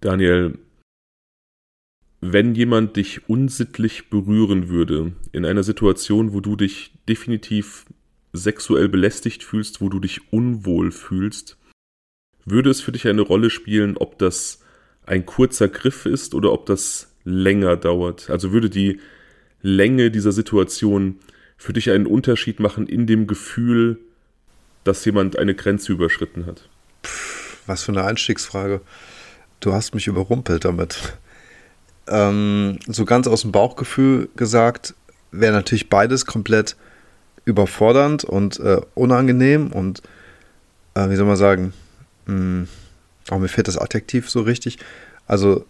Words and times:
Daniel, 0.00 0.58
wenn 2.20 2.54
jemand 2.54 2.96
dich 2.96 3.28
unsittlich 3.28 4.08
berühren 4.08 4.68
würde, 4.68 5.12
in 5.32 5.44
einer 5.44 5.62
Situation, 5.62 6.32
wo 6.32 6.40
du 6.40 6.56
dich 6.56 6.92
definitiv 7.08 7.84
sexuell 8.32 8.88
belästigt 8.88 9.42
fühlst, 9.42 9.80
wo 9.80 9.88
du 9.88 10.00
dich 10.00 10.32
unwohl 10.32 10.92
fühlst, 10.92 11.58
würde 12.44 12.70
es 12.70 12.80
für 12.80 12.92
dich 12.92 13.06
eine 13.08 13.22
Rolle 13.22 13.50
spielen, 13.50 13.96
ob 13.96 14.18
das 14.18 14.62
ein 15.04 15.26
kurzer 15.26 15.68
Griff 15.68 16.06
ist 16.06 16.34
oder 16.34 16.52
ob 16.52 16.66
das 16.66 17.14
länger 17.24 17.76
dauert? 17.76 18.30
Also 18.30 18.52
würde 18.52 18.70
die 18.70 19.00
Länge 19.62 20.10
dieser 20.10 20.32
Situation 20.32 21.18
für 21.56 21.72
dich 21.72 21.90
einen 21.90 22.06
Unterschied 22.06 22.60
machen 22.60 22.86
in 22.86 23.06
dem 23.06 23.26
Gefühl, 23.26 23.98
dass 24.84 25.04
jemand 25.04 25.38
eine 25.38 25.54
Grenze 25.54 25.92
überschritten 25.92 26.46
hat? 26.46 26.68
Was 27.66 27.82
für 27.82 27.92
eine 27.92 28.04
Einstiegsfrage. 28.04 28.80
Du 29.60 29.72
hast 29.72 29.94
mich 29.94 30.06
überrumpelt 30.06 30.64
damit. 30.64 31.18
Ähm, 32.08 32.78
so 32.86 33.04
ganz 33.04 33.26
aus 33.26 33.42
dem 33.42 33.52
Bauchgefühl 33.52 34.28
gesagt, 34.34 34.94
wäre 35.32 35.52
natürlich 35.52 35.88
beides 35.88 36.26
komplett 36.26 36.76
überfordernd 37.44 38.24
und 38.24 38.58
äh, 38.60 38.80
unangenehm 38.94 39.72
und 39.72 40.02
äh, 40.94 41.08
wie 41.08 41.16
soll 41.16 41.26
man 41.26 41.36
sagen, 41.36 41.72
hm, 42.26 42.68
oh, 43.30 43.38
mir 43.38 43.48
fehlt 43.48 43.68
das 43.68 43.78
Adjektiv 43.78 44.30
so 44.30 44.42
richtig. 44.42 44.78
Also 45.26 45.64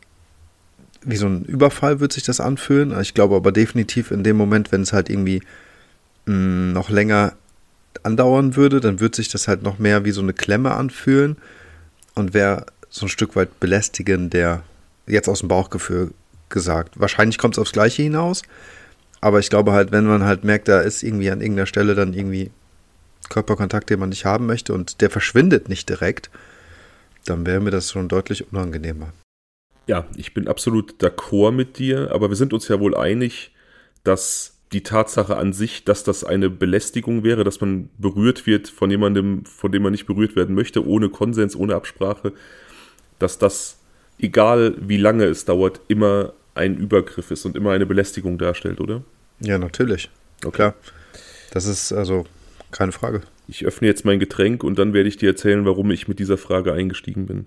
wie 1.02 1.16
so 1.16 1.27
ein 1.27 1.44
Überfall 1.44 2.00
wird 2.00 2.12
sich 2.12 2.22
das 2.22 2.41
anfühlen. 2.41 2.98
Ich 3.00 3.14
glaube 3.14 3.36
aber 3.36 3.52
definitiv 3.52 4.10
in 4.10 4.22
dem 4.22 4.36
Moment, 4.36 4.72
wenn 4.72 4.82
es 4.82 4.92
halt 4.92 5.10
irgendwie 5.10 5.42
mh, 6.27 6.34
hm, 6.34 6.72
noch 6.72 6.91
länger 6.91 7.34
andauern 8.02 8.56
würde, 8.56 8.80
dann 8.80 9.00
würde 9.00 9.16
sich 9.16 9.28
das 9.28 9.48
halt 9.48 9.62
noch 9.62 9.78
mehr 9.78 10.04
wie 10.04 10.12
so 10.12 10.22
eine 10.22 10.32
Klemme 10.32 10.72
anfühlen 10.75 11.36
und 12.14 12.34
wäre 12.34 12.66
so 12.91 13.06
ein 13.06 13.08
Stück 13.08 13.36
weit 13.36 13.60
belästigend, 13.60 14.34
der 14.34 14.62
jetzt 15.06 15.28
aus 15.28 15.41
dem 15.41 15.48
Bauchgefühl 15.48 16.12
gesagt. 16.48 17.00
Wahrscheinlich 17.00 17.38
kommt 17.38 17.55
es 17.55 17.58
aufs 17.58 17.72
Gleiche 17.72 18.02
hinaus, 18.02 18.42
aber 19.20 19.38
ich 19.38 19.48
glaube 19.48 19.72
halt, 19.72 19.92
wenn 19.92 20.05
man 20.05 20.24
halt 20.24 20.44
merkt, 20.44 20.69
da 20.69 20.80
ist 20.80 21.02
irgendwie 21.02 21.30
an 21.30 21.41
irgendeiner 21.41 21.66
Stelle 21.66 21.94
dann 21.94 22.12
irgendwie 22.12 22.50
Körperkontakt, 23.28 23.91
den 23.91 24.00
man 24.00 24.08
nicht 24.08 24.24
haben 24.24 24.47
möchte 24.47 24.74
und 24.74 25.00
der 25.00 25.10
verschwindet 25.10 25.69
nicht 25.69 25.88
direkt, 25.88 26.30
dann 27.24 27.47
wäre 27.47 27.60
mir 27.60 27.70
das 27.70 27.92
schon 27.92 28.08
deutlich 28.08 28.50
unangenehmer. 28.52 29.12
Ja, 29.86 30.06
ich 30.16 30.34
bin 30.34 30.48
absolut 30.48 31.02
d'accord 31.02 31.52
mit 31.52 31.78
dir, 31.78 32.10
aber 32.12 32.28
wir 32.28 32.36
sind 32.36 32.52
uns 32.52 32.69
ja 32.69 32.80
wohl 32.80 32.97
einig, 32.97 33.52
dass 34.04 34.56
die 34.72 34.82
Tatsache 34.82 35.36
an 35.36 35.52
sich, 35.52 35.84
dass 35.84 36.04
das 36.04 36.22
eine 36.22 36.48
Belästigung 36.48 37.25
wäre, 37.25 37.44
dass 37.44 37.60
man 37.60 37.91
berührt 37.98 38.47
wird 38.47 38.69
von 38.69 38.91
jemandem, 38.91 39.44
von 39.44 39.72
dem 39.72 39.82
man 39.82 39.92
nicht 39.92 40.06
berührt 40.06 40.36
werden 40.36 40.54
möchte, 40.54 40.86
ohne 40.86 41.08
Konsens, 41.08 41.56
ohne 41.56 41.75
Absprache, 41.75 42.32
dass 43.20 43.38
das, 43.38 43.76
egal 44.18 44.74
wie 44.80 44.96
lange 44.96 45.24
es 45.24 45.44
dauert, 45.44 45.80
immer 45.88 46.32
ein 46.54 46.76
Übergriff 46.76 47.30
ist 47.30 47.44
und 47.44 47.56
immer 47.56 47.70
eine 47.70 47.86
Belästigung 47.86 48.36
darstellt, 48.38 48.80
oder? 48.80 49.02
Ja, 49.38 49.58
natürlich. 49.58 50.10
Okay. 50.44 50.56
Klar. 50.56 50.74
Das 51.52 51.66
ist 51.66 51.92
also 51.92 52.26
keine 52.70 52.92
Frage. 52.92 53.22
Ich 53.48 53.64
öffne 53.64 53.88
jetzt 53.88 54.04
mein 54.04 54.20
Getränk 54.20 54.62
und 54.62 54.78
dann 54.78 54.92
werde 54.92 55.08
ich 55.08 55.16
dir 55.16 55.30
erzählen, 55.30 55.64
warum 55.64 55.91
ich 55.91 56.08
mit 56.08 56.18
dieser 56.18 56.38
Frage 56.38 56.72
eingestiegen 56.72 57.26
bin. 57.26 57.46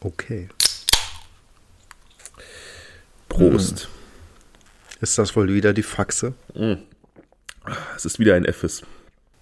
Okay. 0.00 0.48
Prost. 3.28 3.88
Ist 5.00 5.18
das 5.18 5.36
wohl 5.36 5.52
wieder 5.52 5.72
die 5.72 5.82
Faxe? 5.82 6.34
Mm. 6.54 6.74
Es 7.96 8.04
ist 8.04 8.18
wieder 8.18 8.34
ein 8.34 8.44
Effes. 8.44 8.82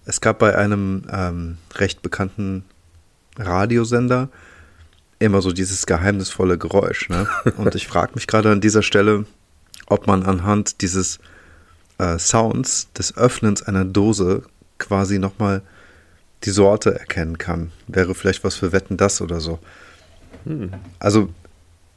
Es 0.05 0.21
gab 0.21 0.39
bei 0.39 0.55
einem 0.55 1.03
ähm, 1.11 1.57
recht 1.75 2.01
bekannten 2.01 2.65
Radiosender 3.37 4.29
immer 5.19 5.41
so 5.41 5.51
dieses 5.51 5.85
geheimnisvolle 5.85 6.57
Geräusch. 6.57 7.09
Ne? 7.09 7.27
Und 7.57 7.75
ich 7.75 7.87
frage 7.87 8.13
mich 8.15 8.27
gerade 8.27 8.51
an 8.51 8.61
dieser 8.61 8.83
Stelle, 8.83 9.25
ob 9.87 10.07
man 10.07 10.23
anhand 10.23 10.81
dieses 10.81 11.19
äh, 11.97 12.17
Sounds 12.19 12.91
des 12.93 13.17
Öffnens 13.17 13.63
einer 13.63 13.85
Dose 13.85 14.43
quasi 14.77 15.19
nochmal 15.19 15.61
die 16.43 16.49
Sorte 16.51 16.97
erkennen 16.97 17.37
kann. 17.37 17.71
Wäre 17.87 18.13
vielleicht 18.13 18.43
was 18.43 18.55
für 18.55 18.71
Wetten 18.71 18.97
das 18.97 19.21
oder 19.21 19.39
so. 19.39 19.59
Hm. 20.45 20.71
Also 20.99 21.29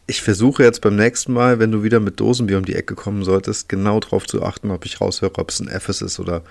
ich 0.06 0.22
versuche 0.22 0.62
jetzt 0.62 0.80
beim 0.80 0.96
nächsten 0.96 1.34
Mal, 1.34 1.58
wenn 1.58 1.70
du 1.70 1.82
wieder 1.82 2.00
mit 2.00 2.18
Dosenbier 2.18 2.56
um 2.56 2.64
die 2.64 2.74
Ecke 2.74 2.94
kommen 2.94 3.24
solltest, 3.24 3.68
genau 3.68 4.00
darauf 4.00 4.26
zu 4.26 4.42
achten, 4.42 4.70
ob 4.70 4.86
ich 4.86 5.00
raushöre, 5.00 5.32
ob 5.36 5.50
es 5.50 5.60
ein 5.60 5.68
Fs 5.68 6.00
ist 6.00 6.18
oder 6.18 6.42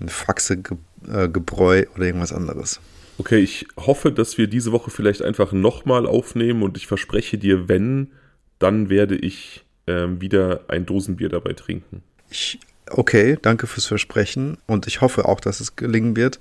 ein 0.00 0.08
Faxe-Gebräu 0.08 1.80
äh, 1.80 1.86
oder 1.96 2.06
irgendwas 2.06 2.32
anderes. 2.32 2.78
Okay, 3.18 3.38
ich 3.38 3.66
hoffe, 3.76 4.12
dass 4.12 4.38
wir 4.38 4.46
diese 4.46 4.70
Woche 4.70 4.90
vielleicht 4.90 5.22
einfach 5.22 5.50
nochmal 5.52 6.06
aufnehmen 6.06 6.62
und 6.62 6.76
ich 6.76 6.86
verspreche 6.86 7.36
dir, 7.36 7.68
wenn, 7.68 8.12
dann 8.60 8.90
werde 8.90 9.16
ich 9.16 9.64
ähm, 9.88 10.20
wieder 10.20 10.60
ein 10.68 10.86
Dosenbier 10.86 11.28
dabei 11.28 11.52
trinken. 11.52 12.02
Ich, 12.30 12.60
okay, 12.88 13.36
danke 13.42 13.66
fürs 13.66 13.86
Versprechen 13.86 14.56
und 14.66 14.86
ich 14.86 15.00
hoffe 15.00 15.24
auch, 15.24 15.40
dass 15.40 15.58
es 15.58 15.74
gelingen 15.74 16.14
wird. 16.14 16.38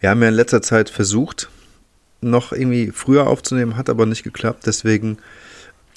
Wir 0.00 0.08
haben 0.08 0.22
ja 0.22 0.28
in 0.28 0.34
letzter 0.34 0.62
Zeit 0.62 0.88
versucht, 0.88 1.50
noch 2.22 2.52
irgendwie 2.52 2.90
früher 2.90 3.26
aufzunehmen, 3.26 3.76
hat 3.76 3.90
aber 3.90 4.06
nicht 4.06 4.22
geklappt. 4.22 4.64
Deswegen 4.64 5.18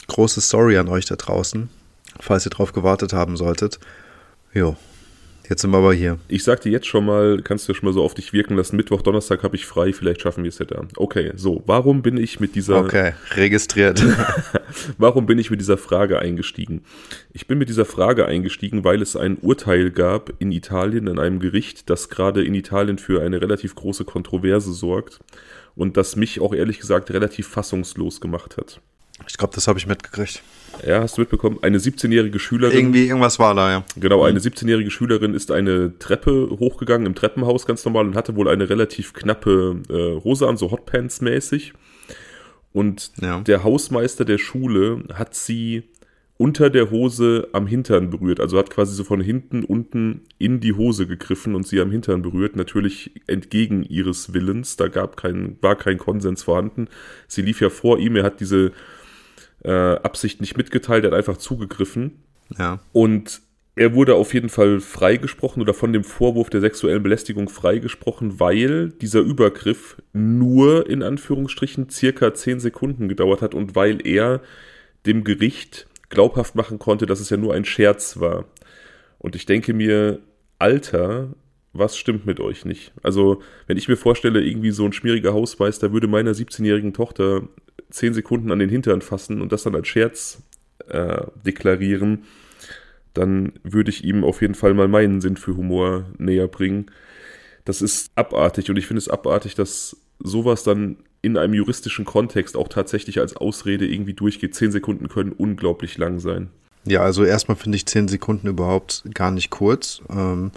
große 0.07 0.41
Story 0.41 0.77
an 0.77 0.89
euch 0.89 1.05
da 1.05 1.15
draußen, 1.15 1.69
falls 2.19 2.45
ihr 2.45 2.51
drauf 2.51 2.73
gewartet 2.73 3.13
haben 3.13 3.37
solltet. 3.37 3.79
Jo, 4.53 4.75
jetzt 5.49 5.61
sind 5.61 5.71
wir 5.71 5.77
aber 5.77 5.93
hier. 5.93 6.19
Ich 6.27 6.43
sag 6.43 6.61
dir 6.61 6.71
jetzt 6.71 6.87
schon 6.87 7.05
mal, 7.05 7.41
kannst 7.41 7.67
du 7.67 7.73
schon 7.73 7.87
mal 7.87 7.93
so 7.93 8.03
auf 8.03 8.13
dich 8.13 8.33
wirken 8.33 8.55
lassen. 8.55 8.75
Mittwoch, 8.75 9.01
Donnerstag 9.01 9.43
habe 9.43 9.55
ich 9.55 9.65
frei, 9.65 9.93
vielleicht 9.93 10.21
schaffen 10.21 10.43
wir 10.43 10.49
es 10.49 10.59
ja 10.59 10.65
da. 10.65 10.87
Okay, 10.95 11.31
so, 11.35 11.63
warum 11.65 12.01
bin 12.01 12.17
ich 12.17 12.39
mit 12.39 12.55
dieser. 12.55 12.79
Okay, 12.79 13.13
registriert. 13.35 14.03
warum 14.97 15.25
bin 15.25 15.39
ich 15.39 15.49
mit 15.49 15.59
dieser 15.59 15.77
Frage 15.77 16.19
eingestiegen? 16.19 16.83
Ich 17.33 17.47
bin 17.47 17.57
mit 17.57 17.69
dieser 17.69 17.85
Frage 17.85 18.25
eingestiegen, 18.25 18.83
weil 18.83 19.01
es 19.01 19.15
ein 19.15 19.37
Urteil 19.37 19.91
gab 19.91 20.33
in 20.39 20.51
Italien, 20.51 21.07
in 21.07 21.19
einem 21.19 21.39
Gericht, 21.39 21.89
das 21.89 22.09
gerade 22.09 22.43
in 22.43 22.53
Italien 22.53 22.97
für 22.97 23.21
eine 23.21 23.41
relativ 23.41 23.75
große 23.75 24.05
Kontroverse 24.05 24.73
sorgt 24.73 25.19
und 25.75 25.97
das 25.97 26.15
mich 26.15 26.41
auch 26.41 26.53
ehrlich 26.53 26.79
gesagt 26.79 27.11
relativ 27.11 27.47
fassungslos 27.47 28.19
gemacht 28.19 28.57
hat. 28.57 28.81
Ich 29.27 29.37
glaube, 29.37 29.55
das 29.55 29.67
habe 29.67 29.79
ich 29.79 29.87
mitgekriegt. 29.87 30.41
Ja, 30.85 31.01
hast 31.01 31.17
du 31.17 31.21
mitbekommen? 31.21 31.59
Eine 31.61 31.79
17-jährige 31.79 32.39
Schülerin. 32.39 32.77
Irgendwie, 32.77 33.07
irgendwas 33.07 33.39
war 33.39 33.55
da, 33.55 33.71
ja. 33.71 33.83
Genau, 33.95 34.23
eine 34.23 34.39
17-jährige 34.39 34.91
Schülerin 34.91 35.33
ist 35.33 35.51
eine 35.51 35.97
Treppe 35.99 36.49
hochgegangen 36.59 37.07
im 37.07 37.15
Treppenhaus 37.15 37.65
ganz 37.65 37.83
normal 37.85 38.05
und 38.05 38.15
hatte 38.15 38.35
wohl 38.35 38.47
eine 38.47 38.69
relativ 38.69 39.13
knappe 39.13 39.81
äh, 39.89 40.23
Hose 40.23 40.47
an, 40.47 40.57
so 40.57 40.71
Hotpants-mäßig. 40.71 41.73
Und 42.73 43.11
ja. 43.21 43.39
der 43.41 43.63
Hausmeister 43.63 44.25
der 44.25 44.37
Schule 44.37 45.03
hat 45.13 45.33
sie 45.33 45.83
unter 46.37 46.69
der 46.69 46.91
Hose 46.91 47.47
am 47.51 47.65
Hintern 47.65 48.09
berührt. 48.11 48.39
Also 48.39 48.57
hat 48.59 48.69
quasi 48.69 48.93
so 48.93 49.03
von 49.03 49.21
hinten 49.21 49.63
unten 49.63 50.21
in 50.37 50.59
die 50.59 50.73
Hose 50.73 51.07
gegriffen 51.07 51.55
und 51.55 51.67
sie 51.67 51.81
am 51.81 51.91
Hintern 51.91 52.21
berührt. 52.21 52.55
Natürlich 52.55 53.11
entgegen 53.25 53.83
ihres 53.83 54.33
Willens. 54.33 54.75
Da 54.75 54.87
gab 54.87 55.17
kein, 55.17 55.57
war 55.61 55.75
kein 55.75 55.97
Konsens 55.97 56.43
vorhanden. 56.43 56.87
Sie 57.27 57.41
lief 57.41 57.61
ja 57.61 57.69
vor 57.69 57.97
ihm. 57.97 58.15
Er 58.15 58.23
hat 58.23 58.39
diese 58.39 58.71
äh, 59.63 59.71
Absicht 59.71 60.41
nicht 60.41 60.57
mitgeteilt, 60.57 61.03
er 61.03 61.11
hat 61.11 61.17
einfach 61.17 61.37
zugegriffen. 61.37 62.23
Ja. 62.57 62.79
Und 62.93 63.41
er 63.75 63.93
wurde 63.93 64.15
auf 64.15 64.33
jeden 64.33 64.49
Fall 64.49 64.79
freigesprochen 64.79 65.61
oder 65.61 65.73
von 65.73 65.93
dem 65.93 66.03
Vorwurf 66.03 66.49
der 66.49 66.61
sexuellen 66.61 67.03
Belästigung 67.03 67.47
freigesprochen, 67.47 68.39
weil 68.39 68.89
dieser 68.89 69.19
Übergriff 69.19 70.01
nur 70.13 70.89
in 70.89 71.03
Anführungsstrichen 71.03 71.89
circa 71.89 72.33
10 72.33 72.59
Sekunden 72.59 73.07
gedauert 73.07 73.43
hat 73.43 73.53
und 73.53 73.75
weil 73.75 74.05
er 74.05 74.41
dem 75.05 75.23
Gericht 75.23 75.87
glaubhaft 76.09 76.55
machen 76.55 76.79
konnte, 76.79 77.05
dass 77.05 77.19
es 77.19 77.29
ja 77.29 77.37
nur 77.37 77.53
ein 77.53 77.65
Scherz 77.65 78.19
war. 78.19 78.45
Und 79.19 79.35
ich 79.35 79.45
denke 79.45 79.73
mir, 79.73 80.19
Alter, 80.57 81.29
was 81.73 81.97
stimmt 81.97 82.25
mit 82.25 82.39
euch 82.39 82.65
nicht? 82.65 82.93
Also, 83.03 83.43
wenn 83.67 83.77
ich 83.77 83.87
mir 83.87 83.97
vorstelle, 83.97 84.41
irgendwie 84.41 84.71
so 84.71 84.85
ein 84.85 84.93
schmieriger 84.93 85.33
Hausmeister 85.33 85.93
würde 85.93 86.07
meiner 86.07 86.31
17-jährigen 86.31 86.93
Tochter 86.93 87.43
10 87.89 88.13
Sekunden 88.13 88.51
an 88.51 88.59
den 88.59 88.69
Hintern 88.69 89.01
fassen 89.01 89.41
und 89.41 89.51
das 89.51 89.63
dann 89.63 89.75
als 89.75 89.87
Scherz 89.87 90.43
äh, 90.87 91.25
deklarieren, 91.45 92.23
dann 93.13 93.53
würde 93.63 93.89
ich 93.89 94.03
ihm 94.03 94.23
auf 94.23 94.41
jeden 94.41 94.55
Fall 94.55 94.73
mal 94.73 94.87
meinen 94.87 95.21
Sinn 95.21 95.37
für 95.37 95.55
Humor 95.57 96.05
näher 96.17 96.47
bringen. 96.47 96.91
Das 97.65 97.81
ist 97.81 98.11
abartig 98.15 98.69
und 98.69 98.77
ich 98.77 98.87
finde 98.87 98.99
es 98.99 99.09
abartig, 99.09 99.55
dass 99.55 99.97
sowas 100.19 100.63
dann 100.63 100.97
in 101.21 101.37
einem 101.37 101.53
juristischen 101.53 102.05
Kontext 102.05 102.55
auch 102.55 102.67
tatsächlich 102.67 103.19
als 103.19 103.35
Ausrede 103.35 103.87
irgendwie 103.87 104.13
durchgeht. 104.13 104.55
Zehn 104.55 104.71
Sekunden 104.71 105.09
können 105.09 105.31
unglaublich 105.31 105.97
lang 105.97 106.19
sein. 106.19 106.49
Ja, 106.85 107.01
also 107.01 107.25
erstmal 107.25 107.57
finde 107.57 107.75
ich 107.75 107.85
zehn 107.85 108.07
Sekunden 108.07 108.47
überhaupt 108.47 109.03
gar 109.13 109.31
nicht 109.31 109.49
kurz. 109.49 110.01
Ähm, 110.09 110.51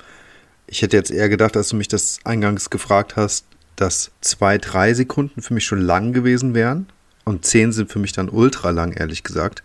ich 0.66 0.82
hätte 0.82 0.96
jetzt 0.96 1.10
eher 1.10 1.28
gedacht, 1.28 1.56
als 1.56 1.70
du 1.70 1.76
mich 1.76 1.88
das 1.88 2.20
eingangs 2.24 2.70
gefragt 2.70 3.16
hast, 3.16 3.46
dass 3.74 4.12
zwei, 4.20 4.58
drei 4.58 4.94
Sekunden 4.94 5.42
für 5.42 5.54
mich 5.54 5.64
schon 5.64 5.80
lang 5.80 6.12
gewesen 6.12 6.54
wären. 6.54 6.86
Und 7.24 7.44
zehn 7.44 7.72
sind 7.72 7.90
für 7.90 7.98
mich 7.98 8.12
dann 8.12 8.28
ultra 8.28 8.70
lang, 8.70 8.92
ehrlich 8.92 9.22
gesagt. 9.22 9.62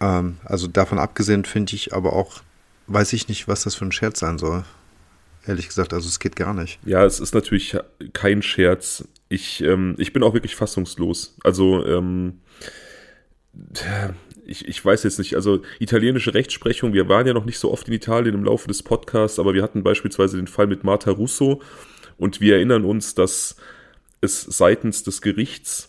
Ähm, 0.00 0.38
also 0.44 0.66
davon 0.66 0.98
abgesehen 0.98 1.44
finde 1.44 1.74
ich 1.74 1.92
aber 1.92 2.12
auch, 2.12 2.40
weiß 2.86 3.12
ich 3.12 3.28
nicht, 3.28 3.48
was 3.48 3.64
das 3.64 3.74
für 3.74 3.84
ein 3.84 3.92
Scherz 3.92 4.20
sein 4.20 4.38
soll. 4.38 4.64
Ehrlich 5.46 5.68
gesagt, 5.68 5.94
also 5.94 6.08
es 6.08 6.18
geht 6.18 6.36
gar 6.36 6.54
nicht. 6.54 6.78
Ja, 6.84 7.04
es 7.04 7.20
ist 7.20 7.34
natürlich 7.34 7.76
kein 8.12 8.42
Scherz, 8.42 9.04
Ich, 9.28 9.62
ähm, 9.62 9.94
ich 9.98 10.12
bin 10.12 10.22
auch 10.22 10.34
wirklich 10.34 10.56
fassungslos. 10.56 11.36
Also, 11.42 11.86
ähm, 11.86 12.40
ich, 14.44 14.66
ich 14.66 14.84
weiß 14.84 15.02
jetzt 15.04 15.18
nicht, 15.18 15.34
also 15.34 15.62
italienische 15.78 16.34
Rechtsprechung, 16.34 16.92
wir 16.92 17.08
waren 17.08 17.26
ja 17.26 17.34
noch 17.34 17.44
nicht 17.44 17.58
so 17.58 17.70
oft 17.72 17.88
in 17.88 17.94
Italien 17.94 18.34
im 18.34 18.44
Laufe 18.44 18.68
des 18.68 18.82
Podcasts, 18.82 19.38
aber 19.38 19.54
wir 19.54 19.62
hatten 19.62 19.82
beispielsweise 19.82 20.36
den 20.36 20.46
Fall 20.46 20.66
mit 20.66 20.84
Marta 20.84 21.10
Russo 21.10 21.60
und 22.16 22.40
wir 22.40 22.56
erinnern 22.56 22.84
uns, 22.84 23.14
dass 23.14 23.56
es 24.20 24.42
seitens 24.42 25.02
des 25.02 25.22
Gerichts 25.22 25.87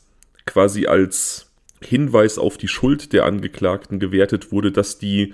quasi 0.49 0.87
als 0.87 1.51
Hinweis 1.81 2.39
auf 2.39 2.57
die 2.57 2.67
Schuld 2.67 3.13
der 3.13 3.25
Angeklagten 3.25 3.99
gewertet 3.99 4.51
wurde, 4.51 4.71
dass 4.71 4.97
die 4.97 5.33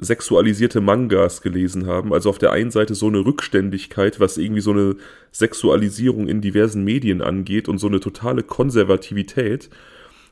sexualisierte 0.00 0.80
Mangas 0.80 1.40
gelesen 1.40 1.86
haben. 1.86 2.12
Also 2.12 2.30
auf 2.30 2.38
der 2.38 2.52
einen 2.52 2.70
Seite 2.70 2.94
so 2.94 3.06
eine 3.06 3.24
Rückständigkeit, 3.24 4.18
was 4.18 4.38
irgendwie 4.38 4.60
so 4.60 4.72
eine 4.72 4.96
Sexualisierung 5.30 6.26
in 6.26 6.40
diversen 6.40 6.84
Medien 6.84 7.22
angeht 7.22 7.68
und 7.68 7.78
so 7.78 7.86
eine 7.86 8.00
totale 8.00 8.42
Konservativität. 8.42 9.70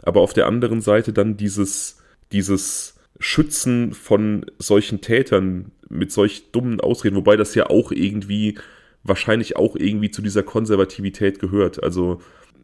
Aber 0.02 0.20
auf 0.20 0.32
der 0.32 0.46
anderen 0.46 0.80
Seite 0.80 1.12
dann 1.12 1.36
dieses, 1.36 1.98
dieses 2.32 2.96
Schützen 3.20 3.92
von 3.92 4.46
solchen 4.58 5.00
Tätern 5.00 5.70
mit 5.88 6.10
solch 6.10 6.50
dummen 6.50 6.80
Ausreden, 6.80 7.16
wobei 7.16 7.36
das 7.36 7.54
ja 7.54 7.70
auch 7.70 7.92
irgendwie, 7.92 8.58
wahrscheinlich 9.04 9.56
auch 9.56 9.76
irgendwie 9.76 10.10
zu 10.10 10.22
dieser 10.22 10.42
Konservativität 10.42 11.38
gehört. 11.38 11.82
Also 11.82 12.20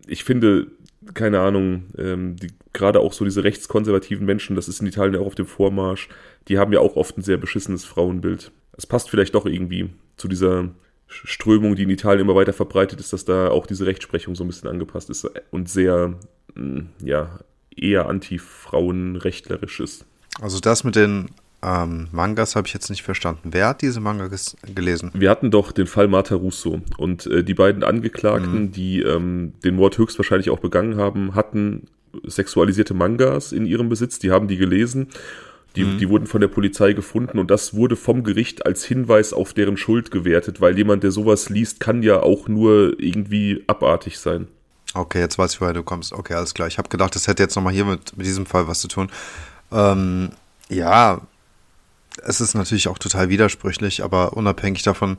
ich 0.07 0.25
finde, 0.25 0.67
keine 1.13 1.41
Ahnung, 1.41 1.85
ähm, 1.99 2.37
die, 2.37 2.49
gerade 2.73 3.01
auch 3.01 3.13
so 3.13 3.25
diese 3.25 3.45
rechtskonservativen 3.45 4.25
Menschen, 4.25 4.57
das 4.57 4.69
ist 4.69 4.81
in 4.81 4.87
Italien 4.87 5.21
auch 5.21 5.27
auf 5.27 5.35
dem 5.35 5.47
Vormarsch, 5.47 6.09
die 6.49 6.59
haben 6.59 6.73
ja 6.73 6.81
auch 6.81 6.97
oft 6.97 7.19
ein 7.19 7.23
sehr 7.23 7.37
beschissenes 7.37 7.85
Frauenbild. 7.85 8.53
Es 8.77 8.87
passt 8.87 9.11
vielleicht 9.11 9.35
doch 9.35 9.47
irgendwie 9.47 9.91
zu 10.17 10.29
dieser 10.29 10.71
Strömung, 11.07 11.77
die 11.77 11.85
in 11.85 11.91
Italien 11.91 12.23
immer 12.23 12.35
weiter 12.35 12.53
verbreitet 12.53 13.01
ist, 13.01 13.13
dass 13.13 13.25
da 13.25 13.49
auch 13.49 13.67
diese 13.67 13.87
Rechtsprechung 13.87 14.35
so 14.35 14.45
ein 14.45 14.49
bisschen 14.49 14.69
angepasst 14.69 15.11
ist 15.11 15.29
und 15.51 15.69
sehr, 15.69 16.15
mm, 16.55 16.81
ja, 17.05 17.41
eher 17.77 18.09
anti-frauenrechtlerisch 18.09 19.81
ist. 19.81 20.07
Also 20.41 20.61
das 20.61 20.85
mit 20.85 20.97
den 20.97 21.31
ähm, 21.65 22.09
Mangas 22.13 22.57
habe 22.57 22.67
ich 22.67 22.75
jetzt 22.75 22.91
nicht 22.91 23.03
verstanden. 23.03 23.51
Wer 23.53 23.69
hat 23.69 23.83
diese 23.83 24.01
Manga 24.01 24.29
gelesen? 24.75 25.11
Wir 25.15 25.31
hatten 25.31 25.51
doch 25.51 25.73
den 25.73 25.87
Fall 25.87 26.09
Marta 26.09 26.35
Russo 26.35 26.83
und 26.99 27.27
äh, 27.27 27.43
die 27.43 27.55
beiden 27.55 27.83
Angeklagten, 27.83 28.65
mhm. 28.65 28.73
die 28.73 29.01
ähm, 29.01 29.55
den 29.65 29.77
Mord 29.77 29.97
höchstwahrscheinlich 29.97 30.51
auch 30.51 30.59
begangen 30.59 30.97
haben, 30.97 31.35
hatten 31.35 31.87
sexualisierte 32.27 32.93
Mangas 32.95 33.53
in 33.53 33.67
ihrem 33.67 33.89
Besitz, 33.89 34.19
die 34.19 34.31
haben 34.31 34.47
die 34.47 34.57
gelesen. 34.57 35.09
Die, 35.75 35.85
mhm. 35.85 35.99
die 35.99 36.09
wurden 36.09 36.27
von 36.27 36.41
der 36.41 36.49
Polizei 36.49 36.93
gefunden 36.93 37.39
und 37.39 37.51
das 37.51 37.75
wurde 37.75 37.97
vom 37.97 38.23
Gericht 38.23 38.65
als 38.65 38.85
Hinweis 38.85 39.33
auf 39.33 39.55
deren 39.55 39.77
Schuld 39.77 40.13
gewertet, 40.13 40.61
weil 40.61 40.77
jemand, 40.77 41.03
der 41.03 41.11
sowas 41.11 41.49
liest, 41.49 41.81
kann 41.81 42.03
ja 42.03 42.23
auch 42.23 42.47
nur 42.47 43.01
irgendwie 43.01 43.65
abartig 43.67 44.21
sein. 44.21 44.47
Okay, 44.93 45.19
jetzt 45.19 45.37
weiß 45.37 45.55
ich, 45.55 45.61
woher 45.61 45.73
du 45.73 45.83
kommst. 45.83 46.13
Okay, 46.13 46.35
alles 46.35 46.55
klar. 46.55 46.69
Ich 46.69 46.79
habe 46.79 46.89
gedacht, 46.89 47.17
das 47.17 47.27
hätte 47.27 47.43
jetzt 47.43 47.57
nochmal 47.57 47.73
hier 47.73 47.85
mit, 47.85 48.17
mit 48.17 48.25
diesem 48.25 48.47
Fall 48.47 48.69
was 48.69 48.81
zu 48.81 48.87
tun. 48.87 49.11
Ähm, 49.73 50.31
ja, 50.69 51.21
es 52.23 52.41
ist 52.41 52.55
natürlich 52.55 52.89
auch 52.89 52.99
total 52.99 53.29
widersprüchlich, 53.29 54.03
aber 54.05 54.35
unabhängig 54.35 54.83
davon 54.83 55.19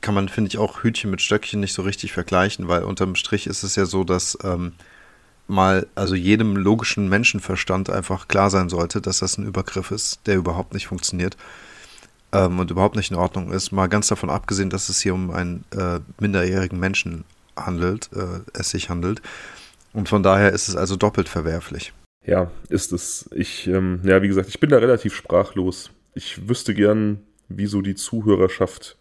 kann 0.00 0.14
man, 0.14 0.28
finde 0.28 0.48
ich, 0.48 0.58
auch 0.58 0.82
Hütchen 0.82 1.10
mit 1.10 1.22
Stöckchen 1.22 1.60
nicht 1.60 1.74
so 1.74 1.82
richtig 1.82 2.12
vergleichen, 2.12 2.68
weil 2.68 2.82
unterm 2.82 3.14
Strich 3.14 3.46
ist 3.46 3.62
es 3.62 3.76
ja 3.76 3.86
so, 3.86 4.04
dass 4.04 4.36
ähm, 4.42 4.72
mal, 5.46 5.86
also 5.94 6.14
jedem 6.14 6.56
logischen 6.56 7.08
Menschenverstand 7.08 7.90
einfach 7.90 8.28
klar 8.28 8.50
sein 8.50 8.68
sollte, 8.68 9.00
dass 9.00 9.18
das 9.18 9.38
ein 9.38 9.46
Übergriff 9.46 9.90
ist, 9.90 10.20
der 10.26 10.36
überhaupt 10.36 10.74
nicht 10.74 10.88
funktioniert 10.88 11.36
ähm, 12.32 12.58
und 12.58 12.70
überhaupt 12.70 12.96
nicht 12.96 13.10
in 13.10 13.16
Ordnung 13.16 13.52
ist. 13.52 13.70
Mal 13.70 13.88
ganz 13.88 14.08
davon 14.08 14.30
abgesehen, 14.30 14.70
dass 14.70 14.88
es 14.88 15.00
hier 15.00 15.14
um 15.14 15.30
einen 15.30 15.64
äh, 15.70 16.00
minderjährigen 16.18 16.80
Menschen 16.80 17.24
handelt, 17.56 18.10
äh, 18.14 18.40
es 18.54 18.70
sich 18.70 18.90
handelt. 18.90 19.22
Und 19.92 20.08
von 20.08 20.22
daher 20.22 20.52
ist 20.52 20.68
es 20.68 20.76
also 20.76 20.96
doppelt 20.96 21.28
verwerflich. 21.28 21.92
Ja, 22.24 22.50
ist 22.68 22.92
es. 22.92 23.28
Ich, 23.34 23.66
ähm, 23.66 24.00
ja, 24.04 24.22
wie 24.22 24.28
gesagt, 24.28 24.48
ich 24.48 24.60
bin 24.60 24.70
da 24.70 24.78
relativ 24.78 25.14
sprachlos. 25.14 25.90
Ich 26.14 26.48
wüsste 26.48 26.74
gern, 26.74 27.20
wieso 27.48 27.82
die 27.82 27.94
Zuhörerschaft 27.94 28.96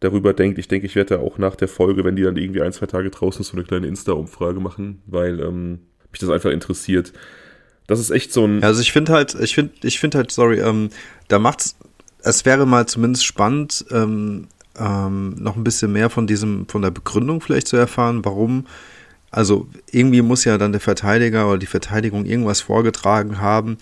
darüber 0.00 0.32
denkt. 0.32 0.58
Ich 0.58 0.68
denke, 0.68 0.86
ich 0.86 0.96
werde 0.96 1.16
da 1.16 1.20
auch 1.20 1.38
nach 1.38 1.54
der 1.54 1.68
Folge, 1.68 2.04
wenn 2.04 2.16
die 2.16 2.22
dann 2.22 2.36
irgendwie 2.36 2.62
ein, 2.62 2.72
zwei 2.72 2.86
Tage 2.86 3.10
draußen 3.10 3.42
ist, 3.42 3.48
so 3.48 3.56
eine 3.56 3.64
kleine 3.64 3.86
Insta-Umfrage 3.86 4.58
machen, 4.58 5.02
weil 5.06 5.40
ähm, 5.40 5.80
mich 6.10 6.20
das 6.20 6.30
einfach 6.30 6.50
interessiert. 6.50 7.12
Das 7.86 8.00
ist 8.00 8.10
echt 8.10 8.32
so 8.32 8.46
ein. 8.46 8.62
Also 8.62 8.80
ich 8.80 8.92
finde 8.92 9.12
halt, 9.12 9.34
ich 9.34 9.54
finde, 9.54 9.72
ich 9.82 10.00
finde 10.00 10.18
halt, 10.18 10.32
sorry, 10.32 10.60
ähm, 10.60 10.90
da 11.28 11.38
macht's, 11.38 11.76
es 12.22 12.44
wäre 12.44 12.66
mal 12.66 12.86
zumindest 12.86 13.26
spannend, 13.26 13.84
ähm, 13.90 14.48
ähm, 14.78 15.34
noch 15.38 15.56
ein 15.56 15.64
bisschen 15.64 15.92
mehr 15.92 16.10
von 16.10 16.26
diesem, 16.26 16.66
von 16.68 16.82
der 16.82 16.90
Begründung 16.90 17.40
vielleicht 17.40 17.68
zu 17.68 17.76
erfahren, 17.76 18.24
warum 18.24 18.66
also 19.30 19.68
irgendwie 19.90 20.22
muss 20.22 20.44
ja 20.44 20.58
dann 20.58 20.72
der 20.72 20.80
Verteidiger 20.80 21.48
oder 21.48 21.58
die 21.58 21.66
Verteidigung 21.66 22.26
irgendwas 22.26 22.60
vorgetragen 22.60 23.40
haben, 23.40 23.78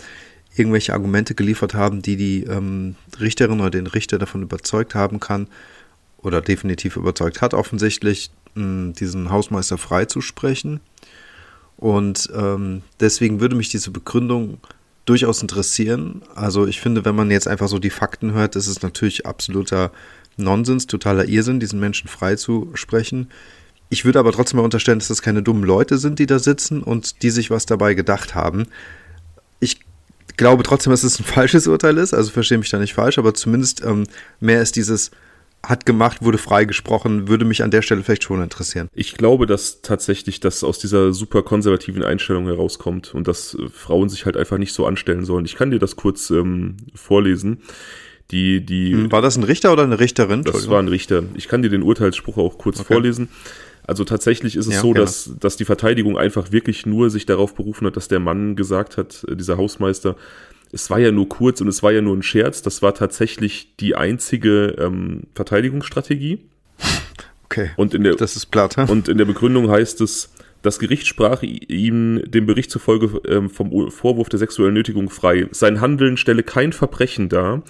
irgendwelche 0.56 0.92
Argumente 0.92 1.34
geliefert 1.34 1.74
haben, 1.74 2.02
die 2.02 2.16
die 2.16 2.44
ähm, 2.44 2.96
Richterin 3.20 3.60
oder 3.60 3.70
den 3.70 3.86
Richter 3.86 4.18
davon 4.18 4.42
überzeugt 4.42 4.94
haben 4.94 5.20
kann 5.20 5.48
oder 6.18 6.40
definitiv 6.40 6.96
überzeugt 6.96 7.40
hat, 7.40 7.54
offensichtlich 7.54 8.30
mh, 8.54 8.92
diesen 8.92 9.30
Hausmeister 9.30 9.78
freizusprechen. 9.78 10.80
Und 11.76 12.28
ähm, 12.34 12.82
deswegen 12.98 13.40
würde 13.40 13.54
mich 13.54 13.70
diese 13.70 13.92
Begründung 13.92 14.58
durchaus 15.04 15.40
interessieren. 15.40 16.22
Also 16.34 16.66
ich 16.66 16.80
finde, 16.80 17.04
wenn 17.04 17.14
man 17.14 17.30
jetzt 17.30 17.48
einfach 17.48 17.68
so 17.68 17.78
die 17.78 17.88
Fakten 17.88 18.32
hört, 18.32 18.56
ist 18.56 18.66
es 18.66 18.82
natürlich 18.82 19.26
absoluter 19.26 19.92
Nonsens, 20.36 20.86
totaler 20.86 21.26
Irrsinn, 21.26 21.60
diesen 21.60 21.80
Menschen 21.80 22.08
freizusprechen. 22.08 23.30
Ich 23.90 24.04
würde 24.04 24.18
aber 24.18 24.32
trotzdem 24.32 24.58
mal 24.58 24.64
unterstellen, 24.64 24.98
dass 24.98 25.08
das 25.08 25.22
keine 25.22 25.42
dummen 25.42 25.64
Leute 25.64 25.98
sind, 25.98 26.18
die 26.18 26.26
da 26.26 26.38
sitzen 26.38 26.82
und 26.82 27.22
die 27.22 27.30
sich 27.30 27.50
was 27.50 27.66
dabei 27.66 27.94
gedacht 27.94 28.34
haben. 28.34 28.66
Ich 29.60 29.80
glaube 30.36 30.62
trotzdem, 30.62 30.90
dass 30.90 31.04
es 31.04 31.18
ein 31.18 31.24
falsches 31.24 31.66
Urteil 31.66 31.96
ist, 31.98 32.14
also 32.14 32.30
verstehe 32.30 32.58
mich 32.58 32.70
da 32.70 32.78
nicht 32.78 32.94
falsch, 32.94 33.18
aber 33.18 33.34
zumindest 33.34 33.84
ähm, 33.84 34.04
mehr 34.40 34.62
ist 34.62 34.76
dieses 34.76 35.10
hat 35.66 35.86
gemacht, 35.86 36.22
wurde 36.22 36.38
freigesprochen, 36.38 37.28
würde 37.28 37.44
mich 37.44 37.62
an 37.64 37.70
der 37.70 37.82
Stelle 37.82 38.02
vielleicht 38.02 38.22
schon 38.22 38.40
interessieren. 38.42 38.88
Ich 38.94 39.14
glaube, 39.14 39.46
dass 39.46 39.82
tatsächlich 39.82 40.38
das 40.38 40.62
aus 40.62 40.78
dieser 40.78 41.12
super 41.12 41.42
konservativen 41.42 42.04
Einstellung 42.04 42.46
herauskommt 42.46 43.12
und 43.14 43.26
dass 43.26 43.54
äh, 43.54 43.68
Frauen 43.68 44.08
sich 44.08 44.24
halt 44.24 44.36
einfach 44.36 44.58
nicht 44.58 44.72
so 44.72 44.86
anstellen 44.86 45.24
sollen. 45.24 45.44
Ich 45.44 45.56
kann 45.56 45.70
dir 45.70 45.80
das 45.80 45.96
kurz 45.96 46.30
ähm, 46.30 46.76
vorlesen. 46.94 47.62
Die, 48.30 48.64
die, 48.64 48.92
hm, 48.92 49.10
war 49.10 49.22
das 49.22 49.36
ein 49.36 49.42
Richter 49.42 49.72
oder 49.72 49.82
eine 49.82 49.98
Richterin? 49.98 50.44
Das 50.44 50.68
war 50.68 50.78
ein 50.78 50.88
Richter. 50.88 51.24
Ich 51.34 51.48
kann 51.48 51.62
dir 51.62 51.70
den 51.70 51.82
Urteilsspruch 51.82 52.36
auch 52.36 52.58
kurz 52.58 52.78
okay. 52.80 52.94
vorlesen. 52.94 53.28
Also 53.88 54.04
tatsächlich 54.04 54.54
ist 54.54 54.66
es 54.66 54.74
ja, 54.74 54.80
so, 54.82 54.92
genau. 54.92 55.00
dass, 55.00 55.30
dass 55.40 55.56
die 55.56 55.64
Verteidigung 55.64 56.18
einfach 56.18 56.52
wirklich 56.52 56.84
nur 56.84 57.08
sich 57.08 57.24
darauf 57.24 57.54
berufen 57.54 57.86
hat, 57.86 57.96
dass 57.96 58.06
der 58.06 58.20
Mann 58.20 58.54
gesagt 58.54 58.98
hat, 58.98 59.24
äh, 59.26 59.34
dieser 59.34 59.56
Hausmeister, 59.56 60.14
es 60.70 60.90
war 60.90 60.98
ja 60.98 61.10
nur 61.10 61.26
kurz 61.26 61.62
und 61.62 61.68
es 61.68 61.82
war 61.82 61.90
ja 61.90 62.02
nur 62.02 62.14
ein 62.14 62.22
Scherz. 62.22 62.60
Das 62.60 62.82
war 62.82 62.94
tatsächlich 62.94 63.76
die 63.80 63.96
einzige 63.96 64.76
ähm, 64.78 65.22
Verteidigungsstrategie. 65.34 66.40
Okay. 67.50 67.70
Und 67.76 67.94
in 67.94 68.04
der, 68.04 68.14
das 68.14 68.36
ist 68.36 68.50
platt. 68.50 68.76
Hm? 68.76 68.84
Und 68.90 69.08
in 69.08 69.16
der 69.16 69.24
Begründung 69.24 69.70
heißt 69.70 70.02
es, 70.02 70.34
das 70.60 70.78
Gericht 70.78 71.06
sprach 71.06 71.42
ihm 71.42 72.22
dem 72.26 72.44
Bericht 72.44 72.70
zufolge 72.70 73.22
ähm, 73.26 73.48
vom 73.48 73.90
Vorwurf 73.90 74.28
der 74.28 74.38
sexuellen 74.38 74.74
Nötigung 74.74 75.08
frei. 75.08 75.48
Sein 75.50 75.80
Handeln 75.80 76.18
stelle 76.18 76.42
kein 76.42 76.74
Verbrechen 76.74 77.30
dar 77.30 77.62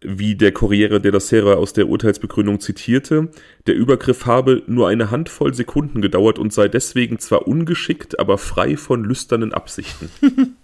wie 0.00 0.36
der 0.36 0.52
Corriere 0.52 1.00
della 1.00 1.20
Sera 1.20 1.54
aus 1.54 1.72
der 1.72 1.88
Urteilsbegründung 1.88 2.60
zitierte, 2.60 3.28
der 3.66 3.74
Übergriff 3.74 4.26
habe 4.26 4.62
nur 4.66 4.88
eine 4.88 5.10
Handvoll 5.10 5.54
Sekunden 5.54 6.00
gedauert 6.00 6.38
und 6.38 6.52
sei 6.52 6.68
deswegen 6.68 7.18
zwar 7.18 7.48
ungeschickt, 7.48 8.18
aber 8.20 8.38
frei 8.38 8.76
von 8.76 9.02
lüsternen 9.02 9.52
Absichten. 9.52 10.10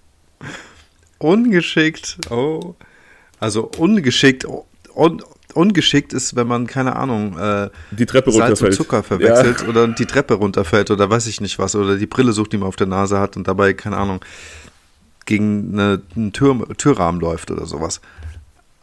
ungeschickt, 1.18 2.18
oh. 2.30 2.76
Also 3.40 3.70
ungeschickt, 3.76 4.46
un, 4.94 5.22
ungeschickt 5.54 6.12
ist, 6.12 6.36
wenn 6.36 6.46
man, 6.46 6.66
keine 6.66 6.94
Ahnung, 6.96 7.36
äh, 7.36 7.70
die 7.90 8.06
Treppe 8.06 8.30
Salz 8.30 8.42
runterfällt. 8.50 8.72
und 8.72 8.76
Zucker 8.76 9.02
verwechselt 9.02 9.62
ja. 9.62 9.68
oder 9.68 9.88
die 9.88 10.06
Treppe 10.06 10.34
runterfällt 10.34 10.90
oder 10.90 11.10
weiß 11.10 11.26
ich 11.26 11.40
nicht 11.40 11.58
was, 11.58 11.74
oder 11.74 11.96
die 11.96 12.06
Brille 12.06 12.32
sucht, 12.32 12.52
die 12.52 12.58
man 12.58 12.68
auf 12.68 12.76
der 12.76 12.86
Nase 12.86 13.18
hat 13.18 13.36
und 13.36 13.48
dabei, 13.48 13.72
keine 13.72 13.96
Ahnung, 13.96 14.24
gegen 15.26 15.72
eine, 15.72 16.02
einen 16.14 16.32
Tür, 16.32 16.68
Türrahmen 16.76 17.20
läuft 17.20 17.50
oder 17.50 17.66
sowas. 17.66 18.00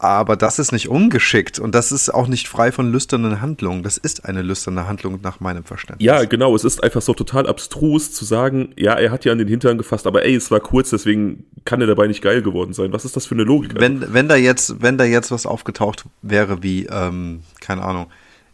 Aber 0.02 0.34
das 0.34 0.58
ist 0.58 0.72
nicht 0.72 0.88
ungeschickt 0.88 1.60
und 1.60 1.76
das 1.76 1.92
ist 1.92 2.12
auch 2.12 2.26
nicht 2.26 2.48
frei 2.48 2.72
von 2.72 2.90
lüsternen 2.90 3.40
Handlungen. 3.40 3.84
Das 3.84 3.98
ist 3.98 4.24
eine 4.24 4.42
lüsterne 4.42 4.88
Handlung 4.88 5.20
nach 5.22 5.38
meinem 5.38 5.62
Verständnis. 5.62 6.04
Ja, 6.04 6.24
genau. 6.24 6.56
Es 6.56 6.64
ist 6.64 6.82
einfach 6.82 7.00
so 7.00 7.14
total 7.14 7.46
abstrus 7.46 8.10
zu 8.10 8.24
sagen, 8.24 8.72
ja, 8.76 8.94
er 8.94 9.12
hat 9.12 9.24
ja 9.24 9.30
an 9.30 9.38
den 9.38 9.46
Hintern 9.46 9.78
gefasst, 9.78 10.08
aber 10.08 10.24
ey, 10.24 10.34
es 10.34 10.50
war 10.50 10.58
kurz, 10.58 10.90
deswegen 10.90 11.44
kann 11.64 11.80
er 11.80 11.86
dabei 11.86 12.08
nicht 12.08 12.20
geil 12.20 12.42
geworden 12.42 12.72
sein. 12.72 12.92
Was 12.92 13.04
ist 13.04 13.14
das 13.14 13.26
für 13.26 13.36
eine 13.36 13.44
Logik? 13.44 13.78
Wenn, 13.78 14.12
wenn, 14.12 14.26
da, 14.26 14.34
jetzt, 14.34 14.82
wenn 14.82 14.98
da 14.98 15.04
jetzt 15.04 15.30
was 15.30 15.46
aufgetaucht 15.46 16.04
wäre 16.20 16.64
wie, 16.64 16.86
ähm, 16.86 17.44
keine 17.60 17.82
Ahnung, 17.82 18.06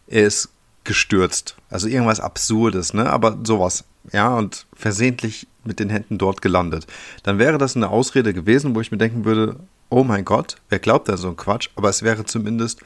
er 0.06 0.26
ist 0.26 0.50
gestürzt. 0.84 1.56
Also 1.70 1.88
irgendwas 1.88 2.20
Absurdes, 2.20 2.92
ne? 2.92 3.08
Aber 3.08 3.38
sowas. 3.44 3.84
Ja, 4.12 4.36
und 4.36 4.66
versehentlich 4.74 5.46
mit 5.64 5.80
den 5.80 5.88
Händen 5.88 6.18
dort 6.18 6.42
gelandet. 6.42 6.86
Dann 7.22 7.38
wäre 7.38 7.56
das 7.56 7.74
eine 7.74 7.88
Ausrede 7.88 8.34
gewesen, 8.34 8.74
wo 8.74 8.82
ich 8.82 8.92
mir 8.92 8.98
denken 8.98 9.24
würde, 9.24 9.56
oh 9.90 10.04
mein 10.04 10.24
Gott, 10.24 10.56
wer 10.68 10.78
glaubt 10.78 11.08
da 11.08 11.16
so 11.16 11.28
ein 11.28 11.36
Quatsch? 11.36 11.68
Aber 11.74 11.88
es 11.88 12.02
wäre 12.02 12.24
zumindest 12.24 12.80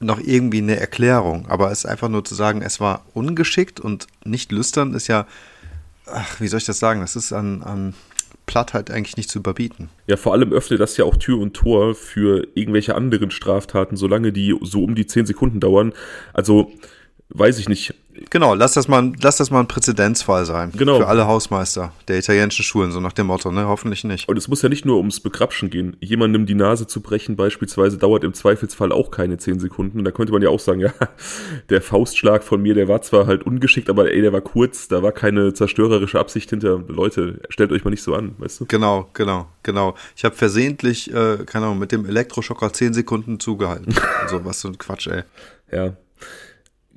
noch 0.00 0.18
irgendwie 0.18 0.58
eine 0.58 0.78
Erklärung. 0.78 1.46
Aber 1.48 1.70
es 1.70 1.86
einfach 1.86 2.08
nur 2.08 2.24
zu 2.24 2.34
sagen, 2.34 2.62
es 2.62 2.80
war 2.80 3.04
ungeschickt 3.14 3.80
und 3.80 4.06
nicht 4.24 4.50
lüstern 4.50 4.94
ist 4.94 5.08
ja, 5.08 5.26
ach, 6.06 6.40
wie 6.40 6.48
soll 6.48 6.58
ich 6.58 6.66
das 6.66 6.78
sagen? 6.78 7.00
Das 7.00 7.16
ist 7.16 7.32
an, 7.32 7.62
an 7.62 7.94
Plattheit 8.46 8.90
eigentlich 8.90 9.16
nicht 9.16 9.30
zu 9.30 9.38
überbieten. 9.38 9.90
Ja, 10.06 10.16
vor 10.16 10.32
allem 10.32 10.52
öffnet 10.52 10.80
das 10.80 10.96
ja 10.96 11.04
auch 11.04 11.16
Tür 11.16 11.38
und 11.38 11.54
Tor 11.54 11.94
für 11.94 12.48
irgendwelche 12.54 12.94
anderen 12.94 13.30
Straftaten, 13.30 13.96
solange 13.96 14.32
die 14.32 14.58
so 14.62 14.82
um 14.82 14.94
die 14.94 15.06
10 15.06 15.26
Sekunden 15.26 15.60
dauern. 15.60 15.92
Also, 16.32 16.72
weiß 17.28 17.58
ich 17.58 17.68
nicht. 17.68 17.94
Genau, 18.28 18.54
lass 18.54 18.74
das 18.74 18.86
mal, 18.86 19.12
lass 19.22 19.38
das 19.38 19.50
mal 19.50 19.60
ein 19.60 19.68
Präzedenzfall 19.68 20.44
sein. 20.44 20.72
Genau. 20.76 20.98
Für 20.98 21.06
alle 21.06 21.26
Hausmeister 21.26 21.92
der 22.08 22.18
italienischen 22.18 22.62
Schulen, 22.62 22.92
so 22.92 23.00
nach 23.00 23.12
dem 23.12 23.26
Motto, 23.26 23.50
ne? 23.50 23.66
Hoffentlich 23.66 24.04
nicht. 24.04 24.28
Und 24.28 24.36
es 24.36 24.48
muss 24.48 24.60
ja 24.62 24.68
nicht 24.68 24.84
nur 24.84 24.98
ums 24.98 25.20
Begrapschen 25.20 25.70
gehen. 25.70 25.96
Jemandem 26.00 26.44
die 26.44 26.54
Nase 26.54 26.86
zu 26.86 27.00
brechen 27.00 27.36
beispielsweise 27.36 27.96
dauert 27.96 28.24
im 28.24 28.34
Zweifelsfall 28.34 28.92
auch 28.92 29.10
keine 29.10 29.38
10 29.38 29.58
Sekunden. 29.58 30.04
Da 30.04 30.10
könnte 30.10 30.32
man 30.32 30.42
ja 30.42 30.50
auch 30.50 30.60
sagen, 30.60 30.80
ja, 30.80 30.92
der 31.70 31.80
Faustschlag 31.80 32.44
von 32.44 32.60
mir, 32.60 32.74
der 32.74 32.88
war 32.88 33.02
zwar 33.02 33.26
halt 33.26 33.44
ungeschickt, 33.44 33.88
aber 33.88 34.12
ey, 34.12 34.20
der 34.20 34.32
war 34.32 34.42
kurz, 34.42 34.88
da 34.88 35.02
war 35.02 35.12
keine 35.12 35.54
zerstörerische 35.54 36.18
Absicht 36.18 36.50
hinter. 36.50 36.82
Leute, 36.88 37.40
stellt 37.48 37.72
euch 37.72 37.84
mal 37.84 37.90
nicht 37.90 38.02
so 38.02 38.14
an, 38.14 38.34
weißt 38.38 38.60
du? 38.60 38.66
Genau, 38.66 39.08
genau, 39.14 39.48
genau. 39.62 39.94
Ich 40.16 40.24
habe 40.24 40.34
versehentlich, 40.34 41.12
äh, 41.12 41.38
keine 41.46 41.66
Ahnung, 41.66 41.78
mit 41.78 41.92
dem 41.92 42.04
Elektroschocker 42.04 42.72
10 42.72 42.92
Sekunden 42.92 43.40
zugehalten. 43.40 43.94
so, 44.28 44.44
was 44.44 44.60
so 44.60 44.68
ein 44.68 44.78
Quatsch, 44.78 45.06
ey. 45.06 45.22
Ja, 45.72 45.96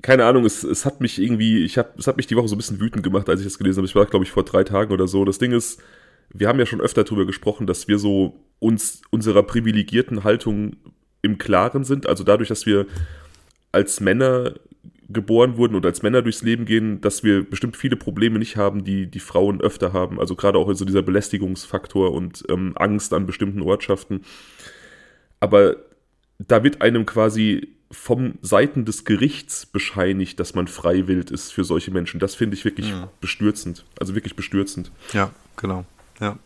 keine 0.03 0.25
Ahnung, 0.25 0.45
es, 0.45 0.63
es 0.63 0.85
hat 0.85 0.99
mich 0.99 1.19
irgendwie, 1.19 1.63
ich 1.63 1.77
hab, 1.77 1.97
es 1.97 2.07
hat 2.07 2.17
mich 2.17 2.27
die 2.27 2.35
Woche 2.35 2.49
so 2.49 2.55
ein 2.55 2.57
bisschen 2.57 2.81
wütend 2.81 3.03
gemacht, 3.03 3.29
als 3.29 3.39
ich 3.39 3.47
das 3.47 3.57
gelesen 3.57 3.77
habe. 3.77 3.87
Ich 3.87 3.95
war, 3.95 4.05
glaube 4.05 4.25
ich, 4.25 4.31
vor 4.31 4.43
drei 4.43 4.65
Tagen 4.65 4.91
oder 4.91 5.07
so. 5.07 5.23
Das 5.23 5.39
Ding 5.39 5.53
ist, 5.53 5.81
wir 6.29 6.49
haben 6.49 6.59
ja 6.59 6.65
schon 6.65 6.81
öfter 6.81 7.05
darüber 7.05 7.25
gesprochen, 7.25 7.67
dass 7.67 7.87
wir 7.87 7.97
so 7.97 8.43
uns 8.59 9.01
unserer 9.11 9.43
privilegierten 9.43 10.25
Haltung 10.25 10.75
im 11.21 11.37
Klaren 11.37 11.85
sind. 11.85 12.05
Also 12.05 12.25
dadurch, 12.25 12.49
dass 12.49 12.65
wir 12.65 12.85
als 13.71 14.01
Männer 14.01 14.55
geboren 15.07 15.55
wurden 15.55 15.75
und 15.75 15.85
als 15.85 16.03
Männer 16.03 16.21
durchs 16.21 16.41
Leben 16.41 16.65
gehen, 16.65 16.99
dass 16.99 17.23
wir 17.23 17.49
bestimmt 17.49 17.77
viele 17.77 17.95
Probleme 17.95 18.39
nicht 18.39 18.57
haben, 18.57 18.83
die 18.83 19.07
die 19.07 19.19
Frauen 19.19 19.61
öfter 19.61 19.93
haben. 19.93 20.19
Also 20.19 20.35
gerade 20.35 20.57
auch 20.59 20.71
so 20.73 20.83
dieser 20.83 21.01
Belästigungsfaktor 21.01 22.11
und 22.11 22.43
ähm, 22.49 22.73
Angst 22.75 23.13
an 23.13 23.25
bestimmten 23.25 23.61
Ortschaften. 23.61 24.21
Aber 25.39 25.77
da 26.39 26.61
wird 26.63 26.81
einem 26.81 27.05
quasi 27.05 27.69
vom 27.93 28.35
Seiten 28.41 28.85
des 28.85 29.05
Gerichts 29.05 29.65
bescheinigt, 29.65 30.39
dass 30.39 30.55
man 30.55 30.67
freiwillig 30.67 31.31
ist 31.31 31.53
für 31.53 31.63
solche 31.63 31.91
Menschen. 31.91 32.19
Das 32.19 32.35
finde 32.35 32.55
ich 32.55 32.65
wirklich 32.65 32.89
ja. 32.89 33.09
bestürzend. 33.21 33.85
Also 33.99 34.15
wirklich 34.15 34.35
bestürzend. 34.35 34.91
Ja, 35.13 35.31
genau. 35.55 35.85
Ja. 36.19 36.37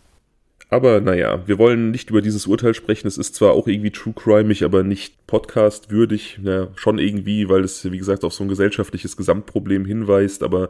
Aber 0.69 0.99
naja, 0.99 1.47
wir 1.47 1.57
wollen 1.57 1.91
nicht 1.91 2.09
über 2.09 2.21
dieses 2.21 2.45
Urteil 2.45 2.73
sprechen. 2.73 3.07
Es 3.07 3.17
ist 3.17 3.35
zwar 3.35 3.53
auch 3.53 3.67
irgendwie 3.67 3.91
true 3.91 4.13
crimeig, 4.13 4.63
aber 4.63 4.83
nicht 4.83 5.25
podcast-würdig. 5.25 6.39
Ja, 6.43 6.67
schon 6.75 6.99
irgendwie, 6.99 7.47
weil 7.47 7.63
es, 7.63 7.89
wie 7.89 7.97
gesagt, 7.97 8.25
auf 8.25 8.33
so 8.33 8.43
ein 8.43 8.49
gesellschaftliches 8.49 9.15
Gesamtproblem 9.15 9.85
hinweist, 9.85 10.43
aber 10.43 10.69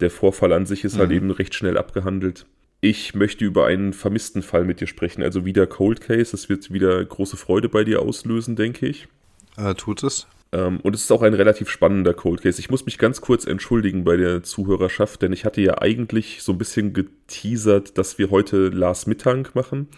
der 0.00 0.10
Vorfall 0.10 0.52
an 0.52 0.66
sich 0.66 0.84
ist 0.84 0.92
halt 0.92 1.08
mhm. 1.08 1.14
halt 1.14 1.22
eben 1.22 1.30
recht 1.32 1.54
schnell 1.54 1.76
abgehandelt. 1.76 2.46
Ich 2.80 3.14
möchte 3.14 3.44
über 3.44 3.66
einen 3.66 3.92
vermissten 3.94 4.42
Fall 4.42 4.64
mit 4.64 4.80
dir 4.80 4.86
sprechen, 4.86 5.22
also 5.22 5.44
wieder 5.44 5.66
Cold 5.66 6.00
Case. 6.00 6.30
Das 6.30 6.48
wird 6.48 6.72
wieder 6.72 7.04
große 7.04 7.36
Freude 7.36 7.68
bei 7.68 7.82
dir 7.82 8.02
auslösen, 8.02 8.54
denke 8.54 8.86
ich. 8.86 9.08
Äh, 9.56 9.74
tut 9.74 10.02
es. 10.02 10.26
Ähm, 10.52 10.80
und 10.80 10.94
es 10.94 11.02
ist 11.02 11.12
auch 11.12 11.22
ein 11.22 11.34
relativ 11.34 11.68
spannender 11.68 12.14
Cold 12.14 12.42
Case. 12.42 12.60
Ich 12.60 12.70
muss 12.70 12.86
mich 12.86 12.98
ganz 12.98 13.20
kurz 13.20 13.46
entschuldigen 13.46 14.04
bei 14.04 14.16
der 14.16 14.42
Zuhörerschaft, 14.42 15.22
denn 15.22 15.32
ich 15.32 15.44
hatte 15.44 15.60
ja 15.60 15.78
eigentlich 15.78 16.42
so 16.42 16.52
ein 16.52 16.58
bisschen 16.58 16.92
geteasert, 16.92 17.98
dass 17.98 18.18
wir 18.18 18.30
heute 18.30 18.68
Lars 18.68 19.06
Mittank 19.06 19.54
machen. 19.54 19.88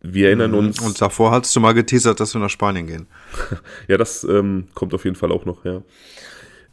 Wir 0.00 0.28
erinnern 0.28 0.52
mhm. 0.52 0.58
uns. 0.58 0.80
Und 0.80 1.00
davor 1.00 1.32
hattest 1.32 1.54
du 1.56 1.60
mal 1.60 1.72
geteasert, 1.72 2.20
dass 2.20 2.34
wir 2.34 2.40
nach 2.40 2.50
Spanien 2.50 2.86
gehen. 2.86 3.06
ja, 3.88 3.96
das 3.96 4.24
ähm, 4.24 4.68
kommt 4.74 4.94
auf 4.94 5.04
jeden 5.04 5.16
Fall 5.16 5.32
auch 5.32 5.44
noch, 5.44 5.64
ja. 5.64 5.82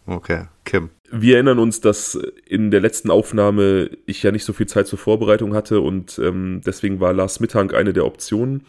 Okay, 0.06 0.48
Kim. 0.66 0.90
Wir 1.12 1.36
erinnern 1.36 1.60
uns, 1.60 1.80
dass 1.80 2.20
in 2.46 2.72
der 2.72 2.82
letzten 2.82 3.10
Aufnahme 3.10 3.90
ich 4.06 4.22
ja 4.24 4.32
nicht 4.32 4.44
so 4.44 4.52
viel 4.52 4.68
Zeit 4.68 4.88
zur 4.88 5.00
Vorbereitung 5.00 5.54
hatte 5.54 5.80
und 5.80 6.20
ähm, 6.20 6.62
deswegen 6.66 7.00
war 7.00 7.14
Lars 7.14 7.40
Mittank 7.40 7.74
eine 7.74 7.94
der 7.94 8.06
Optionen. 8.06 8.66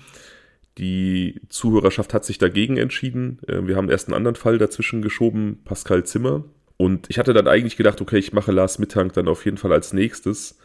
Die 0.78 1.40
Zuhörerschaft 1.48 2.14
hat 2.14 2.24
sich 2.24 2.38
dagegen 2.38 2.76
entschieden. 2.76 3.38
Äh, 3.46 3.66
wir 3.66 3.76
haben 3.76 3.90
erst 3.90 4.08
einen 4.08 4.16
anderen 4.16 4.36
Fall 4.36 4.58
dazwischen 4.58 5.02
geschoben, 5.02 5.60
Pascal 5.64 6.04
Zimmer. 6.04 6.44
Und 6.76 7.08
ich 7.08 7.18
hatte 7.18 7.32
dann 7.32 7.46
eigentlich 7.46 7.76
gedacht, 7.76 8.00
okay, 8.00 8.18
ich 8.18 8.32
mache 8.32 8.50
Lars 8.50 8.78
Mittank 8.78 9.12
dann 9.12 9.28
auf 9.28 9.44
jeden 9.44 9.56
Fall 9.56 9.72
als 9.72 9.92
nächstes. 9.92 10.58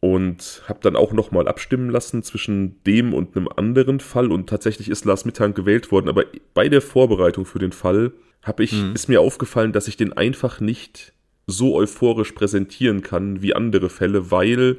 Und 0.00 0.62
habe 0.68 0.80
dann 0.82 0.96
auch 0.96 1.12
nochmal 1.12 1.48
abstimmen 1.48 1.90
lassen 1.90 2.22
zwischen 2.22 2.82
dem 2.84 3.12
und 3.12 3.36
einem 3.36 3.48
anderen 3.48 4.00
Fall. 4.00 4.32
Und 4.32 4.48
tatsächlich 4.48 4.88
ist 4.88 5.04
Lars 5.04 5.24
Mittank 5.24 5.54
gewählt 5.54 5.90
worden. 5.92 6.08
Aber 6.08 6.24
bei 6.54 6.68
der 6.68 6.80
Vorbereitung 6.80 7.44
für 7.44 7.58
den 7.58 7.72
Fall 7.72 8.12
habe 8.42 8.64
ich, 8.64 8.72
mhm. 8.72 8.94
ist 8.94 9.08
mir 9.08 9.20
aufgefallen, 9.20 9.72
dass 9.72 9.88
ich 9.88 9.96
den 9.96 10.12
einfach 10.14 10.60
nicht 10.60 11.12
so 11.46 11.74
euphorisch 11.74 12.32
präsentieren 12.32 13.02
kann 13.02 13.42
wie 13.42 13.54
andere 13.54 13.90
Fälle, 13.90 14.30
weil 14.30 14.78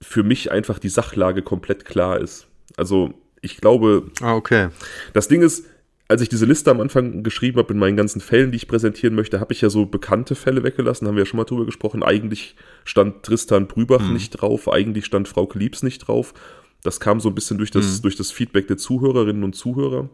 für 0.00 0.22
mich 0.22 0.50
einfach 0.50 0.78
die 0.78 0.88
Sachlage 0.88 1.42
komplett 1.42 1.84
klar 1.84 2.18
ist. 2.20 2.48
Also 2.76 3.14
ich 3.42 3.58
glaube, 3.58 4.10
ah, 4.22 4.34
okay. 4.34 4.68
das 5.12 5.28
Ding 5.28 5.42
ist, 5.42 5.66
als 6.08 6.22
ich 6.22 6.28
diese 6.28 6.46
Liste 6.46 6.70
am 6.70 6.80
Anfang 6.80 7.22
geschrieben 7.22 7.58
habe 7.58 7.72
in 7.72 7.78
meinen 7.78 7.96
ganzen 7.96 8.20
Fällen, 8.20 8.50
die 8.50 8.56
ich 8.56 8.68
präsentieren 8.68 9.14
möchte, 9.14 9.40
habe 9.40 9.52
ich 9.52 9.60
ja 9.60 9.70
so 9.70 9.84
bekannte 9.86 10.34
Fälle 10.34 10.62
weggelassen, 10.62 11.06
haben 11.06 11.16
wir 11.16 11.22
ja 11.22 11.26
schon 11.26 11.38
mal 11.38 11.44
drüber 11.44 11.66
gesprochen. 11.66 12.02
Eigentlich 12.02 12.54
stand 12.84 13.22
Tristan 13.22 13.66
Brübach 13.66 14.00
hm. 14.00 14.12
nicht 14.12 14.30
drauf, 14.30 14.70
eigentlich 14.70 15.06
stand 15.06 15.28
Frau 15.28 15.46
Kliebs 15.46 15.82
nicht 15.82 16.06
drauf. 16.06 16.34
Das 16.82 17.00
kam 17.00 17.20
so 17.20 17.28
ein 17.28 17.34
bisschen 17.34 17.58
durch 17.58 17.70
das, 17.70 17.96
hm. 17.96 18.02
durch 18.02 18.16
das 18.16 18.30
Feedback 18.30 18.68
der 18.68 18.76
Zuhörerinnen 18.76 19.42
und 19.42 19.54
Zuhörer. 19.54 20.08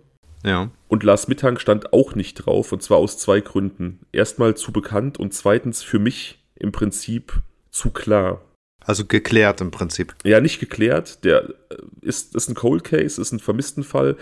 Ja. 0.44 0.70
Und 0.86 1.02
Lars 1.02 1.28
Mittag 1.28 1.60
stand 1.60 1.92
auch 1.92 2.14
nicht 2.14 2.34
drauf, 2.34 2.72
und 2.72 2.82
zwar 2.82 2.98
aus 2.98 3.18
zwei 3.18 3.40
Gründen. 3.40 4.00
Erstmal 4.12 4.56
zu 4.56 4.72
bekannt 4.72 5.18
und 5.18 5.34
zweitens 5.34 5.82
für 5.82 5.98
mich 5.98 6.38
im 6.54 6.72
Prinzip 6.72 7.42
zu 7.70 7.90
klar. 7.90 8.40
Also 8.88 9.04
geklärt 9.04 9.60
im 9.60 9.70
Prinzip. 9.70 10.14
Ja, 10.24 10.40
nicht 10.40 10.60
geklärt. 10.60 11.22
Der 11.22 11.44
äh, 11.44 11.76
ist, 12.00 12.34
ist 12.34 12.48
ein 12.48 12.54
Cold 12.54 12.84
Case, 12.84 13.20
ist 13.20 13.32
ein 13.32 13.38
vermissten 13.38 13.84
Fall. 13.84 14.16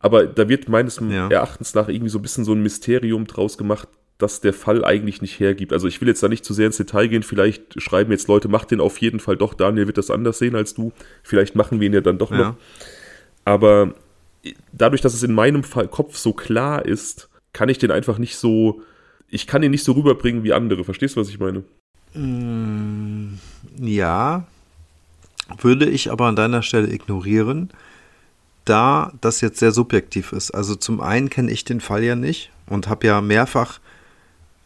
Aber 0.00 0.26
da 0.26 0.48
wird 0.48 0.68
meines 0.68 0.98
ja. 0.98 1.28
Erachtens 1.28 1.72
nach 1.74 1.88
irgendwie 1.88 2.08
so 2.10 2.18
ein 2.18 2.22
bisschen 2.22 2.44
so 2.44 2.52
ein 2.52 2.60
Mysterium 2.60 3.28
draus 3.28 3.56
gemacht, 3.56 3.86
dass 4.18 4.40
der 4.40 4.54
Fall 4.54 4.84
eigentlich 4.84 5.22
nicht 5.22 5.38
hergibt. 5.38 5.72
Also 5.72 5.86
ich 5.86 6.00
will 6.00 6.08
jetzt 6.08 6.20
da 6.20 6.26
nicht 6.26 6.44
zu 6.44 6.52
sehr 6.52 6.66
ins 6.66 6.78
Detail 6.78 7.06
gehen. 7.06 7.22
Vielleicht 7.22 7.80
schreiben 7.80 8.10
jetzt 8.10 8.26
Leute, 8.26 8.48
mach 8.48 8.64
den 8.64 8.80
auf 8.80 8.98
jeden 8.98 9.20
Fall 9.20 9.36
doch. 9.36 9.54
Daniel 9.54 9.86
wird 9.86 9.98
das 9.98 10.10
anders 10.10 10.40
sehen 10.40 10.56
als 10.56 10.74
du. 10.74 10.92
Vielleicht 11.22 11.54
machen 11.54 11.78
wir 11.78 11.86
ihn 11.86 11.94
ja 11.94 12.00
dann 12.00 12.18
doch 12.18 12.32
ja. 12.32 12.38
noch. 12.38 12.54
Aber 13.44 13.94
dadurch, 14.72 15.00
dass 15.00 15.14
es 15.14 15.22
in 15.22 15.32
meinem 15.32 15.62
Fall 15.62 15.86
Kopf 15.86 16.16
so 16.16 16.32
klar 16.32 16.84
ist, 16.84 17.28
kann 17.52 17.68
ich 17.68 17.78
den 17.78 17.92
einfach 17.92 18.18
nicht 18.18 18.36
so, 18.36 18.82
ich 19.28 19.46
kann 19.46 19.62
ihn 19.62 19.70
nicht 19.70 19.84
so 19.84 19.92
rüberbringen 19.92 20.42
wie 20.42 20.52
andere. 20.52 20.82
Verstehst 20.82 21.14
du, 21.14 21.20
was 21.20 21.28
ich 21.28 21.38
meine? 21.38 21.62
Mm, 22.14 23.38
ja, 23.86 24.44
würde 25.60 25.86
ich 25.86 26.10
aber 26.10 26.26
an 26.26 26.36
deiner 26.36 26.62
Stelle 26.62 26.92
ignorieren, 26.92 27.70
da 28.64 29.12
das 29.20 29.40
jetzt 29.40 29.58
sehr 29.58 29.72
subjektiv 29.72 30.32
ist. 30.32 30.50
Also 30.50 30.74
zum 30.74 31.00
einen 31.00 31.30
kenne 31.30 31.50
ich 31.50 31.64
den 31.64 31.80
Fall 31.80 32.04
ja 32.04 32.14
nicht 32.14 32.50
und 32.66 32.88
habe 32.88 33.06
ja 33.06 33.20
mehrfach 33.20 33.80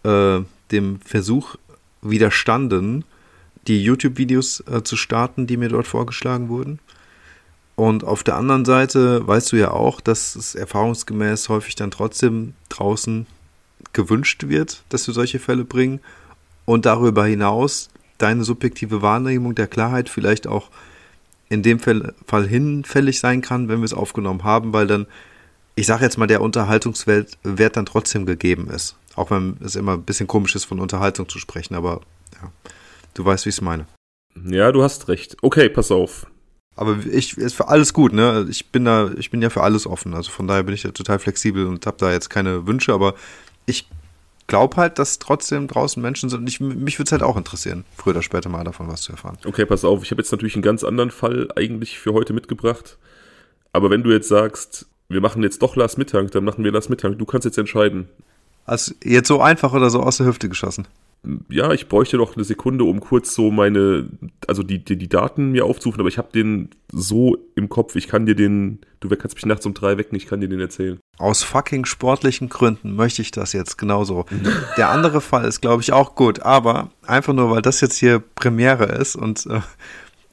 äh, 0.02 0.40
dem 0.73 1.00
Versuch 1.00 1.57
widerstanden, 2.00 3.04
die 3.69 3.83
YouTube-Videos 3.83 4.64
äh, 4.66 4.83
zu 4.83 4.97
starten, 4.97 5.47
die 5.47 5.57
mir 5.57 5.69
dort 5.69 5.87
vorgeschlagen 5.87 6.49
wurden. 6.49 6.81
Und 7.76 8.04
auf 8.04 8.23
der 8.23 8.37
anderen 8.37 8.64
Seite 8.64 9.26
weißt 9.26 9.52
du 9.52 9.57
ja 9.57 9.71
auch, 9.71 10.00
dass 10.00 10.35
es 10.35 10.54
erfahrungsgemäß 10.54 11.49
häufig 11.49 11.75
dann 11.75 11.90
trotzdem 11.90 12.54
draußen 12.69 13.26
gewünscht 13.92 14.49
wird, 14.49 14.83
dass 14.88 15.07
wir 15.07 15.14
solche 15.14 15.38
Fälle 15.38 15.64
bringen 15.64 16.00
und 16.64 16.87
darüber 16.87 17.25
hinaus 17.25 17.88
deine 18.19 18.45
subjektive 18.45 19.02
Wahrnehmung 19.02 19.54
der 19.54 19.66
Klarheit 19.66 20.09
vielleicht 20.09 20.47
auch 20.47 20.71
in 21.49 21.62
dem 21.62 21.81
Fall, 21.81 22.14
hinfällig 22.49 23.21
sein 23.21 23.42
kann, 23.42 23.69
wenn 23.69 23.81
wir 23.81 23.85
es 23.85 23.92
aufgenommen 23.92 24.42
haben, 24.42 24.73
weil 24.73 24.87
dann, 24.87 25.07
ich 25.75 25.87
sage 25.87 26.04
jetzt 26.04 26.16
mal, 26.16 26.26
der 26.26 26.40
Unterhaltungswert 26.40 27.37
dann 27.42 27.87
trotzdem 27.87 28.25
gegeben 28.25 28.71
ist. 28.71 28.97
Auch 29.16 29.31
wenn 29.31 29.59
es 29.62 29.76
immer 29.76 29.92
ein 29.92 30.02
bisschen 30.02 30.26
komisch 30.26 30.54
ist, 30.54 30.64
von 30.64 30.81
Unterhaltung 30.81 31.28
zu 31.28 31.38
sprechen, 31.38 31.75
aber 31.75 32.00
ja, 32.40 32.50
du 33.12 33.25
weißt, 33.25 33.45
wie 33.45 33.50
ich 33.50 33.57
es 33.57 33.61
meine. 33.61 33.87
Ja, 34.47 34.73
du 34.73 34.83
hast 34.83 35.09
recht. 35.09 35.37
Okay, 35.42 35.69
pass 35.69 35.90
auf. 35.90 36.26
Aber 36.75 36.97
ich 37.04 37.37
ist 37.37 37.54
für 37.54 37.69
alles 37.69 37.92
gut, 37.92 38.14
ne? 38.14 38.47
Ich 38.49 38.71
bin 38.71 38.87
da, 38.87 39.11
ich 39.19 39.31
bin 39.31 39.42
ja 39.42 39.50
für 39.50 39.62
alles 39.62 39.87
offen. 39.87 40.14
Also 40.14 40.31
von 40.31 40.47
daher 40.47 40.62
bin 40.62 40.75
ich 40.75 40.85
ja 40.85 40.90
total 40.90 41.19
flexibel 41.19 41.66
und 41.66 41.85
habe 41.85 41.99
da 41.99 42.11
jetzt 42.11 42.31
keine 42.31 42.66
Wünsche, 42.66 42.95
aber 42.95 43.14
ich 43.66 43.87
glaube 44.52 44.76
halt, 44.76 44.99
dass 44.99 45.18
trotzdem 45.18 45.66
draußen 45.66 46.02
Menschen 46.02 46.28
sind. 46.28 46.40
Und 46.40 46.47
ich, 46.47 46.61
mich 46.61 46.99
würde 46.99 47.09
es 47.09 47.12
halt 47.12 47.23
auch 47.23 47.38
interessieren, 47.38 47.87
früher 47.97 48.12
oder 48.12 48.23
später 48.23 48.50
mal 48.50 48.64
davon 48.64 48.87
was 48.87 49.00
zu 49.00 49.12
erfahren. 49.12 49.38
Okay, 49.47 49.64
pass 49.64 49.82
auf. 49.82 50.02
Ich 50.02 50.11
habe 50.11 50.21
jetzt 50.21 50.30
natürlich 50.30 50.54
einen 50.54 50.62
ganz 50.62 50.85
anderen 50.85 51.11
Fall 51.11 51.49
eigentlich 51.56 51.99
für 51.99 52.12
heute 52.12 52.35
mitgebracht. 52.35 52.99
Aber 53.73 53.88
wenn 53.88 54.02
du 54.02 54.11
jetzt 54.11 54.28
sagst, 54.28 54.85
wir 55.09 55.23
machen 55.23 55.42
jetzt 55.42 55.62
doch 55.62 55.75
Lars 55.75 55.97
Mittag, 55.97 56.32
dann 56.32 56.44
machen 56.44 56.64
wir 56.64 56.71
Lars 56.71 56.90
Mittag. 56.90 57.18
Du 57.18 57.25
kannst 57.25 57.47
jetzt 57.47 57.56
entscheiden. 57.56 58.11
Also 58.66 58.92
jetzt 59.02 59.28
so 59.28 59.40
einfach 59.40 59.73
oder 59.73 59.88
so 59.88 60.00
aus 60.00 60.18
der 60.18 60.26
Hüfte 60.26 60.50
geschossen? 60.50 60.87
Ja, 61.48 61.72
ich 61.72 61.88
bräuchte 61.88 62.16
noch 62.16 62.34
eine 62.34 62.44
Sekunde, 62.44 62.84
um 62.84 63.00
kurz 63.00 63.34
so 63.34 63.52
meine, 63.52 64.08
also 64.48 64.64
die, 64.64 64.84
die, 64.84 64.96
die 64.96 65.08
Daten 65.08 65.52
mir 65.52 65.64
aufzurufen, 65.64 66.00
aber 66.00 66.08
ich 66.08 66.18
habe 66.18 66.32
den 66.32 66.70
so 66.90 67.36
im 67.54 67.68
Kopf, 67.68 67.94
ich 67.94 68.08
kann 68.08 68.26
dir 68.26 68.34
den, 68.34 68.80
du 68.98 69.08
kannst 69.08 69.36
mich 69.36 69.46
nachts 69.46 69.64
um 69.64 69.72
drei 69.72 69.98
wecken, 69.98 70.16
ich 70.16 70.26
kann 70.26 70.40
dir 70.40 70.48
den 70.48 70.58
erzählen. 70.58 70.98
Aus 71.18 71.44
fucking 71.44 71.84
sportlichen 71.84 72.48
Gründen 72.48 72.96
möchte 72.96 73.22
ich 73.22 73.30
das 73.30 73.52
jetzt 73.52 73.78
genauso. 73.78 74.26
Der 74.76 74.90
andere 74.90 75.20
Fall 75.20 75.44
ist, 75.44 75.60
glaube 75.60 75.82
ich, 75.82 75.92
auch 75.92 76.16
gut, 76.16 76.40
aber 76.40 76.90
einfach 77.06 77.32
nur, 77.32 77.50
weil 77.50 77.62
das 77.62 77.80
jetzt 77.80 77.98
hier 77.98 78.18
Premiere 78.18 78.86
ist 78.86 79.14
und 79.14 79.46
äh, 79.46 79.60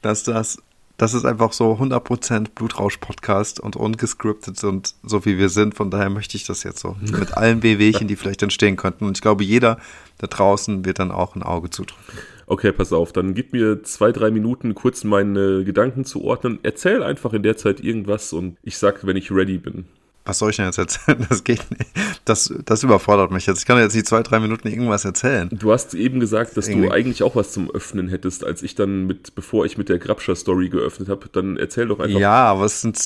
dass 0.02 0.24
das 0.24 0.58
das 1.00 1.14
ist 1.14 1.24
einfach 1.24 1.54
so 1.54 1.72
100% 1.80 2.48
Blutrausch-Podcast 2.54 3.58
und 3.58 3.74
ungescriptet 3.74 4.62
und 4.64 4.94
so 5.02 5.24
wie 5.24 5.38
wir 5.38 5.48
sind. 5.48 5.74
Von 5.74 5.90
daher 5.90 6.10
möchte 6.10 6.36
ich 6.36 6.44
das 6.44 6.62
jetzt 6.62 6.80
so 6.80 6.94
mit 7.00 7.38
allen 7.38 7.62
Wehwehchen, 7.62 8.06
die 8.06 8.16
vielleicht 8.16 8.42
entstehen 8.42 8.76
könnten. 8.76 9.06
Und 9.06 9.16
ich 9.16 9.22
glaube, 9.22 9.42
jeder 9.42 9.78
da 10.20 10.26
draußen 10.26 10.84
wird 10.84 10.98
dann 10.98 11.10
auch 11.10 11.34
ein 11.34 11.42
Auge 11.42 11.70
zudrücken. 11.70 12.04
Okay, 12.46 12.72
pass 12.72 12.92
auf, 12.92 13.12
dann 13.12 13.34
gib 13.34 13.52
mir 13.52 13.82
zwei, 13.84 14.12
drei 14.12 14.30
Minuten 14.30 14.74
kurz 14.74 15.04
meine 15.04 15.64
Gedanken 15.64 16.04
zu 16.04 16.22
ordnen. 16.24 16.58
Erzähl 16.62 17.02
einfach 17.02 17.32
in 17.32 17.42
der 17.42 17.56
Zeit 17.56 17.80
irgendwas 17.80 18.32
und 18.32 18.56
ich 18.62 18.76
sag, 18.76 19.06
wenn 19.06 19.16
ich 19.16 19.30
ready 19.30 19.56
bin. 19.56 19.86
Was 20.26 20.38
soll 20.38 20.50
ich 20.50 20.56
denn 20.56 20.66
jetzt 20.66 20.78
erzählen? 20.78 21.24
Das 21.28 21.44
geht 21.44 21.70
nicht. 21.70 21.90
Das, 22.24 22.52
das 22.66 22.82
überfordert 22.82 23.30
mich 23.30 23.46
jetzt. 23.46 23.60
Ich 23.60 23.66
kann 23.66 23.78
jetzt 23.78 23.94
die 23.94 24.02
zwei, 24.02 24.22
drei 24.22 24.40
Minuten 24.40 24.68
irgendwas 24.68 25.04
erzählen. 25.04 25.48
Du 25.52 25.72
hast 25.72 25.94
eben 25.94 26.20
gesagt, 26.20 26.56
dass 26.56 26.68
Irgendwie. 26.68 26.88
du 26.88 26.92
eigentlich 26.92 27.22
auch 27.22 27.36
was 27.36 27.52
zum 27.52 27.70
Öffnen 27.70 28.08
hättest, 28.08 28.44
als 28.44 28.62
ich 28.62 28.74
dann 28.74 29.06
mit, 29.06 29.34
bevor 29.34 29.64
ich 29.64 29.78
mit 29.78 29.88
der 29.88 29.98
Grabscher-Story 29.98 30.68
geöffnet 30.68 31.08
habe. 31.08 31.28
Dann 31.32 31.56
erzähl 31.56 31.86
doch 31.88 32.00
einfach. 32.00 32.20
Ja, 32.20 32.44
aber 32.44 32.64
es 32.66 32.82
sind, 32.82 33.00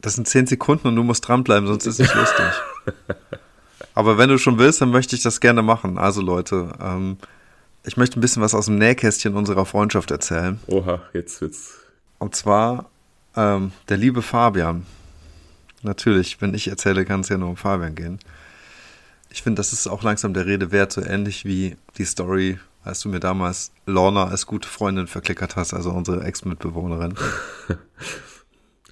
das 0.00 0.14
sind 0.14 0.28
zehn 0.28 0.46
Sekunden 0.46 0.88
und 0.88 0.96
du 0.96 1.02
musst 1.02 1.26
dranbleiben, 1.26 1.66
sonst 1.66 1.86
ist 1.86 1.94
es 1.94 1.98
nicht 2.00 2.14
lustig. 2.14 2.44
Aber 3.94 4.18
wenn 4.18 4.28
du 4.28 4.38
schon 4.38 4.58
willst, 4.58 4.80
dann 4.80 4.90
möchte 4.90 5.16
ich 5.16 5.22
das 5.22 5.40
gerne 5.40 5.62
machen. 5.62 5.98
Also 5.98 6.20
Leute, 6.22 6.72
ähm, 6.80 7.18
ich 7.84 7.96
möchte 7.96 8.18
ein 8.18 8.20
bisschen 8.20 8.42
was 8.42 8.54
aus 8.54 8.66
dem 8.66 8.78
Nähkästchen 8.78 9.34
unserer 9.34 9.66
Freundschaft 9.66 10.10
erzählen. 10.10 10.60
Oha, 10.66 11.02
jetzt 11.12 11.40
wird's. 11.40 11.80
Und 12.18 12.34
zwar 12.34 12.86
ähm, 13.36 13.72
der 13.88 13.96
liebe 13.96 14.22
Fabian. 14.22 14.86
Natürlich, 15.82 16.40
wenn 16.40 16.54
ich 16.54 16.68
erzähle, 16.68 17.04
kann 17.04 17.20
es 17.20 17.28
ja 17.28 17.38
nur 17.38 17.50
um 17.50 17.56
Fabian 17.56 17.94
gehen. 17.94 18.18
Ich 19.30 19.42
finde, 19.42 19.60
das 19.60 19.72
ist 19.72 19.88
auch 19.88 20.02
langsam 20.02 20.34
der 20.34 20.46
Rede 20.46 20.70
wert, 20.70 20.92
so 20.92 21.00
ähnlich 21.00 21.44
wie 21.44 21.76
die 21.98 22.04
Story, 22.04 22.60
als 22.84 23.00
du 23.00 23.08
mir 23.08 23.20
damals 23.20 23.72
Lorna 23.86 24.26
als 24.26 24.46
gute 24.46 24.68
Freundin 24.68 25.06
verklickert 25.06 25.56
hast, 25.56 25.74
also 25.74 25.90
unsere 25.90 26.22
Ex-Mitbewohnerin. 26.22 27.14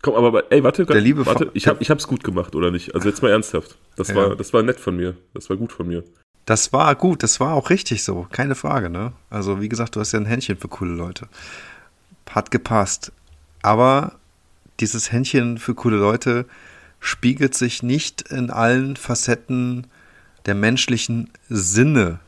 Komm, 0.03 0.15
aber 0.15 0.51
ey, 0.51 0.65
warte, 0.65 0.87
der 0.87 1.01
liebe 1.01 1.27
warte, 1.27 1.51
ich, 1.53 1.67
hab, 1.67 1.81
ich 1.81 1.91
hab's 1.91 2.07
gut 2.07 2.25
gemacht, 2.25 2.55
oder 2.55 2.71
nicht? 2.71 2.95
Also 2.95 3.09
jetzt 3.09 3.23
mal 3.23 3.31
ernsthaft. 3.31 3.77
Das, 3.97 4.09
ja. 4.09 4.15
war, 4.15 4.37
das 4.37 4.53
war 4.53 4.63
nett 4.63 4.81
von 4.81 4.97
mir. 4.97 5.15
Das 5.35 5.51
war 5.51 5.57
gut 5.57 5.73
von 5.73 5.89
mir. 5.89 6.05
Das 6.47 6.73
war 6.73 6.95
gut, 6.95 7.23
das 7.23 7.39
war 7.39 7.55
auch 7.55 7.71
richtig 7.71 8.03
so, 8.03 8.27
keine 8.33 8.55
Frage, 8.55 8.89
ne? 8.89 9.13
Also 9.29 9.61
wie 9.61 9.69
gesagt, 9.69 9.95
du 9.95 10.01
hast 10.01 10.13
ja 10.13 10.19
ein 10.19 10.27
Händchen 10.27 10.57
für 10.57 10.69
coole 10.69 10.93
Leute. 10.93 11.29
Hat 12.31 12.51
gepasst. 12.51 13.13
Aber 13.63 14.19
dieses 14.81 15.13
Händchen 15.13 15.59
für 15.59 15.75
coole 15.75 15.99
Leute 15.99 16.47
spiegelt 16.99 17.55
sich 17.55 17.83
nicht 17.83 18.23
in 18.31 18.51
allen 18.51 18.97
Facetten 18.97 19.87
der 20.47 20.55
menschlichen 20.55 21.31
Sinne 21.49 22.21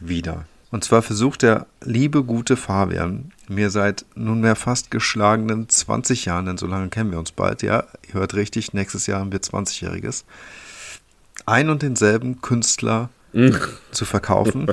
wider. 0.00 0.46
Und 0.70 0.84
zwar 0.84 1.02
versucht 1.02 1.42
der 1.42 1.66
liebe, 1.82 2.22
gute 2.22 2.56
Fabian 2.56 3.32
mir 3.48 3.70
seit 3.70 4.04
nunmehr 4.14 4.54
fast 4.54 4.90
geschlagenen 4.90 5.68
20 5.68 6.26
Jahren, 6.26 6.46
denn 6.46 6.58
so 6.58 6.66
lange 6.66 6.88
kennen 6.88 7.10
wir 7.10 7.18
uns 7.18 7.32
bald, 7.32 7.62
ja, 7.62 7.84
ihr 8.06 8.14
hört 8.14 8.34
richtig, 8.34 8.72
nächstes 8.72 9.06
Jahr 9.06 9.20
haben 9.20 9.32
wir 9.32 9.40
20-Jähriges, 9.40 10.24
ein 11.46 11.70
und 11.70 11.82
denselben 11.82 12.40
Künstler 12.40 13.10
zu 13.90 14.04
verkaufen, 14.04 14.68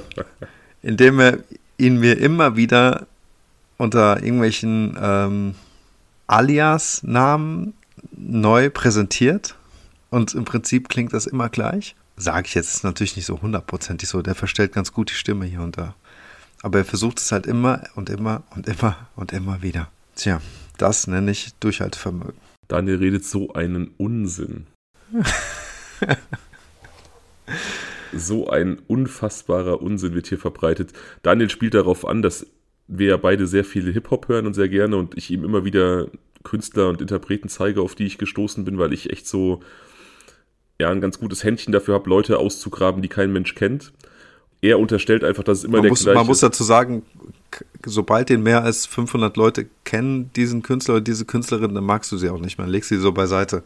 indem 0.82 1.20
er 1.20 1.40
ihn 1.78 2.00
mir 2.00 2.18
immer 2.18 2.56
wieder 2.56 3.08
unter 3.78 4.24
irgendwelchen 4.24 4.98
ähm, 5.00 5.56
Alias-Namen 6.28 7.74
neu 8.16 8.70
präsentiert. 8.70 9.56
Und 10.10 10.34
im 10.34 10.46
Prinzip 10.46 10.90
klingt 10.90 11.14
das 11.14 11.26
immer 11.26 11.50
gleich. 11.50 11.96
Sage 12.20 12.48
ich 12.48 12.56
jetzt, 12.56 12.74
ist 12.74 12.84
natürlich 12.84 13.16
nicht 13.16 13.28
so 13.28 13.42
hundertprozentig 13.42 14.10
so. 14.10 14.24
Der 14.24 14.34
verstellt 14.34 14.74
ganz 14.74 14.92
gut 14.92 15.12
die 15.12 15.16
Stimme 15.16 15.46
hier 15.46 15.62
und 15.62 15.78
da. 15.78 15.96
Aber 16.64 16.80
er 16.80 16.86
versucht 16.86 17.20
es 17.20 17.32
halt 17.32 17.46
immer 17.46 17.84
und 17.96 18.10
immer 18.10 18.42
und 18.56 18.68
immer 18.68 19.08
und 19.16 19.34
immer 19.34 19.62
wieder. 19.62 19.92
Tja, 20.16 20.42
das 20.80 21.06
nenne 21.06 21.30
ich 21.30 21.54
Durchhaltevermögen. 21.60 22.42
Daniel 22.68 22.98
redet 22.98 23.24
so 23.24 23.54
einen 23.54 23.92
Unsinn. 23.98 24.66
so 28.14 28.50
ein 28.50 28.80
unfassbarer 28.88 29.82
Unsinn 29.82 30.16
wird 30.16 30.26
hier 30.26 30.40
verbreitet. 30.40 30.94
Daniel 31.22 31.52
spielt 31.52 31.76
darauf 31.76 32.06
an, 32.06 32.24
dass 32.24 32.48
wir 32.88 33.10
ja 33.10 33.18
beide 33.18 33.46
sehr 33.46 33.64
viele 33.64 33.92
Hip-Hop 33.92 34.28
hören 34.28 34.48
und 34.48 34.56
sehr 34.56 34.70
gerne 34.70 34.98
und 34.98 35.16
ich 35.16 35.30
ihm 35.30 35.44
immer 35.44 35.66
wieder 35.66 36.08
Künstler 36.44 36.90
und 36.90 37.02
Interpreten 37.02 37.50
zeige, 37.50 37.82
auf 37.82 37.94
die 37.94 38.06
ich 38.06 38.18
gestoßen 38.18 38.66
bin, 38.66 38.80
weil 38.80 38.94
ich 38.94 39.12
echt 39.12 39.28
so 39.28 39.62
ja 40.80 40.90
ein 40.90 41.02
ganz 41.02 41.20
gutes 41.20 41.44
Händchen 41.44 41.74
dafür 41.74 41.96
habe, 41.96 42.10
Leute 42.10 42.38
auszugraben, 42.38 43.02
die 43.02 43.08
kein 43.08 43.32
Mensch 43.32 43.56
kennt 43.56 43.94
er 44.62 44.80
unterstellt 44.80 45.24
einfach, 45.24 45.44
dass 45.44 45.60
es 45.60 45.64
immer 45.64 45.78
man 45.78 45.84
der 45.84 45.92
muss, 45.92 46.04
gleiche 46.04 46.18
Man 46.18 46.28
muss 46.28 46.40
dazu 46.40 46.64
sagen, 46.64 47.04
sobald 47.86 48.30
den 48.30 48.42
mehr 48.42 48.64
als 48.64 48.86
500 48.86 49.38
Leute 49.38 49.68
kennen, 49.84 50.32
diesen 50.34 50.64
Künstler 50.64 50.96
oder 50.96 51.02
diese 51.02 51.26
Künstlerin, 51.26 51.76
dann 51.76 51.84
magst 51.84 52.12
du 52.12 52.18
sie 52.18 52.30
auch 52.30 52.40
nicht 52.40 52.58
mehr. 52.58 52.68
Legst 52.68 52.90
sie 52.90 52.98
so 52.98 53.12
beiseite, 53.12 53.64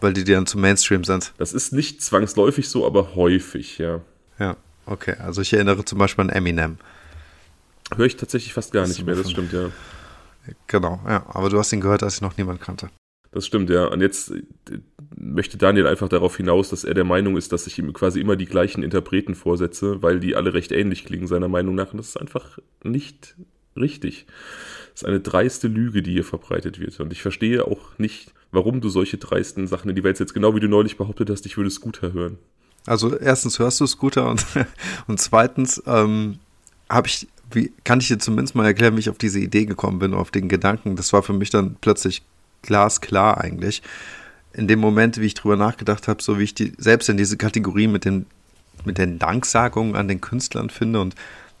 weil 0.00 0.12
die 0.12 0.24
dann 0.24 0.46
zum 0.46 0.60
Mainstream 0.60 1.04
sind. 1.04 1.32
Das 1.38 1.52
ist 1.52 1.72
nicht 1.72 2.02
zwangsläufig 2.02 2.68
so, 2.68 2.86
aber 2.86 3.14
häufig, 3.14 3.78
ja. 3.78 4.00
Ja, 4.38 4.56
okay. 4.86 5.14
Also 5.18 5.40
ich 5.40 5.52
erinnere 5.52 5.84
zum 5.84 5.98
Beispiel 5.98 6.22
an 6.22 6.30
Eminem. 6.30 6.76
Höre 7.94 8.06
ich 8.06 8.16
tatsächlich 8.16 8.52
fast 8.52 8.72
gar 8.72 8.86
nicht 8.86 9.04
mehr, 9.04 9.14
das 9.14 9.30
stimmt, 9.30 9.52
ja. 9.52 9.70
Genau, 10.66 11.00
ja. 11.08 11.24
Aber 11.28 11.48
du 11.48 11.58
hast 11.58 11.72
ihn 11.72 11.80
gehört, 11.80 12.02
als 12.02 12.16
ich 12.16 12.20
noch 12.20 12.36
niemand 12.36 12.60
kannte. 12.60 12.90
Das 13.32 13.46
stimmt, 13.46 13.70
ja. 13.70 13.86
Und 13.86 14.00
jetzt 14.00 14.32
möchte 15.16 15.56
Daniel 15.56 15.86
einfach 15.86 16.08
darauf 16.08 16.36
hinaus, 16.36 16.70
dass 16.70 16.84
er 16.84 16.94
der 16.94 17.04
Meinung 17.04 17.36
ist, 17.36 17.52
dass 17.52 17.66
ich 17.66 17.78
ihm 17.78 17.92
quasi 17.92 18.20
immer 18.20 18.36
die 18.36 18.46
gleichen 18.46 18.82
Interpreten 18.82 19.34
vorsetze, 19.34 20.02
weil 20.02 20.20
die 20.20 20.36
alle 20.36 20.54
recht 20.54 20.72
ähnlich 20.72 21.04
klingen, 21.04 21.26
seiner 21.26 21.48
Meinung 21.48 21.74
nach. 21.74 21.92
Und 21.92 21.98
das 21.98 22.08
ist 22.08 22.16
einfach 22.16 22.58
nicht 22.82 23.36
richtig. 23.76 24.26
Das 24.92 25.02
ist 25.02 25.08
eine 25.08 25.20
dreiste 25.20 25.68
Lüge, 25.68 26.02
die 26.02 26.12
hier 26.12 26.24
verbreitet 26.24 26.78
wird. 26.78 26.98
Und 27.00 27.12
ich 27.12 27.22
verstehe 27.22 27.66
auch 27.66 27.98
nicht, 27.98 28.32
warum 28.52 28.80
du 28.80 28.88
solche 28.88 29.18
dreisten 29.18 29.66
Sachen 29.66 29.90
in 29.90 29.96
die 29.96 30.04
Welt 30.04 30.16
setzt. 30.16 30.34
Genau 30.34 30.54
wie 30.54 30.60
du 30.60 30.68
neulich 30.68 30.96
behauptet 30.96 31.30
hast, 31.30 31.46
ich 31.46 31.56
würde 31.56 31.70
Scooter 31.70 32.12
hören. 32.12 32.38
Also 32.86 33.16
erstens 33.16 33.58
hörst 33.58 33.80
du 33.80 33.86
Scooter 33.86 34.28
und, 34.28 34.44
und 35.06 35.20
zweitens 35.20 35.82
ähm, 35.86 36.38
habe 36.88 37.08
ich, 37.08 37.26
wie, 37.50 37.72
kann 37.84 38.00
ich 38.00 38.08
dir 38.08 38.18
zumindest 38.18 38.54
mal 38.54 38.66
erklären, 38.66 38.96
wie 38.96 39.00
ich 39.00 39.10
auf 39.10 39.18
diese 39.18 39.40
Idee 39.40 39.64
gekommen 39.64 39.98
bin, 39.98 40.14
auf 40.14 40.30
den 40.30 40.48
Gedanken. 40.48 40.96
Das 40.96 41.12
war 41.12 41.22
für 41.22 41.32
mich 41.32 41.50
dann 41.50 41.76
plötzlich 41.80 42.22
glasklar 42.62 43.38
eigentlich. 43.38 43.82
In 44.54 44.68
dem 44.68 44.78
Moment, 44.78 45.20
wie 45.20 45.26
ich 45.26 45.34
drüber 45.34 45.56
nachgedacht 45.56 46.08
habe, 46.08 46.22
so 46.22 46.38
wie 46.38 46.44
ich 46.44 46.54
die, 46.54 46.72
selbst 46.78 47.08
in 47.08 47.16
diese 47.16 47.36
Kategorie 47.36 47.88
mit 47.88 48.04
den, 48.04 48.26
mit 48.84 48.98
den 48.98 49.18
Danksagungen 49.18 49.96
an 49.96 50.08
den 50.08 50.20
Künstlern 50.20 50.70
finde 50.70 51.00
und 51.00 51.14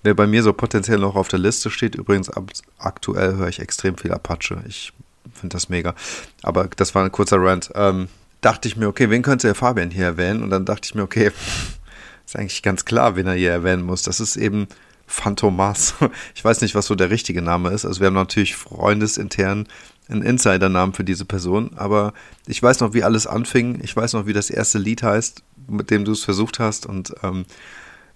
wer 0.04 0.14
bei 0.14 0.26
mir 0.26 0.42
so 0.42 0.52
potenziell 0.52 0.98
noch 0.98 1.16
auf 1.16 1.28
der 1.28 1.40
Liste 1.40 1.70
steht, 1.70 1.96
übrigens 1.96 2.30
aktuell 2.78 3.36
höre 3.36 3.48
ich 3.48 3.58
extrem 3.58 3.96
viel 3.96 4.12
Apache. 4.12 4.62
Ich 4.68 4.92
finde 5.32 5.54
das 5.54 5.68
mega. 5.68 5.94
Aber 6.42 6.68
das 6.76 6.94
war 6.94 7.04
ein 7.04 7.10
kurzer 7.10 7.38
Rant. 7.40 7.70
Ähm, 7.74 8.08
dachte 8.40 8.68
ich 8.68 8.76
mir, 8.76 8.86
okay, 8.86 9.10
wen 9.10 9.22
könnte 9.22 9.48
der 9.48 9.54
Fabian 9.54 9.90
hier 9.90 10.04
erwähnen? 10.04 10.42
Und 10.42 10.50
dann 10.50 10.66
dachte 10.66 10.86
ich 10.86 10.94
mir, 10.94 11.02
okay, 11.02 11.32
ist 12.26 12.36
eigentlich 12.36 12.62
ganz 12.62 12.84
klar, 12.84 13.16
wen 13.16 13.26
er 13.26 13.34
hier 13.34 13.50
erwähnen 13.50 13.82
muss. 13.82 14.02
Das 14.02 14.20
ist 14.20 14.36
eben 14.36 14.68
Phantomas. 15.06 15.94
Ich 16.34 16.44
weiß 16.44 16.60
nicht, 16.60 16.74
was 16.74 16.86
so 16.86 16.94
der 16.94 17.10
richtige 17.10 17.42
Name 17.42 17.70
ist. 17.70 17.84
Also 17.84 18.00
wir 18.00 18.06
haben 18.06 18.14
natürlich 18.14 18.54
freundesintern 18.54 19.66
einen 20.08 20.22
Insider-Namen 20.22 20.92
für 20.92 21.04
diese 21.04 21.24
Person, 21.24 21.70
aber 21.76 22.12
ich 22.46 22.62
weiß 22.62 22.80
noch, 22.80 22.92
wie 22.92 23.02
alles 23.02 23.26
anfing. 23.26 23.80
Ich 23.82 23.96
weiß 23.96 24.12
noch, 24.12 24.26
wie 24.26 24.32
das 24.32 24.50
erste 24.50 24.78
Lied 24.78 25.02
heißt, 25.02 25.42
mit 25.68 25.90
dem 25.90 26.04
du 26.04 26.12
es 26.12 26.24
versucht 26.24 26.58
hast. 26.58 26.86
Und 26.86 27.14
ähm, 27.22 27.46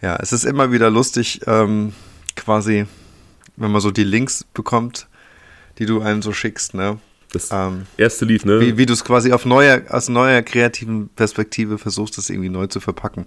ja, 0.03 0.17
es 0.17 0.33
ist 0.33 0.45
immer 0.45 0.71
wieder 0.71 0.91
lustig, 0.91 1.41
ähm, 1.47 1.93
quasi, 2.37 2.87
wenn 3.57 3.71
man 3.71 3.81
so 3.81 3.91
die 3.91 4.05
Links 4.05 4.45
bekommt, 4.55 5.09
die 5.79 5.87
du 5.87 6.01
einem 6.01 6.23
so 6.23 6.33
schickst, 6.33 6.75
ne? 6.75 6.99
Das 7.33 7.51
ähm, 7.53 7.87
erste 7.99 8.25
Lied, 8.25 8.47
ne? 8.47 8.61
Wie, 8.61 8.79
wie 8.79 8.87
du 8.87 8.95
es 8.95 9.05
quasi 9.05 9.33
auf 9.33 9.45
neuer, 9.45 9.83
aus 9.91 10.09
neuer 10.09 10.43
kreativen 10.43 11.11
Perspektive 11.11 11.77
versuchst, 11.77 12.17
das 12.17 12.31
irgendwie 12.31 12.49
neu 12.49 12.67
zu 12.67 12.81
verpacken. 12.81 13.27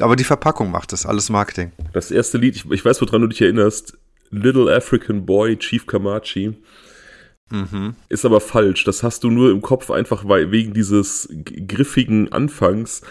Aber 0.00 0.16
die 0.16 0.24
Verpackung 0.24 0.70
macht 0.70 0.92
das, 0.92 1.04
alles 1.04 1.28
Marketing. 1.28 1.72
Das 1.92 2.10
erste 2.10 2.38
Lied, 2.38 2.56
ich, 2.56 2.70
ich 2.70 2.84
weiß, 2.84 3.00
woran 3.02 3.20
du 3.20 3.26
dich 3.26 3.42
erinnerst. 3.42 3.98
Little 4.30 4.74
African 4.74 5.26
Boy, 5.26 5.58
Chief 5.58 5.86
Kamachi. 5.86 6.54
Mhm. 7.52 7.94
Ist 8.08 8.24
aber 8.24 8.40
falsch. 8.40 8.84
Das 8.84 9.02
hast 9.02 9.24
du 9.24 9.30
nur 9.30 9.50
im 9.50 9.62
Kopf 9.62 9.90
einfach 9.90 10.24
wegen 10.26 10.72
dieses 10.74 11.28
griffigen 11.68 12.32
Anfangs. 12.32 13.02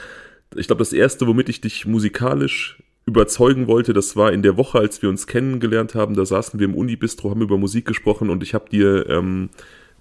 Ich 0.55 0.67
glaube, 0.67 0.79
das 0.79 0.93
erste, 0.93 1.27
womit 1.27 1.49
ich 1.49 1.61
dich 1.61 1.85
musikalisch 1.85 2.81
überzeugen 3.05 3.67
wollte, 3.67 3.93
das 3.93 4.15
war 4.15 4.31
in 4.31 4.41
der 4.41 4.57
Woche, 4.57 4.79
als 4.79 5.01
wir 5.01 5.09
uns 5.09 5.27
kennengelernt 5.27 5.95
haben. 5.95 6.15
Da 6.15 6.25
saßen 6.25 6.59
wir 6.59 6.65
im 6.65 6.75
Unibistro, 6.75 7.29
haben 7.29 7.41
über 7.41 7.57
Musik 7.57 7.85
gesprochen 7.85 8.29
und 8.29 8.43
ich 8.43 8.53
habe 8.53 8.69
dir 8.69 9.09
ähm, 9.09 9.49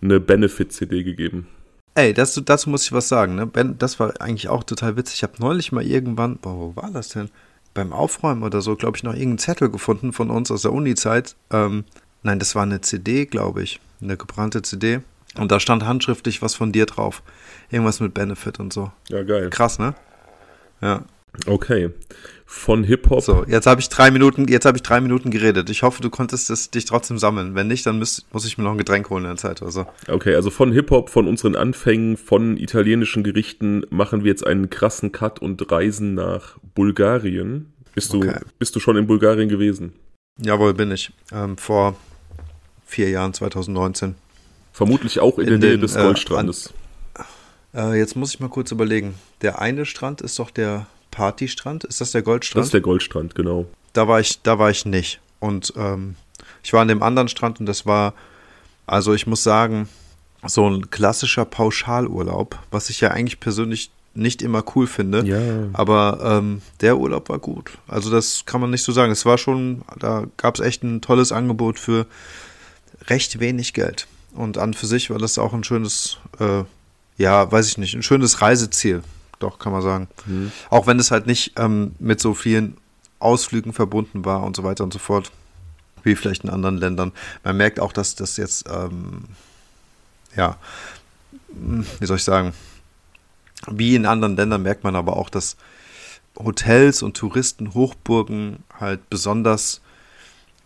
eine 0.03 0.21
Benefit-CD 0.21 1.03
gegeben. 1.03 1.47
Ey, 1.95 2.15
das, 2.15 2.41
dazu 2.45 2.71
muss 2.71 2.85
ich 2.85 2.93
was 2.93 3.09
sagen. 3.09 3.35
Ne? 3.35 3.47
Ben, 3.47 3.77
das 3.79 4.01
war 4.01 4.21
eigentlich 4.21 4.49
auch 4.49 4.65
total 4.65 4.97
witzig. 4.97 5.17
Ich 5.17 5.23
habe 5.23 5.35
neulich 5.39 5.73
mal 5.73 5.85
irgendwann, 5.85 6.39
boah, 6.39 6.57
wo 6.57 6.77
war 6.77 6.91
das 6.91 7.11
denn? 7.11 7.31
beim 7.75 7.93
Aufräumen 7.93 8.43
oder 8.43 8.61
so, 8.61 8.77
glaube 8.77 8.97
ich, 8.97 9.03
noch 9.03 9.13
irgendeinen 9.13 9.39
Zettel 9.39 9.71
gefunden 9.71 10.13
von 10.13 10.31
uns 10.31 10.51
aus 10.51 10.63
der 10.63 10.73
Uni-Zeit. 10.73 11.37
Ähm, 11.51 11.85
nein, 12.23 12.39
das 12.39 12.55
war 12.55 12.63
eine 12.63 12.81
CD, 12.81 13.27
glaube 13.27 13.63
ich. 13.63 13.81
Eine 14.03 14.17
gebrannte 14.17 14.63
CD. 14.63 15.01
Und 15.39 15.53
da 15.53 15.61
stand 15.61 15.85
handschriftlich 15.85 16.43
was 16.43 16.55
von 16.55 16.73
dir 16.73 16.87
drauf. 16.87 17.23
Irgendwas 17.71 18.01
mit 18.01 18.15
Benefit 18.15 18.59
und 18.59 18.73
so. 18.73 18.91
Ja, 19.09 19.23
geil. 19.23 19.51
Krass, 19.51 19.79
ne? 19.79 19.95
Ja. 20.81 21.05
Okay. 21.47 21.91
Von 22.45 22.83
Hip-Hop. 22.83 23.23
So, 23.23 23.45
jetzt 23.47 23.67
habe 23.67 23.81
ich 23.81 23.89
drei 23.89 24.11
Minuten, 24.11 24.49
jetzt 24.49 24.65
habe 24.65 24.77
ich 24.77 24.83
drei 24.83 25.01
Minuten 25.01 25.31
geredet. 25.31 25.71
Ich 25.71 25.85
hoffe, 25.85 26.03
du 26.03 26.11
konntest 26.11 26.51
es, 26.51 26.71
dich 26.71 26.85
trotzdem 26.85 27.19
sammeln. 27.19 27.55
Wenn 27.55 27.69
nicht, 27.69 27.87
dann 27.87 28.01
muss, 28.01 28.27
muss 28.33 28.45
ich 28.45 28.59
mir 28.59 28.65
noch 28.65 28.73
ein 28.73 28.79
Getränk 28.79 29.09
holen 29.09 29.25
in 29.25 29.31
der 29.31 29.37
Zeit 29.37 29.63
oder 29.63 29.71
so. 29.71 29.87
Okay, 30.09 30.35
also 30.35 30.51
von 30.51 30.73
Hip-Hop, 30.73 31.11
von 31.11 31.29
unseren 31.29 31.55
Anfängen, 31.55 32.17
von 32.17 32.57
italienischen 32.57 33.23
Gerichten 33.23 33.85
machen 33.91 34.25
wir 34.25 34.31
jetzt 34.31 34.45
einen 34.45 34.69
krassen 34.69 35.13
Cut 35.13 35.39
und 35.39 35.71
reisen 35.71 36.15
nach 36.15 36.59
Bulgarien. 36.75 37.73
Bist, 37.95 38.15
okay. 38.15 38.33
du, 38.41 38.47
bist 38.59 38.75
du 38.75 38.81
schon 38.81 38.97
in 38.97 39.07
Bulgarien 39.07 39.49
gewesen? 39.49 39.93
Jawohl, 40.43 40.75
bin 40.75 40.91
ich. 40.91 41.13
Ähm, 41.33 41.57
vor 41.57 41.97
vier 42.91 43.09
Jahren, 43.11 43.33
2019. 43.33 44.15
Vermutlich 44.73 45.21
auch 45.21 45.39
in, 45.39 45.49
in 45.49 45.61
der 45.61 45.71
Nähe 45.71 45.79
des 45.79 45.97
äh, 45.97 46.03
Goldstrandes. 46.03 46.73
Äh, 47.75 47.99
jetzt 47.99 48.17
muss 48.17 48.35
ich 48.35 48.41
mal 48.41 48.49
kurz 48.49 48.73
überlegen. 48.73 49.15
Der 49.43 49.61
eine 49.61 49.87
Strand 49.87 50.21
ist 50.21 50.39
doch 50.39 50.51
der 50.51 50.87
Partystrand. 51.11 51.85
Ist 51.85 52.01
das 52.01 52.13
der 52.13 52.23
Goldstrand? 52.23 52.61
Das 52.61 52.67
ist 52.67 52.75
der 52.75 52.81
Goldstrand, 52.81 53.35
genau. 53.35 53.67
Da 53.93 54.09
war 54.09 54.21
ich, 54.21 54.43
da 54.43 54.59
war 54.59 54.71
ich 54.71 54.85
nicht. 54.85 55.21
Und 55.39 55.73
ähm, 55.77 56.17
ich 56.63 56.73
war 56.73 56.83
an 56.83 56.89
dem 56.89 57.03
anderen 57.03 57.29
Strand 57.29 57.61
und 57.61 57.67
das 57.67 57.87
war, 57.87 58.15
also 58.87 59.15
ich 59.15 59.27
muss 59.27 59.43
sagen, 59.43 59.89
so 60.47 60.69
ein 60.69 60.91
klassischer 60.91 61.45
Pauschalurlaub, 61.45 62.59
was 62.71 62.91
ich 62.91 63.01
ja 63.01 63.11
eigentlich 63.11 63.41
persönlich 63.41 63.91
nicht 64.15 64.43
immer 64.43 64.65
cool 64.75 64.87
finde. 64.87 65.25
Ja. 65.25 65.69
Aber 65.73 66.21
ähm, 66.23 66.63
der 66.81 66.99
Urlaub 66.99 67.29
war 67.29 67.39
gut. 67.39 67.79
Also 67.87 68.11
das 68.11 68.45
kann 68.45 68.61
man 68.61 68.71
nicht 68.71 68.83
so 68.83 68.93
sagen. 68.93 69.13
Es 69.13 69.25
war 69.25 69.39
schon, 69.39 69.83
da 69.99 70.25
gab 70.37 70.57
es 70.57 70.61
echt 70.61 70.83
ein 70.83 71.01
tolles 71.01 71.33
Angebot 71.33 71.79
für 71.79 72.07
recht 73.11 73.41
wenig 73.41 73.75
Geld. 73.75 74.07
Und 74.33 74.59
an 74.59 74.75
für 74.75 74.87
sich 74.87 75.11
war 75.11 75.19
das 75.19 75.39
auch 75.39 75.53
ein 75.53 75.65
schönes, 75.65 76.19
äh, 76.39 76.63
ja, 77.19 77.51
weiß 77.51 77.67
ich 77.67 77.79
nicht, 77.79 77.95
ein 77.95 78.03
schönes 78.03 78.41
Reiseziel 78.41 79.03
doch, 79.41 79.59
kann 79.59 79.73
man 79.73 79.83
sagen. 79.83 80.09
Mhm. 80.27 80.53
Auch 80.69 80.87
wenn 80.87 81.01
es 81.01 81.11
halt 81.11 81.27
nicht 81.27 81.59
ähm, 81.59 81.95
mit 81.99 82.21
so 82.21 82.35
vielen 82.35 82.77
Ausflügen 83.19 83.73
verbunden 83.73 84.25
war 84.25 84.45
und 84.45 84.55
so 84.55 84.63
weiter 84.63 84.85
und 84.85 84.93
so 84.93 84.99
fort, 84.99 85.33
wie 86.05 86.15
vielleicht 86.15 86.45
in 86.45 86.51
anderen 86.51 86.77
Ländern. 86.77 87.13
Man 87.43 87.57
merkt 87.57 87.81
auch, 87.81 87.93
dass 87.93 88.15
das 88.15 88.37
jetzt, 88.37 88.67
ähm, 88.69 89.25
ja, 90.37 90.57
wie 91.49 92.07
soll 92.07 92.17
ich 92.17 92.25
sagen, 92.25 92.53
wie 93.67 93.95
in 93.95 94.07
anderen 94.07 94.37
Ländern 94.37 94.63
merkt 94.63 94.85
man 94.85 94.97
aber 94.97 95.17
auch, 95.17 95.29
dass 95.29 95.57
Hotels 96.39 97.03
und 97.03 97.17
Touristen, 97.17 97.75
Hochburgen 97.75 98.63
halt 98.79 99.11
besonders 99.11 99.81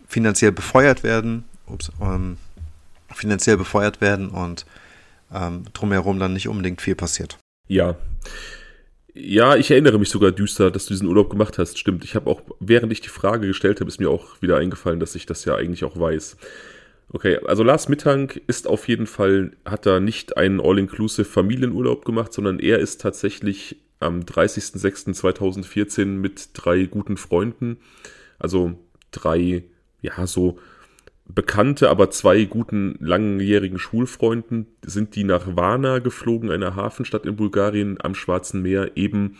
finanziell 0.07 0.51
befeuert 0.51 1.03
werden, 1.03 1.43
ups, 1.67 1.91
ähm, 2.01 2.37
finanziell 3.13 3.57
befeuert 3.57 4.01
werden 4.01 4.29
und 4.29 4.65
ähm, 5.33 5.65
drumherum 5.73 6.19
dann 6.19 6.33
nicht 6.33 6.47
unbedingt 6.47 6.81
viel 6.81 6.95
passiert. 6.95 7.37
Ja, 7.67 7.95
ja, 9.17 9.55
ich 9.55 9.71
erinnere 9.71 9.97
mich 9.97 10.09
sogar 10.09 10.33
düster, 10.33 10.69
dass 10.69 10.87
du 10.87 10.93
diesen 10.93 11.07
Urlaub 11.07 11.29
gemacht 11.29 11.57
hast. 11.57 11.79
Stimmt. 11.79 12.03
Ich 12.03 12.15
habe 12.15 12.29
auch, 12.29 12.41
während 12.59 12.91
ich 12.91 12.99
die 12.99 13.07
Frage 13.07 13.47
gestellt 13.47 13.79
habe, 13.79 13.87
ist 13.87 14.01
mir 14.01 14.09
auch 14.09 14.41
wieder 14.41 14.57
eingefallen, 14.57 14.99
dass 14.99 15.15
ich 15.15 15.25
das 15.25 15.45
ja 15.45 15.55
eigentlich 15.55 15.85
auch 15.85 15.97
weiß. 15.97 16.35
Okay, 17.13 17.37
also 17.45 17.63
Lars 17.63 17.87
Mittank 17.87 18.41
ist 18.47 18.67
auf 18.67 18.89
jeden 18.89 19.07
Fall, 19.07 19.53
hat 19.63 19.85
da 19.85 20.01
nicht 20.01 20.35
einen 20.35 20.59
All-Inclusive 20.59 21.23
Familienurlaub 21.23 22.03
gemacht, 22.03 22.33
sondern 22.33 22.59
er 22.59 22.79
ist 22.79 22.99
tatsächlich 22.99 23.77
am 24.01 24.19
30.06.2014 24.19 26.05
mit 26.05 26.49
drei 26.53 26.83
guten 26.83 27.15
Freunden, 27.15 27.77
also 28.37 28.77
drei, 29.11 29.63
ja, 30.01 30.27
so 30.27 30.59
bekannte, 31.27 31.89
aber 31.89 32.11
zwei 32.11 32.45
guten 32.45 32.95
langjährigen 32.99 33.79
Schulfreunden 33.79 34.67
sind 34.85 35.15
die 35.15 35.23
nach 35.23 35.55
Varna 35.55 35.99
geflogen, 35.99 36.51
einer 36.51 36.75
Hafenstadt 36.75 37.25
in 37.25 37.35
Bulgarien 37.35 37.97
am 38.01 38.15
Schwarzen 38.15 38.61
Meer, 38.61 38.95
eben 38.95 39.37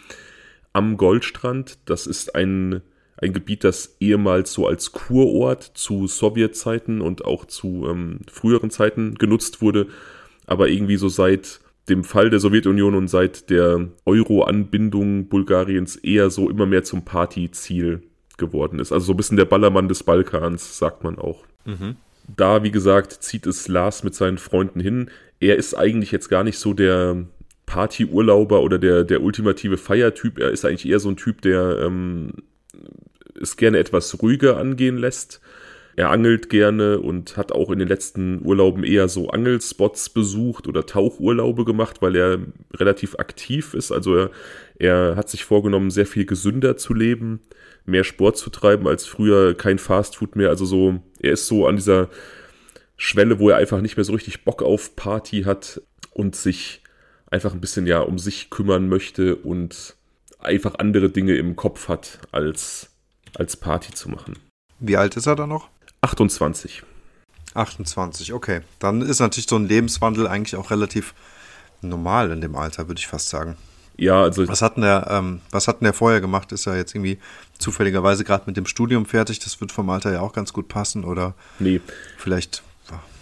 am 0.73 0.97
Goldstrand. 0.97 1.77
Das 1.85 2.07
ist 2.07 2.35
ein, 2.35 2.81
ein 3.17 3.33
Gebiet, 3.33 3.63
das 3.63 3.97
ehemals 3.99 4.51
so 4.51 4.67
als 4.67 4.91
Kurort 4.91 5.63
zu 5.63 6.07
Sowjetzeiten 6.07 7.01
und 7.01 7.23
auch 7.23 7.45
zu 7.45 7.87
ähm, 7.87 8.19
früheren 8.31 8.71
Zeiten 8.71 9.15
genutzt 9.15 9.61
wurde, 9.61 9.87
aber 10.47 10.67
irgendwie 10.69 10.97
so 10.97 11.07
seit 11.07 11.59
dem 11.87 12.03
Fall 12.03 12.31
der 12.31 12.39
Sowjetunion 12.39 12.95
und 12.95 13.07
seit 13.09 13.51
der 13.51 13.89
Euro-Anbindung 14.05 15.27
Bulgariens 15.27 15.95
eher 15.95 16.31
so 16.31 16.49
immer 16.49 16.65
mehr 16.65 16.83
zum 16.83 17.05
Partyziel 17.05 18.01
geworden 18.37 18.79
ist. 18.79 18.91
Also 18.91 19.07
so 19.07 19.13
ein 19.13 19.17
bisschen 19.17 19.37
der 19.37 19.45
Ballermann 19.45 19.87
des 19.87 20.03
Balkans, 20.03 20.77
sagt 20.77 21.03
man 21.03 21.17
auch. 21.17 21.45
Mhm. 21.65 21.95
Da, 22.35 22.63
wie 22.63 22.71
gesagt, 22.71 23.11
zieht 23.11 23.45
es 23.45 23.67
Lars 23.67 24.03
mit 24.03 24.15
seinen 24.15 24.37
Freunden 24.37 24.79
hin. 24.79 25.09
Er 25.39 25.57
ist 25.57 25.75
eigentlich 25.75 26.11
jetzt 26.11 26.29
gar 26.29 26.43
nicht 26.43 26.57
so 26.57 26.73
der 26.73 27.25
Partyurlauber 27.65 28.61
oder 28.61 28.79
der, 28.79 29.03
der 29.03 29.21
ultimative 29.21 29.77
Feiertyp. 29.77 30.39
Er 30.39 30.51
ist 30.51 30.65
eigentlich 30.65 30.87
eher 30.87 30.99
so 30.99 31.09
ein 31.09 31.17
Typ, 31.17 31.41
der 31.41 31.79
ähm, 31.81 32.33
es 33.39 33.57
gerne 33.57 33.77
etwas 33.77 34.21
ruhiger 34.21 34.57
angehen 34.57 34.97
lässt. 34.97 35.41
Er 35.97 36.09
angelt 36.09 36.49
gerne 36.49 36.99
und 36.99 37.37
hat 37.37 37.51
auch 37.51 37.69
in 37.69 37.79
den 37.79 37.87
letzten 37.87 38.45
Urlauben 38.45 38.83
eher 38.83 39.07
so 39.07 39.29
Angelspots 39.29 40.09
besucht 40.09 40.67
oder 40.67 40.85
Tauchurlaube 40.85 41.63
gemacht, 41.63 42.01
weil 42.01 42.15
er 42.15 42.39
relativ 42.73 43.15
aktiv 43.17 43.73
ist. 43.73 43.91
Also 43.91 44.15
er, 44.15 44.29
er 44.77 45.15
hat 45.15 45.29
sich 45.29 45.45
vorgenommen, 45.45 45.91
sehr 45.91 46.05
viel 46.05 46.25
gesünder 46.25 46.75
zu 46.75 46.93
leben 46.93 47.39
mehr 47.85 48.03
Sport 48.03 48.37
zu 48.37 48.49
treiben 48.49 48.87
als 48.87 49.05
früher, 49.05 49.55
kein 49.55 49.79
Fastfood 49.79 50.35
mehr. 50.35 50.49
Also 50.49 50.65
so, 50.65 50.99
er 51.19 51.33
ist 51.33 51.47
so 51.47 51.67
an 51.67 51.75
dieser 51.75 52.09
Schwelle, 52.97 53.39
wo 53.39 53.49
er 53.49 53.57
einfach 53.57 53.81
nicht 53.81 53.97
mehr 53.97 54.03
so 54.03 54.13
richtig 54.13 54.43
Bock 54.43 54.61
auf 54.63 54.95
Party 54.95 55.43
hat 55.43 55.81
und 56.11 56.35
sich 56.35 56.81
einfach 57.29 57.53
ein 57.53 57.61
bisschen 57.61 57.87
ja 57.87 57.99
um 57.99 58.17
sich 58.17 58.49
kümmern 58.49 58.87
möchte 58.87 59.35
und 59.35 59.95
einfach 60.39 60.75
andere 60.79 61.09
Dinge 61.09 61.35
im 61.35 61.55
Kopf 61.55 61.87
hat, 61.87 62.19
als, 62.31 62.91
als 63.35 63.57
Party 63.57 63.93
zu 63.93 64.09
machen. 64.09 64.37
Wie 64.79 64.97
alt 64.97 65.15
ist 65.17 65.25
er 65.25 65.35
da 65.35 65.47
noch? 65.47 65.69
28. 66.05 66.83
28, 67.55 68.33
okay. 68.33 68.61
Dann 68.79 69.01
ist 69.01 69.19
natürlich 69.19 69.47
so 69.49 69.55
ein 69.55 69.67
Lebenswandel 69.67 70.27
eigentlich 70.27 70.55
auch 70.55 70.69
relativ 70.69 71.15
normal 71.81 72.31
in 72.31 72.41
dem 72.41 72.55
Alter, 72.55 72.87
würde 72.87 72.99
ich 72.99 73.07
fast 73.07 73.29
sagen. 73.29 73.57
Ja, 73.97 74.21
also. 74.21 74.47
Was 74.47 74.61
hat 74.61 74.75
denn 74.75 74.83
der, 74.83 75.07
ähm, 75.09 75.41
was 75.51 75.67
hat 75.67 75.79
denn 75.79 75.85
der 75.85 75.93
vorher 75.93 76.21
gemacht? 76.21 76.51
Ist 76.51 76.67
er 76.67 76.75
jetzt 76.75 76.93
irgendwie 76.93 77.17
zufälligerweise 77.57 78.23
gerade 78.23 78.43
mit 78.45 78.57
dem 78.57 78.65
Studium 78.65 79.05
fertig? 79.05 79.39
Das 79.39 79.59
wird 79.61 79.71
vom 79.71 79.89
Alter 79.89 80.11
ja 80.11 80.19
auch 80.19 80.33
ganz 80.33 80.53
gut 80.53 80.67
passen, 80.67 81.05
oder? 81.05 81.33
Nee. 81.59 81.81
Vielleicht, 82.17 82.61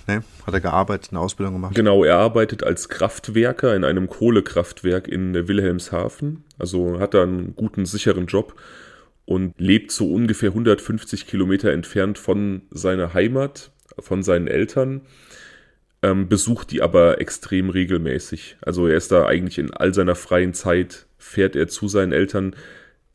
ne? 0.08 0.24
Hat 0.46 0.54
er 0.54 0.60
gearbeitet, 0.60 1.12
eine 1.12 1.20
Ausbildung 1.22 1.54
gemacht? 1.54 1.76
Genau, 1.76 2.04
er 2.04 2.18
arbeitet 2.18 2.64
als 2.64 2.90
Kraftwerker 2.90 3.76
in 3.76 3.86
einem 3.86 4.10
Kohlekraftwerk 4.10 5.08
in 5.08 5.48
Wilhelmshaven. 5.48 6.44
Also 6.60 7.00
hat 7.00 7.14
er 7.14 7.24
einen 7.24 7.56
guten, 7.56 7.86
sicheren 7.86 8.26
Job 8.26 8.56
und 9.26 9.54
lebt 9.60 9.92
so 9.92 10.12
ungefähr 10.12 10.50
150 10.50 11.28
Kilometer 11.28 11.72
entfernt 11.72 12.18
von 12.18 12.64
seiner 12.72 13.14
Heimat, 13.14 13.72
von 14.00 14.24
seinen 14.24 14.48
Eltern 14.48 15.02
ähm, 16.04 16.28
besucht 16.28 16.72
die 16.72 16.82
aber 16.82 17.20
extrem 17.22 17.70
regelmäßig. 17.70 18.58
Also 18.62 18.88
er 18.88 18.98
ist 18.98 19.12
da 19.12 19.26
eigentlich 19.26 19.58
in 19.58 19.72
all 19.74 19.94
seiner 19.94 20.16
freien 20.16 20.54
Zeit, 20.54 21.08
fährt 21.18 21.56
er 21.56 21.70
zu 21.70 21.88
seinen 21.88 22.12
Eltern, 22.12 22.56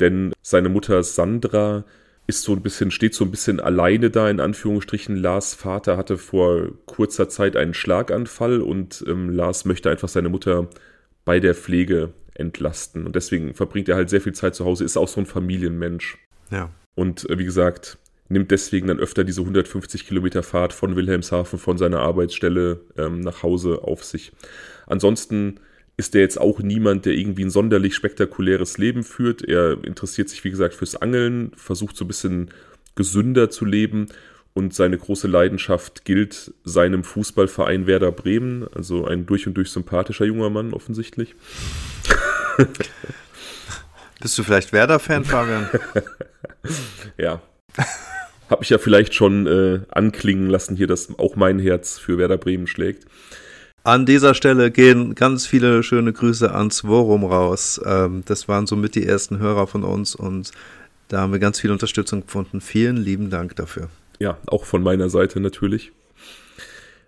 denn 0.01 0.33
seine 0.43 0.71
Mutter 0.71 1.03
Sandra 1.03 1.85
ist 2.27 2.43
so 2.43 2.53
ein 2.53 2.63
bisschen, 2.63 2.91
steht 2.91 3.15
so 3.15 3.25
ein 3.25 3.31
bisschen 3.31 3.61
alleine 3.61 4.11
da, 4.11 4.29
in 4.29 4.41
Anführungsstrichen. 4.41 5.17
Lars 5.17 5.55
Vater 5.55 5.97
hatte 5.97 6.19
vor 6.19 6.69
kurzer 6.87 7.29
Zeit 7.29 7.57
einen 7.57 7.75
Schlaganfall 7.75 8.61
und 8.61 9.05
ähm, 9.07 9.31
Lars 9.31 9.65
möchte 9.65 9.91
einfach 9.91 10.09
seine 10.09 10.29
Mutter 10.29 10.69
bei 11.25 11.41
der 11.41 11.55
Pflege 11.55 12.13
entlasten. 12.39 13.07
Und 13.07 13.17
deswegen 13.17 13.55
verbringt 13.55 13.89
er 13.89 13.97
halt 13.97 14.11
sehr 14.11 14.21
viel 14.21 14.35
Zeit 14.35 14.55
zu 14.55 14.65
Hause, 14.65 14.85
ist 14.85 14.97
auch 14.97 15.09
so 15.09 15.21
ein 15.21 15.27
Familienmensch. 15.27 16.19
Ja. 16.51 16.71
Und 16.95 17.29
äh, 17.29 17.39
wie 17.39 17.45
gesagt, 17.45 17.99
nimmt 18.29 18.51
deswegen 18.51 18.89
dann 18.89 18.99
öfter 18.99 19.25
diese 19.25 19.41
150 19.41 20.07
Kilometer 20.07 20.43
Fahrt 20.43 20.73
von 20.73 20.97
Wilhelmshaven 20.97 21.59
von 21.59 21.79
seiner 21.79 22.01
Arbeitsstelle 22.01 22.81
ähm, 22.97 23.21
nach 23.21 23.43
Hause 23.43 23.83
auf 23.83 24.05
sich. 24.05 24.33
Ansonsten 24.87 25.61
ist 25.97 26.15
er 26.15 26.21
jetzt 26.21 26.41
auch 26.41 26.61
niemand, 26.61 27.07
der 27.07 27.15
irgendwie 27.15 27.45
ein 27.45 27.51
sonderlich 27.51 27.95
spektakuläres 27.95 28.79
Leben 28.79 29.03
führt. 29.03 29.43
Er 29.43 29.83
interessiert 29.83 30.29
sich, 30.29 30.45
wie 30.45 30.51
gesagt, 30.51 30.75
fürs 30.75 30.97
Angeln, 30.97 31.51
versucht 31.57 31.97
so 31.97 32.05
ein 32.05 32.09
bisschen 32.09 32.51
gesünder 32.95 33.51
zu 33.51 33.65
leben 33.65 34.09
und 34.55 34.75
seine 34.75 34.99
große 34.99 35.29
Leidenschaft 35.29 36.05
gilt 36.05 36.53
seinem 36.65 37.05
Fußballverein 37.05 37.87
Werder 37.87 38.13
Bremen, 38.13 38.67
also 38.75 39.07
ein 39.07 39.25
durch 39.27 39.47
und 39.47 39.55
durch 39.55 39.71
sympathischer 39.71 40.25
junger 40.25 40.51
Mann 40.51 40.73
offensichtlich. 40.73 41.35
Bist 44.21 44.37
du 44.37 44.43
vielleicht 44.43 44.73
Werder-Fan, 44.73 45.25
Fabian? 45.25 45.69
ja, 47.19 47.41
habe 48.51 48.63
ich 48.63 48.71
ja 48.71 48.79
vielleicht 48.79 49.15
schon 49.15 49.47
äh, 49.47 49.81
anklingen 49.91 50.49
lassen 50.49 50.77
hier, 50.77 50.87
dass 50.87 51.19
auch 51.19 51.37
mein 51.37 51.59
Herz 51.59 51.99
für 51.99 52.19
Werder 52.19 52.39
Bremen 52.39 52.67
schlägt. 52.67 53.07
An 53.85 54.07
dieser 54.07 54.35
Stelle 54.35 54.71
gehen 54.71 55.15
ganz 55.15 55.47
viele 55.47 55.83
schöne 55.83 56.13
Grüße 56.13 56.53
ans 56.53 56.85
Worum 56.85 57.25
raus. 57.25 57.81
Ähm, 57.85 58.23
das 58.27 58.49
waren 58.49 58.67
somit 58.67 58.95
die 58.95 59.07
ersten 59.07 59.39
Hörer 59.39 59.67
von 59.67 59.85
uns 59.85 60.15
und 60.15 60.51
Da 61.09 61.21
haben 61.23 61.33
wir 61.33 61.39
ganz 61.39 61.59
viel 61.59 61.71
Unterstützung 61.71 62.23
gefunden. 62.27 62.61
Vielen 62.61 62.99
lieben 62.99 63.31
Dank 63.31 63.57
dafür. 63.57 63.89
Ja, 64.19 64.37
auch 64.47 64.67
von 64.67 64.83
meiner 64.83 65.09
Seite 65.09 65.41
natürlich. 65.41 65.93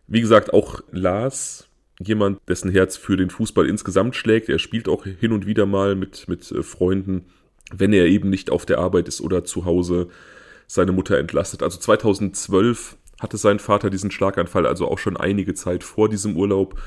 Wie 0.06 0.22
gesagt, 0.22 0.54
auch 0.54 0.80
Lars, 0.90 1.68
jemand, 2.02 2.40
dessen 2.48 2.70
Herz 2.70 2.96
für 2.96 3.16
den 3.16 3.30
Fußball 3.30 3.66
insgesamt 3.68 4.16
schlägt. 4.16 4.48
Er 4.48 4.58
spielt 4.58 4.88
auch 4.88 5.04
hin 5.04 5.32
und 5.32 5.46
wieder 5.46 5.66
mal 5.66 5.94
mit, 5.94 6.28
mit 6.28 6.50
äh, 6.50 6.62
Freunden, 6.62 7.26
wenn 7.72 7.92
er 7.92 8.06
eben 8.06 8.30
nicht 8.30 8.50
auf 8.50 8.66
der 8.66 8.78
Arbeit 8.78 9.06
ist 9.06 9.20
oder 9.20 9.44
zu 9.44 9.64
Hause 9.64 10.08
seine 10.66 10.92
Mutter 10.92 11.18
entlastet. 11.18 11.62
Also 11.62 11.78
2012 11.78 12.96
hatte 13.20 13.36
sein 13.36 13.58
Vater 13.58 13.90
diesen 13.90 14.10
Schlaganfall, 14.10 14.66
also 14.66 14.88
auch 14.88 14.98
schon 14.98 15.16
einige 15.16 15.54
Zeit 15.54 15.84
vor 15.84 16.08
diesem 16.08 16.36
Urlaub. 16.36 16.80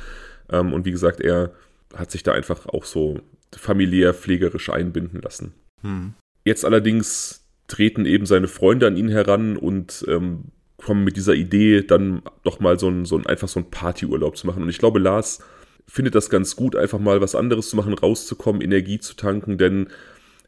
Ähm, 0.49 0.73
und 0.73 0.85
wie 0.85 0.91
gesagt, 0.91 1.21
er 1.21 1.53
hat 1.95 2.09
sich 2.09 2.23
da 2.23 2.31
einfach 2.31 2.65
auch 2.65 2.85
so 2.85 3.19
familiär 3.55 4.13
pflegerisch 4.13 4.69
einbinden 4.69 5.21
lassen. 5.21 5.53
Hm. 5.81 6.15
Jetzt 6.43 6.65
allerdings 6.65 7.45
treten 7.67 8.05
eben 8.05 8.25
seine 8.25 8.47
Freunde 8.47 8.87
an 8.87 8.97
ihn 8.97 9.09
heran 9.09 9.57
und 9.57 10.03
ähm, 10.07 10.45
kommen 10.83 11.03
mit 11.03 11.17
dieser 11.17 11.33
Idee, 11.33 11.81
dann 11.81 12.21
doch 12.43 12.59
mal 12.59 12.77
so 12.79 12.89
ein, 12.89 13.05
so 13.05 13.17
ein 13.17 13.25
einfach 13.25 13.47
so 13.47 13.59
ein 13.59 13.71
Partyurlaub 13.71 14.37
zu 14.37 14.45
machen. 14.47 14.63
Und 14.63 14.69
ich 14.69 14.77
glaube, 14.77 14.99
Lars 14.99 15.39
findet 15.87 16.15
das 16.15 16.29
ganz 16.29 16.55
gut, 16.55 16.75
einfach 16.75 16.99
mal 16.99 17.21
was 17.21 17.35
anderes 17.35 17.69
zu 17.69 17.75
machen, 17.75 17.93
rauszukommen, 17.93 18.61
Energie 18.61 18.99
zu 18.99 19.15
tanken, 19.15 19.57
denn 19.57 19.87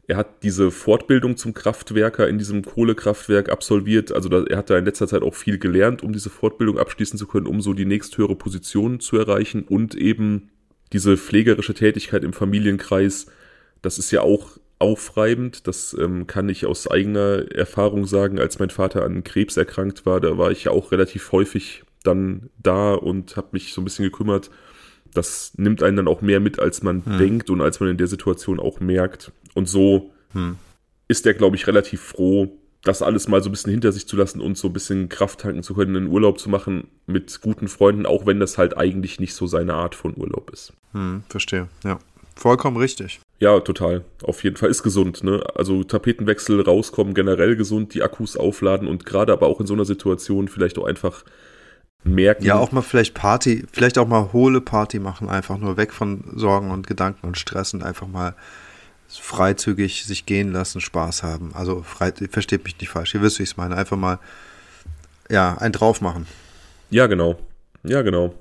er 0.08 0.16
hat 0.16 0.44
diese 0.44 0.70
Fortbildung 0.70 1.36
zum 1.36 1.52
Kraftwerker 1.52 2.28
in 2.28 2.38
diesem 2.38 2.62
Kohlekraftwerk 2.62 3.50
absolviert. 3.50 4.12
Also 4.12 4.28
da, 4.28 4.44
er 4.44 4.58
hat 4.58 4.70
da 4.70 4.78
in 4.78 4.84
letzter 4.84 5.08
Zeit 5.08 5.22
auch 5.22 5.34
viel 5.34 5.58
gelernt, 5.58 6.02
um 6.02 6.12
diese 6.12 6.30
Fortbildung 6.30 6.78
abschließen 6.78 7.18
zu 7.18 7.26
können, 7.26 7.46
um 7.46 7.60
so 7.60 7.72
die 7.72 7.86
nächsthöhere 7.86 8.36
Position 8.36 9.00
zu 9.00 9.18
erreichen 9.18 9.64
und 9.64 9.96
eben 9.96 10.50
diese 10.92 11.16
pflegerische 11.16 11.74
Tätigkeit 11.74 12.22
im 12.22 12.32
Familienkreis. 12.32 13.26
Das 13.82 13.98
ist 13.98 14.12
ja 14.12 14.20
auch 14.20 14.58
aufreibend. 14.78 15.66
Das 15.66 15.96
ähm, 15.98 16.26
kann 16.26 16.48
ich 16.48 16.66
aus 16.66 16.90
eigener 16.90 17.50
Erfahrung 17.52 18.06
sagen. 18.06 18.38
Als 18.38 18.58
mein 18.58 18.70
Vater 18.70 19.04
an 19.04 19.24
Krebs 19.24 19.56
erkrankt 19.56 20.06
war, 20.06 20.20
da 20.20 20.38
war 20.38 20.50
ich 20.50 20.64
ja 20.64 20.72
auch 20.72 20.92
relativ 20.92 21.32
häufig 21.32 21.84
dann 22.02 22.50
da 22.62 22.94
und 22.94 23.36
habe 23.36 23.48
mich 23.52 23.72
so 23.72 23.80
ein 23.80 23.84
bisschen 23.84 24.04
gekümmert. 24.04 24.50
Das 25.12 25.52
nimmt 25.56 25.82
einen 25.82 25.96
dann 25.96 26.08
auch 26.08 26.20
mehr 26.20 26.40
mit, 26.40 26.58
als 26.58 26.82
man 26.82 27.04
hm. 27.04 27.18
denkt 27.18 27.50
und 27.50 27.60
als 27.60 27.80
man 27.80 27.88
in 27.88 27.96
der 27.96 28.06
Situation 28.06 28.60
auch 28.60 28.80
merkt. 28.80 29.32
Und 29.54 29.68
so 29.68 30.12
hm. 30.32 30.56
ist 31.08 31.26
er, 31.26 31.34
glaube 31.34 31.56
ich, 31.56 31.66
relativ 31.66 32.02
froh, 32.02 32.58
das 32.82 33.02
alles 33.02 33.26
mal 33.26 33.42
so 33.42 33.48
ein 33.48 33.52
bisschen 33.52 33.72
hinter 33.72 33.90
sich 33.92 34.06
zu 34.06 34.16
lassen 34.16 34.40
und 34.40 34.56
so 34.56 34.68
ein 34.68 34.72
bisschen 34.72 35.08
Kraft 35.08 35.40
tanken 35.40 35.62
zu 35.62 35.74
können, 35.74 35.96
einen 35.96 36.06
Urlaub 36.08 36.38
zu 36.38 36.48
machen 36.48 36.88
mit 37.06 37.40
guten 37.40 37.66
Freunden, 37.66 38.06
auch 38.06 38.26
wenn 38.26 38.38
das 38.38 38.58
halt 38.58 38.76
eigentlich 38.76 39.18
nicht 39.18 39.34
so 39.34 39.46
seine 39.46 39.74
Art 39.74 39.94
von 39.94 40.16
Urlaub 40.16 40.50
ist. 40.50 40.72
Hm, 40.92 41.24
verstehe, 41.28 41.68
ja. 41.82 41.98
Vollkommen 42.36 42.76
richtig. 42.76 43.20
Ja, 43.38 43.60
total. 43.60 44.02
Auf 44.22 44.42
jeden 44.44 44.56
Fall 44.56 44.70
ist 44.70 44.82
gesund, 44.82 45.22
ne? 45.22 45.44
Also 45.54 45.84
Tapetenwechsel 45.84 46.60
rauskommen, 46.62 47.12
generell 47.12 47.56
gesund, 47.56 47.92
die 47.92 48.02
Akkus 48.02 48.36
aufladen 48.36 48.88
und 48.88 49.04
gerade 49.04 49.32
aber 49.32 49.46
auch 49.46 49.60
in 49.60 49.66
so 49.66 49.74
einer 49.74 49.84
Situation 49.84 50.48
vielleicht 50.48 50.78
auch 50.78 50.86
einfach 50.86 51.24
merken. 52.02 52.44
Ja, 52.44 52.56
auch 52.56 52.72
mal 52.72 52.82
vielleicht 52.82 53.14
Party, 53.14 53.64
vielleicht 53.70 53.98
auch 53.98 54.08
mal 54.08 54.32
hohle 54.32 54.60
Party 54.60 54.98
machen, 54.98 55.28
einfach 55.28 55.58
nur 55.58 55.76
weg 55.76 55.92
von 55.92 56.24
Sorgen 56.34 56.70
und 56.70 56.86
Gedanken 56.86 57.26
und 57.26 57.36
Stress 57.36 57.74
und 57.74 57.82
einfach 57.82 58.06
mal 58.06 58.34
freizügig 59.08 60.04
sich 60.04 60.24
gehen 60.24 60.52
lassen, 60.52 60.80
Spaß 60.80 61.22
haben. 61.22 61.52
Also 61.54 61.82
frei, 61.82 62.12
versteht 62.30 62.64
mich 62.64 62.78
nicht 62.80 62.88
falsch, 62.88 63.14
ihr 63.14 63.22
wisst, 63.22 63.38
wie 63.38 63.42
ich 63.42 63.50
es 63.50 63.56
meine. 63.56 63.76
Einfach 63.76 63.96
mal, 63.96 64.18
ja, 65.28 65.56
ein 65.58 65.72
drauf 65.72 66.00
machen. 66.00 66.26
Ja, 66.90 67.06
genau. 67.06 67.38
Ja, 67.82 68.02
genau. 68.02 68.34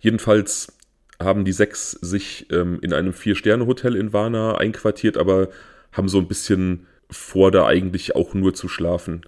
Jedenfalls 0.00 0.72
haben 1.20 1.44
die 1.44 1.52
sechs 1.52 1.92
sich 1.92 2.46
ähm, 2.50 2.78
in 2.80 2.92
einem 2.92 3.12
Vier-Sterne-Hotel 3.12 3.96
in 3.96 4.12
Varna 4.12 4.56
einquartiert, 4.56 5.16
aber 5.16 5.48
haben 5.92 6.08
so 6.08 6.18
ein 6.18 6.28
bisschen 6.28 6.86
vor, 7.10 7.50
da 7.50 7.66
eigentlich 7.66 8.14
auch 8.14 8.34
nur 8.34 8.54
zu 8.54 8.68
schlafen. 8.68 9.22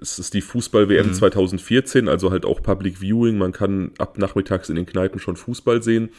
Es 0.00 0.18
ist 0.18 0.34
die 0.34 0.42
Fußball-WM 0.42 1.08
mhm. 1.08 1.14
2014, 1.14 2.08
also 2.08 2.30
halt 2.30 2.44
auch 2.44 2.62
Public 2.62 3.00
Viewing. 3.00 3.38
Man 3.38 3.52
kann 3.52 3.92
ab 3.98 4.18
nachmittags 4.18 4.68
in 4.68 4.76
den 4.76 4.86
Kneipen 4.86 5.18
schon 5.18 5.36
Fußball 5.36 5.82
sehen. 5.82 6.10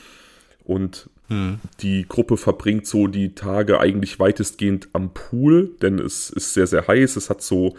Und 0.63 1.09
hm. 1.29 1.59
die 1.79 2.05
Gruppe 2.09 2.35
verbringt 2.35 2.87
so 2.87 3.07
die 3.07 3.35
Tage 3.35 3.79
eigentlich 3.79 4.19
weitestgehend 4.19 4.89
am 4.91 5.13
Pool, 5.13 5.71
denn 5.81 5.97
es 5.97 6.29
ist 6.29 6.53
sehr, 6.53 6.67
sehr 6.67 6.87
heiß. 6.87 7.15
Es 7.15 7.29
hat 7.29 7.41
so 7.41 7.77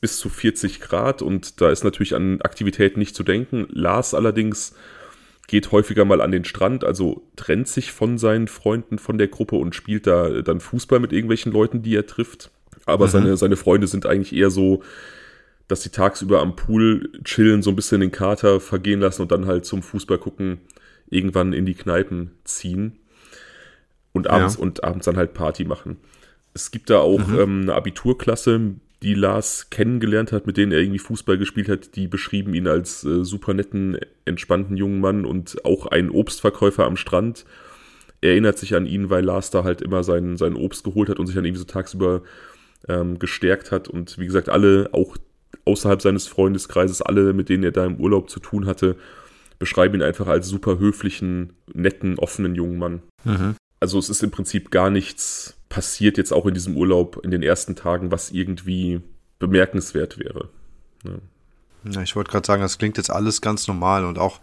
bis 0.00 0.18
zu 0.18 0.28
40 0.28 0.80
Grad 0.80 1.22
und 1.22 1.60
da 1.60 1.70
ist 1.70 1.82
natürlich 1.82 2.14
an 2.14 2.40
Aktivitäten 2.42 3.00
nicht 3.00 3.16
zu 3.16 3.24
denken. 3.24 3.66
Lars 3.70 4.14
allerdings 4.14 4.74
geht 5.50 5.72
häufiger 5.72 6.04
mal 6.04 6.20
an 6.20 6.30
den 6.30 6.44
Strand, 6.44 6.84
also 6.84 7.22
trennt 7.34 7.66
sich 7.66 7.90
von 7.90 8.18
seinen 8.18 8.46
Freunden, 8.46 9.00
von 9.00 9.18
der 9.18 9.26
Gruppe 9.26 9.56
und 9.56 9.74
spielt 9.74 10.06
da 10.06 10.42
dann 10.42 10.60
Fußball 10.60 11.00
mit 11.00 11.12
irgendwelchen 11.12 11.50
Leuten, 11.50 11.82
die 11.82 11.96
er 11.96 12.06
trifft. 12.06 12.52
Aber 12.86 13.06
mhm. 13.06 13.10
seine, 13.10 13.36
seine 13.36 13.56
Freunde 13.56 13.88
sind 13.88 14.06
eigentlich 14.06 14.32
eher 14.32 14.50
so, 14.50 14.84
dass 15.66 15.82
sie 15.82 15.90
tagsüber 15.90 16.40
am 16.40 16.54
Pool 16.54 17.10
chillen, 17.24 17.62
so 17.62 17.70
ein 17.70 17.76
bisschen 17.76 18.00
den 18.00 18.12
Kater 18.12 18.60
vergehen 18.60 19.00
lassen 19.00 19.22
und 19.22 19.32
dann 19.32 19.46
halt 19.46 19.64
zum 19.64 19.82
Fußball 19.82 20.18
gucken 20.18 20.60
irgendwann 21.08 21.52
in 21.52 21.66
die 21.66 21.74
Kneipen 21.74 22.30
ziehen 22.44 23.00
und 24.12 24.30
abends 24.30 24.54
ja. 24.54 24.60
und 24.60 24.84
abends 24.84 25.06
dann 25.06 25.16
halt 25.16 25.34
Party 25.34 25.64
machen. 25.64 25.96
Es 26.54 26.70
gibt 26.70 26.90
da 26.90 26.98
auch 26.98 27.26
mhm. 27.26 27.40
ähm, 27.40 27.60
eine 27.62 27.74
Abiturklasse, 27.74 28.76
die 29.02 29.14
Lars 29.14 29.70
kennengelernt 29.70 30.32
hat, 30.32 30.46
mit 30.46 30.56
denen 30.56 30.72
er 30.72 30.80
irgendwie 30.80 30.98
Fußball 30.98 31.38
gespielt 31.38 31.68
hat, 31.68 31.96
die 31.96 32.06
beschrieben 32.06 32.54
ihn 32.54 32.68
als 32.68 33.04
äh, 33.04 33.24
super 33.24 33.54
netten, 33.54 33.98
entspannten 34.24 34.76
jungen 34.76 35.00
Mann 35.00 35.24
und 35.24 35.64
auch 35.64 35.86
ein 35.86 36.10
Obstverkäufer 36.10 36.84
am 36.84 36.96
Strand. 36.96 37.46
Er 38.20 38.32
erinnert 38.32 38.58
sich 38.58 38.74
an 38.74 38.86
ihn, 38.86 39.08
weil 39.08 39.24
Lars 39.24 39.50
da 39.50 39.64
halt 39.64 39.80
immer 39.80 40.04
sein, 40.04 40.36
sein 40.36 40.54
Obst 40.54 40.84
geholt 40.84 41.08
hat 41.08 41.18
und 41.18 41.26
sich 41.26 41.34
dann 41.34 41.44
irgendwie 41.44 41.60
so 41.60 41.64
tagsüber 41.64 42.22
ähm, 42.88 43.18
gestärkt 43.18 43.70
hat. 43.70 43.88
Und 43.88 44.18
wie 44.18 44.26
gesagt, 44.26 44.50
alle, 44.50 44.90
auch 44.92 45.16
außerhalb 45.64 46.02
seines 46.02 46.26
Freundeskreises, 46.26 47.00
alle, 47.00 47.32
mit 47.32 47.48
denen 47.48 47.64
er 47.64 47.72
da 47.72 47.86
im 47.86 47.96
Urlaub 47.96 48.28
zu 48.28 48.40
tun 48.40 48.66
hatte, 48.66 48.96
beschreiben 49.58 49.94
ihn 49.94 50.02
einfach 50.02 50.26
als 50.26 50.48
super 50.48 50.78
höflichen, 50.78 51.54
netten, 51.72 52.18
offenen 52.18 52.54
jungen 52.54 52.78
Mann. 52.78 53.02
Mhm. 53.24 53.54
Also 53.78 53.98
es 53.98 54.10
ist 54.10 54.22
im 54.22 54.30
Prinzip 54.30 54.70
gar 54.70 54.90
nichts 54.90 55.56
passiert 55.70 56.18
jetzt 56.18 56.32
auch 56.32 56.44
in 56.44 56.52
diesem 56.52 56.76
Urlaub 56.76 57.20
in 57.24 57.30
den 57.30 57.42
ersten 57.42 57.76
Tagen, 57.76 58.10
was 58.10 58.30
irgendwie 58.30 59.00
bemerkenswert 59.38 60.18
wäre. 60.18 60.50
Ja, 61.04 61.12
ja 61.90 62.02
ich 62.02 62.14
wollte 62.14 62.30
gerade 62.30 62.46
sagen, 62.46 62.60
das 62.60 62.76
klingt 62.76 62.98
jetzt 62.98 63.10
alles 63.10 63.40
ganz 63.40 63.66
normal 63.66 64.04
und 64.04 64.18
auch, 64.18 64.40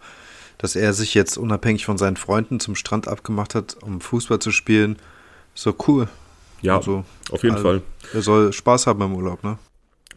dass 0.56 0.74
er 0.74 0.92
sich 0.92 1.14
jetzt 1.14 1.36
unabhängig 1.36 1.84
von 1.84 1.98
seinen 1.98 2.16
Freunden 2.16 2.58
zum 2.58 2.74
Strand 2.74 3.06
abgemacht 3.06 3.54
hat, 3.54 3.76
um 3.80 4.00
Fußball 4.00 4.40
zu 4.40 4.50
spielen, 4.50 4.96
so 5.54 5.74
cool. 5.86 6.08
Ja, 6.62 6.78
also, 6.78 7.04
auf 7.30 7.44
jeden 7.44 7.54
also, 7.54 7.68
Fall. 7.68 7.82
Er 8.14 8.22
soll 8.22 8.52
Spaß 8.52 8.88
haben 8.88 9.02
im 9.02 9.14
Urlaub, 9.14 9.44
ne? 9.44 9.58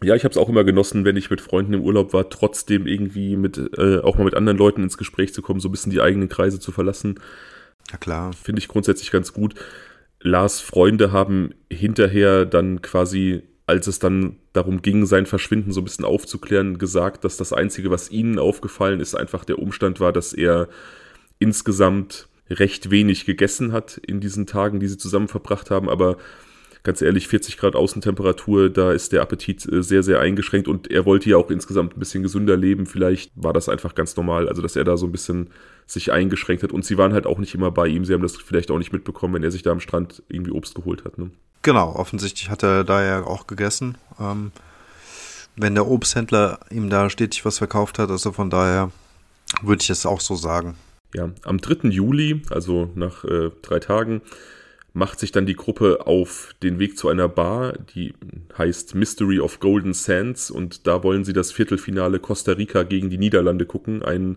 Ja, 0.02 0.16
ich 0.16 0.24
habe 0.24 0.32
es 0.32 0.38
auch 0.38 0.48
immer 0.48 0.64
genossen, 0.64 1.04
wenn 1.04 1.16
ich 1.16 1.30
mit 1.30 1.40
Freunden 1.40 1.74
im 1.74 1.82
Urlaub 1.82 2.12
war, 2.12 2.28
trotzdem 2.28 2.88
irgendwie 2.88 3.36
mit 3.36 3.58
äh, 3.78 3.98
auch 4.00 4.18
mal 4.18 4.24
mit 4.24 4.34
anderen 4.34 4.58
Leuten 4.58 4.82
ins 4.82 4.98
Gespräch 4.98 5.32
zu 5.32 5.42
kommen, 5.42 5.60
so 5.60 5.68
ein 5.68 5.72
bisschen 5.72 5.92
die 5.92 6.00
eigenen 6.00 6.28
Kreise 6.28 6.58
zu 6.58 6.72
verlassen. 6.72 7.20
Ja 7.92 7.98
klar. 7.98 8.32
Finde 8.32 8.58
ich 8.58 8.66
grundsätzlich 8.66 9.12
ganz 9.12 9.32
gut. 9.32 9.54
Lars 10.22 10.60
Freunde 10.60 11.12
haben 11.12 11.54
hinterher 11.70 12.46
dann 12.46 12.80
quasi, 12.80 13.42
als 13.66 13.86
es 13.86 13.98
dann 13.98 14.36
darum 14.52 14.82
ging, 14.82 15.04
sein 15.06 15.26
Verschwinden 15.26 15.72
so 15.72 15.80
ein 15.80 15.84
bisschen 15.84 16.04
aufzuklären, 16.04 16.78
gesagt, 16.78 17.24
dass 17.24 17.36
das 17.36 17.52
Einzige, 17.52 17.90
was 17.90 18.10
ihnen 18.10 18.38
aufgefallen 18.38 19.00
ist, 19.00 19.14
einfach 19.14 19.44
der 19.44 19.58
Umstand 19.58 20.00
war, 20.00 20.12
dass 20.12 20.32
er 20.32 20.68
insgesamt 21.38 22.28
recht 22.48 22.90
wenig 22.90 23.24
gegessen 23.24 23.72
hat 23.72 23.96
in 23.98 24.20
diesen 24.20 24.46
Tagen, 24.46 24.80
die 24.80 24.88
sie 24.88 24.98
zusammen 24.98 25.28
verbracht 25.28 25.70
haben, 25.70 25.88
aber 25.88 26.16
ganz 26.82 27.00
ehrlich, 27.00 27.28
40 27.28 27.58
Grad 27.58 27.76
Außentemperatur, 27.76 28.70
da 28.70 28.92
ist 28.92 29.12
der 29.12 29.22
Appetit 29.22 29.70
äh, 29.70 29.82
sehr, 29.82 30.02
sehr 30.02 30.20
eingeschränkt 30.20 30.68
und 30.68 30.90
er 30.90 31.04
wollte 31.06 31.30
ja 31.30 31.36
auch 31.36 31.50
insgesamt 31.50 31.96
ein 31.96 32.00
bisschen 32.00 32.22
gesünder 32.22 32.56
leben. 32.56 32.86
Vielleicht 32.86 33.32
war 33.34 33.52
das 33.52 33.68
einfach 33.68 33.94
ganz 33.94 34.16
normal, 34.16 34.48
also 34.48 34.62
dass 34.62 34.76
er 34.76 34.84
da 34.84 34.96
so 34.96 35.06
ein 35.06 35.12
bisschen 35.12 35.50
sich 35.86 36.12
eingeschränkt 36.12 36.62
hat 36.62 36.72
und 36.72 36.84
sie 36.84 36.98
waren 36.98 37.12
halt 37.12 37.26
auch 37.26 37.38
nicht 37.38 37.54
immer 37.54 37.70
bei 37.70 37.86
ihm. 37.86 38.04
Sie 38.04 38.14
haben 38.14 38.22
das 38.22 38.36
vielleicht 38.36 38.70
auch 38.70 38.78
nicht 38.78 38.92
mitbekommen, 38.92 39.34
wenn 39.34 39.42
er 39.44 39.50
sich 39.50 39.62
da 39.62 39.70
am 39.70 39.80
Strand 39.80 40.22
irgendwie 40.28 40.52
Obst 40.52 40.74
geholt 40.74 41.04
hat. 41.04 41.18
Ne? 41.18 41.30
Genau, 41.62 41.94
offensichtlich 41.94 42.50
hat 42.50 42.62
er 42.62 42.84
da 42.84 43.04
ja 43.04 43.24
auch 43.24 43.46
gegessen. 43.46 43.96
Ähm, 44.18 44.52
wenn 45.54 45.74
der 45.74 45.86
Obsthändler 45.86 46.60
ihm 46.70 46.90
da 46.90 47.10
stetig 47.10 47.44
was 47.44 47.58
verkauft 47.58 47.98
hat, 47.98 48.10
also 48.10 48.32
von 48.32 48.50
daher 48.50 48.90
würde 49.62 49.82
ich 49.82 49.90
es 49.90 50.06
auch 50.06 50.20
so 50.20 50.34
sagen. 50.34 50.76
Ja, 51.14 51.30
am 51.44 51.58
3. 51.58 51.88
Juli, 51.88 52.42
also 52.50 52.90
nach 52.94 53.24
äh, 53.24 53.50
drei 53.60 53.78
Tagen, 53.80 54.22
macht 54.94 55.20
sich 55.20 55.32
dann 55.32 55.46
die 55.46 55.56
Gruppe 55.56 56.06
auf 56.06 56.54
den 56.62 56.78
Weg 56.78 56.98
zu 56.98 57.08
einer 57.08 57.28
Bar, 57.28 57.74
die 57.94 58.14
heißt 58.56 58.94
Mystery 58.94 59.40
of 59.40 59.60
Golden 59.60 59.94
Sands 59.94 60.50
und 60.50 60.86
da 60.86 61.02
wollen 61.02 61.24
sie 61.24 61.32
das 61.32 61.52
Viertelfinale 61.52 62.18
Costa 62.18 62.52
Rica 62.52 62.82
gegen 62.82 63.08
die 63.08 63.18
Niederlande 63.18 63.64
gucken. 63.64 64.02
Ein 64.02 64.36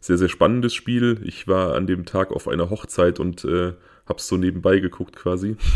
sehr, 0.00 0.18
sehr 0.18 0.28
spannendes 0.28 0.74
Spiel. 0.74 1.20
Ich 1.24 1.46
war 1.46 1.74
an 1.74 1.86
dem 1.86 2.04
Tag 2.04 2.32
auf 2.32 2.48
einer 2.48 2.70
Hochzeit 2.70 3.20
und 3.20 3.44
äh, 3.44 3.72
hab's 4.06 4.26
so 4.26 4.36
nebenbei 4.36 4.80
geguckt 4.80 5.16
quasi. 5.16 5.56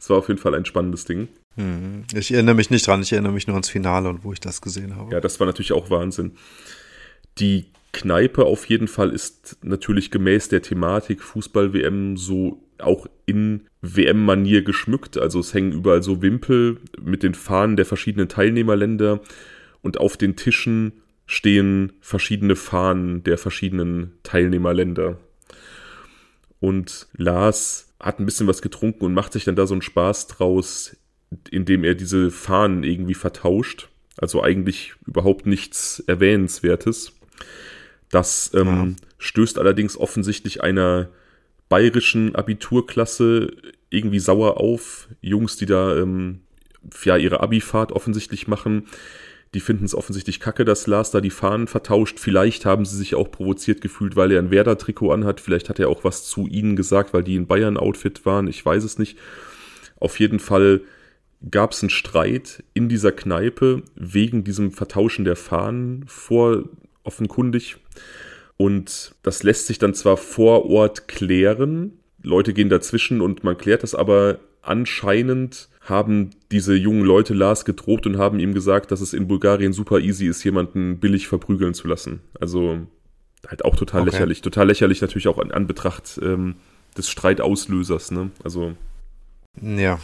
Es 0.00 0.10
war 0.10 0.18
auf 0.18 0.28
jeden 0.28 0.40
Fall 0.40 0.54
ein 0.56 0.64
spannendes 0.64 1.04
Ding. 1.04 1.28
Mhm. 1.54 2.04
Ich 2.14 2.32
erinnere 2.32 2.56
mich 2.56 2.70
nicht 2.70 2.86
dran, 2.86 3.02
ich 3.02 3.12
erinnere 3.12 3.32
mich 3.32 3.46
nur 3.46 3.54
ans 3.54 3.68
Finale 3.68 4.08
und 4.08 4.24
wo 4.24 4.32
ich 4.32 4.40
das 4.40 4.60
gesehen 4.60 4.96
habe. 4.96 5.12
Ja, 5.12 5.20
das 5.20 5.38
war 5.38 5.46
natürlich 5.46 5.72
auch 5.72 5.90
Wahnsinn. 5.90 6.32
Die 7.38 7.66
Kneipe 7.92 8.44
auf 8.44 8.66
jeden 8.66 8.88
Fall 8.88 9.10
ist 9.10 9.58
natürlich 9.62 10.10
gemäß 10.10 10.48
der 10.48 10.62
Thematik 10.62 11.22
Fußball-WM 11.22 12.16
so 12.16 12.62
auch 12.78 13.06
in 13.26 13.66
WM-Manier 13.82 14.62
geschmückt. 14.62 15.18
Also 15.18 15.40
es 15.40 15.54
hängen 15.54 15.72
überall 15.72 16.02
so 16.02 16.22
Wimpel 16.22 16.78
mit 17.00 17.22
den 17.22 17.34
Fahnen 17.34 17.76
der 17.76 17.84
verschiedenen 17.84 18.28
Teilnehmerländer 18.28 19.20
und 19.82 20.00
auf 20.00 20.16
den 20.16 20.36
Tischen 20.36 21.02
stehen 21.26 21.92
verschiedene 22.00 22.56
Fahnen 22.56 23.24
der 23.24 23.38
verschiedenen 23.38 24.12
Teilnehmerländer. 24.22 25.18
Und 26.60 27.08
Lars 27.16 27.92
hat 28.00 28.20
ein 28.20 28.26
bisschen 28.26 28.46
was 28.46 28.62
getrunken 28.62 29.04
und 29.04 29.14
macht 29.14 29.32
sich 29.32 29.44
dann 29.44 29.56
da 29.56 29.66
so 29.66 29.74
einen 29.74 29.82
Spaß 29.82 30.28
draus, 30.28 30.96
indem 31.50 31.84
er 31.84 31.94
diese 31.94 32.30
Fahnen 32.30 32.84
irgendwie 32.84 33.14
vertauscht. 33.14 33.88
Also 34.16 34.42
eigentlich 34.42 34.94
überhaupt 35.06 35.46
nichts 35.46 36.02
Erwähnenswertes. 36.06 37.12
Das 38.12 38.52
ähm, 38.54 38.66
ja. 38.66 39.06
stößt 39.18 39.58
allerdings 39.58 39.96
offensichtlich 39.96 40.62
einer 40.62 41.08
bayerischen 41.70 42.36
Abiturklasse 42.36 43.50
irgendwie 43.88 44.20
sauer 44.20 44.60
auf. 44.60 45.08
Jungs, 45.22 45.56
die 45.56 45.64
da 45.64 45.96
ähm, 45.96 46.42
ja 47.04 47.16
ihre 47.16 47.40
Abifahrt 47.40 47.90
offensichtlich 47.90 48.46
machen. 48.46 48.86
Die 49.54 49.60
finden 49.60 49.86
es 49.86 49.94
offensichtlich 49.94 50.40
kacke, 50.40 50.66
dass 50.66 50.86
Lars 50.86 51.10
da 51.10 51.22
die 51.22 51.30
Fahnen 51.30 51.66
vertauscht. 51.66 52.20
Vielleicht 52.20 52.66
haben 52.66 52.84
sie 52.84 52.98
sich 52.98 53.14
auch 53.14 53.30
provoziert 53.30 53.80
gefühlt, 53.80 54.14
weil 54.14 54.30
er 54.30 54.40
ein 54.40 54.50
Werder-Trikot 54.50 55.10
anhat. 55.10 55.40
Vielleicht 55.40 55.70
hat 55.70 55.78
er 55.78 55.88
auch 55.88 56.04
was 56.04 56.24
zu 56.24 56.46
ihnen 56.46 56.76
gesagt, 56.76 57.14
weil 57.14 57.22
die 57.22 57.36
in 57.36 57.46
Bayern-Outfit 57.46 58.26
waren. 58.26 58.46
Ich 58.46 58.64
weiß 58.64 58.84
es 58.84 58.98
nicht. 58.98 59.18
Auf 59.98 60.20
jeden 60.20 60.38
Fall 60.38 60.82
gab 61.50 61.72
es 61.72 61.82
einen 61.82 61.90
Streit 61.90 62.62
in 62.74 62.90
dieser 62.90 63.12
Kneipe 63.12 63.82
wegen 63.94 64.44
diesem 64.44 64.70
Vertauschen 64.70 65.24
der 65.24 65.36
Fahnen 65.36 66.04
vor 66.06 66.64
offenkundig. 67.04 67.76
Und 68.56 69.14
das 69.22 69.42
lässt 69.42 69.66
sich 69.66 69.78
dann 69.78 69.94
zwar 69.94 70.16
vor 70.16 70.66
Ort 70.66 71.08
klären, 71.08 71.98
Leute 72.22 72.52
gehen 72.52 72.68
dazwischen 72.68 73.20
und 73.20 73.42
man 73.42 73.58
klärt 73.58 73.82
das, 73.82 73.94
aber 73.94 74.38
anscheinend 74.62 75.68
haben 75.80 76.30
diese 76.52 76.74
jungen 76.74 77.04
Leute 77.04 77.34
Lars 77.34 77.64
gedroht 77.64 78.06
und 78.06 78.18
haben 78.18 78.38
ihm 78.38 78.54
gesagt, 78.54 78.92
dass 78.92 79.00
es 79.00 79.12
in 79.12 79.26
Bulgarien 79.26 79.72
super 79.72 79.98
easy 79.98 80.26
ist, 80.26 80.44
jemanden 80.44 81.00
billig 81.00 81.26
verprügeln 81.26 81.74
zu 81.74 81.88
lassen. 81.88 82.20
Also 82.38 82.86
halt 83.48 83.64
auch 83.64 83.74
total 83.74 84.02
okay. 84.02 84.10
lächerlich. 84.10 84.42
Total 84.42 84.66
lächerlich 84.68 85.00
natürlich 85.00 85.26
auch 85.26 85.38
an 85.38 85.50
Anbetracht 85.50 86.20
ähm, 86.22 86.54
des 86.96 87.08
Streitauslösers, 87.08 88.12
ne? 88.12 88.30
Also. 88.44 88.74
Ja. 89.60 89.98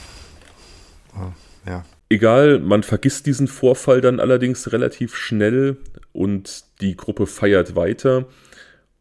Ja. 1.66 1.84
Egal, 2.10 2.58
man 2.58 2.82
vergisst 2.82 3.26
diesen 3.26 3.48
Vorfall 3.48 4.00
dann 4.00 4.18
allerdings 4.20 4.72
relativ 4.72 5.14
schnell 5.14 5.76
und 6.12 6.64
die 6.80 6.96
Gruppe 6.96 7.26
feiert 7.26 7.76
weiter. 7.76 8.26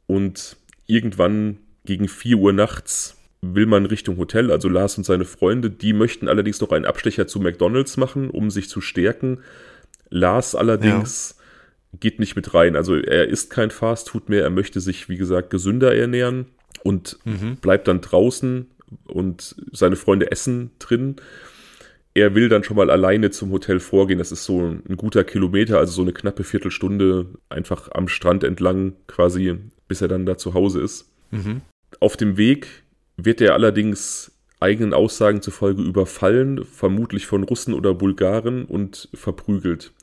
Und 0.07 0.57
irgendwann 0.87 1.57
gegen 1.85 2.07
4 2.07 2.37
Uhr 2.37 2.53
nachts 2.53 3.17
will 3.41 3.65
man 3.65 3.85
Richtung 3.85 4.17
Hotel, 4.17 4.51
also 4.51 4.67
Lars 4.67 4.97
und 4.97 5.05
seine 5.05 5.25
Freunde. 5.25 5.69
Die 5.69 5.93
möchten 5.93 6.27
allerdings 6.27 6.59
noch 6.59 6.71
einen 6.71 6.85
Abstecher 6.85 7.27
zu 7.27 7.39
McDonalds 7.39 7.97
machen, 7.97 8.29
um 8.29 8.49
sich 8.49 8.69
zu 8.69 8.81
stärken. 8.81 9.39
Lars 10.09 10.55
allerdings 10.55 11.35
ja. 11.37 11.99
geht 11.99 12.19
nicht 12.19 12.35
mit 12.35 12.53
rein. 12.53 12.75
Also 12.75 12.95
er 12.95 13.27
isst 13.27 13.49
kein 13.49 13.71
Fastfood 13.71 14.29
mehr, 14.29 14.43
er 14.43 14.49
möchte 14.49 14.81
sich, 14.81 15.07
wie 15.07 15.17
gesagt, 15.17 15.49
gesünder 15.49 15.95
ernähren 15.95 16.47
und 16.83 17.19
mhm. 17.25 17.57
bleibt 17.57 17.87
dann 17.87 18.01
draußen 18.01 18.67
und 19.05 19.55
seine 19.71 19.95
Freunde 19.95 20.31
essen 20.31 20.71
drin. 20.79 21.17
Er 22.17 22.33
will 22.33 22.49
dann 22.49 22.63
schon 22.63 22.77
mal 22.77 22.89
alleine 22.89 23.29
zum 23.29 23.51
Hotel 23.51 23.79
vorgehen. 23.79 24.17
Das 24.17 24.31
ist 24.31 24.43
so 24.43 24.59
ein 24.59 24.97
guter 24.97 25.23
Kilometer, 25.23 25.77
also 25.77 25.91
so 25.91 26.01
eine 26.01 26.13
knappe 26.13 26.43
Viertelstunde 26.43 27.27
einfach 27.47 27.91
am 27.91 28.07
Strand 28.07 28.43
entlang 28.43 28.93
quasi, 29.05 29.55
bis 29.87 30.01
er 30.01 30.07
dann 30.07 30.25
da 30.25 30.35
zu 30.35 30.55
Hause 30.55 30.81
ist. 30.81 31.11
Mhm. 31.29 31.61
Auf 31.99 32.17
dem 32.17 32.35
Weg 32.35 32.83
wird 33.17 33.39
er 33.39 33.53
allerdings 33.53 34.31
eigenen 34.59 34.95
Aussagen 34.95 35.43
zufolge 35.43 35.83
überfallen, 35.83 36.65
vermutlich 36.65 37.27
von 37.27 37.43
Russen 37.43 37.75
oder 37.75 37.93
Bulgaren 37.93 38.65
und 38.65 39.09
verprügelt. 39.13 39.93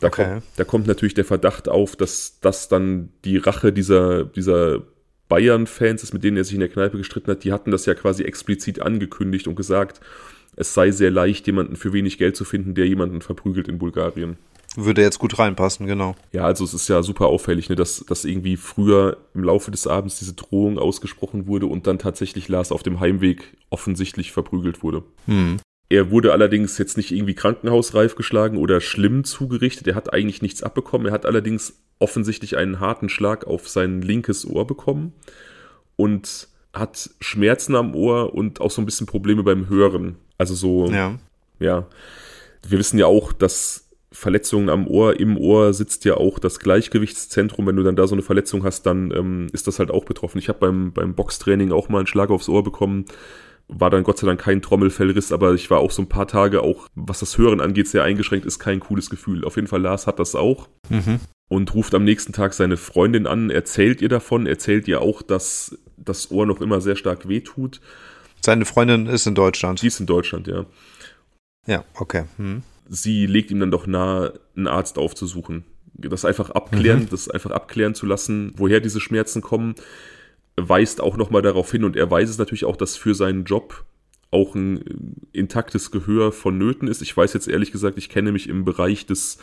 Da, 0.00 0.06
okay. 0.06 0.24
kommt, 0.24 0.42
da 0.54 0.62
kommt 0.62 0.86
natürlich 0.86 1.14
der 1.14 1.24
Verdacht 1.24 1.68
auf, 1.68 1.96
dass 1.96 2.38
das 2.38 2.68
dann 2.68 3.08
die 3.24 3.38
Rache 3.38 3.72
dieser, 3.72 4.22
dieser 4.22 4.82
Bayern-Fans 5.28 6.04
ist, 6.04 6.12
mit 6.12 6.22
denen 6.22 6.36
er 6.36 6.44
sich 6.44 6.54
in 6.54 6.60
der 6.60 6.68
Kneipe 6.68 6.96
gestritten 6.96 7.32
hat. 7.32 7.42
Die 7.42 7.52
hatten 7.52 7.72
das 7.72 7.86
ja 7.86 7.94
quasi 7.94 8.22
explizit 8.22 8.80
angekündigt 8.80 9.48
und 9.48 9.56
gesagt, 9.56 10.00
es 10.56 10.74
sei 10.74 10.90
sehr 10.90 11.10
leicht, 11.10 11.46
jemanden 11.46 11.76
für 11.76 11.92
wenig 11.92 12.18
Geld 12.18 12.36
zu 12.36 12.44
finden, 12.44 12.74
der 12.74 12.86
jemanden 12.86 13.20
verprügelt 13.20 13.68
in 13.68 13.78
Bulgarien. 13.78 14.36
Würde 14.76 15.02
jetzt 15.02 15.18
gut 15.18 15.38
reinpassen, 15.38 15.86
genau. 15.86 16.14
Ja, 16.32 16.44
also 16.44 16.62
es 16.62 16.74
ist 16.74 16.88
ja 16.88 17.02
super 17.02 17.26
auffällig, 17.26 17.68
ne, 17.68 17.74
dass, 17.74 18.04
dass 18.06 18.24
irgendwie 18.24 18.56
früher 18.56 19.16
im 19.34 19.42
Laufe 19.42 19.72
des 19.72 19.88
Abends 19.88 20.20
diese 20.20 20.34
Drohung 20.34 20.78
ausgesprochen 20.78 21.48
wurde 21.48 21.66
und 21.66 21.88
dann 21.88 21.98
tatsächlich 21.98 22.48
Lars 22.48 22.70
auf 22.70 22.84
dem 22.84 23.00
Heimweg 23.00 23.56
offensichtlich 23.70 24.30
verprügelt 24.30 24.84
wurde. 24.84 25.02
Hm. 25.26 25.56
Er 25.88 26.12
wurde 26.12 26.32
allerdings 26.32 26.78
jetzt 26.78 26.96
nicht 26.96 27.10
irgendwie 27.10 27.34
krankenhausreif 27.34 28.14
geschlagen 28.14 28.58
oder 28.58 28.80
schlimm 28.80 29.24
zugerichtet. 29.24 29.88
Er 29.88 29.96
hat 29.96 30.12
eigentlich 30.12 30.40
nichts 30.40 30.62
abbekommen. 30.62 31.08
Er 31.08 31.12
hat 31.12 31.26
allerdings 31.26 31.80
offensichtlich 31.98 32.56
einen 32.56 32.78
harten 32.78 33.08
Schlag 33.08 33.48
auf 33.48 33.68
sein 33.68 34.00
linkes 34.00 34.46
Ohr 34.46 34.68
bekommen 34.68 35.14
und 35.96 36.46
hat 36.72 37.10
Schmerzen 37.20 37.74
am 37.74 37.96
Ohr 37.96 38.34
und 38.34 38.60
auch 38.60 38.70
so 38.70 38.80
ein 38.80 38.86
bisschen 38.86 39.08
Probleme 39.08 39.42
beim 39.42 39.68
Hören. 39.68 40.14
Also 40.40 40.54
so, 40.54 40.90
ja. 40.90 41.18
ja. 41.58 41.86
Wir 42.66 42.78
wissen 42.78 42.98
ja 42.98 43.04
auch, 43.04 43.34
dass 43.34 43.90
Verletzungen 44.10 44.70
am 44.70 44.86
Ohr, 44.86 45.20
im 45.20 45.36
Ohr 45.36 45.74
sitzt 45.74 46.06
ja 46.06 46.14
auch 46.14 46.38
das 46.38 46.60
Gleichgewichtszentrum. 46.60 47.66
Wenn 47.66 47.76
du 47.76 47.82
dann 47.82 47.94
da 47.94 48.06
so 48.06 48.14
eine 48.14 48.22
Verletzung 48.22 48.64
hast, 48.64 48.86
dann 48.86 49.10
ähm, 49.10 49.48
ist 49.52 49.66
das 49.66 49.78
halt 49.78 49.90
auch 49.90 50.06
betroffen. 50.06 50.38
Ich 50.38 50.48
habe 50.48 50.58
beim, 50.60 50.92
beim 50.94 51.14
Boxtraining 51.14 51.72
auch 51.72 51.90
mal 51.90 51.98
einen 51.98 52.06
Schlag 52.06 52.30
aufs 52.30 52.48
Ohr 52.48 52.64
bekommen. 52.64 53.04
War 53.68 53.90
dann 53.90 54.02
Gott 54.02 54.16
sei 54.16 54.26
Dank 54.26 54.40
kein 54.40 54.62
Trommelfellriss, 54.62 55.30
aber 55.30 55.52
ich 55.52 55.70
war 55.70 55.78
auch 55.80 55.90
so 55.90 56.00
ein 56.00 56.08
paar 56.08 56.26
Tage 56.26 56.62
auch, 56.62 56.88
was 56.94 57.20
das 57.20 57.36
Hören 57.36 57.60
angeht, 57.60 57.88
sehr 57.88 58.02
eingeschränkt, 58.02 58.46
ist 58.46 58.58
kein 58.60 58.80
cooles 58.80 59.10
Gefühl. 59.10 59.44
Auf 59.44 59.56
jeden 59.56 59.68
Fall, 59.68 59.82
Lars 59.82 60.06
hat 60.06 60.18
das 60.18 60.34
auch. 60.34 60.70
Mhm. 60.88 61.20
Und 61.50 61.74
ruft 61.74 61.94
am 61.94 62.04
nächsten 62.04 62.32
Tag 62.32 62.54
seine 62.54 62.78
Freundin 62.78 63.26
an, 63.26 63.50
erzählt 63.50 64.00
ihr 64.00 64.08
davon, 64.08 64.46
erzählt 64.46 64.88
ihr 64.88 65.02
auch, 65.02 65.20
dass 65.20 65.76
das 65.98 66.30
Ohr 66.30 66.46
noch 66.46 66.62
immer 66.62 66.80
sehr 66.80 66.96
stark 66.96 67.28
wehtut. 67.28 67.82
Seine 68.40 68.64
Freundin 68.64 69.06
ist 69.06 69.26
in 69.26 69.34
Deutschland. 69.34 69.82
Die 69.82 69.86
ist 69.88 70.00
in 70.00 70.06
Deutschland, 70.06 70.46
ja. 70.46 70.66
Ja, 71.66 71.84
okay. 71.94 72.24
Hm 72.36 72.62
sie 72.90 73.26
legt 73.26 73.50
ihm 73.50 73.60
dann 73.60 73.70
doch 73.70 73.86
nahe, 73.86 74.40
einen 74.56 74.66
Arzt 74.66 74.98
aufzusuchen. 74.98 75.64
Das 75.94 76.24
einfach 76.24 76.50
abklären, 76.50 77.02
mhm. 77.02 77.08
das 77.10 77.30
einfach 77.30 77.52
abklären 77.52 77.94
zu 77.94 78.04
lassen, 78.04 78.52
woher 78.56 78.80
diese 78.80 79.00
Schmerzen 79.00 79.42
kommen, 79.42 79.76
weist 80.56 81.00
auch 81.00 81.16
nochmal 81.16 81.42
darauf 81.42 81.70
hin 81.70 81.84
und 81.84 81.96
er 81.96 82.10
weiß 82.10 82.28
es 82.28 82.38
natürlich 82.38 82.64
auch, 82.64 82.76
dass 82.76 82.96
für 82.96 83.14
seinen 83.14 83.44
Job 83.44 83.84
auch 84.30 84.54
ein 84.54 85.16
intaktes 85.32 85.90
Gehör 85.90 86.32
vonnöten 86.32 86.88
ist. 86.88 87.02
Ich 87.02 87.16
weiß 87.16 87.32
jetzt 87.32 87.48
ehrlich 87.48 87.72
gesagt, 87.72 87.96
ich 87.96 88.08
kenne 88.08 88.32
mich 88.32 88.48
im 88.48 88.64
Bereich 88.64 89.06
des 89.06 89.38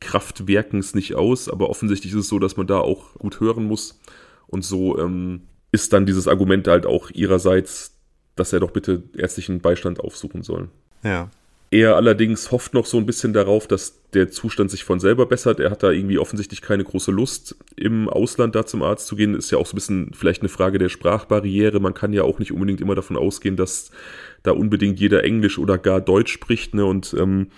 Kraftwerkens 0.00 0.94
nicht 0.94 1.14
aus, 1.14 1.48
aber 1.48 1.70
offensichtlich 1.70 2.12
ist 2.12 2.20
es 2.20 2.28
so, 2.28 2.38
dass 2.38 2.56
man 2.56 2.66
da 2.66 2.78
auch 2.78 3.14
gut 3.14 3.40
hören 3.40 3.64
muss. 3.64 4.00
Und 4.46 4.64
so 4.64 4.98
ähm, 4.98 5.42
ist 5.72 5.92
dann 5.92 6.06
dieses 6.06 6.28
Argument 6.28 6.66
halt 6.68 6.86
auch 6.86 7.10
ihrerseits, 7.10 7.93
dass 8.36 8.52
er 8.52 8.60
doch 8.60 8.70
bitte 8.70 9.02
ärztlichen 9.16 9.60
Beistand 9.60 10.00
aufsuchen 10.00 10.42
soll. 10.42 10.68
Ja. 11.02 11.30
Er 11.70 11.96
allerdings 11.96 12.52
hofft 12.52 12.72
noch 12.72 12.86
so 12.86 12.98
ein 12.98 13.06
bisschen 13.06 13.32
darauf, 13.32 13.66
dass 13.66 14.00
der 14.12 14.30
Zustand 14.30 14.70
sich 14.70 14.84
von 14.84 15.00
selber 15.00 15.26
bessert. 15.26 15.58
Er 15.58 15.72
hat 15.72 15.82
da 15.82 15.90
irgendwie 15.90 16.18
offensichtlich 16.18 16.62
keine 16.62 16.84
große 16.84 17.10
Lust, 17.10 17.56
im 17.74 18.08
Ausland 18.08 18.54
da 18.54 18.64
zum 18.64 18.84
Arzt 18.84 19.08
zu 19.08 19.16
gehen. 19.16 19.34
Ist 19.34 19.50
ja 19.50 19.58
auch 19.58 19.66
so 19.66 19.72
ein 19.72 19.74
bisschen 19.74 20.12
vielleicht 20.14 20.42
eine 20.42 20.48
Frage 20.48 20.78
der 20.78 20.88
Sprachbarriere. 20.88 21.80
Man 21.80 21.94
kann 21.94 22.12
ja 22.12 22.22
auch 22.22 22.38
nicht 22.38 22.52
unbedingt 22.52 22.80
immer 22.80 22.94
davon 22.94 23.16
ausgehen, 23.16 23.56
dass 23.56 23.90
da 24.44 24.52
unbedingt 24.52 25.00
jeder 25.00 25.24
Englisch 25.24 25.58
oder 25.58 25.76
gar 25.76 26.00
Deutsch 26.00 26.32
spricht. 26.32 26.74
Ne? 26.74 26.84
Und 26.84 27.12
ähm, 27.18 27.48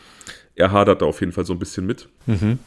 er 0.54 0.72
hadert 0.72 1.02
da 1.02 1.06
auf 1.06 1.20
jeden 1.20 1.32
Fall 1.32 1.44
so 1.44 1.52
ein 1.52 1.58
bisschen 1.58 1.84
mit. 1.84 2.08
Mhm. 2.24 2.58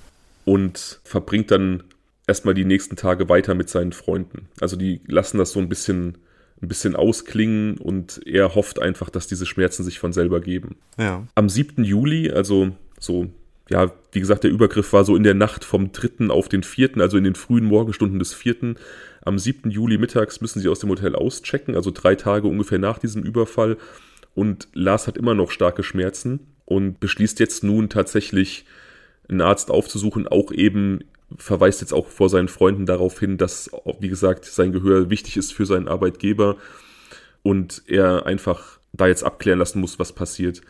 Und 0.45 0.99
verbringt 1.03 1.49
dann 1.49 1.83
erstmal 2.27 2.53
die 2.53 2.65
nächsten 2.65 2.95
Tage 2.95 3.27
weiter 3.27 3.55
mit 3.55 3.69
seinen 3.69 3.91
Freunden. 3.91 4.49
Also 4.61 4.75
die 4.75 5.01
lassen 5.07 5.39
das 5.39 5.51
so 5.51 5.59
ein 5.59 5.67
bisschen 5.67 6.19
ein 6.61 6.67
bisschen 6.67 6.95
ausklingen 6.95 7.77
und 7.77 8.21
er 8.25 8.55
hofft 8.55 8.79
einfach, 8.81 9.09
dass 9.09 9.27
diese 9.27 9.45
Schmerzen 9.45 9.83
sich 9.83 9.99
von 9.99 10.13
selber 10.13 10.41
geben. 10.41 10.75
Ja. 10.97 11.25
Am 11.35 11.49
7. 11.49 11.83
Juli, 11.83 12.31
also 12.31 12.71
so, 12.99 13.29
ja, 13.69 13.91
wie 14.11 14.19
gesagt, 14.19 14.43
der 14.43 14.51
Übergriff 14.51 14.91
war 14.91 15.05
so 15.05 15.15
in 15.15 15.23
der 15.23 15.35
Nacht 15.35 15.63
vom 15.63 15.91
3. 15.91 16.29
auf 16.29 16.49
den 16.49 16.63
4., 16.63 16.97
also 16.97 17.17
in 17.17 17.23
den 17.23 17.35
frühen 17.35 17.65
Morgenstunden 17.65 18.19
des 18.19 18.33
4. 18.33 18.75
Am 19.21 19.39
7. 19.39 19.71
Juli 19.71 19.97
mittags 19.97 20.41
müssen 20.41 20.59
sie 20.59 20.69
aus 20.69 20.79
dem 20.79 20.89
Hotel 20.89 21.15
auschecken, 21.15 21.75
also 21.75 21.91
drei 21.91 22.15
Tage 22.15 22.47
ungefähr 22.47 22.79
nach 22.79 22.97
diesem 22.97 23.23
Überfall. 23.23 23.77
Und 24.35 24.67
Lars 24.73 25.07
hat 25.07 25.17
immer 25.17 25.35
noch 25.35 25.51
starke 25.51 25.83
Schmerzen 25.83 26.39
und 26.65 26.99
beschließt 26.99 27.39
jetzt 27.39 27.63
nun 27.63 27.89
tatsächlich 27.89 28.65
einen 29.29 29.41
Arzt 29.41 29.71
aufzusuchen, 29.71 30.27
auch 30.27 30.51
eben 30.51 30.99
verweist 31.37 31.81
jetzt 31.81 31.93
auch 31.93 32.07
vor 32.07 32.29
seinen 32.29 32.47
Freunden 32.47 32.85
darauf 32.85 33.19
hin, 33.19 33.37
dass, 33.37 33.69
wie 33.99 34.09
gesagt, 34.09 34.45
sein 34.45 34.71
Gehör 34.71 35.09
wichtig 35.09 35.37
ist 35.37 35.53
für 35.53 35.65
seinen 35.65 35.87
Arbeitgeber 35.87 36.57
und 37.43 37.83
er 37.87 38.25
einfach 38.25 38.79
da 38.93 39.07
jetzt 39.07 39.23
abklären 39.23 39.59
lassen 39.59 39.79
muss, 39.79 39.99
was 39.99 40.13
passiert. 40.13 40.61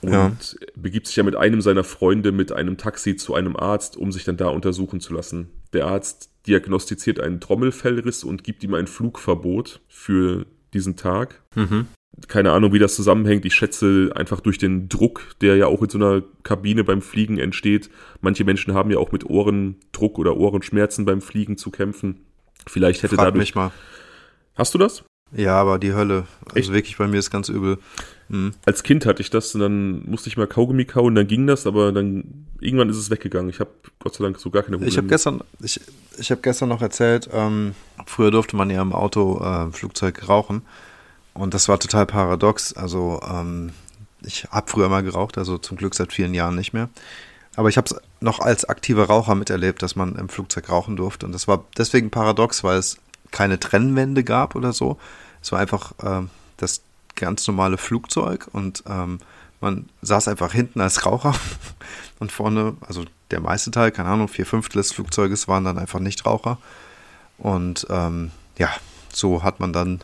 und 0.00 0.12
ja. 0.12 0.36
begibt 0.76 1.06
sich 1.06 1.16
ja 1.16 1.22
mit 1.22 1.36
einem 1.36 1.60
seiner 1.60 1.84
Freunde 1.84 2.30
mit 2.30 2.52
einem 2.52 2.76
Taxi 2.76 3.16
zu 3.16 3.34
einem 3.34 3.56
Arzt, 3.56 3.96
um 3.96 4.12
sich 4.12 4.24
dann 4.24 4.36
da 4.36 4.48
untersuchen 4.48 5.00
zu 5.00 5.12
lassen. 5.14 5.48
Der 5.72 5.86
Arzt 5.86 6.30
diagnostiziert 6.46 7.20
einen 7.20 7.40
Trommelfellriss 7.40 8.24
und 8.24 8.44
gibt 8.44 8.62
ihm 8.62 8.74
ein 8.74 8.86
Flugverbot 8.86 9.80
für 9.88 10.46
diesen 10.72 10.96
Tag. 10.96 11.42
Mhm. 11.54 11.86
Keine 12.26 12.52
Ahnung, 12.52 12.72
wie 12.72 12.78
das 12.78 12.96
zusammenhängt. 12.96 13.44
Ich 13.44 13.54
schätze 13.54 14.10
einfach 14.14 14.40
durch 14.40 14.58
den 14.58 14.88
Druck, 14.88 15.34
der 15.40 15.56
ja 15.56 15.66
auch 15.66 15.82
in 15.82 15.88
so 15.88 15.98
einer 15.98 16.22
Kabine 16.42 16.82
beim 16.82 17.00
Fliegen 17.00 17.38
entsteht. 17.38 17.90
Manche 18.20 18.44
Menschen 18.44 18.74
haben 18.74 18.90
ja 18.90 18.98
auch 18.98 19.12
mit 19.12 19.24
Ohrendruck 19.24 20.18
oder 20.18 20.36
Ohrenschmerzen 20.36 21.04
beim 21.04 21.20
Fliegen 21.20 21.56
zu 21.56 21.70
kämpfen. 21.70 22.20
Vielleicht 22.66 23.02
hätte 23.02 23.14
Frag 23.14 23.26
dadurch. 23.26 23.40
Mich 23.40 23.54
mal. 23.54 23.70
Hast 24.56 24.74
du 24.74 24.78
das? 24.78 25.04
Ja, 25.32 25.60
aber 25.60 25.78
die 25.78 25.92
Hölle. 25.92 26.26
Also 26.46 26.56
Echt? 26.56 26.72
wirklich 26.72 26.96
bei 26.96 27.06
mir 27.06 27.18
ist 27.18 27.30
ganz 27.30 27.48
übel. 27.48 27.78
Mhm. 28.28 28.54
Als 28.64 28.82
Kind 28.82 29.06
hatte 29.06 29.22
ich 29.22 29.30
das 29.30 29.54
und 29.54 29.60
dann 29.60 30.08
musste 30.08 30.28
ich 30.28 30.36
mal 30.36 30.46
Kaugummi 30.46 30.86
kauen, 30.86 31.14
dann 31.14 31.26
ging 31.26 31.46
das, 31.46 31.66
aber 31.66 31.92
dann 31.92 32.46
irgendwann 32.60 32.88
ist 32.88 32.96
es 32.96 33.10
weggegangen. 33.10 33.50
Ich 33.50 33.60
habe 33.60 33.70
Gott 34.00 34.14
sei 34.14 34.24
Dank 34.24 34.38
so 34.38 34.50
gar 34.50 34.62
keine 34.62 34.76
Probleme. 34.76 34.90
Ich 34.90 34.98
habe 34.98 35.06
gestern, 35.06 35.42
ich, 35.62 35.80
ich 36.18 36.30
habe 36.30 36.40
gestern 36.40 36.68
noch 36.68 36.82
erzählt, 36.82 37.28
ähm, 37.32 37.74
früher 38.06 38.30
durfte 38.30 38.56
man 38.56 38.70
ja 38.70 38.82
im 38.82 38.92
Auto, 38.92 39.40
äh, 39.42 39.70
Flugzeug 39.70 40.28
rauchen 40.28 40.62
und 41.34 41.54
das 41.54 41.68
war 41.68 41.78
total 41.78 42.06
paradox. 42.06 42.72
Also 42.72 43.20
ähm, 43.28 43.72
ich 44.22 44.44
habe 44.50 44.70
früher 44.70 44.88
mal 44.88 45.02
geraucht, 45.02 45.38
also 45.38 45.58
zum 45.58 45.76
Glück 45.76 45.94
seit 45.94 46.12
vielen 46.12 46.34
Jahren 46.34 46.56
nicht 46.56 46.72
mehr. 46.72 46.88
Aber 47.56 47.68
ich 47.68 47.76
habe 47.76 47.86
es 47.86 47.96
noch 48.20 48.40
als 48.40 48.64
aktiver 48.64 49.06
Raucher 49.06 49.34
miterlebt, 49.34 49.82
dass 49.82 49.96
man 49.96 50.14
im 50.16 50.28
Flugzeug 50.28 50.68
rauchen 50.68 50.96
durfte. 50.96 51.26
Und 51.26 51.32
das 51.32 51.48
war 51.48 51.64
deswegen 51.76 52.10
paradox, 52.10 52.62
weil 52.62 52.78
es 52.78 52.98
keine 53.30 53.58
Trennwände 53.58 54.24
gab 54.24 54.54
oder 54.54 54.72
so. 54.72 54.98
Es 55.42 55.52
war 55.52 55.58
einfach 55.58 55.92
äh, 56.02 56.26
das 56.56 56.82
ganz 57.16 57.46
normale 57.46 57.78
Flugzeug 57.78 58.48
und 58.52 58.84
ähm, 58.88 59.18
man 59.60 59.88
saß 60.02 60.28
einfach 60.28 60.52
hinten 60.52 60.80
als 60.80 61.04
Raucher 61.04 61.34
und 62.20 62.30
vorne, 62.30 62.76
also 62.80 63.04
der 63.30 63.40
meiste 63.40 63.70
Teil, 63.70 63.90
keine 63.90 64.08
Ahnung, 64.08 64.28
vier 64.28 64.46
Fünftel 64.46 64.78
des 64.80 64.92
Flugzeuges 64.92 65.48
waren 65.48 65.64
dann 65.64 65.78
einfach 65.78 65.98
Nichtraucher. 65.98 66.58
Und 67.38 67.86
ähm, 67.90 68.30
ja, 68.56 68.70
so 69.12 69.42
hat 69.42 69.60
man 69.60 69.72
dann 69.72 70.00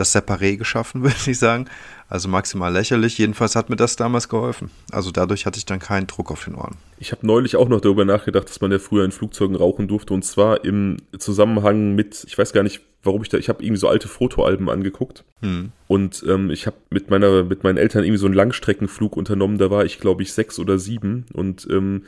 das 0.00 0.14
Separé 0.14 0.56
geschaffen, 0.56 1.02
würde 1.02 1.16
ich 1.26 1.38
sagen. 1.38 1.66
Also 2.08 2.28
maximal 2.28 2.72
lächerlich. 2.72 3.18
Jedenfalls 3.18 3.54
hat 3.54 3.68
mir 3.68 3.76
das 3.76 3.96
damals 3.96 4.28
geholfen. 4.28 4.70
Also 4.90 5.10
dadurch 5.10 5.44
hatte 5.44 5.58
ich 5.58 5.66
dann 5.66 5.78
keinen 5.78 6.06
Druck 6.06 6.30
auf 6.30 6.44
den 6.44 6.54
Ohren. 6.54 6.76
Ich 6.98 7.12
habe 7.12 7.26
neulich 7.26 7.56
auch 7.56 7.68
noch 7.68 7.82
darüber 7.82 8.06
nachgedacht, 8.06 8.48
dass 8.48 8.60
man 8.62 8.72
ja 8.72 8.78
früher 8.78 9.04
in 9.04 9.12
Flugzeugen 9.12 9.56
rauchen 9.56 9.88
durfte. 9.88 10.14
Und 10.14 10.24
zwar 10.24 10.64
im 10.64 10.96
Zusammenhang 11.18 11.94
mit, 11.94 12.24
ich 12.26 12.38
weiß 12.38 12.54
gar 12.54 12.62
nicht, 12.62 12.80
warum 13.02 13.22
ich 13.22 13.28
da, 13.28 13.36
ich 13.36 13.50
habe 13.50 13.62
irgendwie 13.62 13.78
so 13.78 13.88
alte 13.88 14.08
Fotoalben 14.08 14.70
angeguckt. 14.70 15.24
Hm. 15.42 15.72
Und 15.86 16.24
ähm, 16.26 16.50
ich 16.50 16.66
habe 16.66 16.76
mit 16.90 17.10
meiner, 17.10 17.44
mit 17.44 17.62
meinen 17.62 17.76
Eltern 17.76 18.04
irgendwie 18.04 18.18
so 18.18 18.26
einen 18.26 18.34
Langstreckenflug 18.34 19.16
unternommen. 19.16 19.58
Da 19.58 19.70
war 19.70 19.84
ich, 19.84 20.00
glaube 20.00 20.22
ich, 20.22 20.32
sechs 20.32 20.58
oder 20.58 20.78
sieben. 20.78 21.26
Und 21.34 21.68
ähm, 21.70 22.04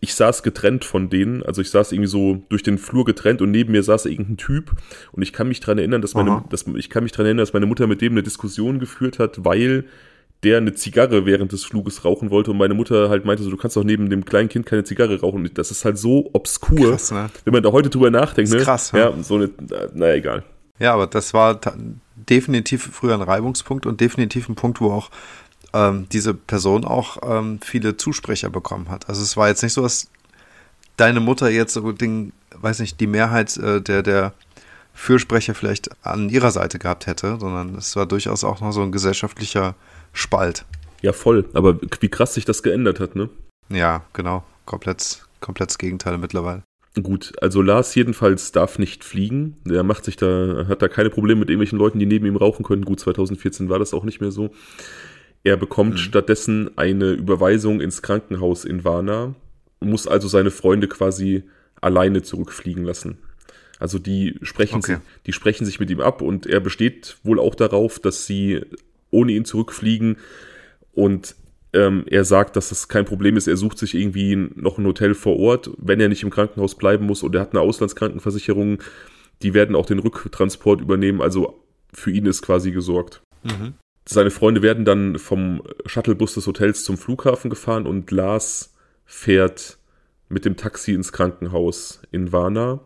ich 0.00 0.14
saß 0.14 0.42
getrennt 0.42 0.84
von 0.84 1.10
denen, 1.10 1.42
also 1.42 1.60
ich 1.60 1.70
saß 1.70 1.92
irgendwie 1.92 2.08
so 2.08 2.42
durch 2.48 2.62
den 2.62 2.78
Flur 2.78 3.04
getrennt 3.04 3.42
und 3.42 3.50
neben 3.50 3.72
mir 3.72 3.82
saß 3.82 4.06
irgendein 4.06 4.36
Typ 4.36 4.72
und 5.12 5.22
ich 5.22 5.32
kann 5.32 5.48
mich 5.48 5.60
daran 5.60 5.78
erinnern, 5.78 6.02
dass 6.02 6.14
meine, 6.14 6.44
dass, 6.50 6.66
ich 6.66 6.90
kann 6.90 7.02
mich 7.02 7.12
daran 7.12 7.26
erinnern, 7.26 7.42
dass 7.42 7.52
meine 7.52 7.66
Mutter 7.66 7.86
mit 7.86 8.00
dem 8.00 8.12
eine 8.12 8.22
Diskussion 8.22 8.78
geführt 8.78 9.18
hat, 9.18 9.44
weil 9.44 9.84
der 10.42 10.58
eine 10.58 10.74
Zigarre 10.74 11.26
während 11.26 11.52
des 11.52 11.64
Fluges 11.64 12.04
rauchen 12.04 12.30
wollte 12.30 12.50
und 12.50 12.58
meine 12.58 12.74
Mutter 12.74 13.08
halt 13.08 13.24
meinte 13.24 13.42
so, 13.42 13.50
du 13.50 13.56
kannst 13.56 13.76
doch 13.76 13.84
neben 13.84 14.10
dem 14.10 14.24
kleinen 14.24 14.48
Kind 14.48 14.66
keine 14.66 14.84
Zigarre 14.84 15.20
rauchen. 15.20 15.48
Das 15.54 15.70
ist 15.70 15.84
halt 15.84 15.98
so 15.98 16.30
obskur, 16.32 16.90
krass, 16.90 17.10
ne? 17.10 17.30
wenn 17.44 17.52
man 17.52 17.62
da 17.62 17.72
heute 17.72 17.90
drüber 17.90 18.10
nachdenkt. 18.10 18.50
Das 18.50 18.56
ist 18.56 18.60
ne? 18.60 18.64
krass, 18.64 18.92
ne? 18.92 18.98
Ja, 19.00 19.22
so 19.22 19.36
eine, 19.36 19.50
naja, 19.94 20.14
egal. 20.14 20.42
Ja, 20.78 20.92
aber 20.92 21.06
das 21.06 21.32
war 21.32 21.58
definitiv 22.14 22.90
früher 22.92 23.14
ein 23.14 23.22
Reibungspunkt 23.22 23.86
und 23.86 24.00
definitiv 24.00 24.48
ein 24.48 24.56
Punkt, 24.56 24.80
wo 24.80 24.90
auch 24.90 25.10
ähm, 25.76 26.06
diese 26.10 26.34
Person 26.34 26.84
auch 26.84 27.18
ähm, 27.22 27.60
viele 27.62 27.96
Zusprecher 27.96 28.48
bekommen 28.50 28.88
hat. 28.88 29.08
Also 29.08 29.22
es 29.22 29.36
war 29.36 29.48
jetzt 29.48 29.62
nicht 29.62 29.74
so, 29.74 29.82
dass 29.82 30.08
deine 30.96 31.20
Mutter 31.20 31.50
jetzt 31.50 31.74
so 31.74 31.92
den, 31.92 32.32
weiß 32.54 32.80
nicht, 32.80 32.98
die 33.00 33.06
Mehrheit 33.06 33.56
äh, 33.58 33.80
der, 33.82 34.02
der 34.02 34.32
Fürsprecher 34.94 35.54
vielleicht 35.54 35.90
an 36.04 36.30
ihrer 36.30 36.50
Seite 36.50 36.78
gehabt 36.78 37.06
hätte, 37.06 37.36
sondern 37.38 37.74
es 37.74 37.94
war 37.96 38.06
durchaus 38.06 38.44
auch 38.44 38.60
noch 38.60 38.72
so 38.72 38.82
ein 38.82 38.92
gesellschaftlicher 38.92 39.74
Spalt. 40.12 40.64
Ja, 41.02 41.12
voll. 41.12 41.48
Aber 41.52 41.78
wie 42.00 42.08
krass 42.08 42.32
sich 42.32 42.46
das 42.46 42.62
geändert 42.62 42.98
hat, 42.98 43.14
ne? 43.14 43.28
Ja, 43.68 44.02
genau. 44.14 44.44
Komplett, 44.64 45.26
komplett 45.40 45.70
das 45.70 45.78
Gegenteil 45.78 46.16
mittlerweile. 46.16 46.62
Gut, 47.02 47.34
also 47.42 47.60
Lars 47.60 47.94
jedenfalls 47.94 48.52
darf 48.52 48.78
nicht 48.78 49.04
fliegen. 49.04 49.58
Er 49.68 49.82
macht 49.82 50.06
sich 50.06 50.16
da, 50.16 50.64
hat 50.66 50.80
da 50.80 50.88
keine 50.88 51.10
Probleme 51.10 51.40
mit 51.40 51.50
irgendwelchen 51.50 51.78
Leuten, 51.78 51.98
die 51.98 52.06
neben 52.06 52.24
ihm 52.24 52.36
rauchen 52.36 52.64
können. 52.64 52.86
Gut, 52.86 53.00
2014 53.00 53.68
war 53.68 53.78
das 53.78 53.92
auch 53.92 54.04
nicht 54.04 54.22
mehr 54.22 54.32
so. 54.32 54.50
Er 55.46 55.56
bekommt 55.56 55.92
mhm. 55.92 55.98
stattdessen 55.98 56.76
eine 56.76 57.12
Überweisung 57.12 57.80
ins 57.80 58.02
Krankenhaus 58.02 58.64
in 58.64 58.82
Varna, 58.82 59.36
muss 59.78 60.08
also 60.08 60.26
seine 60.26 60.50
Freunde 60.50 60.88
quasi 60.88 61.44
alleine 61.80 62.22
zurückfliegen 62.22 62.82
lassen. 62.82 63.18
Also 63.78 64.00
die 64.00 64.40
sprechen, 64.42 64.78
okay. 64.78 64.96
die 65.24 65.32
sprechen 65.32 65.64
sich 65.64 65.78
mit 65.78 65.88
ihm 65.88 66.00
ab 66.00 66.20
und 66.20 66.46
er 66.46 66.58
besteht 66.58 67.18
wohl 67.22 67.38
auch 67.38 67.54
darauf, 67.54 68.00
dass 68.00 68.26
sie 68.26 68.62
ohne 69.12 69.30
ihn 69.30 69.44
zurückfliegen 69.44 70.16
und 70.94 71.36
ähm, 71.72 72.06
er 72.08 72.24
sagt, 72.24 72.56
dass 72.56 72.70
das 72.70 72.88
kein 72.88 73.04
Problem 73.04 73.36
ist. 73.36 73.46
Er 73.46 73.56
sucht 73.56 73.78
sich 73.78 73.94
irgendwie 73.94 74.34
noch 74.34 74.78
ein 74.78 74.84
Hotel 74.84 75.14
vor 75.14 75.38
Ort, 75.38 75.70
wenn 75.78 76.00
er 76.00 76.08
nicht 76.08 76.24
im 76.24 76.30
Krankenhaus 76.30 76.74
bleiben 76.74 77.06
muss 77.06 77.22
und 77.22 77.36
er 77.36 77.42
hat 77.42 77.52
eine 77.52 77.60
Auslandskrankenversicherung. 77.60 78.82
Die 79.42 79.54
werden 79.54 79.76
auch 79.76 79.86
den 79.86 80.00
Rücktransport 80.00 80.80
übernehmen. 80.80 81.22
Also 81.22 81.62
für 81.92 82.10
ihn 82.10 82.26
ist 82.26 82.42
quasi 82.42 82.72
gesorgt. 82.72 83.22
Mhm. 83.44 83.74
Seine 84.08 84.30
Freunde 84.30 84.62
werden 84.62 84.84
dann 84.84 85.18
vom 85.18 85.62
Shuttlebus 85.84 86.34
des 86.34 86.46
Hotels 86.46 86.84
zum 86.84 86.96
Flughafen 86.96 87.50
gefahren 87.50 87.86
und 87.86 88.10
Lars 88.12 88.72
fährt 89.04 89.78
mit 90.28 90.44
dem 90.44 90.56
Taxi 90.56 90.92
ins 90.92 91.12
Krankenhaus 91.12 92.00
in 92.12 92.32
Varna 92.32 92.80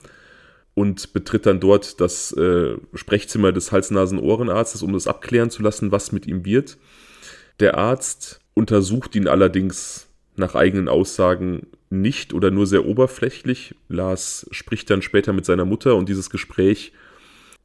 und 0.74 1.12
betritt 1.12 1.44
dann 1.44 1.60
dort 1.60 2.00
das 2.00 2.32
äh, 2.32 2.76
Sprechzimmer 2.94 3.52
des 3.52 3.70
Hals-Nasen-Ohrenarztes, 3.70 4.82
um 4.82 4.94
das 4.94 5.06
abklären 5.06 5.50
zu 5.50 5.62
lassen, 5.62 5.92
was 5.92 6.12
mit 6.12 6.26
ihm 6.26 6.44
wird. 6.46 6.78
Der 7.60 7.76
Arzt 7.76 8.40
untersucht 8.54 9.14
ihn 9.14 9.28
allerdings 9.28 10.08
nach 10.36 10.54
eigenen 10.54 10.88
Aussagen 10.88 11.66
nicht 11.90 12.32
oder 12.32 12.50
nur 12.50 12.66
sehr 12.66 12.86
oberflächlich. 12.86 13.74
Lars 13.88 14.46
spricht 14.52 14.88
dann 14.88 15.02
später 15.02 15.34
mit 15.34 15.44
seiner 15.44 15.66
Mutter 15.66 15.96
und 15.96 16.08
dieses 16.08 16.30
Gespräch 16.30 16.92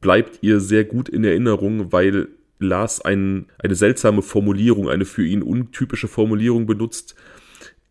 bleibt 0.02 0.40
ihr 0.42 0.60
sehr 0.60 0.84
gut 0.84 1.08
in 1.08 1.24
Erinnerung, 1.24 1.92
weil 1.92 2.28
Lars 2.58 3.00
ein, 3.00 3.46
eine 3.58 3.74
seltsame 3.74 4.22
Formulierung, 4.22 4.88
eine 4.88 5.04
für 5.04 5.24
ihn 5.26 5.42
untypische 5.42 6.08
Formulierung 6.08 6.66
benutzt. 6.66 7.14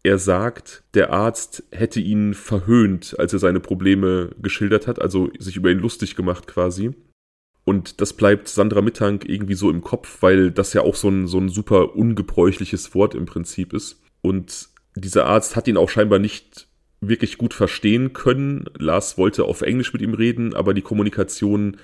Er 0.04 0.20
sagt, 0.20 0.84
der 0.94 1.12
Arzt 1.12 1.64
hätte 1.72 2.00
ihn 2.00 2.34
verhöhnt, 2.34 3.16
als 3.18 3.34
er 3.34 3.40
seine 3.40 3.60
Probleme 3.60 4.30
geschildert 4.42 4.88
hat, 4.88 5.02
also 5.02 5.32
sich 5.40 5.56
über 5.56 5.72
ihn 5.72 5.80
lustig 5.80 6.16
gemacht 6.16 6.48
quasi. 6.48 6.94
Und 7.64 8.00
das 8.00 8.14
bleibt 8.14 8.48
Sandra 8.48 8.82
Mittank 8.82 9.28
irgendwie 9.28 9.56
so 9.56 9.72
im 9.72 9.82
Kopf, 9.82 10.22
weil 10.22 10.52
das 10.52 10.74
ja 10.74 10.82
auch 10.82 10.96
so 10.96 11.10
ein, 11.10 11.26
so 11.28 11.40
ein 11.40 11.50
super 11.50 11.96
ungebräuchliches 11.96 12.94
Wort 12.94 13.16
im 13.16 13.26
Prinzip 13.26 13.74
ist. 13.74 14.02
Und 14.22 14.70
dieser 14.96 15.26
Arzt 15.26 15.56
hat 15.56 15.68
ihn 15.68 15.78
auch 15.78 15.90
scheinbar 15.90 16.20
nicht 16.20 16.68
wirklich 17.02 17.38
gut 17.38 17.54
verstehen 17.54 18.14
können. 18.14 18.66
Lars 18.78 19.18
wollte 19.18 19.46
auf 19.46 19.62
Englisch 19.62 19.94
mit 19.94 20.02
ihm 20.02 20.14
reden, 20.14 20.54
aber 20.54 20.74
die 20.74 20.82
Kommunikation 20.82 21.78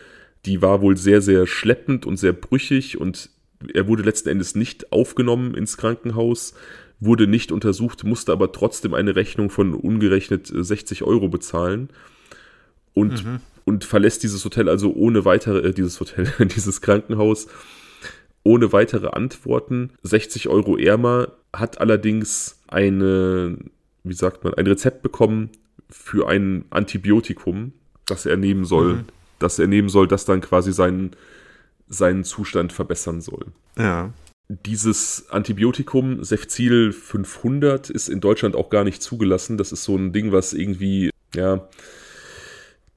die 0.46 0.62
war 0.62 0.82
wohl 0.82 0.98
sehr, 0.98 1.22
sehr 1.22 1.48
schleppend 1.48 2.06
und 2.06 2.18
sehr 2.18 2.34
brüchig 2.34 3.00
und 3.00 3.30
er 3.74 3.88
wurde 3.88 4.04
letzten 4.04 4.30
Endes 4.30 4.56
nicht 4.56 4.92
aufgenommen 4.92 5.54
ins 5.54 5.78
Krankenhaus, 5.78 6.54
wurde 7.00 7.28
nicht 7.28 7.52
untersucht, 7.52 8.04
musste 8.04 8.32
aber 8.32 8.52
trotzdem 8.52 8.94
eine 8.94 9.16
Rechnung 9.16 9.50
von 9.50 9.74
ungerechnet 9.74 10.52
60 10.54 11.04
Euro 11.04 11.30
bezahlen 11.30 11.90
und, 12.94 13.26
mhm. 13.26 13.40
und 13.66 13.86
verlässt 13.86 14.24
dieses 14.24 14.44
Hotel 14.46 14.68
also 14.68 14.94
ohne 14.94 15.26
weitere, 15.26 15.70
äh, 15.70 15.74
dieses 15.74 16.00
Hotel, 16.00 16.32
dieses 16.56 16.82
Krankenhaus 16.82 17.48
ohne 18.44 18.74
weitere 18.74 19.08
Antworten. 19.08 19.92
60 20.02 20.50
Euro 20.50 20.76
ärmer, 20.78 21.34
hat 21.54 21.80
allerdings 21.80 22.60
eine, 22.68 23.58
wie 24.04 24.14
sagt 24.14 24.44
man, 24.44 24.56
ein 24.56 24.66
Rezept 24.66 25.04
bekommen 25.04 25.50
für 25.90 26.28
ein 26.28 26.66
Antibiotikum, 26.72 27.74
das 28.08 28.26
er 28.26 28.38
nehmen 28.38 28.66
soll. 28.66 28.94
Mhm 28.94 29.06
das 29.42 29.60
er 29.60 29.68
nehmen 29.68 29.90
soll, 29.90 30.08
das 30.08 30.26
dann 30.26 30.42
quasi 30.42 30.72
seinen, 30.74 31.12
seinen 31.88 32.24
Zustand 32.24 32.74
verbessern 32.74 33.22
soll. 33.22 33.48
Ja. 33.78 34.14
Dieses 34.48 35.28
Antibiotikum 35.30 36.24
Cefzil 36.24 36.92
500 36.92 37.90
ist 37.90 38.10
in 38.10 38.20
Deutschland 38.20 38.56
auch 38.56 38.70
gar 38.70 38.84
nicht 38.84 39.02
zugelassen. 39.02 39.58
Das 39.58 39.72
ist 39.72 39.84
so 39.84 39.96
ein 39.96 40.12
Ding, 40.12 40.32
was 40.32 40.54
irgendwie, 40.54 41.10
ja, 41.34 41.70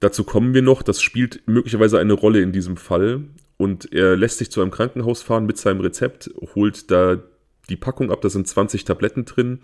dazu 0.01 0.25
kommen 0.25 0.53
wir 0.53 0.63
noch. 0.63 0.83
Das 0.83 1.01
spielt 1.01 1.47
möglicherweise 1.47 1.99
eine 1.99 2.15
Rolle 2.15 2.41
in 2.41 2.53
diesem 2.53 2.77
Fall. 2.77 3.23
Und 3.57 3.93
er 3.93 4.17
lässt 4.17 4.39
sich 4.39 4.51
zu 4.51 4.61
einem 4.61 4.73
Krankenhaus 4.73 5.23
fahren 5.23 5.47
mit 5.47 5.59
seinem 5.59 5.81
Rezept, 5.81 6.31
holt 6.55 6.91
da 6.91 7.23
die 7.69 7.77
Packung 7.77 8.11
ab, 8.11 8.21
da 8.21 8.29
sind 8.29 8.47
20 8.47 8.85
Tabletten 8.85 9.25
drin 9.25 9.61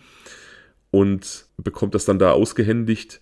und 0.90 1.46
bekommt 1.56 1.94
das 1.94 2.04
dann 2.04 2.18
da 2.18 2.32
ausgehändigt 2.32 3.20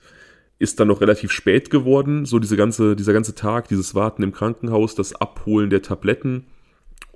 ist 0.59 0.81
dann 0.81 0.89
noch 0.89 1.01
relativ 1.01 1.31
spät 1.31 1.71
geworden, 1.71 2.27
so 2.27 2.39
diese 2.39 2.57
ganze, 2.57 2.97
dieser 2.97 3.13
ganze 3.13 3.35
Tag, 3.35 3.69
dieses 3.69 3.95
Warten 3.95 4.23
im 4.23 4.33
Krankenhaus, 4.33 4.95
das 4.95 5.15
Abholen 5.15 5.71
der 5.71 5.83
Tabletten. 5.83 6.47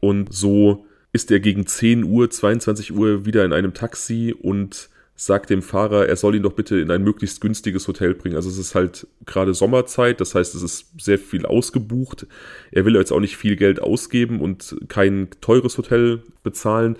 Und 0.00 0.32
so 0.32 0.86
ist 1.12 1.30
er 1.30 1.40
gegen 1.40 1.66
10 1.66 2.04
Uhr, 2.04 2.30
22 2.30 2.92
Uhr 2.92 3.26
wieder 3.26 3.44
in 3.44 3.52
einem 3.52 3.74
Taxi 3.74 4.34
und 4.40 4.88
sagt 5.14 5.50
dem 5.50 5.62
Fahrer, 5.62 6.08
er 6.08 6.16
soll 6.16 6.34
ihn 6.34 6.42
doch 6.42 6.54
bitte 6.54 6.78
in 6.80 6.90
ein 6.90 7.04
möglichst 7.04 7.40
günstiges 7.40 7.86
Hotel 7.86 8.14
bringen. 8.14 8.36
Also 8.36 8.48
es 8.48 8.58
ist 8.58 8.74
halt 8.74 9.06
gerade 9.26 9.54
Sommerzeit, 9.54 10.20
das 10.20 10.34
heißt, 10.34 10.54
es 10.54 10.62
ist 10.62 11.00
sehr 11.00 11.18
viel 11.18 11.46
ausgebucht. 11.46 12.26
Er 12.70 12.84
will 12.84 12.96
jetzt 12.96 13.12
auch 13.12 13.20
nicht 13.20 13.36
viel 13.36 13.56
Geld 13.56 13.80
ausgeben 13.80 14.40
und 14.40 14.76
kein 14.88 15.28
teures 15.40 15.76
Hotel 15.78 16.22
bezahlen, 16.42 16.96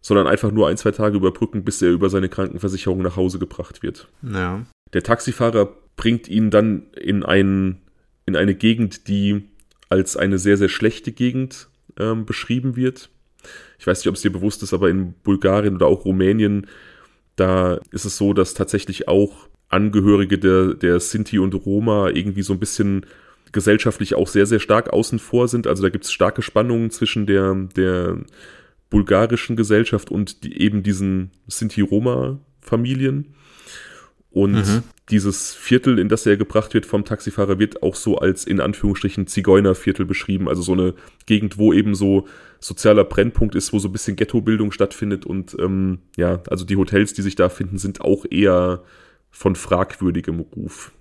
sondern 0.00 0.26
einfach 0.26 0.50
nur 0.50 0.68
ein, 0.68 0.76
zwei 0.76 0.90
Tage 0.90 1.16
überbrücken, 1.16 1.64
bis 1.64 1.80
er 1.80 1.90
über 1.90 2.10
seine 2.10 2.28
Krankenversicherung 2.28 3.02
nach 3.02 3.16
Hause 3.16 3.38
gebracht 3.38 3.82
wird. 3.82 4.08
Ja. 4.22 4.64
Der 4.92 5.02
Taxifahrer 5.02 5.68
bringt 5.96 6.28
ihn 6.28 6.50
dann 6.50 6.86
in, 6.94 7.24
ein, 7.24 7.78
in 8.26 8.36
eine 8.36 8.54
Gegend, 8.54 9.08
die 9.08 9.44
als 9.88 10.16
eine 10.16 10.38
sehr, 10.38 10.56
sehr 10.56 10.68
schlechte 10.68 11.12
Gegend 11.12 11.68
ähm, 11.98 12.26
beschrieben 12.26 12.76
wird. 12.76 13.10
Ich 13.78 13.86
weiß 13.86 14.00
nicht, 14.00 14.08
ob 14.08 14.14
es 14.14 14.22
dir 14.22 14.32
bewusst 14.32 14.62
ist, 14.62 14.72
aber 14.72 14.90
in 14.90 15.14
Bulgarien 15.22 15.74
oder 15.76 15.86
auch 15.86 16.04
Rumänien 16.04 16.66
da 17.38 17.78
ist 17.92 18.04
es 18.04 18.16
so, 18.16 18.32
dass 18.32 18.54
tatsächlich 18.54 19.08
auch 19.08 19.48
Angehörige 19.68 20.38
der, 20.38 20.74
der 20.74 20.98
Sinti 21.00 21.38
und 21.38 21.54
Roma 21.54 22.08
irgendwie 22.08 22.42
so 22.42 22.54
ein 22.54 22.58
bisschen 22.58 23.06
gesellschaftlich 23.52 24.14
auch 24.14 24.26
sehr, 24.28 24.46
sehr 24.46 24.60
stark 24.60 24.92
außen 24.92 25.18
vor 25.18 25.48
sind. 25.48 25.66
Also 25.66 25.82
da 25.82 25.88
gibt 25.88 26.04
es 26.04 26.12
starke 26.12 26.42
Spannungen 26.42 26.90
zwischen 26.90 27.26
der, 27.26 27.54
der 27.76 28.18
bulgarischen 28.90 29.56
Gesellschaft 29.56 30.10
und 30.10 30.42
die, 30.42 30.60
eben 30.60 30.82
diesen 30.82 31.30
Sinti-Roma-Familien. 31.46 33.34
Und 34.30 34.52
mhm. 34.52 34.82
dieses 35.10 35.54
Viertel, 35.54 35.98
in 35.98 36.08
das 36.08 36.26
er 36.26 36.36
gebracht 36.36 36.74
wird 36.74 36.86
vom 36.86 37.04
Taxifahrer, 37.04 37.58
wird 37.58 37.82
auch 37.82 37.94
so 37.94 38.18
als 38.18 38.44
in 38.44 38.60
Anführungsstrichen 38.60 39.26
Zigeunerviertel 39.26 40.04
beschrieben. 40.04 40.48
Also 40.48 40.62
so 40.62 40.72
eine 40.72 40.94
Gegend, 41.26 41.56
wo 41.58 41.72
eben 41.72 41.94
so 41.94 42.26
sozialer 42.60 43.04
Brennpunkt 43.04 43.54
ist, 43.54 43.72
wo 43.72 43.78
so 43.78 43.88
ein 43.88 43.92
bisschen 43.92 44.16
Ghettobildung 44.16 44.70
stattfindet. 44.70 45.24
Und 45.24 45.56
ähm, 45.58 46.00
ja, 46.16 46.40
also 46.50 46.64
die 46.64 46.76
Hotels, 46.76 47.14
die 47.14 47.22
sich 47.22 47.36
da 47.36 47.48
finden, 47.48 47.78
sind 47.78 48.02
auch 48.02 48.26
eher 48.30 48.82
von 49.30 49.56
fragwürdigem 49.56 50.40
Ruf. 50.40 50.92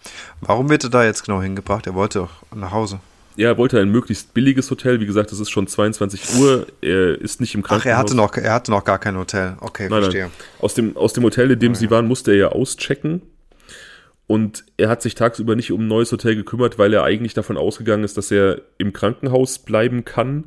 Warum 0.42 0.70
wird 0.70 0.84
er 0.86 0.90
da 0.90 1.04
jetzt 1.04 1.24
genau 1.24 1.42
hingebracht? 1.42 1.88
Er 1.88 1.96
wollte 1.96 2.22
auch 2.22 2.56
nach 2.56 2.72
Hause. 2.72 3.00
Ja, 3.38 3.50
er 3.50 3.58
wollte 3.58 3.80
ein 3.80 3.90
möglichst 3.90 4.34
billiges 4.34 4.70
Hotel. 4.72 5.00
Wie 5.00 5.06
gesagt, 5.06 5.32
es 5.32 5.40
ist 5.40 5.52
schon 5.52 5.68
22 5.68 6.40
Uhr. 6.40 6.66
Er 6.82 7.22
ist 7.22 7.40
nicht 7.40 7.54
im 7.54 7.62
Krankenhaus. 7.62 7.86
Ach, 7.86 7.86
er 7.86 7.98
hatte 7.98 8.16
noch, 8.16 8.36
er 8.36 8.54
hatte 8.54 8.72
noch 8.72 8.84
gar 8.84 8.98
kein 8.98 9.16
Hotel. 9.16 9.56
Okay, 9.62 9.88
nein, 9.90 10.02
verstehe. 10.02 10.24
Nein. 10.24 10.32
Aus, 10.60 10.74
dem, 10.74 10.98
aus 10.98 11.14
dem 11.14 11.24
Hotel, 11.24 11.52
in 11.52 11.60
dem 11.60 11.74
oh, 11.74 11.76
sie 11.76 11.86
ja. 11.86 11.92
waren, 11.92 12.08
musste 12.08 12.32
er 12.32 12.38
ja 12.38 12.50
auschecken. 12.50 13.22
Und 14.26 14.66
er 14.76 14.90
hat 14.90 15.04
sich 15.04 15.14
tagsüber 15.14 15.56
nicht 15.56 15.72
um 15.72 15.82
ein 15.82 15.88
neues 15.88 16.12
Hotel 16.12 16.36
gekümmert, 16.36 16.80
weil 16.80 16.94
er 16.94 17.04
eigentlich 17.04 17.36
davon 17.36 17.58
ausgegangen 17.58 18.04
ist, 18.04 18.18
dass 18.18 18.32
er 18.32 18.60
im 18.80 18.92
Krankenhaus 18.92 19.60
bleiben 19.60 20.04
kann 20.04 20.46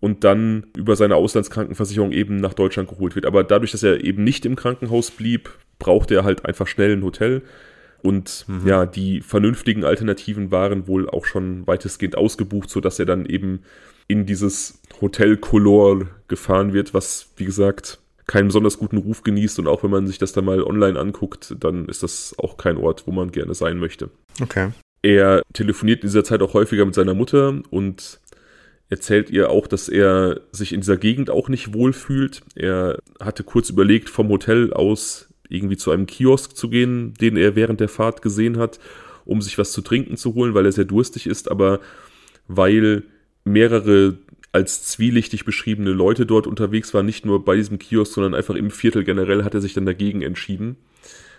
und 0.00 0.24
dann 0.24 0.66
über 0.76 0.96
seine 0.96 1.16
Auslandskrankenversicherung 1.16 2.10
eben 2.10 2.36
nach 2.36 2.54
Deutschland 2.54 2.88
geholt 2.88 3.14
wird. 3.14 3.26
Aber 3.26 3.44
dadurch, 3.44 3.70
dass 3.72 3.82
er 3.82 4.02
eben 4.02 4.24
nicht 4.24 4.46
im 4.46 4.56
Krankenhaus 4.56 5.10
blieb, 5.10 5.50
brauchte 5.78 6.14
er 6.14 6.24
halt 6.24 6.46
einfach 6.46 6.66
schnell 6.66 6.92
ein 6.92 7.04
Hotel. 7.04 7.42
Und 8.04 8.44
mhm. 8.48 8.66
ja, 8.66 8.84
die 8.84 9.22
vernünftigen 9.22 9.82
Alternativen 9.82 10.50
waren 10.50 10.86
wohl 10.86 11.08
auch 11.08 11.24
schon 11.24 11.66
weitestgehend 11.66 12.18
ausgebucht, 12.18 12.68
sodass 12.68 12.98
er 12.98 13.06
dann 13.06 13.24
eben 13.24 13.60
in 14.08 14.26
dieses 14.26 14.82
Hotel 15.00 15.38
Color 15.38 16.08
gefahren 16.28 16.74
wird, 16.74 16.92
was, 16.92 17.30
wie 17.36 17.46
gesagt, 17.46 17.98
keinen 18.26 18.48
besonders 18.48 18.78
guten 18.78 18.98
Ruf 18.98 19.22
genießt. 19.22 19.58
Und 19.58 19.68
auch 19.68 19.82
wenn 19.82 19.90
man 19.90 20.06
sich 20.06 20.18
das 20.18 20.32
dann 20.34 20.44
mal 20.44 20.62
online 20.62 21.00
anguckt, 21.00 21.56
dann 21.58 21.86
ist 21.86 22.02
das 22.02 22.34
auch 22.38 22.58
kein 22.58 22.76
Ort, 22.76 23.06
wo 23.06 23.10
man 23.10 23.32
gerne 23.32 23.54
sein 23.54 23.78
möchte. 23.78 24.10
Okay. 24.42 24.72
Er 25.00 25.42
telefoniert 25.54 26.02
in 26.02 26.08
dieser 26.08 26.24
Zeit 26.24 26.42
auch 26.42 26.52
häufiger 26.52 26.84
mit 26.84 26.94
seiner 26.94 27.14
Mutter 27.14 27.58
und 27.70 28.20
erzählt 28.90 29.30
ihr 29.30 29.48
auch, 29.48 29.66
dass 29.66 29.88
er 29.88 30.42
sich 30.52 30.74
in 30.74 30.80
dieser 30.80 30.98
Gegend 30.98 31.30
auch 31.30 31.48
nicht 31.48 31.72
wohlfühlt. 31.72 32.42
Er 32.54 32.98
hatte 33.18 33.44
kurz 33.44 33.70
überlegt, 33.70 34.10
vom 34.10 34.28
Hotel 34.28 34.74
aus 34.74 35.30
irgendwie 35.48 35.76
zu 35.76 35.90
einem 35.90 36.06
Kiosk 36.06 36.56
zu 36.56 36.68
gehen, 36.68 37.14
den 37.14 37.36
er 37.36 37.56
während 37.56 37.80
der 37.80 37.88
Fahrt 37.88 38.22
gesehen 38.22 38.58
hat, 38.58 38.78
um 39.24 39.42
sich 39.42 39.58
was 39.58 39.72
zu 39.72 39.80
trinken 39.80 40.16
zu 40.16 40.34
holen, 40.34 40.54
weil 40.54 40.66
er 40.66 40.72
sehr 40.72 40.84
durstig 40.84 41.26
ist, 41.26 41.50
aber 41.50 41.80
weil 42.48 43.04
mehrere 43.44 44.18
als 44.52 44.84
zwielichtig 44.84 45.44
beschriebene 45.44 45.90
Leute 45.90 46.26
dort 46.26 46.46
unterwegs 46.46 46.94
waren, 46.94 47.06
nicht 47.06 47.26
nur 47.26 47.44
bei 47.44 47.56
diesem 47.56 47.78
Kiosk, 47.78 48.14
sondern 48.14 48.34
einfach 48.34 48.54
im 48.54 48.70
Viertel 48.70 49.02
generell, 49.02 49.42
hat 49.42 49.54
er 49.54 49.60
sich 49.60 49.74
dann 49.74 49.86
dagegen 49.86 50.22
entschieden 50.22 50.76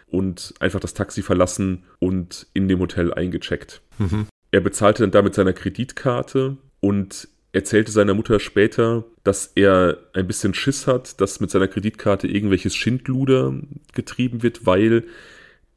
und 0.07 0.53
einfach 0.59 0.79
das 0.79 0.93
Taxi 0.93 1.21
verlassen 1.21 1.83
und 1.99 2.47
in 2.53 2.67
dem 2.67 2.79
Hotel 2.79 3.13
eingecheckt. 3.13 3.81
Mhm. 3.99 4.27
Er 4.51 4.61
bezahlte 4.61 5.03
dann 5.03 5.11
damit 5.11 5.33
seiner 5.33 5.53
Kreditkarte 5.53 6.57
und 6.81 7.27
erzählte 7.55 7.91
seiner 7.91 8.13
Mutter 8.13 8.39
später, 8.39 9.05
dass 9.23 9.51
er 9.55 9.97
ein 10.13 10.27
bisschen 10.27 10.53
Schiss 10.53 10.87
hat, 10.87 11.21
dass 11.21 11.39
mit 11.39 11.49
seiner 11.49 11.69
Kreditkarte 11.69 12.27
irgendwelches 12.27 12.75
Schindluder 12.75 13.53
getrieben 13.93 14.43
wird, 14.43 14.65
weil 14.65 15.05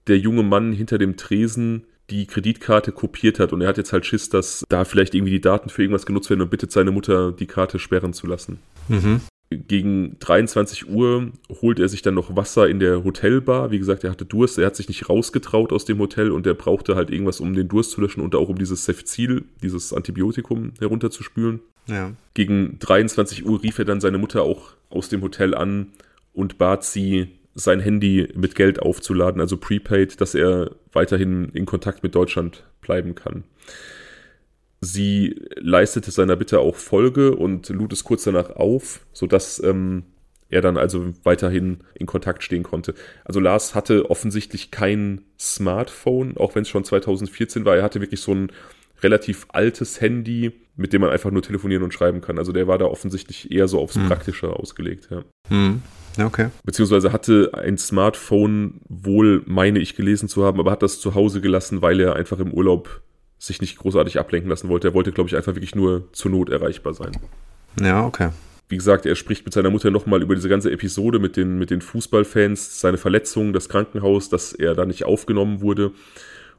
der 0.09 0.19
junge 0.19 0.43
Mann 0.43 0.73
hinter 0.73 0.99
dem 0.99 1.17
Tresen 1.17 1.85
die 2.11 2.27
Kreditkarte 2.27 2.91
kopiert 2.91 3.39
hat 3.39 3.53
und 3.53 3.61
er 3.61 3.69
hat 3.69 3.77
jetzt 3.77 3.93
halt 3.93 4.07
Schiss, 4.07 4.29
dass 4.29 4.65
da 4.69 4.85
vielleicht 4.85 5.15
irgendwie 5.15 5.33
die 5.33 5.41
Daten 5.41 5.69
für 5.69 5.83
irgendwas 5.83 6.07
genutzt 6.07 6.31
werden 6.31 6.41
und 6.41 6.51
bittet 6.51 6.73
seine 6.73 6.91
Mutter, 6.91 7.31
die 7.31 7.47
Karte 7.47 7.79
sperren 7.79 8.13
zu 8.13 8.27
lassen. 8.27 8.59
Mhm. 8.89 9.21
Gegen 9.51 10.19
23 10.19 10.91
Uhr 10.91 11.33
holt 11.63 11.79
er 11.79 11.89
sich 11.89 12.03
dann 12.03 12.15
noch 12.15 12.37
Wasser 12.37 12.69
in 12.69 12.81
der 12.81 13.03
Hotelbar. 13.03 13.71
Wie 13.71 13.79
gesagt, 13.79 14.05
er 14.05 14.11
hatte 14.11 14.27
Durst, 14.27 14.59
er 14.59 14.67
hat 14.67 14.77
sich 14.77 14.89
nicht 14.89 15.09
rausgetraut 15.09 15.73
aus 15.73 15.87
dem 15.87 15.99
Hotel 15.99 16.31
und 16.31 16.47
er 16.47 16.53
brauchte 16.53 16.97
halt 16.97 17.11
irgendwas, 17.11 17.41
um 17.41 17.55
den 17.55 17.67
Durst 17.67 17.93
zu 17.93 18.03
löschen 18.03 18.21
und 18.21 18.35
auch 18.35 18.51
um 18.51 18.59
dieses 18.59 18.85
Cefzil, 18.85 19.45
dieses 19.63 19.95
Antibiotikum 19.95 20.73
herunterzuspülen. 20.81 21.61
Ja. 21.87 22.13
Gegen 22.35 22.79
23 22.79 23.47
Uhr 23.47 23.63
rief 23.63 23.79
er 23.79 23.87
dann 23.87 24.03
seine 24.03 24.19
Mutter 24.19 24.43
auch 24.43 24.75
aus 24.91 25.09
dem 25.09 25.23
Hotel 25.23 25.55
an 25.55 25.89
und 26.35 26.59
bat 26.59 26.85
sie, 26.85 27.29
sein 27.55 27.81
Handy 27.81 28.29
mit 28.37 28.55
Geld 28.55 28.81
aufzuladen, 28.81 29.41
also 29.41 29.57
prepaid, 29.57 30.21
dass 30.21 30.35
er 30.35 30.73
weiterhin 30.93 31.49
in 31.55 31.67
Kontakt 31.67 32.03
mit 32.03 32.15
Deutschland 32.15 32.65
bleiben 32.83 33.15
kann. 33.15 33.45
Sie 34.81 35.41
leistete 35.57 36.11
seiner 36.11 36.37
Bitte 36.37 36.61
auch 36.61 36.77
Folge 36.77 37.35
und 37.35 37.69
lud 37.69 37.93
es 37.93 38.05
kurz 38.05 38.25
danach 38.25 38.51
auf, 38.51 39.01
sodass 39.13 39.63
ähm, 39.63 40.05
er 40.51 40.63
dann 40.63 40.77
also 40.77 41.13
weiterhin 41.25 41.79
in 41.95 42.07
Kontakt 42.07 42.43
stehen 42.43 42.63
konnte. 42.63 42.95
Also 43.25 43.41
Lars 43.41 43.75
hatte 43.75 44.11
offensichtlich 44.11 44.71
kein 44.71 45.23
Smartphone, 45.39 46.37
auch 46.37 46.55
wenn 46.55 46.63
es 46.63 46.69
schon 46.69 46.85
2014 46.85 47.65
war. 47.65 47.77
Er 47.77 47.83
hatte 47.83 48.01
wirklich 48.01 48.21
so 48.21 48.33
ein 48.35 48.53
relativ 49.03 49.47
altes 49.51 50.01
Handy, 50.01 50.53
mit 50.77 50.93
dem 50.93 51.03
man 51.03 51.11
einfach 51.11 51.31
nur 51.31 51.43
telefonieren 51.43 51.83
und 51.83 51.93
schreiben 51.93 52.21
kann. 52.21 52.39
Also 52.39 52.53
der 52.53 52.67
war 52.67 52.79
da 52.79 52.87
offensichtlich 52.87 53.51
eher 53.51 53.69
so 53.69 53.81
aufs 53.81 53.97
hm. 53.97 54.07
Praktische 54.07 54.51
ausgelegt. 54.51 55.09
Ja. 55.11 55.25
Hm. 55.49 55.83
Okay. 56.21 56.49
Beziehungsweise 56.65 57.13
hatte 57.13 57.53
ein 57.55 57.79
Smartphone 57.79 58.81
wohl, 58.89 59.43
meine 59.47 59.79
ich 59.79 59.95
gelesen 59.95 60.29
zu 60.29 60.45
haben, 60.45 60.59
aber 60.59 60.71
hat 60.71 60.83
das 60.83 61.01
zu 61.01 61.15
Hause 61.15 61.41
gelassen, 61.41 61.83
weil 61.83 62.01
er 62.01 62.17
einfach 62.17 62.41
im 62.41 62.53
Urlaub 62.53 63.03
sich 63.39 63.61
nicht 63.61 63.79
großartig 63.79 64.19
ablenken 64.19 64.51
lassen 64.51 64.69
wollte. 64.69 64.89
Er 64.89 64.95
wollte, 64.95 65.13
glaube 65.13 65.29
ich, 65.29 65.37
einfach 65.37 65.55
wirklich 65.55 65.75
nur 65.75 66.13
zur 66.13 66.31
Not 66.31 66.51
erreichbar 66.51 66.95
sein. 66.95 67.13
Ja, 67.81 68.05
okay. 68.05 68.31
Wie 68.69 68.77
gesagt, 68.77 69.07
er 69.07 69.15
spricht 69.15 69.45
mit 69.45 69.55
seiner 69.55 69.71
Mutter 69.71 69.91
nochmal 69.91 70.23
über 70.23 70.35
diese 70.35 70.49
ganze 70.49 70.71
Episode 70.71 71.19
mit 71.19 71.37
den, 71.37 71.59
mit 71.59 71.71
den 71.71 71.81
Fußballfans, 71.81 72.81
seine 72.81 72.99
Verletzungen, 72.99 73.53
das 73.53 73.69
Krankenhaus, 73.69 74.29
dass 74.29 74.53
er 74.53 74.75
da 74.75 74.85
nicht 74.85 75.05
aufgenommen 75.05 75.63
wurde 75.63 75.93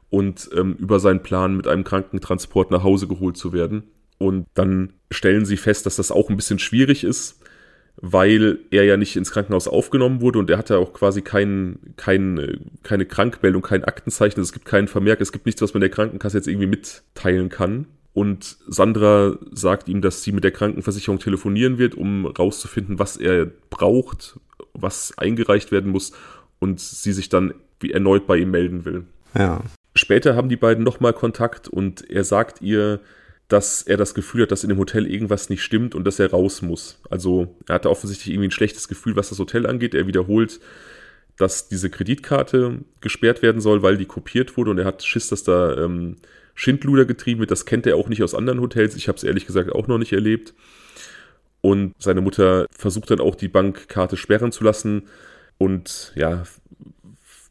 und 0.08 0.50
ähm, 0.56 0.74
über 0.78 0.98
seinen 0.98 1.22
Plan, 1.22 1.56
mit 1.56 1.68
einem 1.68 1.84
Krankentransport 1.84 2.70
nach 2.72 2.82
Hause 2.82 3.06
geholt 3.06 3.36
zu 3.36 3.52
werden. 3.52 3.84
Und 4.18 4.46
dann 4.54 4.92
stellen 5.10 5.46
sie 5.46 5.56
fest, 5.56 5.86
dass 5.86 5.96
das 5.96 6.10
auch 6.10 6.28
ein 6.28 6.36
bisschen 6.36 6.58
schwierig 6.58 7.04
ist, 7.04 7.39
weil 8.02 8.58
er 8.70 8.84
ja 8.84 8.96
nicht 8.96 9.16
ins 9.16 9.30
Krankenhaus 9.30 9.68
aufgenommen 9.68 10.20
wurde 10.20 10.38
und 10.38 10.48
er 10.50 10.58
hatte 10.58 10.78
auch 10.78 10.92
quasi 10.92 11.22
kein, 11.22 11.78
kein, 11.96 12.70
keine 12.82 13.04
Krankmeldung, 13.04 13.62
kein 13.62 13.84
Aktenzeichen, 13.84 14.40
es 14.40 14.52
gibt 14.52 14.64
keinen 14.64 14.88
Vermerk, 14.88 15.20
es 15.20 15.32
gibt 15.32 15.46
nichts, 15.46 15.60
was 15.60 15.74
man 15.74 15.80
der 15.80 15.90
Krankenkasse 15.90 16.38
jetzt 16.38 16.48
irgendwie 16.48 16.66
mitteilen 16.66 17.48
kann. 17.48 17.86
Und 18.12 18.56
Sandra 18.66 19.36
sagt 19.52 19.88
ihm, 19.88 20.00
dass 20.00 20.24
sie 20.24 20.32
mit 20.32 20.42
der 20.42 20.50
Krankenversicherung 20.50 21.20
telefonieren 21.20 21.78
wird, 21.78 21.94
um 21.94 22.26
rauszufinden, 22.26 22.98
was 22.98 23.16
er 23.16 23.46
braucht, 23.46 24.40
was 24.72 25.16
eingereicht 25.16 25.70
werden 25.70 25.92
muss 25.92 26.12
und 26.58 26.80
sie 26.80 27.12
sich 27.12 27.28
dann 27.28 27.54
wie 27.78 27.92
erneut 27.92 28.26
bei 28.26 28.36
ihm 28.36 28.50
melden 28.50 28.84
will. 28.84 29.04
Ja. 29.36 29.62
Später 29.94 30.36
haben 30.36 30.48
die 30.48 30.56
beiden 30.56 30.84
nochmal 30.84 31.12
Kontakt 31.12 31.68
und 31.68 32.08
er 32.10 32.24
sagt 32.24 32.62
ihr, 32.62 33.00
dass 33.50 33.82
er 33.82 33.96
das 33.96 34.14
Gefühl 34.14 34.42
hat, 34.42 34.52
dass 34.52 34.62
in 34.62 34.68
dem 34.68 34.78
Hotel 34.78 35.06
irgendwas 35.06 35.50
nicht 35.50 35.62
stimmt 35.62 35.96
und 35.96 36.04
dass 36.04 36.20
er 36.20 36.30
raus 36.30 36.62
muss. 36.62 37.00
Also 37.10 37.56
er 37.66 37.74
hatte 37.74 37.90
offensichtlich 37.90 38.32
irgendwie 38.32 38.46
ein 38.48 38.52
schlechtes 38.52 38.86
Gefühl, 38.86 39.16
was 39.16 39.30
das 39.30 39.40
Hotel 39.40 39.66
angeht. 39.66 39.92
Er 39.92 40.06
wiederholt, 40.06 40.60
dass 41.36 41.68
diese 41.68 41.90
Kreditkarte 41.90 42.78
gesperrt 43.00 43.42
werden 43.42 43.60
soll, 43.60 43.82
weil 43.82 43.96
die 43.96 44.06
kopiert 44.06 44.56
wurde 44.56 44.70
und 44.70 44.78
er 44.78 44.84
hat 44.84 45.02
Schiss, 45.02 45.26
dass 45.26 45.42
da 45.42 45.76
ähm, 45.76 46.16
Schindluder 46.54 47.06
getrieben 47.06 47.40
wird. 47.40 47.50
Das 47.50 47.66
kennt 47.66 47.88
er 47.88 47.96
auch 47.96 48.08
nicht 48.08 48.22
aus 48.22 48.36
anderen 48.36 48.60
Hotels. 48.60 48.94
Ich 48.94 49.08
habe 49.08 49.16
es 49.16 49.24
ehrlich 49.24 49.46
gesagt 49.46 49.72
auch 49.72 49.88
noch 49.88 49.98
nicht 49.98 50.12
erlebt. 50.12 50.54
Und 51.60 51.94
seine 51.98 52.20
Mutter 52.20 52.66
versucht 52.70 53.10
dann 53.10 53.20
auch 53.20 53.34
die 53.34 53.48
Bankkarte 53.48 54.16
sperren 54.16 54.52
zu 54.52 54.62
lassen 54.62 55.08
und 55.58 56.12
ja, 56.14 56.44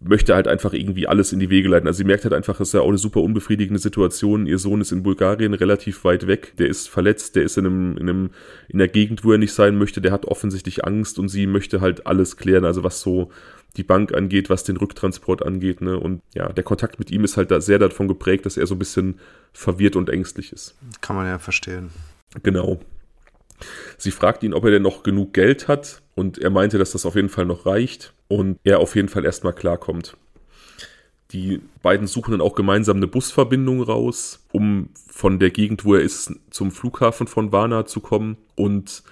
möchte 0.02 0.34
halt 0.34 0.48
einfach 0.48 0.74
irgendwie 0.74 1.08
alles 1.08 1.34
in 1.34 1.40
die 1.40 1.50
Wege 1.50 1.68
leiten. 1.68 1.88
Also 1.88 1.98
sie 1.98 2.04
merkt 2.06 2.24
halt 2.24 2.34
einfach, 2.34 2.60
es 2.60 2.70
ist 2.70 2.74
ja 2.74 2.82
auch 2.82 2.88
eine 2.88 2.98
super 2.98 3.22
unbefriedigende 3.22 3.80
Situation. 3.80 4.48
Ihr 4.48 4.58
Sohn 4.58 4.80
ist 4.80 4.92
in 4.92 5.04
Bulgarien 5.04 5.54
relativ 5.54 6.04
weit 6.06 6.26
weg, 6.26 6.54
der 6.58 6.68
ist 6.68 6.88
verletzt, 6.88 7.36
der 7.36 7.44
ist 7.44 7.58
in 7.58 7.66
einem, 7.66 7.98
in 7.98 8.10
einem, 8.10 8.30
in 8.70 8.80
der 8.80 8.88
Gegend, 8.88 9.26
wo 9.26 9.34
er 9.34 9.38
nicht 9.38 9.54
sein 9.54 9.78
möchte, 9.78 10.00
der 10.00 10.14
hat 10.14 10.26
offensichtlich 10.26 10.86
Angst 10.86 11.20
und 11.20 11.28
sie 11.28 11.48
möchte 11.48 11.82
halt 11.82 12.08
alles 12.08 12.38
klären, 12.38 12.64
also 12.64 12.84
was 12.84 13.02
so 13.02 13.30
die 13.76 13.84
Bank 13.84 14.14
angeht, 14.14 14.50
was 14.50 14.64
den 14.64 14.78
Rücktransport 14.78 15.46
angeht, 15.46 15.82
ne? 15.82 16.00
Und 16.00 16.22
ja, 16.34 16.52
der 16.52 16.64
Kontakt 16.64 16.98
mit 16.98 17.12
ihm 17.12 17.24
ist 17.24 17.38
halt 17.38 17.52
da 17.52 17.62
sehr 17.62 17.78
davon 17.78 18.08
geprägt, 18.08 18.46
dass 18.46 18.58
er 18.58 18.66
so 18.66 18.76
ein 18.76 18.80
bisschen 18.80 19.20
verwirrt 19.54 19.96
und 19.96 20.10
ängstlich 20.10 20.52
ist. 20.54 20.76
Kann 21.02 21.16
man 21.16 21.28
ja 21.28 21.38
verstehen. 21.38 21.92
Genau. 22.42 22.80
Sie 23.98 24.12
fragt 24.12 24.44
ihn, 24.44 24.54
ob 24.54 24.64
er 24.64 24.72
denn 24.72 24.82
noch 24.82 25.04
genug 25.04 25.34
Geld 25.34 25.68
hat 25.68 26.02
und 26.16 26.40
er 26.40 26.50
meinte, 26.50 26.78
dass 26.78 26.92
das 26.92 27.06
auf 27.06 27.16
jeden 27.16 27.30
Fall 27.30 27.46
noch 27.46 27.66
reicht 27.66 28.14
und 28.30 28.60
er 28.64 28.80
auf 28.80 28.96
jeden 28.96 29.10
Fall 29.10 29.26
erstmal 29.26 29.54
klarkommt. 29.54 30.16
Die 31.32 31.62
beiden 31.84 32.08
suchen 32.08 32.32
dann 32.32 32.42
auch 32.42 32.56
gemeinsam 32.56 32.98
eine 32.98 33.08
Busverbindung 33.08 33.84
raus, 33.84 34.46
um 34.52 34.90
von 35.12 35.38
der 35.38 35.52
Gegend, 35.52 35.84
wo 35.84 35.96
er 35.96 36.02
ist, 36.02 36.34
zum 36.50 36.72
Flughafen 36.72 37.28
von 37.28 37.52
Varna 37.52 37.86
zu 37.86 38.00
kommen 38.00 38.38
und 38.56 39.04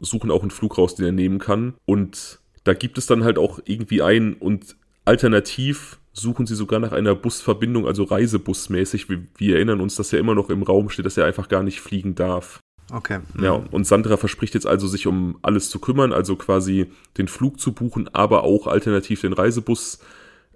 suchen 0.00 0.30
auch 0.30 0.42
einen 0.42 0.50
Flug 0.50 0.78
raus, 0.78 0.94
den 0.94 1.06
er 1.06 1.12
nehmen 1.12 1.38
kann. 1.38 1.74
Und 1.84 2.40
da 2.64 2.74
gibt 2.74 2.98
es 2.98 3.06
dann 3.06 3.22
halt 3.22 3.38
auch 3.38 3.60
irgendwie 3.64 4.02
einen 4.02 4.34
und 4.34 4.76
alternativ 5.04 5.98
suchen 6.12 6.46
sie 6.46 6.54
sogar 6.54 6.80
nach 6.80 6.92
einer 6.92 7.14
Busverbindung, 7.14 7.86
also 7.86 8.04
Reisebusmäßig. 8.04 9.08
Wir, 9.08 9.22
wir 9.36 9.56
erinnern 9.56 9.80
uns, 9.80 9.94
dass 9.94 10.12
er 10.12 10.18
immer 10.18 10.34
noch 10.34 10.50
im 10.50 10.62
Raum 10.62 10.90
steht, 10.90 11.06
dass 11.06 11.16
er 11.16 11.26
einfach 11.26 11.48
gar 11.48 11.62
nicht 11.62 11.80
fliegen 11.80 12.14
darf. 12.14 12.60
Okay. 12.92 13.20
Ja, 13.40 13.52
und 13.52 13.86
Sandra 13.86 14.18
verspricht 14.18 14.52
jetzt 14.52 14.66
also, 14.66 14.86
sich 14.86 15.06
um 15.06 15.38
alles 15.40 15.70
zu 15.70 15.78
kümmern, 15.78 16.12
also 16.12 16.36
quasi 16.36 16.92
den 17.16 17.26
Flug 17.26 17.58
zu 17.58 17.72
buchen, 17.72 18.14
aber 18.14 18.44
auch 18.44 18.66
alternativ 18.66 19.22
den 19.22 19.32
Reisebus 19.32 20.00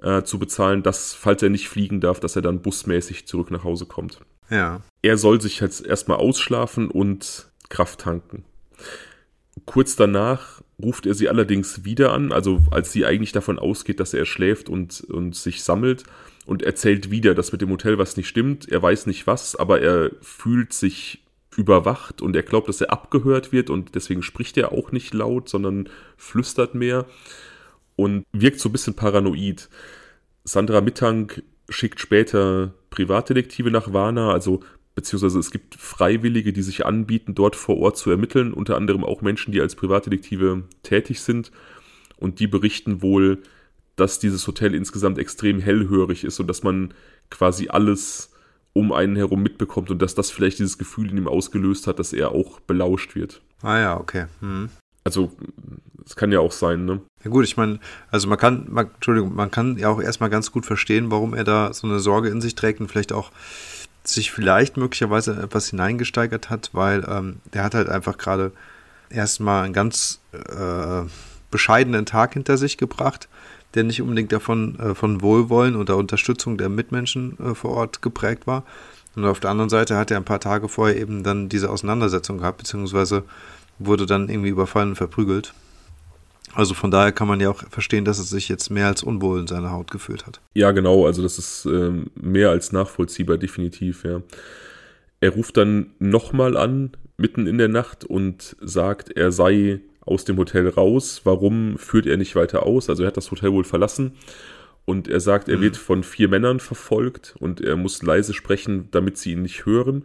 äh, 0.02 0.22
zu 0.22 0.38
bezahlen, 0.38 0.82
dass, 0.82 1.14
falls 1.14 1.42
er 1.42 1.48
nicht 1.48 1.68
fliegen 1.68 2.00
darf, 2.02 2.20
dass 2.20 2.36
er 2.36 2.42
dann 2.42 2.60
busmäßig 2.60 3.26
zurück 3.26 3.50
nach 3.50 3.64
Hause 3.64 3.86
kommt. 3.86 4.20
Ja. 4.50 4.82
Er 5.00 5.16
soll 5.16 5.40
sich 5.40 5.60
jetzt 5.60 5.84
erstmal 5.84 6.18
ausschlafen 6.18 6.90
und 6.90 7.46
Kraft 7.70 8.00
tanken. 8.00 8.44
Kurz 9.64 9.96
danach 9.96 10.60
ruft 10.80 11.06
er 11.06 11.14
sie 11.14 11.30
allerdings 11.30 11.84
wieder 11.84 12.12
an, 12.12 12.32
also 12.32 12.60
als 12.70 12.92
sie 12.92 13.06
eigentlich 13.06 13.32
davon 13.32 13.58
ausgeht, 13.58 13.98
dass 13.98 14.12
er 14.12 14.26
schläft 14.26 14.68
und, 14.68 15.00
und 15.08 15.34
sich 15.34 15.64
sammelt 15.64 16.04
und 16.44 16.62
erzählt 16.62 17.10
wieder, 17.10 17.34
dass 17.34 17.52
mit 17.52 17.62
dem 17.62 17.70
Hotel 17.70 17.96
was 17.96 18.18
nicht 18.18 18.28
stimmt. 18.28 18.68
Er 18.68 18.82
weiß 18.82 19.06
nicht 19.06 19.26
was, 19.26 19.56
aber 19.56 19.80
er 19.80 20.10
fühlt 20.20 20.74
sich 20.74 21.22
überwacht 21.56 22.22
und 22.22 22.36
er 22.36 22.42
glaubt, 22.42 22.68
dass 22.68 22.80
er 22.80 22.92
abgehört 22.92 23.52
wird 23.52 23.70
und 23.70 23.94
deswegen 23.94 24.22
spricht 24.22 24.56
er 24.56 24.72
auch 24.72 24.92
nicht 24.92 25.14
laut, 25.14 25.48
sondern 25.48 25.88
flüstert 26.16 26.74
mehr 26.74 27.06
und 27.96 28.24
wirkt 28.32 28.60
so 28.60 28.68
ein 28.68 28.72
bisschen 28.72 28.94
paranoid. 28.94 29.68
Sandra 30.44 30.80
Mittank 30.80 31.42
schickt 31.68 32.00
später 32.00 32.74
Privatdetektive 32.90 33.70
nach 33.70 33.92
Warna, 33.92 34.30
also 34.30 34.60
beziehungsweise 34.94 35.38
es 35.38 35.50
gibt 35.50 35.74
Freiwillige, 35.74 36.52
die 36.52 36.62
sich 36.62 36.86
anbieten, 36.86 37.34
dort 37.34 37.56
vor 37.56 37.78
Ort 37.78 37.96
zu 37.96 38.10
ermitteln, 38.10 38.52
unter 38.52 38.76
anderem 38.76 39.04
auch 39.04 39.22
Menschen, 39.22 39.52
die 39.52 39.60
als 39.60 39.74
Privatdetektive 39.74 40.64
tätig 40.82 41.20
sind 41.20 41.50
und 42.16 42.40
die 42.40 42.46
berichten 42.46 43.02
wohl, 43.02 43.42
dass 43.96 44.18
dieses 44.18 44.46
Hotel 44.46 44.74
insgesamt 44.74 45.18
extrem 45.18 45.58
hellhörig 45.58 46.24
ist 46.24 46.38
und 46.40 46.46
dass 46.46 46.62
man 46.62 46.94
quasi 47.30 47.68
alles 47.68 48.30
um 48.76 48.92
einen 48.92 49.16
herum 49.16 49.42
mitbekommt 49.42 49.90
und 49.90 50.02
dass 50.02 50.14
das 50.14 50.30
vielleicht 50.30 50.58
dieses 50.58 50.76
Gefühl 50.76 51.10
in 51.10 51.16
ihm 51.16 51.28
ausgelöst 51.28 51.86
hat, 51.86 51.98
dass 51.98 52.12
er 52.12 52.32
auch 52.32 52.60
belauscht 52.60 53.14
wird. 53.14 53.40
Ah 53.62 53.78
ja, 53.78 53.98
okay. 53.98 54.26
Hm. 54.40 54.68
Also, 55.02 55.32
es 56.04 56.14
kann 56.14 56.30
ja 56.30 56.40
auch 56.40 56.52
sein, 56.52 56.84
ne? 56.84 57.00
Ja 57.24 57.30
gut, 57.30 57.44
ich 57.44 57.56
meine, 57.56 57.80
also 58.10 58.28
man 58.28 58.38
kann, 58.38 58.66
man, 58.68 58.90
Entschuldigung, 58.94 59.34
man 59.34 59.50
kann 59.50 59.78
ja 59.78 59.88
auch 59.88 60.00
erstmal 60.00 60.30
ganz 60.30 60.52
gut 60.52 60.66
verstehen, 60.66 61.10
warum 61.10 61.32
er 61.32 61.44
da 61.44 61.72
so 61.72 61.86
eine 61.86 62.00
Sorge 62.00 62.28
in 62.28 62.40
sich 62.40 62.54
trägt 62.54 62.80
und 62.80 62.88
vielleicht 62.88 63.12
auch 63.12 63.32
sich 64.04 64.30
vielleicht 64.30 64.76
möglicherweise 64.76 65.40
etwas 65.42 65.70
hineingesteigert 65.70 66.50
hat, 66.50 66.70
weil 66.72 67.04
ähm, 67.08 67.40
der 67.54 67.64
hat 67.64 67.74
halt 67.74 67.88
einfach 67.88 68.18
gerade 68.18 68.52
erstmal 69.08 69.64
einen 69.64 69.72
ganz 69.72 70.20
äh, 70.32 71.08
bescheidenen 71.50 72.04
Tag 72.04 72.34
hinter 72.34 72.58
sich 72.58 72.76
gebracht 72.76 73.28
der 73.76 73.84
nicht 73.84 74.02
unbedingt 74.02 74.32
davon 74.32 74.78
äh, 74.80 74.94
von 74.94 75.22
Wohlwollen 75.22 75.76
oder 75.76 75.96
Unterstützung 75.96 76.58
der 76.58 76.68
Mitmenschen 76.68 77.38
äh, 77.38 77.54
vor 77.54 77.72
Ort 77.72 78.02
geprägt 78.02 78.46
war. 78.46 78.64
Und 79.14 79.24
auf 79.24 79.40
der 79.40 79.50
anderen 79.50 79.70
Seite 79.70 79.96
hat 79.96 80.10
er 80.10 80.16
ein 80.16 80.24
paar 80.24 80.40
Tage 80.40 80.68
vorher 80.68 80.96
eben 80.98 81.22
dann 81.22 81.48
diese 81.48 81.70
Auseinandersetzung 81.70 82.38
gehabt, 82.38 82.58
beziehungsweise 82.58 83.22
wurde 83.78 84.06
dann 84.06 84.28
irgendwie 84.28 84.50
überfallen 84.50 84.90
und 84.90 84.96
verprügelt. 84.96 85.54
Also 86.54 86.74
von 86.74 86.90
daher 86.90 87.12
kann 87.12 87.28
man 87.28 87.40
ja 87.40 87.50
auch 87.50 87.62
verstehen, 87.68 88.04
dass 88.04 88.18
er 88.18 88.24
sich 88.24 88.48
jetzt 88.48 88.70
mehr 88.70 88.86
als 88.86 89.02
unwohl 89.02 89.40
in 89.40 89.46
seiner 89.46 89.72
Haut 89.72 89.90
gefühlt 89.90 90.26
hat. 90.26 90.40
Ja, 90.54 90.70
genau, 90.72 91.06
also 91.06 91.22
das 91.22 91.38
ist 91.38 91.66
ähm, 91.66 92.06
mehr 92.14 92.50
als 92.50 92.72
nachvollziehbar, 92.72 93.36
definitiv, 93.36 94.04
ja. 94.04 94.22
Er 95.20 95.30
ruft 95.30 95.56
dann 95.56 95.90
nochmal 95.98 96.56
an, 96.56 96.92
mitten 97.16 97.46
in 97.46 97.58
der 97.58 97.68
Nacht, 97.68 98.04
und 98.04 98.56
sagt, 98.60 99.10
er 99.16 99.32
sei 99.32 99.80
aus 100.06 100.24
dem 100.24 100.38
Hotel 100.38 100.68
raus. 100.68 101.20
Warum 101.24 101.76
führt 101.76 102.06
er 102.06 102.16
nicht 102.16 102.34
weiter 102.34 102.64
aus? 102.64 102.88
Also 102.88 103.02
er 103.02 103.08
hat 103.08 103.16
das 103.16 103.30
Hotel 103.30 103.52
wohl 103.52 103.64
verlassen 103.64 104.12
und 104.86 105.08
er 105.08 105.20
sagt, 105.20 105.48
er 105.48 105.58
mhm. 105.58 105.62
wird 105.62 105.76
von 105.76 106.02
vier 106.04 106.28
Männern 106.28 106.60
verfolgt 106.60 107.34
und 107.38 107.60
er 107.60 107.76
muss 107.76 108.02
leise 108.02 108.32
sprechen, 108.32 108.88
damit 108.92 109.18
sie 109.18 109.32
ihn 109.32 109.42
nicht 109.42 109.66
hören. 109.66 110.04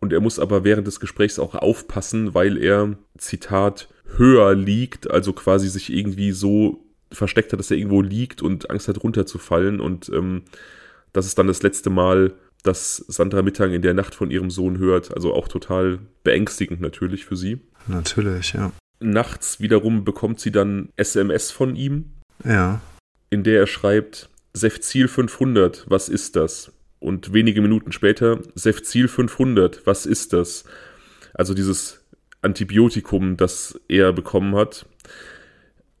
Und 0.00 0.12
er 0.12 0.20
muss 0.20 0.38
aber 0.38 0.64
während 0.64 0.86
des 0.86 0.98
Gesprächs 0.98 1.38
auch 1.38 1.54
aufpassen, 1.54 2.34
weil 2.34 2.56
er, 2.56 2.96
Zitat, 3.18 3.88
höher 4.16 4.54
liegt, 4.54 5.10
also 5.10 5.32
quasi 5.34 5.68
sich 5.68 5.92
irgendwie 5.92 6.32
so 6.32 6.84
versteckt 7.12 7.52
hat, 7.52 7.58
dass 7.58 7.70
er 7.70 7.76
irgendwo 7.76 8.00
liegt 8.00 8.40
und 8.40 8.70
Angst 8.70 8.88
hat 8.88 9.02
runterzufallen. 9.02 9.80
Und 9.80 10.08
ähm, 10.08 10.42
das 11.12 11.26
ist 11.26 11.38
dann 11.38 11.46
das 11.46 11.62
letzte 11.62 11.90
Mal, 11.90 12.32
dass 12.62 12.96
Sandra 13.08 13.42
Mittag 13.42 13.72
in 13.72 13.82
der 13.82 13.94
Nacht 13.94 14.14
von 14.14 14.30
ihrem 14.30 14.50
Sohn 14.50 14.78
hört. 14.78 15.14
Also 15.14 15.34
auch 15.34 15.48
total 15.48 15.98
beängstigend 16.22 16.80
natürlich 16.80 17.26
für 17.26 17.36
sie. 17.36 17.58
Natürlich, 17.86 18.54
ja. 18.54 18.72
Nachts 19.00 19.60
wiederum 19.60 20.04
bekommt 20.04 20.40
sie 20.40 20.50
dann 20.50 20.90
SMS 20.96 21.50
von 21.50 21.76
ihm. 21.76 22.10
Ja. 22.44 22.80
In 23.30 23.44
der 23.44 23.60
er 23.60 23.66
schreibt, 23.66 24.28
Sefzil 24.52 25.08
500, 25.08 25.86
was 25.88 26.08
ist 26.08 26.36
das? 26.36 26.72
Und 27.00 27.32
wenige 27.32 27.60
Minuten 27.60 27.92
später, 27.92 28.40
Sefzil 28.54 29.06
500, 29.08 29.86
was 29.86 30.06
ist 30.06 30.32
das? 30.32 30.64
Also 31.34 31.54
dieses 31.54 32.02
Antibiotikum, 32.42 33.36
das 33.36 33.78
er 33.88 34.12
bekommen 34.12 34.56
hat. 34.56 34.86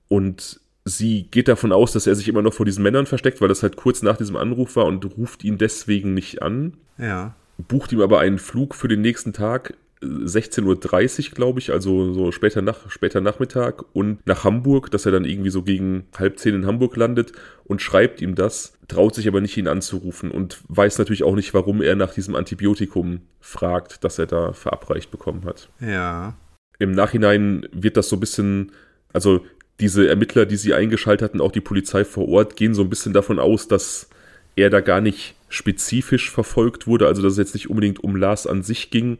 Und 0.08 0.60
sie 0.84 1.28
geht 1.30 1.48
davon 1.48 1.72
aus, 1.72 1.92
dass 1.92 2.06
er 2.06 2.14
sich 2.14 2.28
immer 2.28 2.42
noch 2.42 2.54
vor 2.54 2.66
diesen 2.66 2.82
Männern 2.82 3.06
versteckt, 3.06 3.40
weil 3.40 3.48
das 3.48 3.62
halt 3.62 3.76
kurz 3.76 4.02
nach 4.02 4.16
diesem 4.16 4.36
Anruf 4.36 4.74
war 4.76 4.86
und 4.86 5.04
ruft 5.16 5.44
ihn 5.44 5.58
deswegen 5.58 6.14
nicht 6.14 6.42
an. 6.42 6.74
Ja. 6.96 7.34
Bucht 7.58 7.92
ihm 7.92 8.00
aber 8.00 8.20
einen 8.20 8.38
Flug 8.38 8.74
für 8.74 8.88
den 8.88 9.00
nächsten 9.00 9.32
Tag 9.32 9.74
16.30 10.00 11.30
Uhr, 11.30 11.34
glaube 11.34 11.58
ich, 11.58 11.72
also 11.72 12.12
so 12.12 12.30
später, 12.30 12.62
nach, 12.62 12.90
später 12.90 13.20
Nachmittag 13.20 13.84
und 13.94 14.24
nach 14.26 14.44
Hamburg, 14.44 14.90
dass 14.90 15.06
er 15.06 15.12
dann 15.12 15.24
irgendwie 15.24 15.50
so 15.50 15.62
gegen 15.62 16.06
halb 16.16 16.38
zehn 16.38 16.54
in 16.54 16.66
Hamburg 16.66 16.96
landet 16.96 17.32
und 17.64 17.82
schreibt 17.82 18.20
ihm 18.20 18.34
das, 18.34 18.78
traut 18.86 19.14
sich 19.14 19.26
aber 19.26 19.40
nicht, 19.40 19.56
ihn 19.56 19.66
anzurufen 19.66 20.30
und 20.30 20.60
weiß 20.68 20.98
natürlich 20.98 21.24
auch 21.24 21.34
nicht, 21.34 21.52
warum 21.52 21.82
er 21.82 21.96
nach 21.96 22.14
diesem 22.14 22.36
Antibiotikum 22.36 23.22
fragt, 23.40 24.04
das 24.04 24.18
er 24.18 24.26
da 24.26 24.52
verabreicht 24.52 25.10
bekommen 25.10 25.44
hat. 25.44 25.68
Ja. 25.80 26.36
Im 26.78 26.92
Nachhinein 26.92 27.66
wird 27.72 27.96
das 27.96 28.08
so 28.08 28.16
ein 28.16 28.20
bisschen, 28.20 28.72
also 29.12 29.44
diese 29.80 30.08
Ermittler, 30.08 30.46
die 30.46 30.56
sie 30.56 30.74
eingeschaltet 30.74 31.30
hatten, 31.30 31.40
auch 31.40 31.52
die 31.52 31.60
Polizei 31.60 32.04
vor 32.04 32.28
Ort, 32.28 32.56
gehen 32.56 32.74
so 32.74 32.82
ein 32.82 32.90
bisschen 32.90 33.12
davon 33.12 33.40
aus, 33.40 33.66
dass 33.66 34.08
er 34.54 34.70
da 34.70 34.80
gar 34.80 35.00
nicht 35.00 35.34
spezifisch 35.48 36.30
verfolgt 36.30 36.86
wurde, 36.86 37.06
also 37.06 37.22
dass 37.22 37.32
es 37.32 37.38
jetzt 37.38 37.54
nicht 37.54 37.70
unbedingt 37.70 38.02
um 38.04 38.16
Lars 38.16 38.46
an 38.46 38.62
sich 38.62 38.90
ging, 38.90 39.18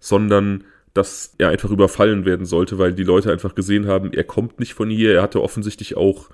sondern 0.00 0.64
dass 0.94 1.34
er 1.38 1.50
einfach 1.50 1.70
überfallen 1.70 2.24
werden 2.24 2.46
sollte, 2.46 2.78
weil 2.78 2.92
die 2.92 3.04
Leute 3.04 3.30
einfach 3.30 3.54
gesehen 3.54 3.86
haben, 3.86 4.12
er 4.12 4.24
kommt 4.24 4.58
nicht 4.58 4.74
von 4.74 4.90
hier. 4.90 5.14
Er 5.14 5.22
hatte 5.22 5.42
offensichtlich 5.42 5.96
auch 5.96 6.28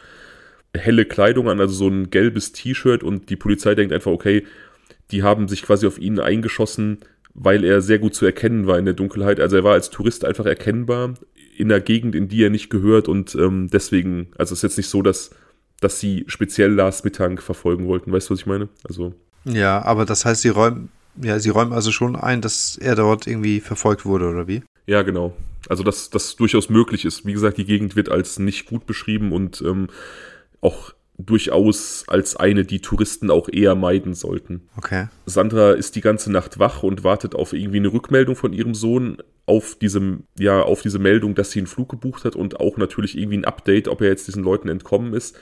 helle 0.74 1.04
Kleidung 1.04 1.48
an, 1.48 1.60
also 1.60 1.74
so 1.74 1.88
ein 1.88 2.10
gelbes 2.10 2.52
T-Shirt 2.52 3.02
und 3.02 3.30
die 3.30 3.36
Polizei 3.36 3.74
denkt 3.74 3.92
einfach, 3.92 4.10
okay, 4.10 4.44
die 5.10 5.22
haben 5.22 5.48
sich 5.48 5.62
quasi 5.62 5.86
auf 5.86 5.98
ihn 5.98 6.18
eingeschossen, 6.18 6.98
weil 7.34 7.64
er 7.64 7.80
sehr 7.80 7.98
gut 7.98 8.14
zu 8.14 8.24
erkennen 8.24 8.66
war 8.66 8.78
in 8.78 8.84
der 8.84 8.94
Dunkelheit. 8.94 9.40
Also 9.40 9.56
er 9.56 9.64
war 9.64 9.74
als 9.74 9.90
Tourist 9.90 10.24
einfach 10.24 10.46
erkennbar 10.46 11.14
in 11.56 11.68
der 11.68 11.80
Gegend, 11.80 12.14
in 12.14 12.28
die 12.28 12.42
er 12.42 12.50
nicht 12.50 12.70
gehört 12.70 13.08
und 13.08 13.34
ähm, 13.34 13.68
deswegen, 13.72 14.28
also 14.38 14.52
es 14.52 14.60
ist 14.60 14.62
jetzt 14.62 14.76
nicht 14.78 14.88
so, 14.88 15.02
dass, 15.02 15.30
dass 15.80 16.00
sie 16.00 16.24
speziell 16.26 16.72
Lars 16.72 17.04
Mittank 17.04 17.42
verfolgen 17.42 17.86
wollten. 17.86 18.12
Weißt 18.12 18.28
du, 18.28 18.34
was 18.34 18.40
ich 18.40 18.46
meine? 18.46 18.68
Also. 18.88 19.14
Ja, 19.44 19.82
aber 19.82 20.04
das 20.06 20.24
heißt, 20.24 20.42
sie 20.42 20.48
räumen, 20.48 20.88
ja, 21.22 21.38
sie 21.38 21.50
räumen 21.50 21.72
also 21.72 21.92
schon 21.92 22.16
ein, 22.16 22.40
dass 22.40 22.76
er 22.76 22.96
dort 22.96 23.26
irgendwie 23.26 23.60
verfolgt 23.60 24.04
wurde, 24.04 24.28
oder 24.28 24.48
wie? 24.48 24.62
Ja, 24.86 25.02
genau. 25.02 25.34
Also, 25.68 25.82
dass 25.82 26.10
das 26.10 26.36
durchaus 26.36 26.68
möglich 26.68 27.04
ist. 27.04 27.24
Wie 27.24 27.32
gesagt, 27.32 27.56
die 27.56 27.64
Gegend 27.64 27.96
wird 27.96 28.10
als 28.10 28.38
nicht 28.38 28.66
gut 28.66 28.86
beschrieben 28.86 29.32
und 29.32 29.62
ähm, 29.62 29.88
auch 30.60 30.92
durchaus 31.16 32.04
als 32.08 32.36
eine, 32.36 32.64
die 32.64 32.80
Touristen 32.80 33.30
auch 33.30 33.48
eher 33.48 33.74
meiden 33.74 34.14
sollten. 34.14 34.62
Okay. 34.76 35.08
Sandra 35.26 35.72
ist 35.72 35.94
die 35.94 36.00
ganze 36.00 36.30
Nacht 36.32 36.58
wach 36.58 36.82
und 36.82 37.04
wartet 37.04 37.34
auf 37.34 37.52
irgendwie 37.52 37.78
eine 37.78 37.92
Rückmeldung 37.92 38.34
von 38.34 38.52
ihrem 38.52 38.74
Sohn 38.74 39.18
auf 39.46 39.76
diesem, 39.76 40.24
ja, 40.38 40.62
auf 40.62 40.82
diese 40.82 40.98
Meldung, 40.98 41.34
dass 41.34 41.52
sie 41.52 41.60
einen 41.60 41.66
Flug 41.66 41.88
gebucht 41.88 42.24
hat 42.24 42.34
und 42.34 42.58
auch 42.58 42.78
natürlich 42.78 43.16
irgendwie 43.16 43.38
ein 43.38 43.44
Update, 43.44 43.88
ob 43.88 44.00
er 44.00 44.08
jetzt 44.08 44.26
diesen 44.26 44.42
Leuten 44.42 44.68
entkommen 44.68 45.14
ist. 45.14 45.36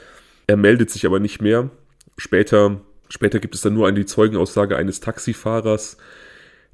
Er 0.47 0.57
meldet 0.57 0.91
sich 0.91 1.07
aber 1.07 1.21
nicht 1.21 1.41
mehr. 1.41 1.71
Später, 2.19 2.81
später 3.13 3.41
gibt 3.41 3.55
es 3.55 3.61
dann 3.61 3.75
nur 3.75 3.87
eine 3.87 4.07
Zeugenaussage 4.07 4.77
eines 4.77 5.01
Taxifahrers, 5.01 5.99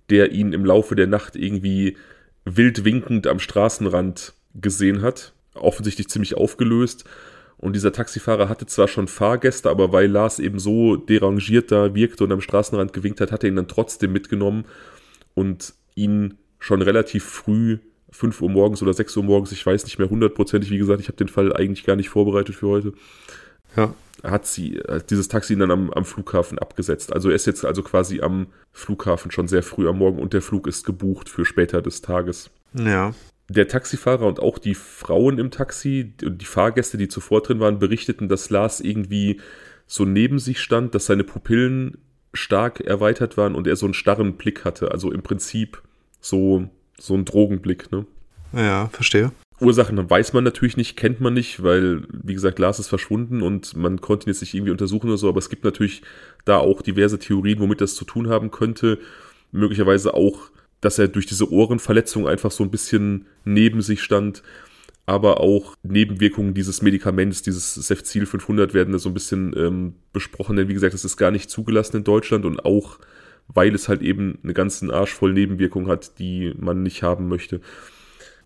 der 0.09 0.31
ihn 0.31 0.53
im 0.53 0.65
Laufe 0.65 0.95
der 0.95 1.09
Nacht 1.09 1.35
irgendwie 1.35 1.97
wild 2.45 2.85
winkend 2.85 3.27
am 3.27 3.41
Straßenrand 3.41 4.35
gesehen 4.55 5.03
hat. 5.03 5.33
Offensichtlich 5.55 6.09
ziemlich 6.09 6.37
aufgelöst. 6.37 7.05
Und 7.57 7.75
dieser 7.75 7.93
Taxifahrer 7.93 8.49
hatte 8.49 8.67
zwar 8.67 8.87
schon 8.87 9.09
Fahrgäste, 9.09 9.69
aber 9.69 9.93
weil 9.93 10.09
Lars 10.09 10.39
eben 10.39 10.61
so 10.61 10.95
derangiert 10.95 11.73
da 11.73 11.93
wirkte 11.93 12.23
und 12.23 12.31
am 12.31 12.41
Straßenrand 12.41 12.93
gewinkt 12.93 13.21
hat, 13.21 13.33
hat 13.33 13.43
er 13.43 13.49
ihn 13.49 13.57
dann 13.57 13.67
trotzdem 13.67 14.13
mitgenommen 14.13 14.65
und 15.35 15.75
ihn 15.97 16.39
schon 16.61 16.83
relativ 16.83 17.25
früh, 17.25 17.79
5 18.13 18.41
Uhr 18.43 18.49
morgens 18.49 18.81
oder 18.81 18.95
6 18.95 19.17
Uhr 19.17 19.25
morgens, 19.25 19.51
ich 19.51 19.67
weiß 19.67 19.85
nicht 19.85 19.99
mehr 19.99 20.09
hundertprozentig, 20.09 20.71
wie 20.71 20.79
gesagt, 20.79 21.01
ich 21.01 21.09
habe 21.09 21.17
den 21.17 21.29
Fall 21.29 21.53
eigentlich 21.53 21.85
gar 21.85 21.97
nicht 21.97 22.09
vorbereitet 22.09 22.55
für 22.55 22.69
heute. 22.69 22.93
Ja. 23.77 23.93
Hat 24.25 24.47
sie, 24.47 24.81
hat 24.89 25.11
dieses 25.11 25.29
Taxi 25.29 25.53
ihn 25.53 25.61
dann 25.61 25.71
am, 25.71 25.91
am 25.93 26.05
Flughafen 26.05 26.59
abgesetzt. 26.59 27.13
Also 27.13 27.29
er 27.31 27.37
ist 27.37 27.47
jetzt 27.47 27.65
also 27.65 27.83
quasi 27.83 28.21
am 28.21 28.49
Flughafen 28.73 29.31
schon 29.31 29.49
sehr 29.49 29.63
früh 29.63 29.89
am 29.89 29.99
Morgen 29.99 30.19
und 30.19 30.33
der 30.33 30.43
Flug 30.43 30.67
ist 30.67 30.85
gebucht 30.85 31.29
für 31.29 31.45
später 31.45 31.83
des 31.83 32.03
Tages. 32.03 32.51
Ja 32.75 33.15
der 33.49 33.69
Taxifahrer 33.69 34.27
und 34.27 34.41
auch 34.41 34.59
die 34.59 34.75
Frauen 34.75 35.39
im 35.39 35.51
Taxi 35.51 36.13
und 36.23 36.41
die 36.41 36.47
Fahrgäste, 36.47 36.99
die 36.99 37.09
zuvor 37.09 37.43
drin 37.43 37.61
waren, 37.61 37.79
berichteten, 37.79 38.29
dass 38.29 38.51
Lars 38.51 38.81
irgendwie 38.81 39.41
so 39.87 40.05
neben 40.05 40.39
sich 40.39 40.61
stand, 40.61 40.95
dass 40.95 41.07
seine 41.07 41.25
Pupillen 41.25 41.99
stark 42.35 42.81
erweitert 42.81 43.39
waren 43.39 43.55
und 43.55 43.67
er 43.67 43.77
so 43.77 43.87
einen 43.87 43.95
starren 43.95 44.35
Blick 44.35 44.65
hatte. 44.65 44.91
Also 44.91 45.11
im 45.11 45.23
Prinzip 45.23 45.83
so, 46.21 46.69
so 46.99 47.15
ein 47.15 47.25
Drogenblick, 47.25 47.91
ne? 47.91 48.07
Ja, 48.53 48.89
verstehe. 48.89 49.33
Ursachen 49.61 50.09
weiß 50.09 50.33
man 50.33 50.45
natürlich 50.45 50.77
nicht, 50.77 50.97
kennt 50.97 51.21
man 51.21 51.35
nicht, 51.35 51.63
weil, 51.63 52.03
wie 52.13 52.35
gesagt, 52.35 52.59
Lars 52.59 52.79
ist 52.79 52.89
verschwunden 52.89 53.43
und 53.43 53.77
man 53.77 54.01
konnte 54.01 54.27
ihn 54.27 54.31
jetzt 54.31 54.41
nicht 54.41 54.55
irgendwie 54.55 54.73
untersuchen 54.73 55.09
oder 55.09 55.19
so, 55.19 55.29
aber 55.29 55.39
es 55.39 55.51
gibt 55.51 55.65
natürlich 55.65 56.03
da 56.45 56.59
auch 56.59 56.83
diverse 56.83 57.19
Theorien, 57.19 57.59
womit 57.59 57.81
das 57.81 57.95
zu 57.95 58.05
tun 58.05 58.29
haben 58.29 58.51
könnte. 58.51 58.99
Möglicherweise 59.51 60.15
auch 60.15 60.51
dass 60.81 60.99
er 60.99 61.09
durch 61.09 61.27
diese 61.27 61.51
Ohrenverletzung 61.51 62.29
einfach 62.29 62.51
so 62.51 62.63
ein 62.65 62.71
bisschen 62.71 63.27
neben 63.45 63.83
sich 63.83 64.03
stand. 64.03 64.43
Aber 65.07 65.41
auch 65.41 65.75
Nebenwirkungen 65.83 66.53
dieses 66.53 66.83
Medikaments, 66.83 67.41
dieses 67.41 67.75
Cefzil 67.75 68.27
500 68.27 68.75
werden 68.75 68.93
da 68.93 68.99
so 68.99 69.09
ein 69.09 69.15
bisschen 69.15 69.55
ähm, 69.57 69.95
besprochen, 70.13 70.57
denn 70.57 70.69
wie 70.69 70.75
gesagt, 70.75 70.93
das 70.93 71.07
ist 71.07 71.17
gar 71.17 71.31
nicht 71.31 71.49
zugelassen 71.49 71.97
in 71.97 72.05
Deutschland 72.05 72.45
und 72.45 72.65
auch 72.65 72.99
weil 73.51 73.75
es 73.75 73.89
halt 73.89 74.03
eben 74.03 74.39
eine 74.43 74.53
ganzen 74.53 74.91
Arsch 74.91 75.15
voll 75.15 75.33
Nebenwirkungen 75.33 75.89
hat, 75.89 76.19
die 76.19 76.53
man 76.59 76.83
nicht 76.83 77.03
haben 77.03 77.29
möchte. 77.29 77.63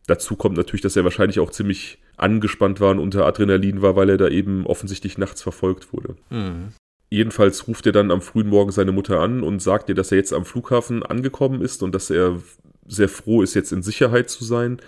Dazu 0.07 0.37
kommt 0.37 0.57
natürlich, 0.57 0.81
dass 0.81 0.97
er 0.97 1.05
wahrscheinlich 1.05 1.41
auch 1.41 1.51
ziemlich 1.51 1.99
angespannt 2.17 2.81
war 2.81 2.91
und 2.91 2.99
unter 2.99 3.27
Adrenalin 3.27 3.83
war, 3.83 3.97
weil 3.97 4.11
er 4.11 4.17
da 4.17 4.29
eben 4.29 4.67
offensichtlich 4.67 5.19
nachts 5.19 5.43
verfolgt 5.43 5.93
wurde. 5.93 6.17
Mhm. 6.31 6.69
Jedenfalls 7.11 7.69
ruft 7.69 7.87
er 7.87 7.93
dann 7.93 8.11
am 8.11 8.23
frühen 8.23 8.49
Morgen 8.49 8.73
seine 8.73 8.93
Mutter 8.93 9.21
an 9.21 9.43
und 9.43 9.61
sagt 9.61 9.89
ihr, 9.89 9.95
dass 9.95 10.13
er 10.13 10.19
jetzt 10.19 10.33
am 10.33 10.45
Flughafen 10.45 11.03
angekommen 11.03 11.61
ist 11.61 11.83
und 11.83 11.95
dass 11.95 12.11
er 12.11 12.41
sehr 12.87 13.09
froh 13.09 13.43
ist, 13.43 13.55
jetzt 13.55 13.71
in 13.71 13.83
Sicherheit 13.83 14.31
zu 14.31 14.45
sein. 14.45 14.79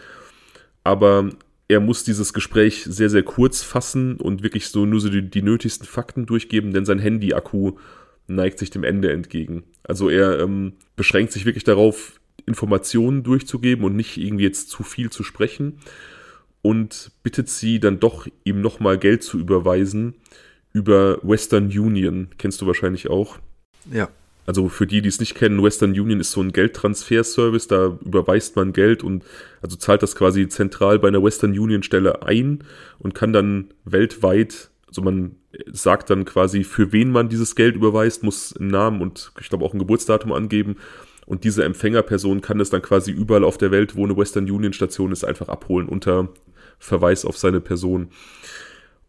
Aber 0.85 1.29
er 1.69 1.81
muss 1.81 2.05
dieses 2.05 2.33
Gespräch 2.33 2.85
sehr, 2.85 3.11
sehr 3.11 3.23
kurz 3.23 3.63
fassen 3.63 4.17
und 4.17 4.43
wirklich 4.43 4.69
so 4.69 4.87
nur 4.87 5.01
so 5.01 5.09
die, 5.09 5.29
die 5.29 5.43
nötigsten 5.43 5.87
Fakten 5.87 6.27
durchgeben, 6.27 6.73
denn 6.73 6.85
sein 6.85 6.99
Handy-Akku 6.99 7.73
neigt 8.27 8.59
sich 8.59 8.71
dem 8.71 8.85
Ende 8.85 9.13
entgegen. 9.13 9.65
Also 9.83 10.09
er 10.09 10.41
ähm, 10.41 10.75
beschränkt 10.97 11.33
sich 11.33 11.45
wirklich 11.45 11.65
darauf, 11.65 12.21
Informationen 12.47 13.23
durchzugeben 13.23 13.85
und 13.85 13.97
nicht 13.97 14.17
irgendwie 14.17 14.45
jetzt 14.45 14.69
zu 14.69 14.83
viel 14.83 15.11
zu 15.11 15.23
sprechen 15.23 15.79
und 16.63 17.11
bittet 17.23 17.49
sie 17.49 17.79
dann 17.81 18.01
doch, 18.01 18.27
ihm 18.45 18.61
nochmal 18.61 18.99
Geld 18.99 19.23
zu 19.23 19.39
überweisen 19.39 20.15
über 20.73 21.19
Western 21.23 21.67
Union. 21.67 22.29
Kennst 22.39 22.61
du 22.61 22.67
wahrscheinlich 22.67 23.11
auch. 23.11 23.39
Ja. 23.91 24.09
Also 24.47 24.69
für 24.69 24.87
die, 24.87 25.01
die 25.01 25.09
es 25.09 25.21
nicht 25.21 25.35
kennen, 25.35 25.63
Western 25.63 25.91
Union 25.91 26.21
ist 26.21 26.33
so 26.33 26.43
ein 26.43 26.53
Geldtransferservice, 26.53 27.67
da 27.67 27.99
überweist 28.05 28.57
man 28.57 28.73
Geld 28.73 29.03
und 29.03 29.25
also 29.63 29.77
zahlt 29.77 30.03
das 30.03 30.17
quasi 30.17 30.49
zentral 30.49 30.99
bei 30.99 31.09
einer 31.09 31.23
Western 31.23 31.59
Union 31.59 31.83
Stelle 31.83 32.23
ein 32.23 32.65
und 32.99 33.15
kann 33.15 33.33
dann 33.33 33.73
weltweit, 33.85 34.71
also 34.87 35.01
man 35.01 35.37
sagt 35.73 36.11
dann 36.11 36.25
quasi, 36.27 36.65
für 36.65 36.93
wen 36.93 37.11
man 37.11 37.29
dieses 37.29 37.55
Geld 37.57 37.75
überweist, 37.77 38.23
muss 38.23 38.55
einen 38.55 38.69
Namen 38.69 39.01
und 39.01 39.33
ich 39.41 39.49
glaube 39.49 39.65
auch 39.65 39.73
ein 39.73 39.79
Geburtsdatum 39.79 40.33
angeben 40.33 40.77
und 41.27 41.45
diese 41.45 41.65
Empfängerperson 41.65 42.41
kann 42.41 42.61
es 42.61 42.71
dann 42.71 42.83
quasi 42.83 43.11
überall 43.11 43.45
auf 43.45 43.59
der 43.59 43.71
Welt, 43.71 43.97
wo 43.97 44.05
eine 44.05 44.17
Western 44.17 44.51
Union 44.51 44.73
Station 44.73 45.13
ist, 45.13 45.25
einfach 45.25 45.49
abholen 45.49 45.89
unter 45.89 46.29
Verweis 46.79 47.25
auf 47.25 47.39
seine 47.39 47.61
Person. 47.61 48.09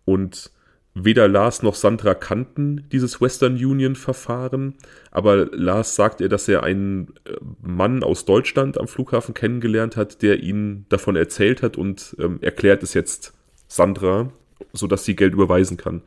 Und 0.05 0.51
Weder 0.97 1.28
Lars 1.28 1.61
noch 1.61 1.76
Sandra 1.76 2.13
kannten 2.13 2.88
dieses 2.89 3.20
Western 3.20 3.55
Union 3.55 3.97
Verfahren, 3.97 4.76
aber 5.11 5.47
Lars 5.47 5.93
sagt 5.93 6.22
ihr, 6.22 6.30
dass 6.30 6.47
er 6.47 6.63
einen 6.63 7.13
äh, 7.26 7.34
Mann 7.61 8.01
aus 8.01 8.24
Deutschland 8.24 8.80
am 8.80 8.88
Flughafen 8.88 9.34
kennengelernt 9.34 9.97
hat, 9.97 10.22
der 10.22 10.41
ihn 10.41 10.86
davon 10.88 11.18
erzählt 11.18 11.63
hat 11.63 11.76
und 11.76 12.16
ähm, 12.18 12.39
erklärt 12.39 12.82
es 12.82 12.93
jetzt 12.93 13.34
Sandra, 13.68 14.32
sodass 14.72 15.03
sie 15.03 15.18
Geld 15.18 15.34
überweisen 15.34 15.76
kann. 15.76 16.01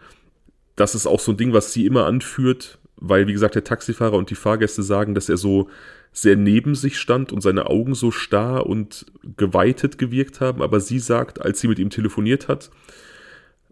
Das 0.75 0.95
ist 0.95 1.07
auch 1.07 1.21
so 1.21 1.33
ein 1.33 1.37
Ding, 1.37 1.53
was 1.53 1.71
sie 1.75 1.85
immer 1.85 2.07
anführt, 2.07 2.79
weil, 2.97 3.27
wie 3.27 3.35
gesagt, 3.35 3.57
der 3.57 3.65
Taxifahrer 3.65 4.17
und 4.17 4.31
die 4.31 4.37
Fahrgäste 4.37 4.83
sagen, 4.83 5.15
dass 5.15 5.29
er 5.29 5.37
so 5.37 5.69
sehr 6.13 6.37
neben 6.37 6.75
sich 6.75 6.99
stand 6.99 7.33
und 7.33 7.41
seine 7.41 7.67
Augen 7.67 7.95
so 7.95 8.11
starr 8.11 8.67
und 8.67 9.07
geweitet 9.37 9.99
gewirkt 9.99 10.41
haben, 10.41 10.63
aber 10.63 10.81
sie 10.81 10.99
sagt, 10.99 11.41
als 11.41 11.61
sie 11.61 11.69
mit 11.69 11.79
ihm 11.79 11.91
telefoniert 11.91 12.49
hat, 12.49 12.71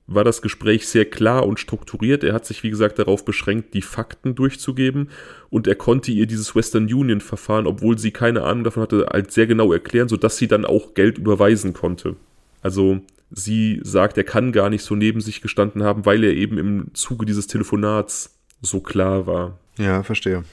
war 0.06 0.22
das 0.22 0.40
Gespräch 0.40 0.86
sehr 0.86 1.04
klar 1.04 1.46
und 1.46 1.58
strukturiert. 1.58 2.22
Er 2.22 2.32
hat 2.32 2.46
sich, 2.46 2.62
wie 2.62 2.70
gesagt, 2.70 2.98
darauf 2.98 3.24
beschränkt, 3.24 3.74
die 3.74 3.82
Fakten 3.82 4.34
durchzugeben 4.34 5.10
und 5.50 5.66
er 5.66 5.74
konnte 5.74 6.12
ihr 6.12 6.26
dieses 6.26 6.54
Western 6.54 6.84
Union 6.84 7.20
Verfahren, 7.20 7.66
obwohl 7.66 7.98
sie 7.98 8.12
keine 8.12 8.42
Ahnung 8.42 8.64
davon 8.64 8.84
hatte, 8.84 9.10
als 9.10 9.34
sehr 9.34 9.46
genau 9.46 9.72
erklären, 9.72 10.08
sodass 10.08 10.36
sie 10.36 10.46
dann 10.46 10.64
auch 10.64 10.94
Geld 10.94 11.18
überweisen 11.18 11.72
konnte. 11.72 12.14
Also 12.62 13.00
sie 13.30 13.80
sagt, 13.82 14.16
er 14.16 14.24
kann 14.24 14.52
gar 14.52 14.70
nicht 14.70 14.82
so 14.82 14.94
neben 14.94 15.20
sich 15.20 15.40
gestanden 15.40 15.82
haben, 15.82 16.06
weil 16.06 16.22
er 16.22 16.34
eben 16.34 16.58
im 16.58 16.94
Zuge 16.94 17.26
dieses 17.26 17.48
Telefonats 17.48 18.38
so 18.62 18.80
klar 18.80 19.26
war. 19.26 19.58
Ja, 19.76 20.02
verstehe. 20.02 20.44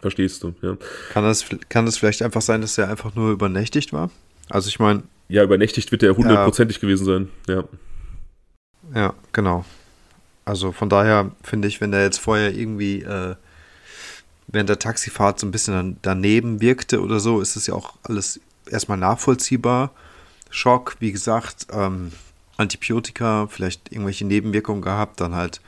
Verstehst 0.00 0.42
du, 0.42 0.54
ja. 0.62 0.76
Kann 1.12 1.24
das, 1.24 1.44
kann 1.68 1.86
das 1.86 1.98
vielleicht 1.98 2.22
einfach 2.22 2.42
sein, 2.42 2.60
dass 2.60 2.78
er 2.78 2.88
einfach 2.88 3.14
nur 3.14 3.32
übernächtigt 3.32 3.92
war? 3.92 4.10
Also 4.48 4.68
ich 4.68 4.78
meine. 4.78 5.02
Ja, 5.28 5.44
übernächtigt 5.44 5.92
wird 5.92 6.02
er 6.02 6.16
hundertprozentig 6.16 6.78
ja. 6.78 6.80
gewesen 6.80 7.04
sein, 7.04 7.28
ja. 7.48 7.64
Ja, 8.94 9.14
genau. 9.32 9.64
Also 10.44 10.72
von 10.72 10.88
daher 10.88 11.30
finde 11.42 11.68
ich, 11.68 11.80
wenn 11.80 11.92
der 11.92 12.02
jetzt 12.02 12.18
vorher 12.18 12.52
irgendwie 12.52 13.02
äh, 13.02 13.36
während 14.48 14.68
der 14.68 14.78
Taxifahrt 14.78 15.38
so 15.38 15.46
ein 15.46 15.52
bisschen 15.52 15.98
daneben 16.02 16.60
wirkte 16.60 17.00
oder 17.00 17.20
so, 17.20 17.40
ist 17.40 17.56
es 17.56 17.66
ja 17.66 17.74
auch 17.74 17.94
alles 18.02 18.40
erstmal 18.68 18.98
nachvollziehbar. 18.98 19.92
Schock, 20.50 20.96
wie 20.98 21.12
gesagt, 21.12 21.68
ähm, 21.72 22.12
Antibiotika, 22.56 23.46
vielleicht 23.48 23.92
irgendwelche 23.92 24.26
Nebenwirkungen 24.26 24.82
gehabt, 24.82 25.20
dann 25.20 25.34
halt, 25.34 25.60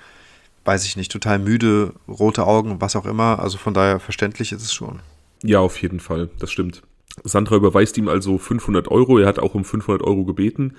weiß 0.65 0.87
ich 0.87 0.97
nicht, 0.97 1.11
total 1.11 1.39
müde, 1.39 1.95
rote 2.09 2.47
Augen, 2.47 2.81
was 2.81 2.97
auch 2.97 3.07
immer. 3.07 3.41
Also 3.41 3.59
von 3.59 3.75
daher 3.75 4.01
verständlich 4.01 4.53
ist 4.53 4.63
es 4.63 4.73
schon. 4.73 5.01
Ja, 5.43 5.61
auf 5.61 5.81
jeden 5.83 6.01
Fall, 6.01 6.31
das 6.39 6.51
stimmt. 6.53 6.83
Sandra 7.25 7.57
überweist 7.57 7.99
ihm 7.99 8.09
also 8.09 8.39
500 8.39 8.89
Euro. 8.89 9.19
Er 9.19 9.27
hat 9.27 9.39
auch 9.39 9.55
um 9.55 9.65
500 9.65 10.03
Euro 10.03 10.25
gebeten. 10.25 10.77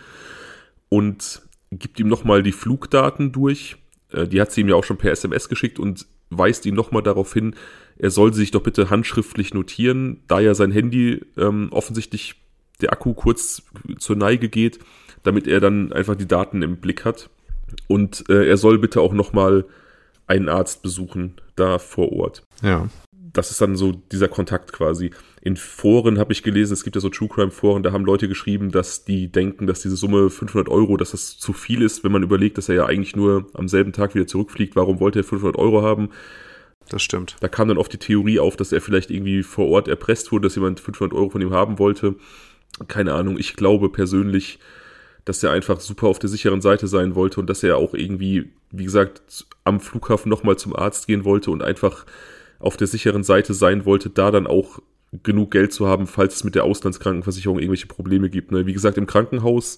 Und 0.89 1.41
gibt 1.71 1.99
ihm 1.99 2.07
nochmal 2.07 2.43
die 2.43 2.51
Flugdaten 2.51 3.31
durch. 3.31 3.77
Äh, 4.11 4.27
die 4.27 4.39
hat 4.39 4.51
sie 4.51 4.61
ihm 4.61 4.69
ja 4.69 4.75
auch 4.75 4.83
schon 4.83 4.97
per 4.97 5.11
SMS 5.11 5.49
geschickt 5.49 5.79
und 5.79 6.05
weist 6.29 6.65
ihn 6.65 6.75
nochmal 6.75 7.03
darauf 7.03 7.33
hin, 7.33 7.55
er 7.97 8.09
soll 8.09 8.33
sich 8.33 8.51
doch 8.51 8.63
bitte 8.63 8.89
handschriftlich 8.89 9.53
notieren, 9.53 10.21
da 10.27 10.39
ja 10.39 10.55
sein 10.55 10.71
Handy 10.71 11.21
ähm, 11.37 11.69
offensichtlich 11.71 12.35
der 12.81 12.91
Akku 12.91 13.13
kurz 13.13 13.63
zur 13.99 14.15
Neige 14.15 14.49
geht, 14.49 14.79
damit 15.23 15.47
er 15.47 15.59
dann 15.59 15.93
einfach 15.93 16.15
die 16.15 16.27
Daten 16.27 16.61
im 16.61 16.77
Blick 16.77 17.05
hat. 17.05 17.29
Und 17.87 18.23
äh, 18.29 18.47
er 18.47 18.57
soll 18.57 18.77
bitte 18.79 19.01
auch 19.01 19.13
nochmal 19.13 19.65
einen 20.27 20.49
Arzt 20.49 20.81
besuchen, 20.81 21.35
da 21.55 21.79
vor 21.79 22.11
Ort. 22.11 22.43
Ja 22.61 22.89
das 23.33 23.49
ist 23.49 23.59
dann 23.59 23.75
so 23.75 23.91
dieser 23.91 24.27
Kontakt 24.27 24.71
quasi. 24.71 25.09
In 25.41 25.57
Foren 25.57 26.19
habe 26.19 26.31
ich 26.31 26.43
gelesen, 26.43 26.73
es 26.73 26.83
gibt 26.83 26.95
ja 26.95 27.01
so 27.01 27.09
True 27.09 27.27
Crime 27.27 27.51
Foren, 27.51 27.83
da 27.83 27.91
haben 27.91 28.05
Leute 28.05 28.27
geschrieben, 28.27 28.71
dass 28.71 29.03
die 29.05 29.31
denken, 29.31 29.67
dass 29.67 29.81
diese 29.81 29.95
Summe 29.95 30.29
500 30.29 30.69
Euro, 30.69 30.95
dass 30.97 31.11
das 31.11 31.37
zu 31.37 31.51
viel 31.51 31.81
ist, 31.81 32.03
wenn 32.03 32.11
man 32.11 32.23
überlegt, 32.23 32.57
dass 32.57 32.69
er 32.69 32.75
ja 32.75 32.85
eigentlich 32.85 33.15
nur 33.15 33.47
am 33.53 33.67
selben 33.67 33.91
Tag 33.91 34.13
wieder 34.13 34.27
zurückfliegt. 34.27 34.75
Warum 34.75 34.99
wollte 34.99 35.19
er 35.19 35.23
500 35.23 35.57
Euro 35.57 35.81
haben? 35.81 36.09
Das 36.89 37.01
stimmt. 37.01 37.35
Da 37.39 37.47
kam 37.47 37.67
dann 37.67 37.77
oft 37.77 37.91
die 37.91 37.97
Theorie 37.97 38.39
auf, 38.39 38.55
dass 38.55 38.71
er 38.71 38.81
vielleicht 38.81 39.09
irgendwie 39.09 39.41
vor 39.41 39.67
Ort 39.67 39.87
erpresst 39.87 40.31
wurde, 40.31 40.47
dass 40.47 40.55
jemand 40.55 40.79
500 40.79 41.17
Euro 41.17 41.29
von 41.29 41.41
ihm 41.41 41.51
haben 41.51 41.79
wollte. 41.79 42.15
Keine 42.87 43.13
Ahnung. 43.13 43.39
Ich 43.39 43.55
glaube 43.55 43.89
persönlich, 43.89 44.59
dass 45.25 45.43
er 45.43 45.51
einfach 45.51 45.79
super 45.79 46.07
auf 46.07 46.19
der 46.19 46.29
sicheren 46.29 46.61
Seite 46.61 46.87
sein 46.87 47.15
wollte 47.15 47.39
und 47.39 47.49
dass 47.49 47.63
er 47.63 47.77
auch 47.77 47.93
irgendwie, 47.93 48.51
wie 48.71 48.83
gesagt, 48.83 49.45
am 49.63 49.79
Flughafen 49.79 50.29
nochmal 50.29 50.57
zum 50.57 50.75
Arzt 50.75 51.07
gehen 51.07 51.23
wollte 51.23 51.51
und 51.51 51.61
einfach 51.63 52.05
auf 52.59 52.77
der 52.77 52.87
sicheren 52.87 53.23
Seite 53.23 53.53
sein 53.53 53.85
wollte, 53.85 54.09
da 54.09 54.31
dann 54.31 54.47
auch 54.47 54.79
genug 55.23 55.51
Geld 55.51 55.73
zu 55.73 55.87
haben, 55.87 56.07
falls 56.07 56.35
es 56.35 56.43
mit 56.43 56.55
der 56.55 56.63
Auslandskrankenversicherung 56.63 57.59
irgendwelche 57.59 57.87
Probleme 57.87 58.29
gibt. 58.29 58.51
Ne? 58.51 58.65
Wie 58.65 58.73
gesagt, 58.73 58.97
im 58.97 59.05
Krankenhaus, 59.05 59.77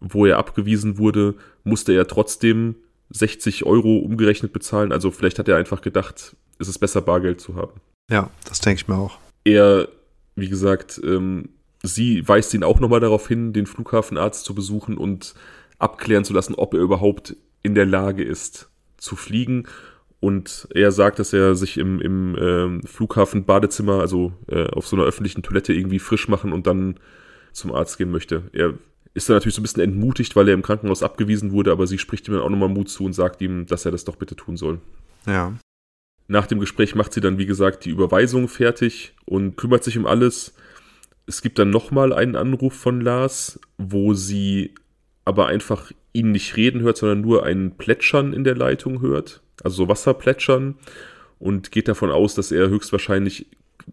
wo 0.00 0.26
er 0.26 0.38
abgewiesen 0.38 0.98
wurde, 0.98 1.34
musste 1.62 1.92
er 1.92 2.06
trotzdem 2.06 2.74
60 3.10 3.64
Euro 3.64 3.98
umgerechnet 3.98 4.52
bezahlen. 4.52 4.92
Also 4.92 5.10
vielleicht 5.10 5.38
hat 5.38 5.48
er 5.48 5.56
einfach 5.56 5.82
gedacht, 5.82 6.36
es 6.58 6.68
ist 6.68 6.78
besser, 6.78 7.00
Bargeld 7.00 7.40
zu 7.40 7.54
haben. 7.54 7.80
Ja, 8.10 8.30
das 8.48 8.60
denke 8.60 8.80
ich 8.80 8.88
mir 8.88 8.96
auch. 8.96 9.18
Er, 9.44 9.88
wie 10.34 10.48
gesagt, 10.48 11.00
ähm, 11.04 11.50
sie 11.82 12.26
weist 12.28 12.54
ihn 12.54 12.64
auch 12.64 12.80
nochmal 12.80 13.00
darauf 13.00 13.26
hin, 13.28 13.52
den 13.52 13.66
Flughafenarzt 13.66 14.44
zu 14.44 14.54
besuchen 14.54 14.96
und 14.96 15.34
abklären 15.78 16.24
zu 16.24 16.32
lassen, 16.32 16.54
ob 16.54 16.74
er 16.74 16.80
überhaupt 16.80 17.36
in 17.62 17.74
der 17.74 17.86
Lage 17.86 18.22
ist 18.22 18.70
zu 18.96 19.16
fliegen. 19.16 19.66
Und 20.20 20.68
er 20.74 20.92
sagt, 20.92 21.18
dass 21.18 21.32
er 21.32 21.54
sich 21.54 21.78
im, 21.78 22.00
im 22.00 22.36
äh, 22.36 22.86
Flughafen-Badezimmer, 22.86 24.00
also 24.00 24.32
äh, 24.48 24.66
auf 24.66 24.86
so 24.86 24.96
einer 24.96 25.06
öffentlichen 25.06 25.42
Toilette 25.42 25.72
irgendwie 25.72 25.98
frisch 25.98 26.28
machen 26.28 26.52
und 26.52 26.66
dann 26.66 27.00
zum 27.52 27.74
Arzt 27.74 27.96
gehen 27.96 28.10
möchte. 28.10 28.42
Er 28.52 28.74
ist 29.14 29.28
dann 29.28 29.36
natürlich 29.36 29.54
so 29.54 29.60
ein 29.60 29.64
bisschen 29.64 29.82
entmutigt, 29.82 30.36
weil 30.36 30.46
er 30.48 30.54
im 30.54 30.62
Krankenhaus 30.62 31.02
abgewiesen 31.02 31.52
wurde, 31.52 31.72
aber 31.72 31.86
sie 31.86 31.98
spricht 31.98 32.28
ihm 32.28 32.34
dann 32.34 32.42
auch 32.42 32.50
nochmal 32.50 32.68
Mut 32.68 32.90
zu 32.90 33.04
und 33.04 33.14
sagt 33.14 33.40
ihm, 33.40 33.66
dass 33.66 33.86
er 33.86 33.92
das 33.92 34.04
doch 34.04 34.16
bitte 34.16 34.36
tun 34.36 34.58
soll. 34.58 34.78
Ja. 35.26 35.54
Nach 36.28 36.46
dem 36.46 36.60
Gespräch 36.60 36.94
macht 36.94 37.12
sie 37.12 37.20
dann, 37.20 37.38
wie 37.38 37.46
gesagt, 37.46 37.86
die 37.86 37.90
Überweisung 37.90 38.46
fertig 38.46 39.14
und 39.24 39.56
kümmert 39.56 39.82
sich 39.82 39.98
um 39.98 40.06
alles. 40.06 40.54
Es 41.26 41.42
gibt 41.42 41.58
dann 41.58 41.70
nochmal 41.70 42.12
einen 42.12 42.36
Anruf 42.36 42.74
von 42.74 43.00
Lars, 43.00 43.60
wo 43.78 44.14
sie 44.14 44.74
aber 45.24 45.46
einfach 45.46 45.92
ihn 46.12 46.32
nicht 46.32 46.56
reden 46.56 46.80
hört, 46.80 46.96
sondern 46.96 47.20
nur 47.20 47.44
ein 47.44 47.76
Plätschern 47.76 48.32
in 48.32 48.44
der 48.44 48.56
Leitung 48.56 49.00
hört, 49.00 49.42
also 49.62 49.84
so 49.84 49.88
Wasserplätschern 49.88 50.76
und 51.38 51.70
geht 51.70 51.88
davon 51.88 52.10
aus, 52.10 52.34
dass 52.34 52.50
er 52.50 52.68
höchstwahrscheinlich 52.68 53.46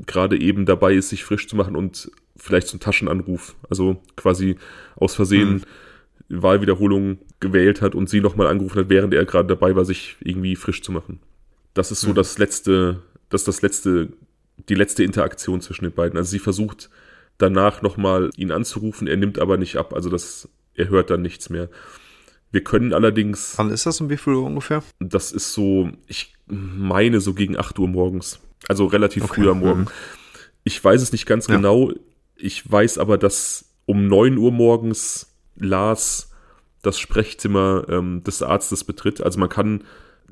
gerade 0.05 0.39
eben 0.39 0.65
dabei 0.65 0.93
ist, 0.93 1.09
sich 1.09 1.23
frisch 1.23 1.47
zu 1.47 1.55
machen 1.55 1.75
und 1.75 2.11
vielleicht 2.35 2.71
einen 2.71 2.79
Taschenanruf, 2.79 3.55
also 3.69 4.01
quasi 4.15 4.57
aus 4.95 5.15
Versehen 5.15 5.63
hm. 6.29 6.41
Wahlwiederholung 6.41 7.19
gewählt 7.39 7.81
hat 7.81 7.95
und 7.95 8.09
sie 8.09 8.19
nochmal 8.19 8.47
angerufen 8.47 8.79
hat, 8.79 8.89
während 8.89 9.13
er 9.13 9.25
gerade 9.25 9.47
dabei 9.47 9.75
war, 9.75 9.85
sich 9.85 10.17
irgendwie 10.19 10.55
frisch 10.55 10.81
zu 10.81 10.91
machen. 10.91 11.19
Das 11.73 11.91
ist 11.91 12.01
so 12.01 12.09
hm. 12.09 12.15
das 12.15 12.37
letzte, 12.37 13.01
das 13.29 13.41
ist 13.41 13.47
das 13.47 13.61
letzte, 13.61 14.09
die 14.69 14.75
letzte 14.75 15.03
Interaktion 15.03 15.61
zwischen 15.61 15.85
den 15.85 15.93
beiden. 15.93 16.17
Also 16.17 16.31
sie 16.31 16.39
versucht 16.39 16.89
danach 17.37 17.81
nochmal 17.81 18.29
ihn 18.35 18.51
anzurufen, 18.51 19.07
er 19.07 19.17
nimmt 19.17 19.39
aber 19.39 19.57
nicht 19.57 19.77
ab, 19.77 19.93
also 19.93 20.09
das, 20.09 20.49
er 20.73 20.89
hört 20.89 21.09
dann 21.09 21.21
nichts 21.21 21.49
mehr. 21.49 21.69
Wir 22.51 22.63
können 22.63 22.93
allerdings. 22.93 23.53
Wann 23.57 23.71
ist 23.71 23.85
das 23.85 23.99
um 23.99 24.09
wie 24.09 24.17
viel 24.17 24.33
Uhr 24.33 24.45
ungefähr? 24.45 24.81
Das 24.99 25.31
ist 25.31 25.53
so, 25.53 25.89
ich 26.07 26.33
meine 26.47 27.19
so 27.19 27.33
gegen 27.33 27.57
8 27.57 27.77
Uhr 27.77 27.87
morgens. 27.87 28.39
Also 28.67 28.85
relativ 28.85 29.25
okay. 29.25 29.41
früh 29.41 29.49
am 29.49 29.59
Morgen. 29.59 29.81
Mhm. 29.81 29.87
Ich 30.63 30.83
weiß 30.83 31.01
es 31.01 31.11
nicht 31.11 31.25
ganz 31.25 31.47
ja. 31.47 31.55
genau. 31.55 31.91
Ich 32.35 32.69
weiß 32.69 32.97
aber, 32.99 33.17
dass 33.17 33.73
um 33.85 34.07
9 34.07 34.37
Uhr 34.37 34.51
morgens 34.51 35.35
Lars 35.55 36.31
das 36.81 36.99
Sprechzimmer 36.99 37.85
ähm, 37.89 38.23
des 38.23 38.41
Arztes 38.41 38.83
betritt. 38.83 39.21
Also 39.21 39.39
man 39.39 39.49
kann 39.49 39.83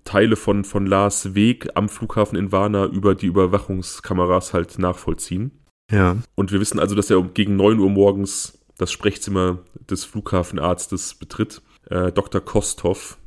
Teile 0.04 0.36
von, 0.36 0.64
von 0.64 0.86
Lars 0.86 1.36
Weg 1.36 1.70
am 1.76 1.90
Flughafen 1.90 2.38
in 2.38 2.52
Varna 2.52 2.86
über 2.86 3.16
die 3.16 3.26
Überwachungskameras 3.26 4.54
halt 4.54 4.78
nachvollziehen. 4.78 5.52
Ja. 5.92 6.18
Und 6.36 6.52
wir 6.52 6.60
wissen 6.60 6.80
also, 6.80 6.96
dass 6.96 7.10
er 7.10 7.22
gegen 7.22 7.56
9 7.56 7.80
Uhr 7.80 7.90
morgens 7.90 8.58
das 8.78 8.92
Sprechzimmer 8.92 9.60
des 9.90 10.04
Flughafenarztes 10.04 11.16
betritt, 11.16 11.62
äh, 11.90 12.12
Dr. 12.12 12.42
Kosthoff. 12.42 13.18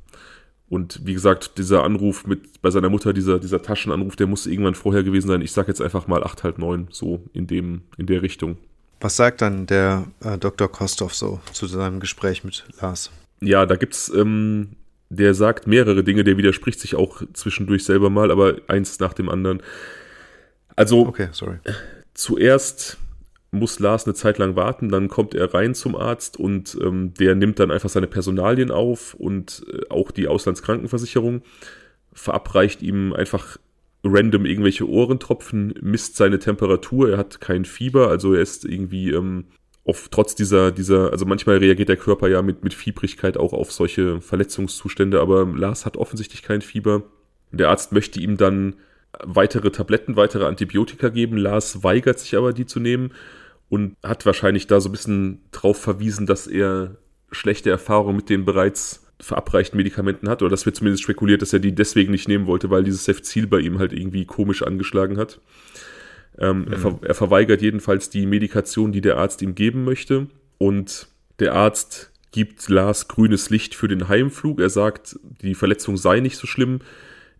Und 0.68 1.00
wie 1.06 1.14
gesagt, 1.14 1.56
dieser 1.56 1.84
Anruf 1.84 2.26
mit 2.26 2.60
bei 2.60 2.70
seiner 2.70 2.90
Mutter, 2.90 3.14
dieser, 3.14 3.38
dieser 3.38 3.62
Taschenanruf, 3.62 4.16
der 4.16 4.26
muss 4.26 4.46
irgendwann 4.46 4.74
vorher 4.74 5.02
gewesen 5.02 5.28
sein. 5.28 5.40
Ich 5.40 5.52
sage 5.52 5.68
jetzt 5.68 5.80
einfach 5.80 6.06
mal 6.06 6.22
acht, 6.22 6.44
halb 6.44 6.58
neun, 6.58 6.88
so 6.90 7.24
in 7.32 7.46
dem, 7.46 7.82
in 7.96 8.06
der 8.06 8.20
Richtung. 8.20 8.58
Was 9.00 9.16
sagt 9.16 9.40
dann 9.40 9.66
der 9.66 10.08
äh, 10.20 10.36
Dr. 10.36 10.68
Kosthoff 10.68 11.14
so 11.14 11.40
zu 11.52 11.66
seinem 11.66 12.00
Gespräch 12.00 12.44
mit 12.44 12.64
Lars? 12.80 13.10
Ja, 13.40 13.64
da 13.64 13.76
gibt's, 13.76 14.10
ähm, 14.10 14.70
der 15.08 15.32
sagt 15.32 15.66
mehrere 15.66 16.04
Dinge, 16.04 16.24
der 16.24 16.36
widerspricht 16.36 16.80
sich 16.80 16.96
auch 16.96 17.22
zwischendurch 17.32 17.84
selber 17.84 18.10
mal, 18.10 18.30
aber 18.30 18.56
eins 18.66 18.98
nach 18.98 19.14
dem 19.14 19.28
anderen. 19.28 19.62
Also, 20.76 21.06
okay, 21.06 21.28
sorry. 21.32 21.58
Zuerst 22.18 22.98
muss 23.50 23.78
Lars 23.78 24.04
eine 24.04 24.14
Zeit 24.14 24.38
lang 24.38 24.56
warten, 24.56 24.90
dann 24.90 25.08
kommt 25.08 25.34
er 25.34 25.54
rein 25.54 25.74
zum 25.74 25.96
Arzt 25.96 26.38
und 26.38 26.76
ähm, 26.82 27.14
der 27.14 27.34
nimmt 27.34 27.60
dann 27.60 27.70
einfach 27.70 27.88
seine 27.88 28.08
Personalien 28.08 28.70
auf 28.70 29.14
und 29.14 29.64
äh, 29.72 29.88
auch 29.88 30.10
die 30.10 30.28
Auslandskrankenversicherung, 30.28 31.42
verabreicht 32.12 32.82
ihm 32.82 33.12
einfach 33.14 33.56
random 34.04 34.44
irgendwelche 34.44 34.88
Ohrentropfen, 34.88 35.74
misst 35.80 36.16
seine 36.16 36.38
Temperatur, 36.38 37.10
er 37.10 37.18
hat 37.18 37.40
kein 37.40 37.64
Fieber, 37.64 38.08
also 38.08 38.34
er 38.34 38.42
ist 38.42 38.64
irgendwie 38.64 39.12
ähm, 39.12 39.44
auf, 39.84 40.08
trotz 40.10 40.34
dieser, 40.34 40.72
dieser, 40.72 41.12
also 41.12 41.24
manchmal 41.24 41.58
reagiert 41.58 41.88
der 41.88 41.96
Körper 41.96 42.28
ja 42.28 42.42
mit, 42.42 42.64
mit 42.64 42.74
Fiebrigkeit 42.74 43.38
auch 43.38 43.52
auf 43.52 43.72
solche 43.72 44.20
Verletzungszustände, 44.20 45.20
aber 45.20 45.46
Lars 45.46 45.86
hat 45.86 45.96
offensichtlich 45.96 46.42
kein 46.42 46.60
Fieber. 46.60 47.04
Der 47.52 47.70
Arzt 47.70 47.92
möchte 47.92 48.20
ihm 48.20 48.36
dann 48.36 48.74
weitere 49.22 49.70
Tabletten, 49.70 50.16
weitere 50.16 50.44
Antibiotika 50.44 51.08
geben. 51.08 51.36
Lars 51.36 51.82
weigert 51.82 52.18
sich 52.18 52.36
aber, 52.36 52.52
die 52.52 52.66
zu 52.66 52.80
nehmen 52.80 53.12
und 53.68 53.96
hat 54.02 54.26
wahrscheinlich 54.26 54.66
da 54.66 54.80
so 54.80 54.88
ein 54.88 54.92
bisschen 54.92 55.40
drauf 55.50 55.78
verwiesen, 55.78 56.26
dass 56.26 56.46
er 56.46 56.96
schlechte 57.30 57.70
Erfahrungen 57.70 58.16
mit 58.16 58.30
den 58.30 58.44
bereits 58.44 59.04
verabreichten 59.20 59.76
Medikamenten 59.76 60.28
hat, 60.28 60.42
oder 60.42 60.50
das 60.50 60.64
wird 60.64 60.76
zumindest 60.76 61.02
spekuliert, 61.02 61.42
dass 61.42 61.52
er 61.52 61.58
die 61.58 61.74
deswegen 61.74 62.12
nicht 62.12 62.28
nehmen 62.28 62.46
wollte, 62.46 62.70
weil 62.70 62.84
dieses 62.84 63.04
Cefzil 63.04 63.46
bei 63.46 63.58
ihm 63.58 63.78
halt 63.78 63.92
irgendwie 63.92 64.24
komisch 64.24 64.62
angeschlagen 64.62 65.18
hat. 65.18 65.40
Ähm, 66.38 66.60
mhm. 66.60 66.72
er, 66.72 66.78
ver 66.78 66.98
er 67.02 67.14
verweigert 67.14 67.60
jedenfalls 67.60 68.10
die 68.10 68.26
Medikation, 68.26 68.92
die 68.92 69.00
der 69.00 69.18
Arzt 69.18 69.42
ihm 69.42 69.54
geben 69.54 69.84
möchte. 69.84 70.28
Und 70.58 71.08
der 71.40 71.54
Arzt 71.54 72.12
gibt 72.30 72.68
Lars 72.68 73.08
grünes 73.08 73.50
Licht 73.50 73.74
für 73.74 73.88
den 73.88 74.08
Heimflug. 74.08 74.60
Er 74.60 74.70
sagt, 74.70 75.18
die 75.42 75.54
Verletzung 75.54 75.96
sei 75.96 76.20
nicht 76.20 76.36
so 76.36 76.46
schlimm. 76.46 76.80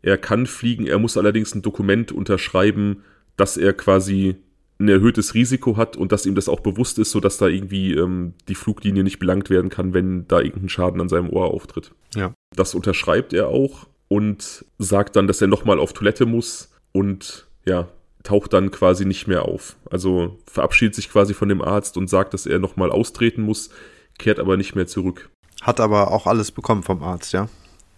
Er 0.03 0.19
kann 0.19 0.47
fliegen, 0.47 0.87
er 0.87 0.99
muss 0.99 1.17
allerdings 1.17 1.55
ein 1.55 1.63
Dokument 1.63 2.13
unterschreiben, 2.13 3.03
dass 3.37 3.57
er 3.57 3.73
quasi 3.73 4.37
ein 4.81 4.89
erhöhtes 4.89 5.35
Risiko 5.35 5.77
hat 5.77 5.97
und 5.97 6.13
dass 6.13 6.27
ihm 6.27 6.35
das 6.35 6.49
auch 6.49 6.61
bewusst 6.61 6.99
ist, 6.99 7.11
sodass 7.11 7.39
da 7.39 7.49
irgendwie 7.49 7.95
ähm, 7.95 8.35
die 8.49 8.55
Fluglinie 8.55 9.03
nicht 9.03 9.19
belangt 9.19 9.51
werden 9.51 9.71
kann, 9.71 9.93
wenn 9.93 10.29
da 10.29 10.41
irgendein 10.41 10.69
Schaden 10.69 11.01
an 11.01 11.09
seinem 11.09 11.31
Ohr 11.31 11.47
auftritt. 11.47 11.93
Ja. 12.15 12.33
Das 12.55 12.75
unterschreibt 12.75 13.33
er 13.33 13.49
auch 13.49 13.87
und 14.07 14.65
sagt 14.79 15.17
dann, 15.17 15.27
dass 15.27 15.41
er 15.41 15.49
nochmal 15.49 15.81
auf 15.81 15.93
Toilette 15.93 16.27
muss 16.27 16.71
und 16.93 17.49
ja, 17.67 17.89
taucht 18.23 18.53
dann 18.53 18.71
quasi 18.71 19.05
nicht 19.05 19.27
mehr 19.27 19.45
auf. 19.47 19.77
Also 19.91 20.39
verabschiedet 20.47 20.95
sich 20.95 21.11
quasi 21.11 21.35
von 21.35 21.49
dem 21.49 21.61
Arzt 21.61 21.97
und 21.97 22.09
sagt, 22.09 22.33
dass 22.35 22.47
er 22.47 22.59
nochmal 22.59 22.91
austreten 22.91 23.43
muss, 23.43 23.71
kehrt 24.19 24.39
aber 24.39 24.57
nicht 24.57 24.75
mehr 24.75 24.87
zurück. 24.87 25.29
Hat 25.63 25.81
aber 25.81 26.13
auch 26.13 26.27
alles 26.27 26.53
bekommen 26.53 26.83
vom 26.83 27.03
Arzt, 27.03 27.33
ja? 27.33 27.49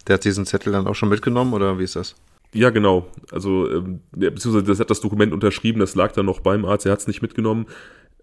Der 0.07 0.15
hat 0.15 0.23
diesen 0.23 0.45
Zettel 0.45 0.73
dann 0.73 0.87
auch 0.87 0.95
schon 0.95 1.09
mitgenommen 1.09 1.53
oder 1.53 1.79
wie 1.79 1.83
ist 1.83 1.95
das? 1.95 2.15
Ja, 2.53 2.69
genau. 2.69 3.07
Also, 3.31 3.69
ähm, 3.71 4.01
beziehungsweise 4.11 4.63
das 4.63 4.79
hat 4.79 4.89
das 4.89 5.01
Dokument 5.01 5.31
unterschrieben, 5.31 5.79
das 5.79 5.95
lag 5.95 6.11
dann 6.11 6.25
noch 6.25 6.41
beim 6.41 6.65
Arzt, 6.65 6.85
er 6.85 6.91
hat 6.91 6.99
es 6.99 7.07
nicht 7.07 7.21
mitgenommen. 7.21 7.67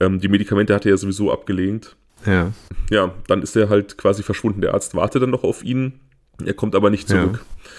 Ähm, 0.00 0.20
die 0.20 0.28
Medikamente 0.28 0.74
hat 0.74 0.84
er 0.84 0.90
ja 0.90 0.96
sowieso 0.96 1.32
abgelehnt. 1.32 1.96
Ja. 2.26 2.52
Ja, 2.90 3.14
dann 3.26 3.42
ist 3.42 3.56
er 3.56 3.68
halt 3.68 3.96
quasi 3.96 4.22
verschwunden. 4.22 4.60
Der 4.60 4.74
Arzt 4.74 4.94
wartet 4.94 5.22
dann 5.22 5.30
noch 5.30 5.44
auf 5.44 5.64
ihn, 5.64 6.00
er 6.44 6.54
kommt 6.54 6.74
aber 6.74 6.90
nicht 6.90 7.08
zurück. 7.08 7.40
Ja. 7.40 7.70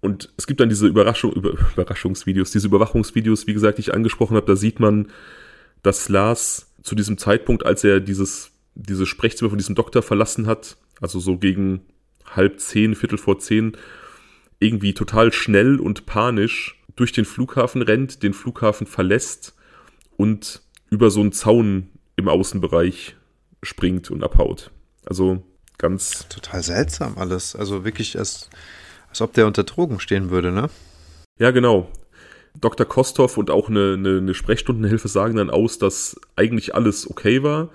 Und 0.00 0.32
es 0.36 0.46
gibt 0.46 0.60
dann 0.60 0.68
diese 0.68 0.86
Überraschung, 0.86 1.32
Über, 1.32 1.54
Überraschungsvideos, 1.72 2.50
diese 2.50 2.66
Überwachungsvideos, 2.66 3.46
wie 3.46 3.54
gesagt, 3.54 3.78
die 3.78 3.82
ich 3.82 3.94
angesprochen 3.94 4.36
habe, 4.36 4.46
da 4.46 4.56
sieht 4.56 4.80
man, 4.80 5.08
dass 5.82 6.08
Lars 6.08 6.72
zu 6.82 6.94
diesem 6.94 7.18
Zeitpunkt, 7.18 7.64
als 7.64 7.84
er 7.84 8.00
dieses, 8.00 8.50
dieses 8.74 9.08
Sprechzimmer 9.08 9.50
von 9.50 9.58
diesem 9.58 9.74
Doktor 9.74 10.02
verlassen 10.02 10.46
hat, 10.46 10.76
also 11.00 11.18
so 11.18 11.38
gegen 11.38 11.82
halb 12.30 12.60
zehn, 12.60 12.94
Viertel 12.94 13.18
vor 13.18 13.38
zehn, 13.38 13.76
irgendwie 14.58 14.94
total 14.94 15.32
schnell 15.32 15.78
und 15.78 16.06
panisch 16.06 16.82
durch 16.94 17.12
den 17.12 17.24
Flughafen 17.24 17.82
rennt, 17.82 18.22
den 18.22 18.32
Flughafen 18.32 18.86
verlässt 18.86 19.54
und 20.16 20.62
über 20.90 21.10
so 21.10 21.20
einen 21.20 21.32
Zaun 21.32 21.90
im 22.16 22.28
Außenbereich 22.28 23.16
springt 23.62 24.10
und 24.10 24.24
abhaut. 24.24 24.70
Also 25.04 25.42
ganz. 25.78 26.26
Total 26.28 26.62
seltsam 26.62 27.18
alles. 27.18 27.54
Also 27.54 27.84
wirklich, 27.84 28.18
als, 28.18 28.48
als 29.08 29.20
ob 29.20 29.34
der 29.34 29.46
unter 29.46 29.64
Drogen 29.64 30.00
stehen 30.00 30.30
würde, 30.30 30.52
ne? 30.52 30.70
Ja, 31.38 31.50
genau. 31.50 31.90
Dr. 32.58 32.86
Kostov 32.86 33.36
und 33.36 33.50
auch 33.50 33.68
eine, 33.68 33.94
eine, 33.94 34.18
eine 34.18 34.34
Sprechstundenhilfe 34.34 35.08
sagen 35.08 35.36
dann 35.36 35.50
aus, 35.50 35.78
dass 35.78 36.18
eigentlich 36.36 36.74
alles 36.74 37.08
okay 37.10 37.42
war, 37.42 37.68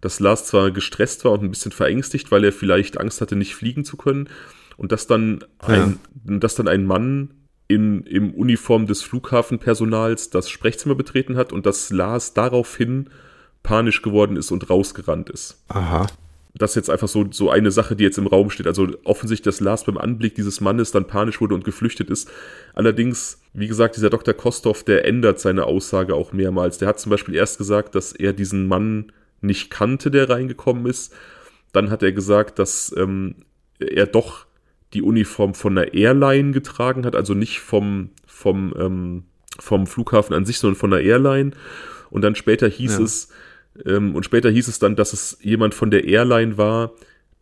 dass 0.00 0.20
Lars 0.20 0.46
zwar 0.46 0.70
gestresst 0.70 1.24
war 1.24 1.32
und 1.32 1.42
ein 1.42 1.50
bisschen 1.50 1.72
verängstigt, 1.72 2.30
weil 2.30 2.44
er 2.44 2.52
vielleicht 2.52 2.98
Angst 2.98 3.20
hatte, 3.20 3.36
nicht 3.36 3.54
fliegen 3.54 3.84
zu 3.84 3.96
können, 3.96 4.28
und 4.76 4.92
dass 4.92 5.06
dann 5.06 5.44
ein, 5.58 5.98
ja. 6.28 6.38
dass 6.38 6.54
dann 6.54 6.68
ein 6.68 6.84
Mann 6.84 7.30
in, 7.68 8.02
im 8.02 8.32
Uniform 8.34 8.86
des 8.86 9.02
Flughafenpersonals 9.02 10.30
das 10.30 10.50
Sprechzimmer 10.50 10.94
betreten 10.94 11.36
hat 11.36 11.52
und 11.52 11.66
dass 11.66 11.90
Lars 11.90 12.34
daraufhin 12.34 13.10
panisch 13.62 14.02
geworden 14.02 14.36
ist 14.36 14.52
und 14.52 14.70
rausgerannt 14.70 15.30
ist. 15.30 15.64
Aha. 15.68 16.06
Das 16.54 16.70
ist 16.70 16.76
jetzt 16.76 16.90
einfach 16.90 17.08
so, 17.08 17.26
so 17.30 17.50
eine 17.50 17.70
Sache, 17.70 17.96
die 17.96 18.04
jetzt 18.04 18.16
im 18.16 18.26
Raum 18.26 18.48
steht. 18.48 18.66
Also 18.66 18.88
offensichtlich, 19.04 19.44
dass 19.44 19.60
Lars 19.60 19.84
beim 19.84 19.98
Anblick 19.98 20.36
dieses 20.36 20.60
Mannes 20.60 20.90
dann 20.90 21.06
panisch 21.06 21.40
wurde 21.40 21.54
und 21.54 21.64
geflüchtet 21.64 22.08
ist. 22.08 22.30
Allerdings, 22.72 23.40
wie 23.52 23.66
gesagt, 23.66 23.96
dieser 23.96 24.08
Dr. 24.08 24.32
Kostov, 24.32 24.82
der 24.84 25.04
ändert 25.04 25.38
seine 25.38 25.64
Aussage 25.64 26.14
auch 26.14 26.32
mehrmals. 26.32 26.78
Der 26.78 26.88
hat 26.88 27.00
zum 27.00 27.10
Beispiel 27.10 27.34
erst 27.34 27.58
gesagt, 27.58 27.94
dass 27.94 28.12
er 28.12 28.32
diesen 28.32 28.68
Mann 28.68 29.12
nicht 29.40 29.70
kannte, 29.70 30.10
der 30.10 30.28
reingekommen 30.28 30.86
ist. 30.86 31.14
Dann 31.72 31.90
hat 31.90 32.02
er 32.02 32.12
gesagt, 32.12 32.58
dass 32.58 32.94
ähm, 32.96 33.36
er 33.78 34.06
doch 34.06 34.46
die 34.94 35.02
Uniform 35.02 35.54
von 35.54 35.76
einer 35.76 35.94
Airline 35.94 36.52
getragen 36.52 37.04
hat, 37.04 37.16
also 37.16 37.34
nicht 37.34 37.60
vom, 37.60 38.10
vom, 38.26 38.74
ähm, 38.78 39.24
vom 39.58 39.86
Flughafen 39.86 40.34
an 40.34 40.46
sich, 40.46 40.58
sondern 40.58 40.78
von 40.78 40.92
einer 40.92 41.02
Airline. 41.02 41.50
Und 42.10 42.22
dann 42.22 42.34
später 42.34 42.68
hieß 42.68 42.98
ja. 42.98 43.04
es, 43.04 43.28
ähm, 43.84 44.14
und 44.14 44.24
später 44.24 44.50
hieß 44.50 44.68
es 44.68 44.78
dann, 44.78 44.96
dass 44.96 45.12
es 45.12 45.38
jemand 45.42 45.74
von 45.74 45.90
der 45.90 46.04
Airline 46.04 46.56
war, 46.56 46.92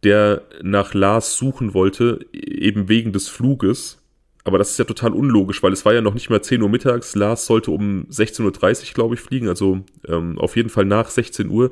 der 0.03 0.43
nach 0.63 0.95
Lars 0.95 1.37
suchen 1.37 1.75
wollte, 1.75 2.27
eben 2.33 2.89
wegen 2.89 3.13
des 3.13 3.29
Fluges. 3.29 4.03
Aber 4.45 4.59
das 4.59 4.71
ist 4.71 4.79
ja 4.79 4.85
total 4.85 5.13
unlogisch, 5.13 5.63
weil 5.63 5.73
es 5.73 5.85
war 5.87 5.95
ja 5.95 6.03
noch 6.03 6.13
nicht 6.13 6.29
mal 6.29 6.43
10 6.43 6.61
Uhr 6.61 6.69
mittags. 6.69 7.15
Lars 7.15 7.47
sollte 7.47 7.71
um 7.71 8.07
16.30 8.11 8.43
Uhr, 8.89 8.95
glaube 8.95 9.15
ich, 9.15 9.21
fliegen, 9.21 9.49
also 9.49 9.81
ähm, 10.07 10.39
auf 10.39 10.57
jeden 10.57 10.69
Fall 10.69 10.85
nach 10.85 11.09
16 11.09 11.49
Uhr. 11.49 11.71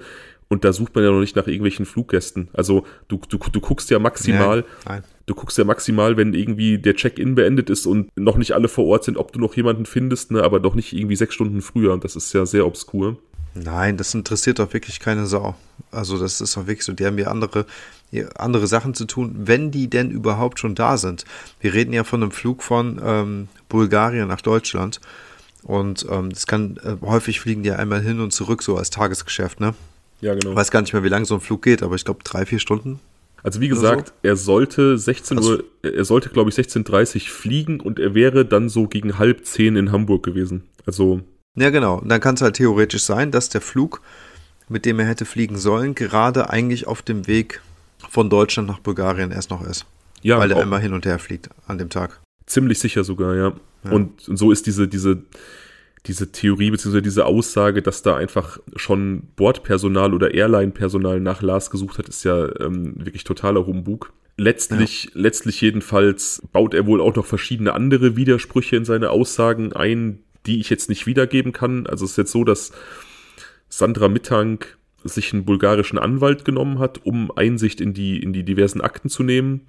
Und 0.49 0.65
da 0.65 0.73
sucht 0.73 0.95
man 0.95 1.05
ja 1.05 1.11
noch 1.11 1.21
nicht 1.21 1.37
nach 1.37 1.47
irgendwelchen 1.47 1.87
Fluggästen. 1.87 2.49
Also 2.53 2.85
du, 3.09 3.21
du, 3.29 3.39
du 3.39 3.61
guckst 3.61 3.91
ja 3.91 3.99
maximal, 3.99 4.65
nee, 4.89 5.01
du 5.27 5.35
guckst 5.35 5.57
ja 5.57 5.65
maximal, 5.65 6.17
wenn 6.17 6.35
irgendwie 6.35 6.79
der 6.79 6.95
Check-in 6.95 7.35
beendet 7.35 7.71
ist 7.71 7.87
und 7.87 8.11
noch 8.17 8.37
nicht 8.37 8.53
alle 8.53 8.69
vor 8.69 8.85
Ort 8.87 9.05
sind, 9.05 9.17
ob 9.17 9.33
du 9.33 9.39
noch 9.39 9.55
jemanden 9.55 9.87
findest, 9.87 10.31
ne, 10.31 10.43
aber 10.43 10.61
doch 10.61 10.75
nicht 10.75 10.93
irgendwie 10.93 11.17
sechs 11.17 11.35
Stunden 11.35 11.63
früher. 11.63 11.97
Das 11.99 12.17
ist 12.17 12.33
ja 12.35 12.45
sehr 12.45 12.67
obskur. 12.67 13.17
Nein, 13.55 13.97
das 13.97 14.15
interessiert 14.15 14.59
doch 14.59 14.73
wirklich 14.73 15.01
keine 15.01 15.27
Sau. 15.27 15.55
Also 15.91 16.19
das 16.19 16.41
ist 16.41 16.57
doch 16.57 16.67
wirklich 16.67 16.85
so, 16.85 16.93
die 16.93 17.05
haben 17.05 17.19
ja 17.19 17.27
andere, 17.27 17.67
andere 18.37 18.67
Sachen 18.67 18.95
zu 18.95 19.05
tun, 19.05 19.35
wenn 19.45 19.71
die 19.71 19.89
denn 19.89 20.11
überhaupt 20.11 20.59
schon 20.59 20.75
da 20.75 20.97
sind. 20.97 21.25
Wir 21.61 21.75
reden 21.75 21.93
ja 21.93 22.05
von 22.05 22.23
einem 22.23 22.33
Flug 22.33 22.63
von 22.63 23.01
ähm, 23.05 23.49
Bulgarien 23.69 24.29
nach 24.29 24.41
Deutschland 24.41 25.01
und 25.63 26.07
ähm, 26.11 26.31
das 26.31 26.47
kann, 26.47 26.79
äh, 26.83 26.97
häufig 27.05 27.41
fliegen 27.41 27.63
die 27.63 27.69
ja 27.69 27.77
einmal 27.77 28.01
hin 28.01 28.21
und 28.21 28.33
zurück 28.33 28.63
so 28.63 28.77
als 28.77 28.91
Tagesgeschäft, 28.91 29.61
ne? 29.61 29.75
Ja, 30.21 30.35
genau. 30.35 30.51
Ich 30.51 30.57
weiß 30.57 30.71
gar 30.71 30.81
nicht 30.81 30.93
mehr, 30.93 31.05
wie 31.05 31.09
lange 31.09 31.27
so 31.27 31.35
ein 31.35 31.41
Flug 31.41 31.63
geht, 31.63 31.83
aber 31.83 31.95
ich 31.95 32.05
glaube 32.05 32.21
drei, 32.25 32.47
vier 32.47 32.59
Stunden. 32.59 33.01
Also 33.43 33.61
wie 33.61 33.69
gesagt, 33.69 34.09
so? 34.09 34.15
er 34.23 34.37
sollte 34.37 34.97
16 34.97 35.37
also, 35.37 35.51
Uhr, 35.55 35.65
er 35.83 36.05
sollte 36.05 36.29
glaube 36.29 36.51
ich 36.51 36.57
16.30 36.57 37.15
Uhr 37.15 37.21
fliegen 37.29 37.81
und 37.81 37.99
er 37.99 38.15
wäre 38.15 38.45
dann 38.45 38.69
so 38.69 38.87
gegen 38.87 39.19
halb 39.19 39.45
zehn 39.45 39.75
in 39.77 39.91
Hamburg 39.91 40.23
gewesen. 40.23 40.63
Also 40.87 41.23
ja, 41.55 41.71
genau. 41.71 41.99
Und 41.99 42.09
dann 42.09 42.21
kann 42.21 42.35
es 42.35 42.43
halt 42.43 42.57
theoretisch 42.57 43.03
sein, 43.03 43.31
dass 43.31 43.49
der 43.49 43.61
Flug, 43.61 44.01
mit 44.69 44.85
dem 44.85 44.99
er 44.99 45.07
hätte 45.07 45.25
fliegen 45.25 45.59
sollen, 45.59 45.95
gerade 45.95 46.51
eigentlich 46.51 46.87
auf 46.87 47.03
dem 47.03 47.27
Weg 47.27 47.61
von 48.09 48.31
Deutschland 48.31 48.69
nach 48.69 48.79
Bulgarien 48.79 49.31
erst 49.31 49.51
noch 49.51 49.63
ist. 49.67 49.87
Ja, 50.23 50.39
weil 50.39 50.51
er 50.53 50.63
immer 50.63 50.79
hin 50.79 50.93
und 50.93 51.05
her 51.05 51.19
fliegt 51.19 51.51
an 51.67 51.79
dem 51.79 51.91
Tag. 51.91 52.21
Ziemlich 52.47 52.79
sicher 52.79 53.05
sogar, 53.05 53.35
ja. 53.35 53.53
ja. 53.85 53.91
Und, 53.91 54.29
und 54.29 54.37
so 54.37 54.53
ist 54.53 54.67
diese, 54.67 54.87
diese, 54.87 55.23
diese 56.07 56.33
Theorie 56.33 56.71
bzw. 56.71 57.01
diese 57.01 57.27
Aussage, 57.27 57.83
dass 57.83 58.03
da 58.03 58.17
einfach 58.17 58.59
schon 58.77 59.29
Bordpersonal 59.37 60.15
oder 60.15 60.33
Airline-Personal 60.35 61.21
nach 61.21 61.43
Lars 61.43 61.71
gesucht 61.71 61.99
hat, 61.99 62.09
ist 62.09 62.25
ja 62.25 62.49
ähm, 62.61 62.95
wirklich 62.97 63.25
totaler 63.25 63.67
Humbug. 63.67 64.13
Letztlich, 64.37 65.05
ja. 65.05 65.11
letztlich 65.15 65.61
jedenfalls 65.61 66.43
baut 66.53 66.75
er 66.75 66.87
wohl 66.87 67.01
auch 67.01 67.15
noch 67.15 67.27
verschiedene 67.27 67.75
andere 67.75 68.17
Widersprüche 68.17 68.77
in 68.77 68.85
seine 68.85 69.11
Aussagen 69.11 69.73
ein, 69.73 70.21
die 70.47 70.61
ich 70.61 70.71
jetzt 70.71 70.89
nicht 70.89 71.07
wiedergeben 71.07 71.53
kann. 71.53 71.87
Also 71.87 72.05
es 72.05 72.13
ist 72.13 72.17
jetzt 72.19 72.33
so, 72.33 72.45
dass 72.45 72.73
Sandra 73.69 74.09
Mittank 74.09 74.79
sich 75.05 75.33
einen 75.33 75.45
bulgarischen 75.45 75.99
Anwalt 75.99 76.45
genommen 76.45 76.79
hat, 76.79 77.05
um 77.05 77.31
Einsicht 77.37 77.81
in 77.81 77.95
die, 77.95 78.23
in 78.23 78.33
die 78.33 78.45
diversen 78.45 78.81
Akten 78.81 79.09
zu 79.09 79.23
nehmen. 79.23 79.63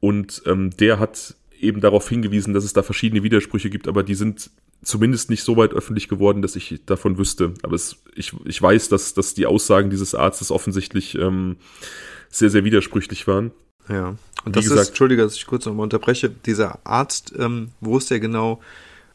Und 0.00 0.42
ähm, 0.46 0.70
der 0.70 0.98
hat 0.98 1.34
eben 1.60 1.80
darauf 1.80 2.08
hingewiesen, 2.08 2.54
dass 2.54 2.64
es 2.64 2.72
da 2.72 2.82
verschiedene 2.82 3.22
Widersprüche 3.22 3.70
gibt, 3.70 3.88
aber 3.88 4.02
die 4.02 4.14
sind 4.14 4.50
zumindest 4.82 5.30
nicht 5.30 5.42
so 5.42 5.56
weit 5.56 5.72
öffentlich 5.72 6.08
geworden, 6.08 6.42
dass 6.42 6.56
ich 6.56 6.82
davon 6.84 7.16
wüsste. 7.16 7.54
Aber 7.62 7.74
es, 7.74 8.02
ich, 8.14 8.32
ich 8.44 8.60
weiß, 8.60 8.88
dass, 8.88 9.14
dass 9.14 9.34
die 9.34 9.46
Aussagen 9.46 9.90
dieses 9.90 10.14
Arztes 10.14 10.50
offensichtlich 10.50 11.14
ähm, 11.16 11.56
sehr, 12.28 12.50
sehr 12.50 12.64
widersprüchlich 12.64 13.26
waren. 13.26 13.52
Ja, 13.88 14.08
und 14.08 14.18
Wie 14.46 14.52
das 14.52 14.64
gesagt, 14.64 14.80
ist, 14.82 14.88
Entschuldige, 14.88 15.22
dass 15.22 15.36
ich 15.36 15.46
kurz 15.46 15.66
nochmal 15.66 15.84
unterbreche, 15.84 16.28
dieser 16.28 16.80
Arzt, 16.84 17.34
ähm, 17.38 17.70
wo 17.80 17.98
ist 17.98 18.10
der 18.10 18.20
genau 18.20 18.60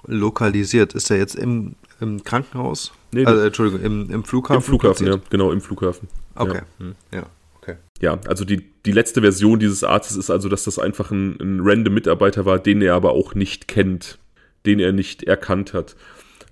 lokalisiert? 0.06 0.93
Ist 0.93 1.10
er 1.10 1.18
jetzt 1.18 1.36
im, 1.36 1.76
im 2.00 2.24
Krankenhaus? 2.24 2.91
Nee, 3.12 3.26
also, 3.26 3.41
Entschuldigung, 3.41 3.82
im, 3.82 4.12
im 4.12 4.24
Flughafen? 4.24 4.58
Im 4.58 4.64
Flughafen, 4.64 5.08
ja, 5.08 5.20
genau, 5.30 5.52
im 5.52 5.62
Flughafen. 5.62 6.08
Okay, 6.36 6.58
ja. 6.58 6.86
Hm, 6.86 6.95
ja. 7.14 7.24
Okay. 7.62 7.76
Ja, 8.02 8.20
also 8.28 8.45
die, 8.45 8.64
die 8.86 8.91
letzte 8.91 9.22
Version 9.22 9.60
dieses 9.60 9.84
Arztes 9.84 10.18
ist 10.18 10.30
also, 10.30 10.47
dass 10.50 10.64
das 10.64 10.80
einfach 10.80 11.12
ein, 11.12 11.39
ein 11.39 11.60
random 11.62 11.93
Mitarbeiter 11.93 12.45
war, 12.45 12.60
den 12.60 12.82
er 12.82 12.95
aber 12.95 13.12
auch 13.12 13.36
nicht 13.36 13.68
kennt, 13.68 14.20
den 14.66 14.80
er 14.80 14.91
nicht 14.91 15.24
erkannt 15.24 15.74
hat. 15.74 15.95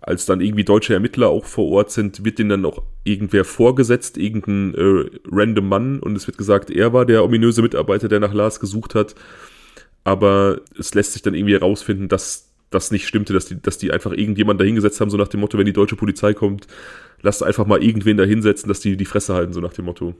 Als 0.02 0.26
dann 0.26 0.42
irgendwie 0.42 0.64
deutsche 0.64 0.94
Ermittler 0.94 1.30
auch 1.30 1.46
vor 1.46 1.70
Ort 1.70 1.92
sind, 1.92 2.24
wird 2.24 2.40
denen 2.40 2.50
dann 2.50 2.66
auch 2.66 2.84
irgendwer 3.04 3.44
vorgesetzt, 3.44 4.18
irgendein 4.18 4.74
äh, 4.76 5.10
random 5.30 5.68
Mann 5.68 6.00
und 6.00 6.16
es 6.16 6.28
wird 6.28 6.38
gesagt, 6.38 6.70
er 6.70 6.94
war 6.94 7.06
der 7.06 7.24
ominöse 7.24 7.62
Mitarbeiter, 7.62 8.08
der 8.08 8.20
nach 8.20 8.34
Lars 8.34 8.60
gesucht 8.60 8.96
hat. 8.96 9.16
Aber 10.04 10.62
es 10.80 10.94
lässt 10.94 11.14
sich 11.14 11.22
dann 11.22 11.34
irgendwie 11.34 11.56
herausfinden, 11.56 12.08
dass 12.08 12.47
das 12.70 12.92
nicht 12.92 13.08
stimmte, 13.08 13.34
dass 13.34 13.46
die, 13.46 13.62
dass 13.62 13.78
die 13.78 13.92
einfach 13.92 14.12
irgendjemand 14.12 14.60
da 14.60 14.66
hingesetzt 14.66 15.00
haben, 15.00 15.10
so 15.10 15.18
nach 15.18 15.28
dem 15.28 15.40
Motto, 15.40 15.58
wenn 15.58 15.66
die 15.66 15.74
deutsche 15.74 15.96
Polizei 15.96 16.34
kommt, 16.34 16.68
lasst 17.22 17.44
einfach 17.44 17.66
mal 17.66 17.82
irgendwen 17.82 18.18
da 18.18 18.24
hinsetzen, 18.24 18.68
dass 18.68 18.80
die 18.80 18.98
die 18.98 19.06
Fresse 19.06 19.34
halten, 19.34 19.54
so 19.54 19.62
nach 19.62 19.74
dem 19.74 19.86
Motto. 19.86 20.16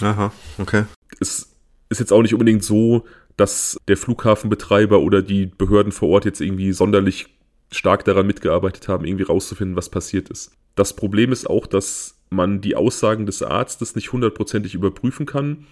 Aha, 0.00 0.32
okay. 0.58 0.84
Es 1.20 1.50
ist 1.88 1.98
jetzt 1.98 2.12
auch 2.12 2.22
nicht 2.22 2.34
unbedingt 2.34 2.62
so, 2.62 3.04
dass 3.36 3.78
der 3.88 3.96
Flughafenbetreiber 3.96 5.00
oder 5.00 5.22
die 5.22 5.46
Behörden 5.46 5.92
vor 5.92 6.08
Ort 6.10 6.24
jetzt 6.24 6.40
irgendwie 6.40 6.72
sonderlich 6.72 7.26
stark 7.70 8.04
daran 8.04 8.26
mitgearbeitet 8.26 8.88
haben, 8.88 9.04
irgendwie 9.04 9.24
rauszufinden, 9.24 9.76
was 9.76 9.88
passiert 9.88 10.28
ist. 10.28 10.52
Das 10.74 10.94
Problem 10.94 11.32
ist 11.32 11.48
auch, 11.48 11.66
dass 11.66 12.16
man 12.30 12.60
die 12.60 12.76
Aussagen 12.76 13.26
des 13.26 13.42
Arztes 13.42 13.94
nicht 13.94 14.12
hundertprozentig 14.12 14.74
überprüfen 14.74 15.26
kann, 15.26 15.66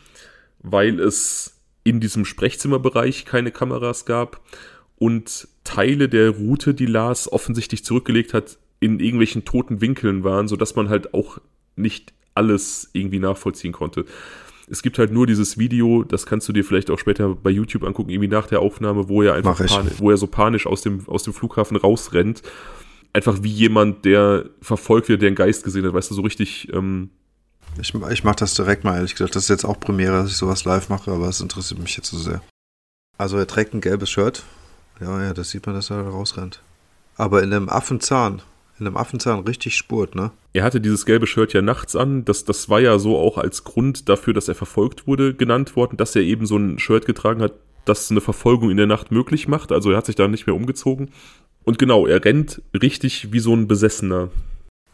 weil 0.59 1.01
es 1.01 1.61
in 1.85 2.01
diesem 2.01 2.25
Sprechzimmerbereich 2.25 3.25
keine 3.25 3.53
Kameras 3.53 4.07
gab 4.07 4.41
und 4.97 5.49
Teile 5.67 6.09
der 6.09 6.31
Route, 6.31 6.73
die 6.73 6.87
Lars 6.87 7.31
offensichtlich 7.31 7.85
zurückgelegt 7.85 8.33
hat, 8.33 8.59
in 8.81 9.01
irgendwelchen 9.01 9.45
toten 9.45 9.81
Winkeln 9.81 10.25
waren, 10.25 10.49
sodass 10.49 10.77
man 10.77 10.89
halt 10.89 11.13
auch 11.13 11.39
nicht 11.75 12.15
alles 12.35 12.91
irgendwie 12.93 13.19
nachvollziehen 13.19 13.73
konnte. 13.73 14.07
Es 14.69 14.83
gibt 14.83 14.99
halt 14.99 15.13
nur 15.13 15.27
dieses 15.27 15.59
Video, 15.59 16.03
das 16.03 16.27
kannst 16.27 16.49
du 16.49 16.53
dir 16.53 16.65
vielleicht 16.65 16.91
auch 16.91 16.99
später 16.99 17.35
bei 17.35 17.51
YouTube 17.51 17.85
angucken, 17.85 18.11
irgendwie 18.11 18.29
nach 18.29 18.47
der 18.47 18.61
Aufnahme, 18.61 19.09
wo 19.09 19.23
er 19.23 19.35
einfach 19.35 19.61
wo 19.99 20.11
er 20.11 20.17
so 20.17 20.27
panisch 20.27 20.67
aus 20.67 20.83
dem, 20.83 21.07
aus 21.09 21.23
dem 21.23 21.33
Flughafen 21.33 21.77
rausrennt. 21.77 22.43
Einfach 23.13 23.43
wie 23.43 23.51
jemand, 23.51 24.05
der 24.05 24.47
verfolgt 24.61 25.09
wird, 25.09 25.23
der 25.23 25.29
einen 25.29 25.37
Geist 25.37 25.65
gesehen 25.65 25.87
hat, 25.87 25.95
weißt 25.95 26.11
du, 26.11 26.15
so 26.15 26.23
richtig. 26.23 26.73
Ähm 26.73 27.11
ich, 27.81 27.95
ich 27.95 28.25
mache 28.25 28.37
das 28.37 28.55
direkt 28.55 28.85
mal, 28.85 28.97
ehrlich 28.97 29.13
gesagt. 29.13 29.37
Das 29.37 29.45
ist 29.45 29.49
jetzt 29.49 29.65
auch 29.65 29.79
Premiere, 29.79 30.23
dass 30.23 30.31
ich 30.31 30.37
sowas 30.37 30.65
live 30.65 30.89
mache, 30.89 31.11
aber 31.11 31.29
es 31.29 31.41
interessiert 31.41 31.81
mich 31.81 31.97
jetzt 31.97 32.11
so 32.11 32.19
sehr. 32.19 32.43
Also 33.19 33.37
er 33.39 33.47
trägt 33.47 33.75
ein 33.75 33.81
gelbes 33.81 34.11
Shirt, 34.11 34.45
ja, 35.01 35.23
ja, 35.23 35.35
das 35.35 35.51
sieht 35.51 35.67
man, 35.67 35.75
dass 35.75 35.91
er 35.91 36.03
da 36.03 36.09
rausrennt. 36.09 36.63
Aber 37.17 37.43
in 37.43 37.53
einem 37.53 37.69
Affenzahn, 37.69 38.43
in 38.79 38.87
einem 38.87 38.97
Affenzahn 38.97 39.41
richtig 39.41 39.77
spurt, 39.77 40.15
ne? 40.15 40.31
Er 40.53 40.65
hatte 40.65 40.81
dieses 40.81 41.07
gelbe 41.07 41.27
Shirt 41.27 41.53
ja 41.53 41.63
nachts 41.63 41.97
an. 41.97 42.25
Das, 42.25 42.45
das 42.45 42.69
war 42.69 42.81
ja 42.81 42.99
so 42.99 43.17
auch 43.17 43.39
als 43.39 43.65
Grund 43.65 44.09
dafür, 44.09 44.35
dass 44.35 44.49
er 44.49 44.55
verfolgt 44.55 45.07
wurde, 45.07 45.35
genannt 45.35 45.77
worden, 45.77 45.97
dass 45.97 46.17
er 46.17 46.23
eben 46.23 46.47
so 46.47 46.57
ein 46.57 46.79
Shirt 46.79 47.07
getragen 47.07 47.43
hat, 47.43 47.53
das 47.85 48.11
eine 48.11 48.21
Verfolgung 48.21 48.71
in 48.71 48.77
der 48.77 48.87
Nacht 48.87 49.11
möglich 49.11 49.49
macht. 49.49 49.73
Also 49.73 49.91
er 49.91 49.99
hat 49.99 50.07
sich 50.07 50.17
da 50.17 50.29
nicht 50.29 50.47
mehr 50.47 50.57
umgezogen. 50.57 51.11
Und 51.65 51.79
genau, 51.79 52.07
er 52.07 52.25
rennt 52.25 52.63
richtig 52.75 53.33
wie 53.33 53.39
so 53.39 53.55
ein 53.55 53.69
Besessener. 53.69 54.31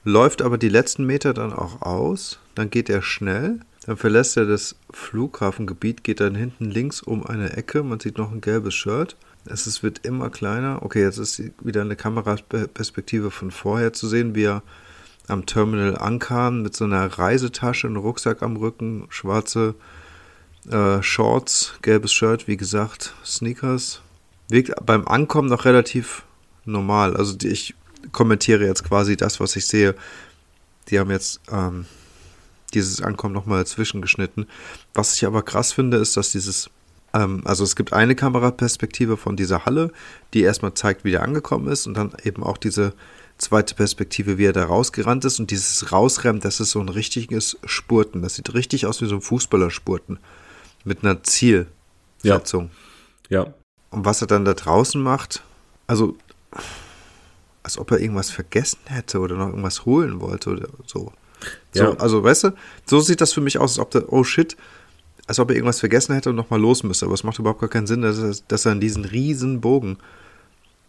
Läuft 0.05 0.43
aber 0.43 0.59
die 0.59 0.69
letzten 0.69 1.05
Meter 1.05 1.33
dann 1.33 1.53
auch 1.53 1.83
aus, 1.83 2.41
dann 2.55 2.71
geht 2.71 2.91
er 2.91 3.03
schnell, 3.03 3.61
dann 3.87 3.97
verlässt 3.97 4.37
er 4.37 4.47
das 4.47 4.75
Flughafengebiet, 4.91 6.03
geht 6.03 6.21
dann 6.21 6.35
hinten 6.35 6.71
links 6.71 7.03
um 7.03 7.25
eine 7.25 7.57
Ecke, 7.57 7.83
man 7.85 8.01
sieht 8.01 8.19
noch 8.19 8.33
ein 8.33 8.41
gelbes 8.41 8.75
Shirt 8.75 9.17
es 9.45 9.67
ist, 9.67 9.83
wird 9.83 10.05
immer 10.07 10.31
kleiner. 10.31 10.83
Okay, 10.83 11.03
jetzt 11.03 11.19
ist 11.19 11.43
wieder 11.63 11.81
eine 11.81 11.97
Kameraperspektive 11.97 13.31
von 13.31 13.51
vorher 13.51 13.93
zu 13.93 14.09
sehen, 14.09 14.35
wie 14.35 14.45
er 14.45 14.63
am 15.29 15.47
Terminal 15.47 15.97
ankam 15.97 16.63
mit 16.63 16.77
so 16.77 16.85
einer 16.85 17.07
Reisetasche, 17.07 17.87
einem 17.87 17.97
Rucksack 17.97 18.43
am 18.43 18.57
Rücken, 18.57 19.07
schwarze 19.09 19.75
äh, 20.71 21.03
Shorts, 21.03 21.75
gelbes 21.83 22.13
Shirt, 22.13 22.49
wie 22.49 22.57
gesagt, 22.57 23.15
Sneakers. 23.25 24.01
Wirkt 24.49 24.75
beim 24.85 25.07
Ankommen 25.07 25.49
noch 25.49 25.65
relativ 25.65 26.25
normal. 26.65 27.17
Also 27.17 27.37
ich 27.43 27.75
kommentiere 28.13 28.67
jetzt 28.67 28.85
quasi 28.85 29.17
das, 29.17 29.41
was 29.41 29.57
ich 29.57 29.67
sehe. 29.67 29.95
Die 30.89 30.99
haben 30.99 31.11
jetzt 31.11 31.41
ähm, 31.51 31.87
dieses 32.75 33.01
Ankommen 33.01 33.35
nochmal 33.35 33.67
zwischengeschnitten. 33.67 34.47
Was 34.95 35.15
ich 35.15 35.27
aber 35.27 35.43
krass 35.43 35.73
finde, 35.73 35.97
ist, 35.99 36.17
dass 36.17 36.33
dieses 36.33 36.71
also 37.13 37.65
es 37.65 37.77
gibt 37.77 37.93
eine 37.93 38.15
Kameraperspektive 38.15 39.17
von 39.17 39.37
dieser 39.37 39.67
Halle, 39.67 39.93
die 40.33 40.43
erstmal 40.43 40.75
zeigt, 40.75 41.05
wie 41.05 41.13
er 41.13 41.23
angekommen 41.23 41.69
ist 41.69 41.87
und 41.87 41.95
dann 41.95 42.13
eben 42.25 42.43
auch 42.43 42.57
diese 42.57 42.95
zweite 43.39 43.75
Perspektive, 43.75 44.39
wie 44.39 44.47
er 44.47 44.53
da 44.53 44.65
rausgerannt 44.65 45.25
ist 45.25 45.39
und 45.41 45.51
dieses 45.51 45.93
Rausrennen, 45.93 46.41
das 46.41 46.61
ist 46.61 46.71
so 46.71 46.81
ein 46.81 46.89
richtiges 46.89 47.59
Spurten. 47.65 48.23
Das 48.23 48.37
sieht 48.37 48.55
richtig 48.55 48.87
aus 48.87 49.03
wie 49.03 49.07
so 49.07 49.17
ein 49.17 49.21
Fußballerspurten 49.21 50.19
mit 50.85 51.05
einer 51.05 51.23
Zielsetzung. 51.23 52.71
Ja. 53.29 53.45
ja. 53.45 53.55
Und 53.91 54.05
was 54.05 54.23
er 54.23 54.27
dann 54.27 54.45
da 54.45 54.55
draußen 54.55 55.03
macht, 55.03 55.43
also 55.87 56.17
als 57.63 57.79
ob 57.79 57.91
er 57.91 58.01
irgendwas 58.01 58.31
vergessen 58.31 58.81
hätte 58.87 59.21
oder 59.21 59.37
noch 59.37 59.49
irgendwas 59.49 59.85
holen 59.85 60.21
wollte 60.21 60.51
oder 60.51 60.69
so. 60.87 61.13
so 61.73 61.83
ja. 61.83 61.93
Also, 61.99 62.25
weißt 62.25 62.45
du, 62.45 62.51
so 62.87 63.01
sieht 63.01 63.21
das 63.21 63.33
für 63.33 63.41
mich 63.41 63.59
aus, 63.59 63.73
als 63.73 63.79
ob 63.79 63.91
der, 63.91 64.13
oh 64.13 64.25
shit, 64.25 64.57
als 65.27 65.39
ob 65.39 65.51
er 65.51 65.57
irgendwas 65.57 65.81
vergessen 65.81 66.15
hätte 66.15 66.31
und 66.31 66.37
nochmal 66.37 66.61
los 66.61 66.83
müsste. 66.83 67.07
Aber 67.07 67.15
es 67.15 67.25
macht 67.25 67.39
überhaupt 67.39 67.61
gar 67.61 67.71
keinen 67.71 67.87
Sinn, 67.87 68.03
dass 68.03 68.19
er, 68.19 68.35
dass 68.49 68.67
er 68.67 68.73
in 68.73 68.81
diesen 68.81 69.05
riesen 69.05 69.61
Bogen 69.61 69.99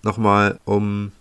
nochmal 0.02 0.60
um, 0.66 1.12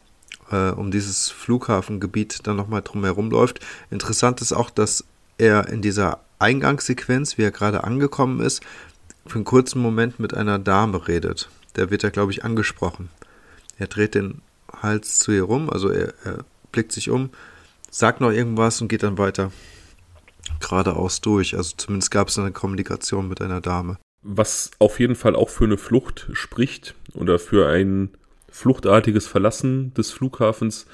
äh, 0.51 0.71
um 0.71 0.91
dieses 0.91 1.31
Flughafengebiet 1.31 2.47
dann 2.47 2.57
nochmal 2.57 2.83
drumherum 2.83 3.31
läuft. 3.31 3.61
Interessant 3.91 4.41
ist 4.41 4.53
auch, 4.53 4.71
dass 4.71 5.05
er 5.39 5.69
in 5.69 5.83
dieser 5.83 6.21
Eingangssequenz, 6.39 7.39
wie 7.39 7.43
er 7.43 7.51
gerade 7.51 7.85
angekommen 7.85 8.41
ist, 8.41 8.63
für 9.27 9.37
einen 9.37 9.45
kurzen 9.45 9.81
Moment 9.81 10.19
mit 10.19 10.35
einer 10.35 10.59
Dame 10.59 11.07
redet. 11.07 11.49
Da 11.75 11.91
wird 11.91 12.05
er, 12.05 12.11
glaube 12.11 12.33
ich, 12.33 12.45
angesprochen. 12.45 13.09
Er 13.79 13.87
dreht 13.87 14.15
den 14.15 14.43
Hals 14.83 15.19
zu 15.19 15.33
ihr 15.33 15.45
rum, 15.45 15.71
also 15.71 15.89
er, 15.91 16.15
er 16.25 16.45
blickt 16.73 16.93
sich 16.93 17.11
um, 17.11 17.31
sagt 17.91 18.21
noch 18.21 18.31
irgendwas 18.31 18.81
und 18.81 18.89
geht 18.89 19.03
dann 19.03 19.19
weiter 19.19 19.53
geradeaus 20.63 21.21
durch. 21.21 21.57
Also 21.57 21.75
zumindest 21.77 22.11
gab 22.11 22.29
es 22.29 22.39
eine 22.39 22.53
Kommunikation 22.53 23.29
mit 23.29 23.41
einer 23.41 23.61
Dame. 23.61 23.99
Was 24.23 24.71
auf 24.79 25.01
jeden 25.01 25.17
Fall 25.17 25.35
auch 25.35 25.49
für 25.49 25.65
eine 25.65 25.77
Flucht 25.77 26.29
spricht 26.33 26.95
oder 27.15 27.39
für 27.39 27.69
ein 27.69 28.11
fluchtartiges 28.51 29.27
Verlassen 29.27 29.93
des 29.95 30.13
Flughafens, 30.13 30.87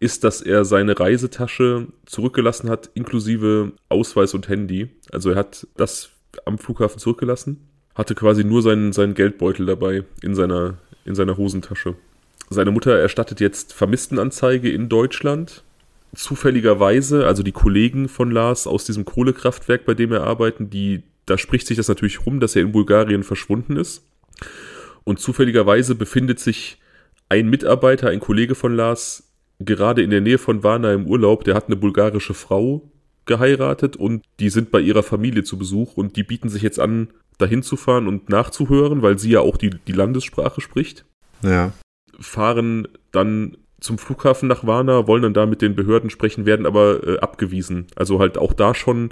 ist, 0.00 0.24
dass 0.24 0.42
er 0.42 0.64
seine 0.64 0.98
Reisetasche 0.98 1.86
zurückgelassen 2.04 2.68
hat, 2.68 2.90
inklusive 2.94 3.72
Ausweis 3.88 4.34
und 4.34 4.48
Handy. 4.48 4.90
Also 5.12 5.30
er 5.30 5.36
hat 5.36 5.66
das 5.76 6.10
am 6.44 6.58
Flughafen 6.58 6.98
zurückgelassen, 6.98 7.68
hatte 7.94 8.14
quasi 8.14 8.44
nur 8.44 8.60
seinen, 8.62 8.92
seinen 8.92 9.14
Geldbeutel 9.14 9.66
dabei 9.66 10.04
in 10.22 10.34
seiner, 10.34 10.74
in 11.04 11.14
seiner 11.14 11.36
Hosentasche. 11.36 11.94
Seine 12.50 12.70
Mutter 12.70 12.98
erstattet 12.98 13.40
jetzt 13.40 13.72
Vermisstenanzeige 13.72 14.70
in 14.70 14.88
Deutschland. 14.88 15.62
Zufälligerweise, 16.14 17.26
also 17.26 17.42
die 17.42 17.52
Kollegen 17.52 18.08
von 18.08 18.30
Lars 18.30 18.66
aus 18.66 18.84
diesem 18.84 19.04
Kohlekraftwerk, 19.04 19.84
bei 19.84 19.94
dem 19.94 20.12
er 20.12 20.24
arbeitet, 20.24 20.72
die, 20.72 21.02
da 21.26 21.38
spricht 21.38 21.66
sich 21.66 21.76
das 21.76 21.88
natürlich 21.88 22.26
rum, 22.26 22.40
dass 22.40 22.56
er 22.56 22.62
in 22.62 22.72
Bulgarien 22.72 23.22
verschwunden 23.22 23.76
ist. 23.76 24.06
Und 25.04 25.20
zufälligerweise 25.20 25.94
befindet 25.94 26.40
sich 26.40 26.78
ein 27.28 27.48
Mitarbeiter, 27.48 28.08
ein 28.08 28.20
Kollege 28.20 28.54
von 28.54 28.74
Lars, 28.74 29.30
gerade 29.58 30.02
in 30.02 30.10
der 30.10 30.20
Nähe 30.20 30.38
von 30.38 30.62
Varna 30.62 30.92
im 30.92 31.06
Urlaub. 31.06 31.44
Der 31.44 31.54
hat 31.54 31.66
eine 31.66 31.76
bulgarische 31.76 32.34
Frau 32.34 32.90
geheiratet 33.26 33.96
und 33.96 34.24
die 34.40 34.50
sind 34.50 34.70
bei 34.70 34.80
ihrer 34.80 35.02
Familie 35.02 35.44
zu 35.44 35.58
Besuch 35.58 35.96
und 35.96 36.16
die 36.16 36.24
bieten 36.24 36.48
sich 36.48 36.62
jetzt 36.62 36.80
an, 36.80 37.08
dahin 37.38 37.62
zu 37.62 37.76
fahren 37.76 38.06
und 38.06 38.28
nachzuhören, 38.28 39.02
weil 39.02 39.18
sie 39.18 39.30
ja 39.30 39.40
auch 39.40 39.56
die, 39.56 39.70
die 39.70 39.92
Landessprache 39.92 40.60
spricht. 40.60 41.04
Ja 41.42 41.72
fahren 42.20 42.88
dann 43.12 43.56
zum 43.84 43.98
Flughafen 43.98 44.48
nach 44.48 44.66
Varna, 44.66 45.06
wollen 45.06 45.22
dann 45.22 45.34
da 45.34 45.44
mit 45.44 45.60
den 45.60 45.74
Behörden 45.74 46.08
sprechen, 46.08 46.46
werden 46.46 46.64
aber 46.64 47.06
äh, 47.06 47.18
abgewiesen. 47.18 47.86
Also 47.94 48.18
halt 48.18 48.38
auch 48.38 48.54
da 48.54 48.74
schon, 48.74 49.10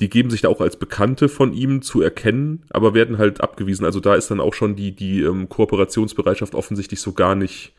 die 0.00 0.10
geben 0.10 0.28
sich 0.28 0.42
da 0.42 0.48
auch 0.48 0.60
als 0.60 0.76
Bekannte 0.76 1.30
von 1.30 1.54
ihm 1.54 1.80
zu 1.80 2.02
erkennen, 2.02 2.62
aber 2.68 2.92
werden 2.92 3.16
halt 3.16 3.40
abgewiesen. 3.40 3.86
Also 3.86 3.98
da 4.00 4.14
ist 4.14 4.30
dann 4.30 4.38
auch 4.38 4.52
schon 4.52 4.76
die, 4.76 4.92
die 4.92 5.22
ähm, 5.22 5.48
Kooperationsbereitschaft 5.48 6.54
offensichtlich 6.54 7.00
so 7.00 7.14
gar 7.14 7.34
nicht 7.34 7.72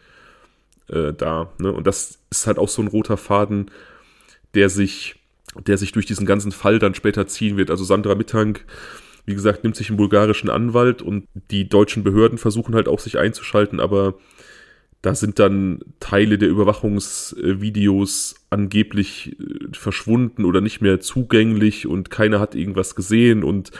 äh, 0.90 1.14
da. 1.14 1.52
Ne? 1.60 1.72
Und 1.72 1.86
das 1.86 2.18
ist 2.32 2.48
halt 2.48 2.58
auch 2.58 2.70
so 2.70 2.82
ein 2.82 2.88
roter 2.88 3.18
Faden, 3.18 3.70
der 4.56 4.70
sich, 4.70 5.18
der 5.68 5.78
sich 5.78 5.92
durch 5.92 6.08
diesen 6.08 6.26
ganzen 6.26 6.52
Fall 6.52 6.80
dann 6.80 6.96
später 6.96 7.28
ziehen 7.28 7.58
wird. 7.58 7.70
Also 7.70 7.84
Sandra 7.84 8.16
Mittank 8.16 8.66
wie 9.28 9.36
gesagt, 9.36 9.64
nimmt 9.66 9.76
sich 9.76 9.90
einen 9.90 9.98
bulgarischen 9.98 10.50
Anwalt 10.50 11.02
und 11.02 11.28
die 11.52 11.68
deutschen 11.68 12.02
Behörden 12.02 12.38
versuchen 12.38 12.74
halt 12.74 12.88
auch 12.88 13.00
sich 13.00 13.18
einzuschalten, 13.18 13.82
aber 13.82 14.16
da 15.08 15.16
sind 15.16 15.40
dann 15.40 15.80
Teile 16.02 16.38
der 16.38 16.50
Überwachungsvideos 16.50 18.36
angeblich 18.50 19.40
äh, 19.40 19.68
verschwunden 19.72 20.44
oder 20.44 20.60
nicht 20.60 20.82
mehr 20.82 21.00
zugänglich 21.00 21.88
und 21.88 22.12
keiner 22.12 22.42
hat 22.42 22.56
irgendwas 22.56 22.94
gesehen 22.94 23.46
und 23.46 23.72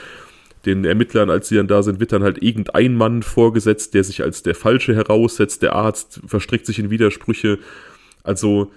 den 0.64 0.86
Ermittlern, 0.86 1.28
als 1.28 1.48
sie 1.48 1.56
dann 1.56 1.68
da 1.68 1.82
sind, 1.82 2.00
wird 2.00 2.12
dann 2.12 2.22
halt 2.22 2.42
irgendein 2.42 2.94
Mann 2.94 3.22
vorgesetzt, 3.22 3.92
der 3.92 4.04
sich 4.04 4.22
als 4.22 4.42
der 4.42 4.54
Falsche 4.54 4.94
heraussetzt. 4.94 5.60
Der 5.60 5.74
Arzt 5.74 6.22
verstrickt 6.26 6.64
sich 6.64 6.78
in 6.78 6.88
Widersprüche. 6.88 7.58
Also 8.22 8.72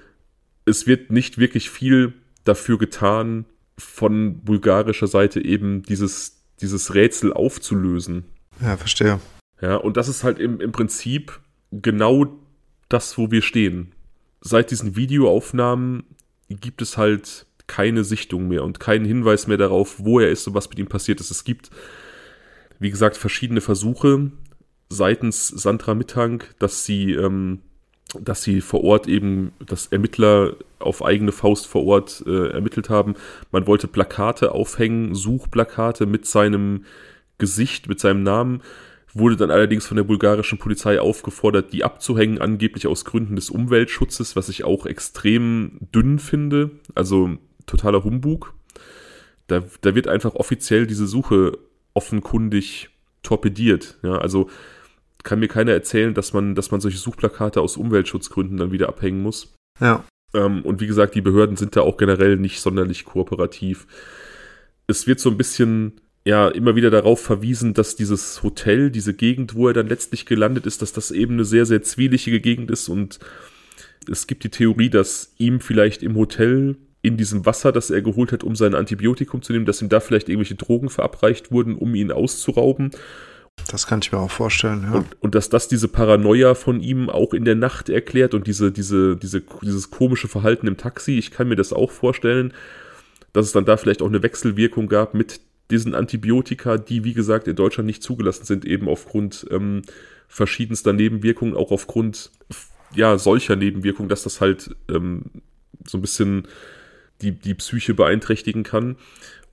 es 0.65 0.87
wird 0.87 1.09
nicht 1.09 1.37
wirklich 1.37 1.69
viel 1.69 2.11
dafür 2.43 2.77
getan, 2.77 3.45
von 3.77 4.41
bulgarischer 4.41 5.07
Seite 5.07 5.39
eben 5.43 5.83
dieses 5.83 6.43
dieses 6.59 6.95
Rätsel 6.95 7.31
aufzulösen. 7.31 8.25
Ja, 8.61 8.75
verstehe. 8.75 9.21
Ja, 9.61 9.77
und 9.77 9.95
das 9.95 10.09
ist 10.09 10.25
halt 10.25 10.37
im, 10.37 10.59
im 10.59 10.73
Prinzip 10.73 11.39
genau 11.71 12.40
das, 12.93 13.17
wo 13.17 13.31
wir 13.31 13.41
stehen. 13.41 13.91
Seit 14.41 14.71
diesen 14.71 14.95
Videoaufnahmen 14.95 16.03
gibt 16.49 16.81
es 16.81 16.97
halt 16.97 17.45
keine 17.67 18.03
Sichtung 18.03 18.47
mehr 18.47 18.63
und 18.63 18.79
keinen 18.79 19.05
Hinweis 19.05 19.47
mehr 19.47 19.57
darauf, 19.57 19.95
wo 19.99 20.19
er 20.19 20.29
ist 20.29 20.47
und 20.47 20.53
was 20.53 20.69
mit 20.69 20.79
ihm 20.79 20.87
passiert 20.87 21.19
ist. 21.19 21.31
Es 21.31 21.43
gibt, 21.43 21.69
wie 22.79 22.89
gesagt, 22.89 23.17
verschiedene 23.17 23.61
Versuche 23.61 24.31
seitens 24.89 25.47
Sandra 25.47 25.93
Mittank, 25.93 26.53
dass 26.59 26.83
sie 26.83 27.13
ähm, 27.13 27.59
dass 28.19 28.43
sie 28.43 28.61
vor 28.61 28.83
Ort 28.83 29.07
eben, 29.07 29.53
dass 29.65 29.87
Ermittler 29.87 30.55
auf 30.79 31.03
eigene 31.03 31.31
Faust 31.31 31.67
vor 31.67 31.85
Ort 31.85 32.23
äh, 32.27 32.49
ermittelt 32.49 32.89
haben. 32.89 33.15
Man 33.51 33.67
wollte 33.67 33.87
Plakate 33.87 34.51
aufhängen, 34.51 35.15
Suchplakate 35.15 36.05
mit 36.05 36.25
seinem 36.25 36.85
Gesicht, 37.37 37.87
mit 37.87 37.99
seinem 37.99 38.23
Namen, 38.23 38.61
wurde 39.13 39.35
dann 39.35 39.51
allerdings 39.51 39.85
von 39.85 39.97
der 39.97 40.03
bulgarischen 40.03 40.57
Polizei 40.57 40.99
aufgefordert, 40.99 41.73
die 41.73 41.83
abzuhängen, 41.83 42.39
angeblich 42.39 42.87
aus 42.87 43.05
Gründen 43.05 43.35
des 43.35 43.49
Umweltschutzes, 43.49 44.35
was 44.35 44.49
ich 44.49 44.63
auch 44.63 44.85
extrem 44.85 45.79
dünn 45.93 46.19
finde, 46.19 46.71
also 46.95 47.37
totaler 47.65 48.03
Humbug. 48.03 48.53
Da, 49.47 49.63
da 49.81 49.95
wird 49.95 50.07
einfach 50.07 50.35
offiziell 50.35 50.87
diese 50.87 51.07
Suche 51.07 51.57
offenkundig 51.93 52.89
torpediert. 53.23 53.97
Ja, 54.01 54.17
also 54.17 54.49
kann 55.23 55.39
mir 55.39 55.47
keiner 55.47 55.73
erzählen, 55.73 56.13
dass 56.13 56.33
man, 56.33 56.55
dass 56.55 56.71
man 56.71 56.81
solche 56.81 56.97
Suchplakate 56.97 57.61
aus 57.61 57.77
Umweltschutzgründen 57.77 58.57
dann 58.57 58.71
wieder 58.71 58.89
abhängen 58.89 59.21
muss. 59.21 59.53
Ja. 59.79 60.03
Ähm, 60.33 60.63
und 60.63 60.81
wie 60.81 60.87
gesagt, 60.87 61.15
die 61.15 61.21
Behörden 61.21 61.57
sind 61.57 61.75
da 61.75 61.81
auch 61.81 61.97
generell 61.97 62.37
nicht 62.37 62.61
sonderlich 62.61 63.05
kooperativ. 63.05 63.87
Es 64.87 65.05
wird 65.05 65.19
so 65.19 65.29
ein 65.29 65.37
bisschen 65.37 66.01
ja 66.23 66.47
immer 66.49 66.75
wieder 66.75 66.89
darauf 66.89 67.21
verwiesen, 67.21 67.73
dass 67.73 67.95
dieses 67.95 68.43
Hotel, 68.43 68.91
diese 68.91 69.13
Gegend, 69.13 69.55
wo 69.55 69.67
er 69.67 69.73
dann 69.73 69.87
letztlich 69.87 70.25
gelandet 70.25 70.65
ist, 70.65 70.81
dass 70.81 70.93
das 70.93 71.11
eben 71.11 71.33
eine 71.33 71.45
sehr, 71.45 71.65
sehr 71.65 71.81
zwielichere 71.81 72.39
Gegend 72.39 72.69
ist. 72.69 72.89
Und 72.89 73.19
es 74.09 74.27
gibt 74.27 74.43
die 74.43 74.49
Theorie, 74.49 74.89
dass 74.89 75.33
ihm 75.37 75.59
vielleicht 75.59 76.03
im 76.03 76.15
Hotel 76.15 76.77
in 77.01 77.17
diesem 77.17 77.45
Wasser, 77.45 77.71
das 77.71 77.89
er 77.89 78.01
geholt 78.01 78.31
hat, 78.31 78.43
um 78.43 78.55
sein 78.55 78.75
Antibiotikum 78.75 79.41
zu 79.41 79.53
nehmen, 79.53 79.65
dass 79.65 79.81
ihm 79.81 79.89
da 79.89 79.99
vielleicht 79.99 80.29
irgendwelche 80.29 80.55
Drogen 80.55 80.89
verabreicht 80.89 81.51
wurden, 81.51 81.75
um 81.75 81.95
ihn 81.95 82.11
auszurauben. 82.11 82.91
Das 83.69 83.87
kann 83.87 83.99
ich 84.01 84.11
mir 84.11 84.19
auch 84.19 84.31
vorstellen, 84.31 84.83
ja. 84.83 84.91
Und, 84.91 85.21
und, 85.21 85.35
dass 85.35 85.49
das 85.49 85.67
diese 85.67 85.87
Paranoia 85.87 86.53
von 86.55 86.79
ihm 86.79 87.09
auch 87.09 87.33
in 87.33 87.43
der 87.43 87.55
Nacht 87.55 87.89
erklärt 87.89 88.33
und 88.33 88.47
diese, 88.47 88.71
diese, 88.71 89.17
diese, 89.17 89.41
dieses 89.61 89.91
komische 89.91 90.27
Verhalten 90.27 90.67
im 90.67 90.77
Taxi, 90.77 91.17
ich 91.17 91.31
kann 91.31 91.47
mir 91.47 91.55
das 91.55 91.73
auch 91.73 91.91
vorstellen, 91.91 92.53
dass 93.33 93.47
es 93.47 93.51
dann 93.51 93.65
da 93.65 93.77
vielleicht 93.77 94.01
auch 94.01 94.07
eine 94.07 94.23
Wechselwirkung 94.23 94.87
gab 94.87 95.13
mit 95.13 95.41
diesen 95.71 95.95
Antibiotika, 95.95 96.77
die, 96.77 97.03
wie 97.03 97.13
gesagt, 97.13 97.47
in 97.47 97.55
Deutschland 97.55 97.87
nicht 97.87 98.03
zugelassen 98.03 98.45
sind, 98.45 98.65
eben 98.65 98.87
aufgrund 98.87 99.45
ähm, 99.49 99.81
verschiedenster 100.27 100.93
Nebenwirkungen, 100.93 101.55
auch 101.55 101.71
aufgrund 101.71 102.31
ja, 102.95 103.17
solcher 103.17 103.55
Nebenwirkungen, 103.55 104.09
dass 104.09 104.23
das 104.23 104.41
halt 104.41 104.75
ähm, 104.89 105.23
so 105.85 105.97
ein 105.97 106.01
bisschen 106.01 106.47
die, 107.21 107.31
die 107.31 107.53
Psyche 107.53 107.93
beeinträchtigen 107.93 108.63
kann. 108.63 108.97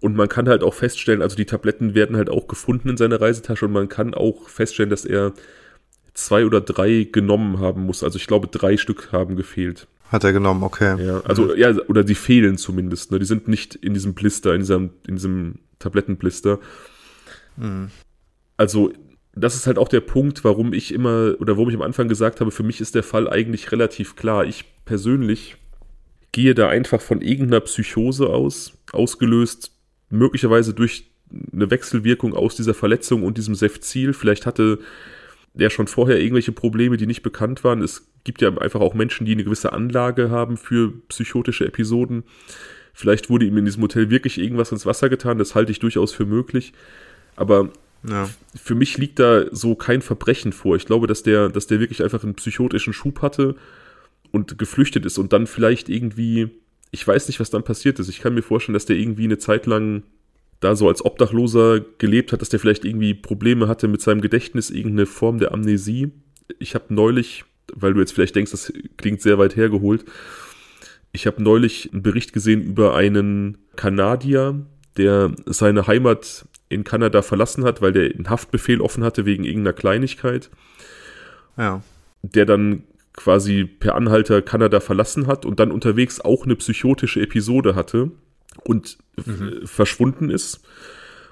Und 0.01 0.15
man 0.15 0.29
kann 0.29 0.49
halt 0.49 0.63
auch 0.63 0.75
feststellen, 0.75 1.23
also 1.23 1.37
die 1.37 1.45
Tabletten 1.45 1.95
werden 1.95 2.17
halt 2.17 2.31
auch 2.31 2.47
gefunden 2.47 2.91
in 2.91 2.97
seiner 2.97 3.21
Reisetasche 3.21 3.67
und 3.67 3.73
man 3.73 3.89
kann 3.89 4.15
auch 4.15 4.49
feststellen, 4.49 4.91
dass 4.91 5.05
er 5.05 5.33
zwei 6.15 6.45
oder 6.45 6.61
drei 6.61 7.09
genommen 7.11 7.59
haben 7.59 7.83
muss. 7.85 8.05
Also 8.05 8.17
ich 8.17 8.27
glaube, 8.27 8.49
drei 8.49 8.77
Stück 8.77 9.11
haben 9.13 9.37
gefehlt. 9.37 9.89
Hat 10.11 10.25
er 10.25 10.33
genommen, 10.33 10.63
okay. 10.63 11.05
Ja, 11.05 11.21
also, 11.25 11.55
ja, 11.55 11.75
oder 11.89 12.03
die 12.03 12.15
fehlen 12.15 12.57
zumindest. 12.57 13.11
Ne? 13.11 13.19
Die 13.19 13.27
sind 13.27 13.49
nicht 13.49 13.75
in 13.75 13.93
diesem 13.93 14.15
Blister, 14.15 14.55
in 14.55 14.61
diesem, 14.61 14.91
in 15.07 15.17
diesem 15.17 15.59
Tablettenblister. 15.79 16.59
Mhm. 17.57 17.91
Also, 18.57 18.93
das 19.35 19.55
ist 19.55 19.67
halt 19.67 19.79
auch 19.79 19.89
der 19.89 20.01
Punkt, 20.01 20.45
warum 20.45 20.73
ich 20.73 20.93
immer, 20.93 21.37
oder 21.39 21.57
warum 21.57 21.69
ich 21.69 21.77
am 21.77 21.83
Anfang 21.83 22.09
gesagt 22.09 22.41
habe, 22.41 22.51
für 22.51 22.63
mich 22.63 22.81
ist 22.81 22.95
der 22.95 23.03
Fall 23.03 23.29
eigentlich 23.29 23.71
relativ 23.73 24.17
klar. 24.17 24.45
Ich 24.45 24.65
persönlich 24.85 25.57
gehe 26.33 26.55
da 26.55 26.69
einfach 26.69 27.01
von 27.01 27.21
irgendeiner 27.21 27.61
Psychose 27.61 28.29
aus, 28.29 28.73
ausgelöst 28.93 29.73
möglicherweise 30.11 30.75
durch 30.75 31.11
eine 31.53 31.71
Wechselwirkung 31.71 32.35
aus 32.35 32.57
dieser 32.57 32.75
Verletzung 32.75 33.23
und 33.23 33.39
diesem 33.39 33.55
Sefzil. 33.55 34.13
Vielleicht 34.13 34.47
hatte 34.47 34.79
der 35.55 35.71
schon 35.71 35.87
vorher 35.87 36.21
irgendwelche 36.21 36.53
Probleme, 36.53 36.97
die 36.97 37.07
nicht 37.07 37.23
bekannt 37.23 37.65
waren. 37.65 37.83
Es 37.83 38.09
gibt 38.25 38.41
ja 38.41 38.57
einfach 38.59 38.81
auch 38.81 38.95
Menschen, 38.95 39.27
die 39.27 39.33
eine 39.33 39.45
gewisse 39.45 39.73
Anlage 39.73 40.31
haben 40.31 40.57
für 40.57 40.93
psychotische 41.09 41.67
Episoden. 41.67 42.25
Vielleicht 42.99 43.31
wurde 43.31 43.47
ihm 43.47 43.57
in 43.57 43.65
diesem 43.65 43.83
Hotel 43.83 44.11
wirklich 44.11 44.39
irgendwas 44.39 44.73
ins 44.73 44.87
Wasser 44.87 45.09
getan, 45.09 45.39
das 45.39 45.55
halte 45.55 45.71
ich 45.71 45.79
durchaus 45.79 46.13
für 46.13 46.27
möglich. 46.27 46.73
Aber 47.37 47.71
ja. 48.09 48.29
für 48.61 48.75
mich 48.75 48.99
liegt 48.99 49.19
da 49.19 49.45
so 49.53 49.77
kein 49.77 50.03
Verbrechen 50.03 50.53
vor. 50.53 50.75
Ich 50.77 50.87
glaube, 50.87 51.07
dass 51.07 51.23
der, 51.23 51.49
dass 51.49 51.67
der 51.67 51.81
wirklich 51.81 52.03
einfach 52.03 52.25
einen 52.25 52.35
psychotischen 52.35 52.93
Schub 52.93 53.23
hatte 53.23 53.55
und 54.33 54.59
geflüchtet 54.59 55.07
ist 55.07 55.19
und 55.19 55.33
dann 55.33 55.47
vielleicht 55.47 55.89
irgendwie 55.89 56.51
ich 56.91 57.07
weiß 57.07 57.29
nicht, 57.29 57.41
was 57.41 57.51
dann 57.51 57.65
passiert 57.65 57.99
ist. 57.99 58.09
Ich 58.09 58.21
kann 58.21 58.35
mir 58.35 58.43
vorstellen, 58.43 58.75
dass 58.75 58.87
der 58.87 58.97
irgendwie 58.97 59.25
eine 59.25 59.39
Zeit 59.39 59.67
lang 59.67 60.03
da 60.61 60.75
so 60.75 60.89
als 60.89 61.05
Obdachloser 61.05 61.81
gelebt 61.99 62.33
hat, 62.33 62.41
dass 62.41 62.49
der 62.49 62.61
vielleicht 62.61 62.85
irgendwie 62.85 63.15
Probleme 63.15 63.69
hatte 63.69 63.89
mit 63.89 64.01
seinem 64.01 64.21
Gedächtnis, 64.21 64.71
irgendeine 64.71 65.07
Form 65.07 65.39
der 65.39 65.53
Amnesie. 65.53 66.11
Ich 66.59 66.75
habe 66.75 66.93
neulich, 66.93 67.45
weil 67.73 67.95
du 67.95 68.01
jetzt 68.01 68.13
vielleicht 68.13 68.35
denkst, 68.35 68.51
das 68.51 68.73
klingt 68.97 69.21
sehr 69.21 69.39
weit 69.39 69.55
hergeholt, 69.55 70.05
ich 71.13 71.27
habe 71.27 71.43
neulich 71.43 71.91
einen 71.93 72.03
Bericht 72.03 72.33
gesehen 72.33 72.63
über 72.63 72.95
einen 72.95 73.59
Kanadier, 73.77 74.67
der 74.97 75.33
seine 75.47 75.87
Heimat 75.87 76.47
in 76.69 76.85
Kanada 76.85 77.23
verlassen 77.23 77.65
hat, 77.65 77.81
weil 77.81 77.93
der 77.93 78.15
einen 78.15 78.29
Haftbefehl 78.29 78.81
offen 78.81 79.05
hatte 79.05 79.25
wegen 79.25 79.45
irgendeiner 79.45 79.73
Kleinigkeit. 79.73 80.51
Ja. 81.57 81.83
Der 82.23 82.45
dann 82.45 82.83
quasi 83.15 83.65
per 83.65 83.95
Anhalter 83.95 84.43
Kanada 84.43 84.81
verlassen 84.81 85.27
hat 85.27 85.45
und 85.45 85.59
dann 85.61 85.73
unterwegs 85.73 86.21
auch 86.21 86.45
eine 86.45 86.57
psychotische 86.57 87.21
Episode 87.21 87.75
hatte 87.75 88.13
und 88.65 88.99
mhm. 89.25 89.63
verschwunden 89.65 90.31
ist. 90.31 90.61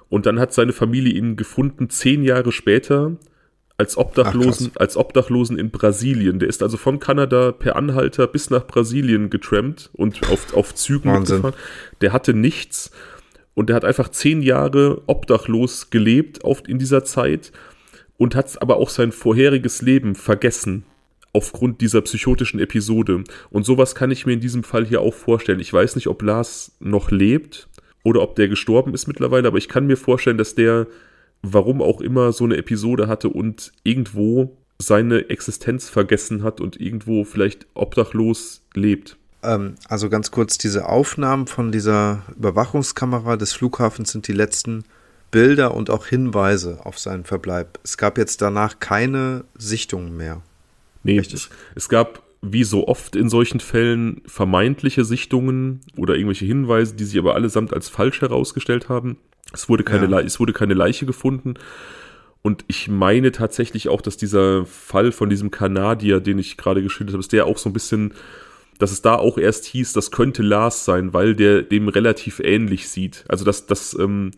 Und 0.09 0.27
dann 0.27 0.39
hat 0.39 0.53
seine 0.53 0.73
Familie 0.73 1.13
ihn 1.13 1.37
gefunden, 1.37 1.91
zehn 1.91 2.23
Jahre 2.23 2.53
später, 2.53 3.17
als 3.79 3.97
Obdachlosen, 3.97 4.73
Ach, 4.75 4.81
als 4.81 4.97
Obdachlosen 4.97 5.59
in 5.59 5.71
Brasilien. 5.71 6.39
Der 6.39 6.49
ist 6.49 6.63
also 6.63 6.77
von 6.77 6.99
Kanada 6.99 7.53
per 7.53 7.77
Anhalter 7.77 8.27
bis 8.27 8.51
nach 8.51 8.67
Brasilien 8.67 9.29
getrampt 9.29 9.91
und 9.93 10.29
auf, 10.31 10.55
auf 10.55 10.75
Zügen 10.75 11.11
Wahnsinn. 11.11 11.37
mitgefahren. 11.37 11.61
Der 12.01 12.13
hatte 12.13 12.33
nichts 12.33 12.91
und 13.55 13.69
der 13.69 13.77
hat 13.77 13.85
einfach 13.85 14.09
zehn 14.09 14.43
Jahre 14.43 15.03
obdachlos 15.07 15.91
gelebt 15.91 16.45
auf, 16.45 16.67
in 16.67 16.79
dieser 16.79 17.05
Zeit 17.05 17.53
und 18.19 18.35
hat 18.35 18.61
aber 18.63 18.77
auch 18.77 18.91
sein 18.91 19.13
vorheriges 19.13 19.83
Leben 19.83 20.15
vergessen 20.15 20.85
aufgrund 21.33 21.83
dieser 21.83 22.01
psychotischen 22.01 22.61
Episode. 22.61 23.25
Und 23.51 23.67
sowas 23.67 23.95
kann 23.95 24.11
ich 24.11 24.25
mir 24.25 24.33
in 24.33 24.41
diesem 24.41 24.65
Fall 24.65 24.87
hier 24.87 25.03
auch 25.03 25.13
vorstellen. 25.13 25.61
Ich 25.61 25.71
weiß 25.71 25.95
nicht, 25.95 26.07
ob 26.07 26.23
Lars 26.23 26.73
noch 26.81 27.11
lebt 27.11 27.69
oder 28.05 28.23
ob 28.23 28.37
der 28.37 28.49
gestorben 28.49 28.95
ist 28.95 29.07
mittlerweile, 29.07 29.49
aber 29.49 29.59
ich 29.59 29.69
kann 29.69 29.87
mir 29.87 29.99
vorstellen, 29.99 30.39
dass 30.39 30.55
der, 30.55 30.87
warum 31.53 31.83
auch 31.83 32.01
immer, 32.01 32.33
so 32.33 32.45
eine 32.45 32.57
Episode 32.57 33.09
hatte 33.09 33.29
und 33.29 33.73
irgendwo 33.83 34.57
seine 34.79 35.31
Existenz 35.31 35.89
vergessen 35.89 36.43
hat 36.43 36.61
und 36.61 36.81
irgendwo 36.81 37.25
vielleicht 37.25 37.67
obdachlos 37.75 38.63
lebt. 38.75 39.17
Ähm, 39.43 39.75
also 39.89 40.09
ganz 40.09 40.31
kurz, 40.31 40.59
diese 40.59 40.89
Aufnahmen 40.89 41.47
von 41.47 41.73
dieser 41.73 42.23
Überwachungskamera 42.37 43.37
des 43.37 43.53
Flughafens 43.53 44.13
sind 44.13 44.29
die 44.29 44.33
letzten 44.33 44.85
Bilder 45.31 45.75
und 45.75 45.91
auch 45.91 46.07
Hinweise 46.07 46.81
auf 46.85 46.99
seinen 46.99 47.25
Verbleib. 47.25 47.79
Es 47.83 47.97
gab 47.97 48.19
jetzt 48.19 48.43
danach 48.43 48.79
keine 48.81 49.45
Sichtungen 49.57 50.17
mehr. 50.17 50.43
Nee, 51.03 51.19
es, 51.19 51.51
es 51.75 51.89
gab 51.89 52.23
wie 52.43 52.65
so 52.65 52.87
oft 52.87 53.17
in 53.17 53.29
solchen 53.29 53.61
Fällen 53.61 54.23
vermeintliche 54.27 55.05
Sichtungen 55.05 55.81
oder 55.97 56.15
irgendwelche 56.15 56.45
Hinweise, 56.45 56.95
die 56.95 57.05
sich 57.05 57.19
aber 57.19 57.35
allesamt 57.35 57.73
als 57.73 57.89
falsch 57.89 58.21
herausgestellt 58.21 58.89
haben. 58.89 59.19
Es 59.53 59.69
wurde 59.69 59.85
keine, 59.85 60.11
ja. 60.11 60.21
es 60.21 60.41
wurde 60.41 60.53
keine 60.53 60.75
Leiche 60.75 61.07
gefunden. 61.07 61.55
Und 62.43 62.65
ich 62.69 62.89
meine 62.89 63.33
tatsächlich 63.33 63.89
auch, 63.89 64.01
dass 64.01 64.17
dieser 64.17 64.67
Fall 64.67 65.11
von 65.11 65.29
diesem 65.29 65.51
Kanadier, 65.51 66.21
den 66.21 66.39
ich 66.39 66.57
gerade 66.57 66.83
geschildert 66.83 67.15
habe, 67.15 67.23
dass 67.23 67.29
der 67.29 67.47
auch 67.47 67.59
so 67.59 67.69
ein 67.69 67.73
bisschen, 67.73 68.15
dass 68.79 68.93
es 68.93 69.03
da 69.03 69.17
auch 69.17 69.37
erst 69.37 69.65
hieß, 69.65 69.93
das 69.95 70.13
könnte 70.13 70.43
Lars 70.43 70.85
sein, 70.85 71.13
weil 71.13 71.35
der 71.35 71.63
dem 71.63 71.89
relativ 71.89 72.39
ähnlich 72.41 72.89
sieht. 72.89 73.25
Also 73.29 73.45
dass 73.45 73.67
das 73.67 73.97
ähm, 73.99 74.31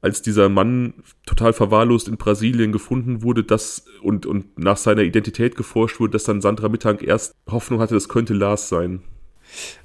als 0.00 0.22
dieser 0.22 0.48
Mann 0.48 0.94
total 1.26 1.52
verwahrlost 1.52 2.08
in 2.08 2.18
Brasilien 2.18 2.70
gefunden 2.70 3.22
wurde, 3.22 3.42
dass 3.42 3.84
und, 4.02 4.26
und 4.26 4.58
nach 4.58 4.76
seiner 4.76 5.02
Identität 5.02 5.56
geforscht 5.56 6.00
wurde, 6.00 6.12
dass 6.12 6.24
dann 6.24 6.40
Sandra 6.40 6.68
Mittag 6.68 7.02
erst 7.02 7.34
Hoffnung 7.50 7.80
hatte, 7.80 7.94
das 7.94 8.08
könnte 8.08 8.34
Lars 8.34 8.68
sein. 8.68 9.02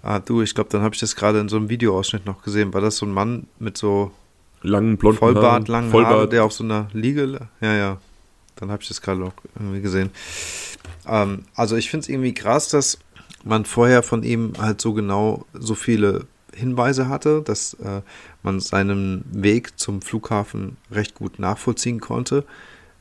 Ah, 0.02 0.19
du, 0.19 0.41
ich 0.41 0.53
glaube, 0.53 0.69
dann 0.69 0.81
habe 0.81 0.94
ich 0.94 0.99
das 0.99 1.15
gerade 1.15 1.40
in 1.40 1.49
so 1.49 1.56
einem 1.56 1.69
Videoausschnitt 1.69 2.26
noch 2.26 2.44
gesehen. 2.44 2.73
War 2.73 2.81
das 2.81 2.98
so 2.98 3.06
ein 3.06 3.14
Mann 3.14 3.48
mit 3.60 3.77
so 3.77 4.11
langen 4.64 4.98
blonden 4.98 5.19
Vollbart, 5.19 5.45
Haaren, 5.45 5.65
langen 5.65 5.91
Vollbart. 5.91 6.14
Haare, 6.14 6.30
der 6.30 6.44
auf 6.44 6.53
so 6.53 6.64
einer 6.64 6.88
Liege. 6.94 7.48
Ja, 7.61 7.73
ja. 7.73 7.98
Dann 8.56 8.72
habe 8.72 8.81
ich 8.81 8.88
das 8.88 9.02
gerade 9.02 9.19
noch 9.19 9.34
irgendwie 9.56 9.81
gesehen. 9.81 10.10
Ähm, 11.07 11.44
also 11.56 11.76
ich 11.76 11.90
finde 11.90 12.03
es 12.03 12.10
irgendwie 12.10 12.34
krass, 12.34 12.69
dass 12.69 12.99
man 13.44 13.65
vorher 13.65 14.03
von 14.03 14.23
ihm 14.23 14.53
halt 14.57 14.80
so 14.81 14.94
genau 14.94 15.45
so 15.53 15.76
viele 15.76 16.27
Hinweise 16.53 17.10
hatte, 17.10 17.41
dass 17.41 17.73
äh, 17.76 18.02
man 18.41 18.60
seinen 18.60 19.26
Weg 19.31 19.80
zum 19.80 20.02
Flughafen 20.02 20.77
recht 20.91 21.15
gut 21.15 21.40
nachvollziehen 21.40 21.99
konnte. 21.99 22.45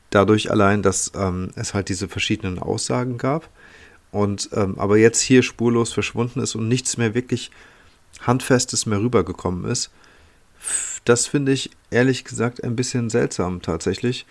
Dadurch 0.09 0.51
allein, 0.51 0.81
dass 0.81 1.11
ähm, 1.15 1.51
es 1.55 1.73
halt 1.73 1.89
diese 1.89 2.07
verschiedenen 2.07 2.59
Aussagen 2.59 3.17
gab. 3.17 3.49
Und 4.11 4.49
ähm, 4.53 4.75
aber 4.77 4.97
jetzt 4.97 5.21
hier 5.21 5.41
spurlos 5.41 5.91
verschwunden 5.93 6.39
ist 6.39 6.55
und 6.55 6.67
nichts 6.67 6.97
mehr 6.97 7.15
wirklich 7.15 7.51
Handfestes 8.21 8.85
mehr 8.85 8.99
rübergekommen 8.99 9.65
ist. 9.65 9.89
Das 11.05 11.27
finde 11.27 11.51
ich 11.51 11.71
ehrlich 11.91 12.23
gesagt 12.23 12.63
ein 12.63 12.75
bisschen 12.75 13.09
seltsam 13.09 13.61
tatsächlich, 13.61 14.25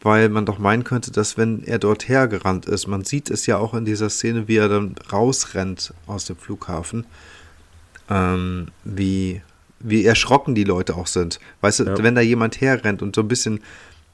weil 0.00 0.28
man 0.30 0.46
doch 0.46 0.58
meinen 0.58 0.84
könnte, 0.84 1.10
dass 1.10 1.36
wenn 1.36 1.62
er 1.64 1.78
dort 1.78 2.08
hergerannt 2.08 2.66
ist, 2.66 2.86
man 2.86 3.04
sieht 3.04 3.30
es 3.30 3.46
ja 3.46 3.58
auch 3.58 3.74
in 3.74 3.84
dieser 3.84 4.08
Szene, 4.08 4.48
wie 4.48 4.56
er 4.56 4.68
dann 4.68 4.94
rausrennt 5.12 5.92
aus 6.06 6.24
dem 6.24 6.36
Flughafen, 6.36 7.06
ähm, 8.08 8.68
wie, 8.84 9.42
wie 9.78 10.06
erschrocken 10.06 10.54
die 10.54 10.64
Leute 10.64 10.96
auch 10.96 11.06
sind. 11.06 11.38
Weißt 11.60 11.80
du, 11.80 11.84
ja. 11.84 12.02
wenn 12.02 12.14
da 12.14 12.22
jemand 12.22 12.60
herrennt 12.60 13.02
und 13.02 13.14
so 13.14 13.20
ein 13.20 13.28
bisschen, 13.28 13.60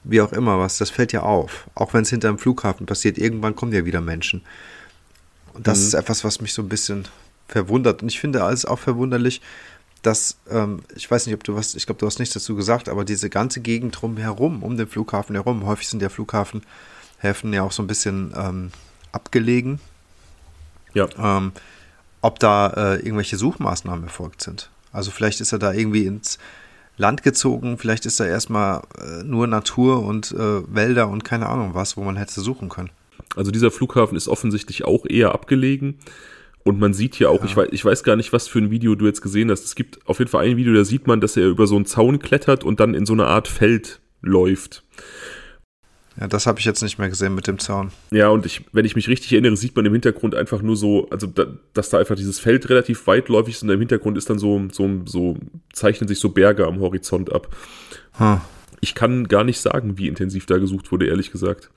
wie 0.03 0.21
auch 0.21 0.33
immer 0.33 0.59
was, 0.59 0.77
das 0.77 0.89
fällt 0.89 1.13
ja 1.13 1.23
auf. 1.23 1.69
Auch 1.73 1.93
wenn 1.93 2.03
es 2.03 2.09
hinter 2.09 2.27
dem 2.27 2.37
Flughafen 2.37 2.85
passiert, 2.85 3.17
irgendwann 3.17 3.55
kommen 3.55 3.71
ja 3.71 3.85
wieder 3.85 4.01
Menschen. 4.01 4.41
Und 5.53 5.67
das 5.67 5.79
mhm. 5.79 5.87
ist 5.87 5.93
etwas, 5.93 6.23
was 6.25 6.41
mich 6.41 6.53
so 6.53 6.61
ein 6.61 6.69
bisschen 6.69 7.07
verwundert. 7.47 8.01
Und 8.01 8.09
ich 8.09 8.19
finde 8.19 8.43
alles 8.43 8.65
auch 8.65 8.79
verwunderlich, 8.79 9.41
dass, 10.01 10.37
ähm, 10.49 10.81
ich 10.95 11.09
weiß 11.09 11.25
nicht, 11.25 11.35
ob 11.35 11.43
du 11.43 11.55
was, 11.55 11.75
ich 11.75 11.85
glaube, 11.85 11.99
du 11.99 12.05
hast 12.05 12.19
nichts 12.19 12.33
dazu 12.33 12.55
gesagt, 12.55 12.89
aber 12.89 13.05
diese 13.05 13.29
ganze 13.29 13.61
Gegend 13.61 14.01
drumherum, 14.01 14.63
um 14.63 14.77
den 14.77 14.87
Flughafen 14.87 15.35
herum, 15.35 15.65
häufig 15.65 15.87
sind 15.87 16.01
ja 16.01 16.09
Flughafenhäfen 16.09 17.53
ja 17.53 17.63
auch 17.63 17.71
so 17.71 17.83
ein 17.83 17.87
bisschen 17.87 18.33
ähm, 18.35 18.71
abgelegen. 19.11 19.79
Ja. 20.93 21.07
Ähm, 21.17 21.51
ob 22.21 22.39
da 22.39 22.67
äh, 22.69 22.95
irgendwelche 22.97 23.37
Suchmaßnahmen 23.37 24.03
erfolgt 24.03 24.41
sind. 24.41 24.69
Also 24.91 25.11
vielleicht 25.11 25.41
ist 25.41 25.51
er 25.51 25.59
da 25.59 25.73
irgendwie 25.73 26.05
ins 26.05 26.39
Land 26.97 27.21
gezogen, 27.21 27.77
vielleicht 27.77 28.05
ist 28.07 28.19
da 28.19 28.25
erstmal 28.25 28.81
äh, 28.99 29.23
nur 29.23 29.45
Natur 29.45 30.03
und 30.03 30.31
äh, 30.31 30.73
Wälder 30.73 31.09
und 31.09 31.23
keine 31.23 31.47
Ahnung 31.47 31.75
was, 31.75 31.95
wo 31.95 32.03
man 32.03 32.15
hätte 32.15 32.41
suchen 32.41 32.69
können. 32.69 32.89
Also 33.35 33.51
dieser 33.51 33.69
Flughafen 33.69 34.17
ist 34.17 34.27
offensichtlich 34.27 34.83
auch 34.83 35.05
eher 35.05 35.33
abgelegen. 35.33 35.99
Und 36.67 36.81
man 36.81 36.93
sieht 36.93 37.15
hier 37.15 37.29
auch, 37.29 37.39
ja. 37.39 37.45
ich, 37.45 37.55
weiß, 37.55 37.69
ich 37.71 37.85
weiß 37.85 38.03
gar 38.03 38.17
nicht, 38.17 38.33
was 38.33 38.49
für 38.49 38.59
ein 38.59 38.69
Video 38.69 38.93
du 38.95 39.05
jetzt 39.05 39.21
gesehen 39.21 39.49
hast. 39.49 39.63
Es 39.63 39.73
gibt 39.73 40.05
auf 40.05 40.19
jeden 40.19 40.29
Fall 40.29 40.45
ein 40.45 40.57
Video, 40.57 40.73
da 40.73 40.83
sieht 40.83 41.07
man, 41.07 41.21
dass 41.21 41.37
er 41.37 41.47
über 41.47 41.65
so 41.65 41.77
einen 41.77 41.85
Zaun 41.85 42.19
klettert 42.19 42.65
und 42.65 42.81
dann 42.81 42.93
in 42.93 43.05
so 43.05 43.13
eine 43.13 43.25
Art 43.25 43.47
Feld 43.47 44.01
läuft. 44.21 44.83
Ja, 46.19 46.27
das 46.27 46.45
habe 46.45 46.59
ich 46.59 46.65
jetzt 46.65 46.83
nicht 46.83 46.99
mehr 46.99 47.07
gesehen 47.07 47.35
mit 47.35 47.47
dem 47.47 47.57
Zaun. 47.57 47.91
Ja, 48.11 48.27
und 48.27 48.45
ich, 48.45 48.65
wenn 48.73 48.83
ich 48.83 48.97
mich 48.97 49.07
richtig 49.07 49.31
erinnere, 49.31 49.55
sieht 49.55 49.77
man 49.77 49.85
im 49.85 49.93
Hintergrund 49.93 50.35
einfach 50.35 50.61
nur 50.61 50.75
so, 50.75 51.09
also 51.09 51.25
da, 51.25 51.45
dass 51.73 51.87
da 51.87 51.99
einfach 51.99 52.17
dieses 52.17 52.37
Feld 52.37 52.67
relativ 52.69 53.07
weitläufig 53.07 53.55
ist 53.55 53.63
und 53.63 53.69
im 53.69 53.79
Hintergrund 53.79 54.17
ist 54.17 54.29
dann 54.29 54.37
so, 54.37 54.61
so, 54.69 54.89
so 55.05 55.37
zeichnen 55.71 56.09
sich 56.09 56.19
so 56.19 56.29
Berge 56.29 56.67
am 56.67 56.81
Horizont 56.81 57.31
ab. 57.31 57.55
Hm. 58.13 58.41
Ich 58.81 58.93
kann 58.93 59.29
gar 59.29 59.45
nicht 59.45 59.61
sagen, 59.61 59.97
wie 59.97 60.09
intensiv 60.09 60.47
da 60.47 60.57
gesucht 60.57 60.91
wurde, 60.91 61.07
ehrlich 61.07 61.31
gesagt. 61.31 61.69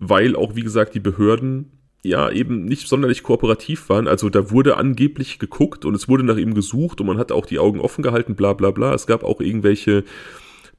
Weil 0.00 0.34
auch, 0.34 0.56
wie 0.56 0.62
gesagt, 0.62 0.96
die 0.96 1.00
Behörden 1.00 1.70
ja 2.02 2.30
eben 2.30 2.64
nicht 2.64 2.88
sonderlich 2.88 3.22
kooperativ 3.22 3.88
waren. 3.88 4.08
Also 4.08 4.30
da 4.30 4.50
wurde 4.50 4.76
angeblich 4.76 5.38
geguckt 5.38 5.84
und 5.84 5.94
es 5.94 6.08
wurde 6.08 6.24
nach 6.24 6.36
ihm 6.36 6.54
gesucht 6.54 7.00
und 7.00 7.06
man 7.06 7.18
hat 7.18 7.32
auch 7.32 7.46
die 7.46 7.58
Augen 7.58 7.80
offen 7.80 8.02
gehalten, 8.02 8.36
bla 8.36 8.54
bla 8.54 8.70
bla. 8.70 8.94
Es 8.94 9.06
gab 9.06 9.22
auch 9.22 9.40
irgendwelche 9.40 10.04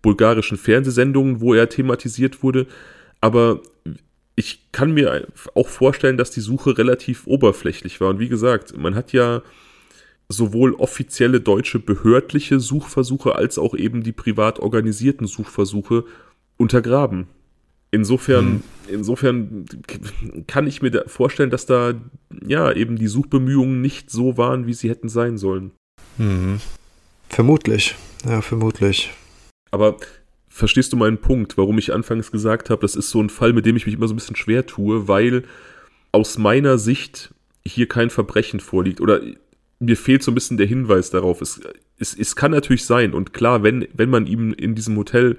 bulgarischen 0.01 0.57
Fernsehsendungen, 0.57 1.41
wo 1.41 1.53
er 1.53 1.69
thematisiert 1.69 2.41
wurde. 2.41 2.65
Aber 3.19 3.61
ich 4.35 4.71
kann 4.71 4.93
mir 4.93 5.27
auch 5.53 5.67
vorstellen, 5.67 6.17
dass 6.17 6.31
die 6.31 6.41
Suche 6.41 6.77
relativ 6.77 7.27
oberflächlich 7.27 8.01
war. 8.01 8.09
Und 8.09 8.19
wie 8.19 8.29
gesagt, 8.29 8.75
man 8.77 8.95
hat 8.95 9.13
ja 9.13 9.43
sowohl 10.27 10.73
offizielle 10.73 11.41
deutsche 11.41 11.79
behördliche 11.79 12.59
Suchversuche 12.59 13.35
als 13.35 13.59
auch 13.59 13.75
eben 13.75 14.01
die 14.01 14.13
privat 14.13 14.59
organisierten 14.59 15.27
Suchversuche 15.27 16.05
untergraben. 16.57 17.27
Insofern, 17.91 18.45
mhm. 18.45 18.63
insofern 18.87 19.65
kann 20.47 20.65
ich 20.65 20.81
mir 20.81 21.03
vorstellen, 21.07 21.49
dass 21.49 21.65
da 21.65 21.93
ja 22.45 22.71
eben 22.71 22.95
die 22.97 23.07
Suchbemühungen 23.07 23.81
nicht 23.81 24.09
so 24.09 24.37
waren, 24.37 24.65
wie 24.65 24.73
sie 24.73 24.89
hätten 24.89 25.09
sein 25.09 25.37
sollen. 25.37 25.71
Mhm. 26.17 26.61
Vermutlich, 27.27 27.95
ja, 28.25 28.41
vermutlich. 28.41 29.11
Aber 29.71 29.97
verstehst 30.47 30.93
du 30.93 30.97
meinen 30.97 31.17
Punkt, 31.17 31.57
warum 31.57 31.77
ich 31.77 31.93
anfangs 31.93 32.31
gesagt 32.31 32.69
habe, 32.69 32.81
das 32.81 32.95
ist 32.95 33.09
so 33.09 33.21
ein 33.21 33.29
Fall, 33.29 33.53
mit 33.53 33.65
dem 33.65 33.75
ich 33.75 33.85
mich 33.85 33.95
immer 33.95 34.07
so 34.07 34.13
ein 34.13 34.17
bisschen 34.17 34.35
schwer 34.35 34.65
tue, 34.65 35.07
weil 35.07 35.43
aus 36.11 36.37
meiner 36.37 36.77
Sicht 36.77 37.33
hier 37.65 37.87
kein 37.87 38.09
Verbrechen 38.09 38.59
vorliegt 38.59 39.01
oder 39.01 39.21
mir 39.79 39.97
fehlt 39.97 40.23
so 40.23 40.31
ein 40.31 40.35
bisschen 40.35 40.57
der 40.57 40.67
Hinweis 40.67 41.09
darauf. 41.09 41.41
Es, 41.41 41.61
es, 41.97 42.17
es 42.17 42.35
kann 42.35 42.51
natürlich 42.51 42.85
sein 42.85 43.13
und 43.13 43.33
klar, 43.33 43.63
wenn, 43.63 43.87
wenn 43.93 44.09
man 44.09 44.27
ihm 44.27 44.53
in 44.53 44.75
diesem 44.75 44.97
Hotel 44.97 45.37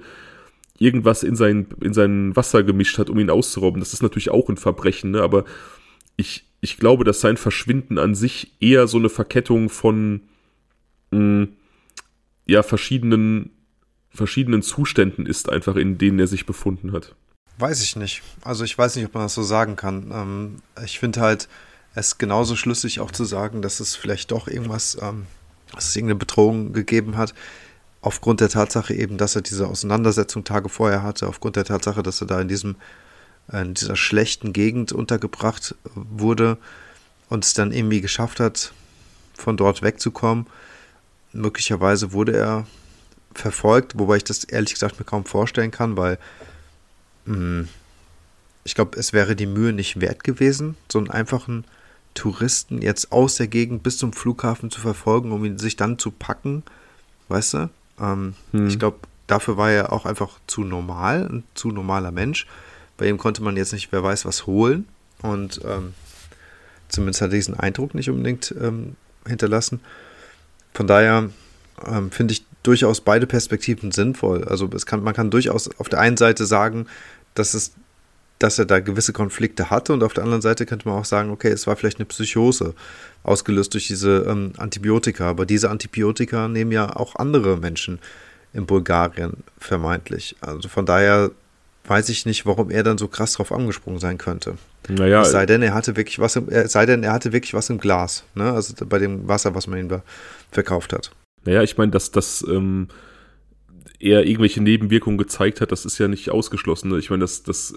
irgendwas 0.79 1.23
in 1.23 1.35
sein, 1.35 1.67
in 1.81 1.93
sein 1.93 2.35
Wasser 2.35 2.63
gemischt 2.63 2.97
hat, 2.97 3.09
um 3.09 3.19
ihn 3.19 3.29
auszurauben, 3.29 3.79
das 3.79 3.93
ist 3.93 4.01
natürlich 4.03 4.31
auch 4.31 4.49
ein 4.49 4.57
Verbrechen, 4.57 5.11
ne? 5.11 5.21
aber 5.21 5.45
ich, 6.17 6.45
ich 6.61 6.77
glaube, 6.77 7.03
dass 7.03 7.21
sein 7.21 7.37
Verschwinden 7.37 7.97
an 7.97 8.15
sich 8.15 8.53
eher 8.59 8.87
so 8.87 8.97
eine 8.97 9.09
Verkettung 9.09 9.69
von 9.69 10.21
mh, 11.11 11.17
hm, 11.19 11.47
ja, 12.45 12.63
verschiedenen, 12.63 13.51
verschiedenen 14.09 14.61
Zuständen 14.61 15.25
ist, 15.25 15.49
einfach 15.49 15.75
in 15.75 15.97
denen 15.97 16.19
er 16.19 16.27
sich 16.27 16.45
befunden 16.45 16.91
hat. 16.91 17.15
Weiß 17.57 17.81
ich 17.83 17.95
nicht. 17.95 18.21
Also 18.43 18.63
ich 18.63 18.77
weiß 18.77 18.95
nicht, 18.95 19.05
ob 19.05 19.13
man 19.13 19.23
das 19.23 19.35
so 19.35 19.43
sagen 19.43 19.75
kann. 19.75 20.11
Ähm, 20.11 20.61
ich 20.83 20.99
finde 20.99 21.21
halt, 21.21 21.47
es 21.95 22.17
genauso 22.17 22.55
schlüssig 22.55 22.99
auch 22.99 23.11
zu 23.11 23.25
sagen, 23.25 23.61
dass 23.61 23.79
es 23.79 23.95
vielleicht 23.95 24.31
doch 24.31 24.47
irgendwas, 24.47 24.97
ähm, 25.01 25.27
dass 25.73 25.89
es 25.89 25.95
irgendeine 25.95 26.19
Bedrohung 26.19 26.73
gegeben 26.73 27.17
hat, 27.17 27.33
aufgrund 28.03 28.41
der 28.41 28.49
Tatsache 28.49 28.93
eben, 28.93 29.17
dass 29.17 29.35
er 29.35 29.41
diese 29.41 29.67
Auseinandersetzung 29.67 30.43
Tage 30.43 30.69
vorher 30.69 31.01
hatte, 31.01 31.27
aufgrund 31.27 31.55
der 31.55 31.65
Tatsache, 31.65 32.03
dass 32.03 32.21
er 32.21 32.27
da 32.27 32.39
in 32.39 32.47
diesem 32.47 32.75
in 33.51 33.73
dieser 33.73 33.97
schlechten 33.97 34.53
Gegend 34.53 34.93
untergebracht 34.93 35.75
wurde 35.95 36.57
und 37.29 37.43
es 37.43 37.53
dann 37.53 37.73
irgendwie 37.73 37.99
geschafft 37.99 38.39
hat, 38.39 38.71
von 39.33 39.57
dort 39.57 39.81
wegzukommen. 39.81 40.47
Möglicherweise 41.33 42.13
wurde 42.13 42.37
er 42.37 42.67
verfolgt, 43.33 43.97
wobei 43.97 44.17
ich 44.17 44.23
das 44.23 44.43
ehrlich 44.43 44.73
gesagt 44.73 44.99
mir 44.99 45.05
kaum 45.05 45.25
vorstellen 45.25 45.71
kann, 45.71 45.97
weil 45.97 46.19
mh, 47.25 47.35
hm, 47.35 47.67
ich 48.63 48.75
glaube, 48.75 48.97
es 48.97 49.11
wäre 49.11 49.35
die 49.35 49.45
Mühe 49.45 49.73
nicht 49.73 49.99
wert 49.99 50.23
gewesen, 50.23 50.77
so 50.89 50.99
einen 50.99 51.09
einfachen 51.09 51.65
Touristen 52.13 52.81
jetzt 52.81 53.11
aus 53.11 53.35
der 53.35 53.47
Gegend 53.47 53.83
bis 53.83 53.97
zum 53.97 54.13
Flughafen 54.13 54.71
zu 54.71 54.79
verfolgen, 54.79 55.33
um 55.33 55.43
ihn 55.43 55.57
sich 55.57 55.75
dann 55.75 55.99
zu 55.99 56.11
packen. 56.11 56.63
Weißt 57.27 57.55
du? 57.55 57.69
Ähm, 57.99 58.35
hm. 58.51 58.67
Ich 58.67 58.79
glaube, 58.79 58.97
dafür 59.27 59.57
war 59.57 59.71
er 59.71 59.93
auch 59.93 60.05
einfach 60.05 60.39
zu 60.47 60.63
normal, 60.63 61.27
ein 61.29 61.43
zu 61.53 61.69
normaler 61.69 62.11
Mensch. 62.11 62.47
Bei 62.97 63.07
ihm 63.07 63.17
konnte 63.17 63.41
man 63.43 63.57
jetzt 63.57 63.73
nicht, 63.73 63.91
wer 63.91 64.03
weiß, 64.03 64.25
was 64.25 64.45
holen. 64.45 64.87
Und 65.21 65.61
ähm, 65.65 65.93
zumindest 66.89 67.21
hat 67.21 67.29
er 67.29 67.35
diesen 67.35 67.59
Eindruck 67.59 67.95
nicht 67.95 68.09
unbedingt 68.09 68.53
ähm, 68.59 68.95
hinterlassen. 69.27 69.79
Von 70.73 70.87
daher 70.87 71.29
ähm, 71.85 72.11
finde 72.11 72.33
ich 72.33 72.45
durchaus 72.63 73.01
beide 73.01 73.27
Perspektiven 73.27 73.91
sinnvoll. 73.91 74.43
Also 74.45 74.67
kann, 74.69 75.03
man 75.03 75.13
kann 75.13 75.29
durchaus 75.29 75.69
auf 75.79 75.89
der 75.89 75.99
einen 75.99 76.17
Seite 76.17 76.45
sagen, 76.45 76.87
dass 77.35 77.53
es 77.53 77.73
dass 78.39 78.59
er 78.59 78.65
da 78.65 78.79
gewisse 78.79 79.13
Konflikte 79.13 79.69
hatte 79.69 79.93
und 79.93 80.03
auf 80.03 80.13
der 80.13 80.23
anderen 80.23 80.41
Seite 80.41 80.65
könnte 80.65 80.87
man 80.87 80.97
auch 80.97 81.05
sagen, 81.05 81.29
okay, 81.29 81.49
es 81.49 81.65
war 81.67 81.75
vielleicht 81.75 81.99
eine 81.99 82.05
Psychose, 82.05 82.73
ausgelöst 83.23 83.73
durch 83.73 83.87
diese 83.87 84.25
ähm, 84.27 84.53
Antibiotika. 84.57 85.29
Aber 85.29 85.45
diese 85.45 85.69
Antibiotika 85.69 86.47
nehmen 86.47 86.71
ja 86.71 86.95
auch 86.95 87.15
andere 87.15 87.57
Menschen 87.57 87.99
in 88.53 88.65
Bulgarien 88.65 89.37
vermeintlich. 89.57 90.35
Also 90.41 90.67
von 90.69 90.85
daher 90.85 91.31
weiß 91.85 92.09
ich 92.09 92.25
nicht, 92.25 92.45
warum 92.45 92.69
er 92.69 92.83
dann 92.83 92.97
so 92.97 93.07
krass 93.07 93.33
drauf 93.33 93.51
angesprungen 93.51 93.99
sein 93.99 94.17
könnte. 94.17 94.57
Naja, 94.87 95.21
es 95.21 95.31
sei 95.31 95.45
denn, 95.45 95.61
er 95.61 95.73
hatte 95.73 95.95
wirklich 95.95 96.19
was 96.19 96.35
im, 96.35 96.49
es 96.49 96.71
sei 96.71 96.85
denn, 96.85 97.03
er 97.03 97.13
hatte 97.13 97.33
wirklich 97.33 97.53
was 97.53 97.69
im 97.69 97.77
Glas, 97.77 98.23
ne? 98.35 98.51
Also 98.51 98.73
bei 98.85 98.99
dem 98.99 99.27
Wasser, 99.27 99.55
was 99.55 99.67
man 99.67 99.79
ihm 99.79 99.89
da 99.89 100.01
verkauft 100.51 100.93
hat. 100.93 101.11
Naja, 101.45 101.63
ich 101.63 101.77
meine, 101.77 101.91
dass 101.91 102.11
das 102.11 102.43
ähm, 102.47 102.87
er 104.03 104.25
irgendwelche 104.25 104.61
Nebenwirkungen 104.61 105.17
gezeigt 105.17 105.61
hat, 105.61 105.71
das 105.71 105.85
ist 105.85 105.97
ja 105.97 106.09
nicht 106.09 106.29
ausgeschlossen. 106.29 106.91
Ne? 106.91 106.99
Ich 106.99 107.09
meine, 107.09 107.21
das, 107.21 107.43
das, 107.43 107.73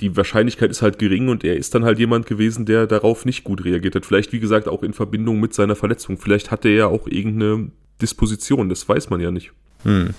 die 0.00 0.14
Wahrscheinlichkeit 0.14 0.70
ist 0.70 0.82
halt 0.82 0.98
gering 0.98 1.28
und 1.28 1.44
er 1.44 1.56
ist 1.56 1.74
dann 1.74 1.84
halt 1.84 1.98
jemand 1.98 2.26
gewesen, 2.26 2.66
der 2.66 2.86
darauf 2.86 3.24
nicht 3.24 3.42
gut 3.42 3.64
reagiert 3.64 3.94
hat. 3.94 4.04
Vielleicht, 4.04 4.32
wie 4.32 4.40
gesagt, 4.40 4.68
auch 4.68 4.82
in 4.82 4.92
Verbindung 4.92 5.40
mit 5.40 5.54
seiner 5.54 5.76
Verletzung. 5.76 6.18
Vielleicht 6.18 6.50
hatte 6.50 6.68
er 6.68 6.74
ja 6.74 6.86
auch 6.88 7.06
irgendeine 7.06 7.70
Disposition, 8.02 8.68
das 8.68 8.86
weiß 8.86 9.08
man 9.08 9.20
ja 9.20 9.30
nicht. 9.30 9.52
Hm. 9.84 10.10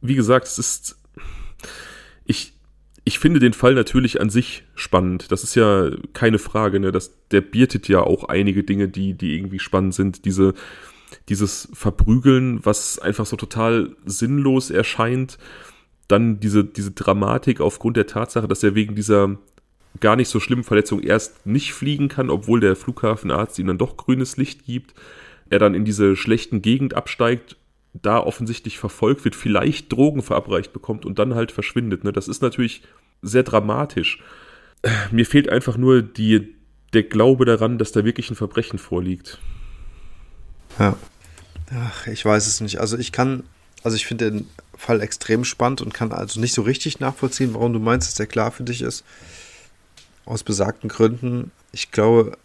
Wie 0.00 0.14
gesagt, 0.14 0.46
es 0.46 0.58
ist. 0.58 0.96
Ich, 2.24 2.52
ich 3.04 3.18
finde 3.18 3.40
den 3.40 3.54
Fall 3.54 3.74
natürlich 3.74 4.20
an 4.20 4.30
sich 4.30 4.62
spannend. 4.76 5.32
Das 5.32 5.42
ist 5.42 5.56
ja 5.56 5.90
keine 6.12 6.38
Frage, 6.38 6.78
ne? 6.78 6.92
Das, 6.92 7.12
der 7.32 7.40
bietet 7.40 7.88
ja 7.88 8.02
auch 8.02 8.24
einige 8.24 8.62
Dinge, 8.62 8.88
die, 8.88 9.14
die 9.14 9.34
irgendwie 9.34 9.58
spannend 9.58 9.94
sind. 9.94 10.24
Diese, 10.24 10.54
dieses 11.28 11.68
Verprügeln, 11.72 12.64
was 12.64 12.98
einfach 12.98 13.26
so 13.26 13.36
total 13.36 13.96
sinnlos 14.04 14.70
erscheint. 14.70 15.38
Dann 16.08 16.40
diese, 16.40 16.64
diese 16.64 16.90
Dramatik 16.90 17.60
aufgrund 17.60 17.96
der 17.96 18.06
Tatsache, 18.06 18.48
dass 18.48 18.62
er 18.62 18.74
wegen 18.74 18.94
dieser 18.94 19.38
gar 19.98 20.16
nicht 20.16 20.28
so 20.28 20.38
schlimmen 20.38 20.64
Verletzung 20.64 21.02
erst 21.02 21.46
nicht 21.46 21.72
fliegen 21.72 22.08
kann, 22.08 22.30
obwohl 22.30 22.60
der 22.60 22.76
Flughafenarzt 22.76 23.58
ihm 23.58 23.66
dann 23.66 23.78
doch 23.78 23.96
grünes 23.96 24.36
Licht 24.36 24.64
gibt. 24.64 24.94
Er 25.48 25.58
dann 25.58 25.74
in 25.74 25.84
diese 25.84 26.14
schlechten 26.14 26.62
Gegend 26.62 26.94
absteigt, 26.94 27.56
da 27.92 28.20
offensichtlich 28.20 28.78
verfolgt 28.78 29.24
wird, 29.24 29.34
vielleicht 29.34 29.90
Drogen 29.92 30.22
verabreicht 30.22 30.72
bekommt 30.72 31.04
und 31.04 31.18
dann 31.18 31.34
halt 31.34 31.50
verschwindet. 31.50 32.04
Ne? 32.04 32.12
Das 32.12 32.28
ist 32.28 32.40
natürlich 32.40 32.82
sehr 33.20 33.42
dramatisch. 33.42 34.22
Mir 35.10 35.26
fehlt 35.26 35.48
einfach 35.48 35.76
nur 35.76 36.02
die, 36.02 36.54
der 36.92 37.02
Glaube 37.02 37.44
daran, 37.44 37.78
dass 37.78 37.92
da 37.92 38.04
wirklich 38.04 38.30
ein 38.30 38.36
Verbrechen 38.36 38.78
vorliegt. 38.78 39.38
Ja. 40.80 40.96
Ach, 41.72 42.06
ich 42.08 42.24
weiß 42.24 42.46
es 42.46 42.60
nicht. 42.60 42.80
Also 42.80 42.98
ich 42.98 43.12
kann, 43.12 43.44
also 43.84 43.96
ich 43.96 44.06
finde 44.06 44.30
den 44.30 44.48
Fall 44.76 45.00
extrem 45.02 45.44
spannend 45.44 45.82
und 45.82 45.94
kann 45.94 46.10
also 46.10 46.40
nicht 46.40 46.54
so 46.54 46.62
richtig 46.62 46.98
nachvollziehen, 46.98 47.54
warum 47.54 47.72
du 47.72 47.78
meinst, 47.78 48.08
dass 48.08 48.14
der 48.14 48.26
klar 48.26 48.50
für 48.50 48.64
dich 48.64 48.82
ist. 48.82 49.04
Aus 50.24 50.42
besagten 50.42 50.88
Gründen. 50.88 51.52
Ich 51.70 51.92
glaube, 51.92 52.36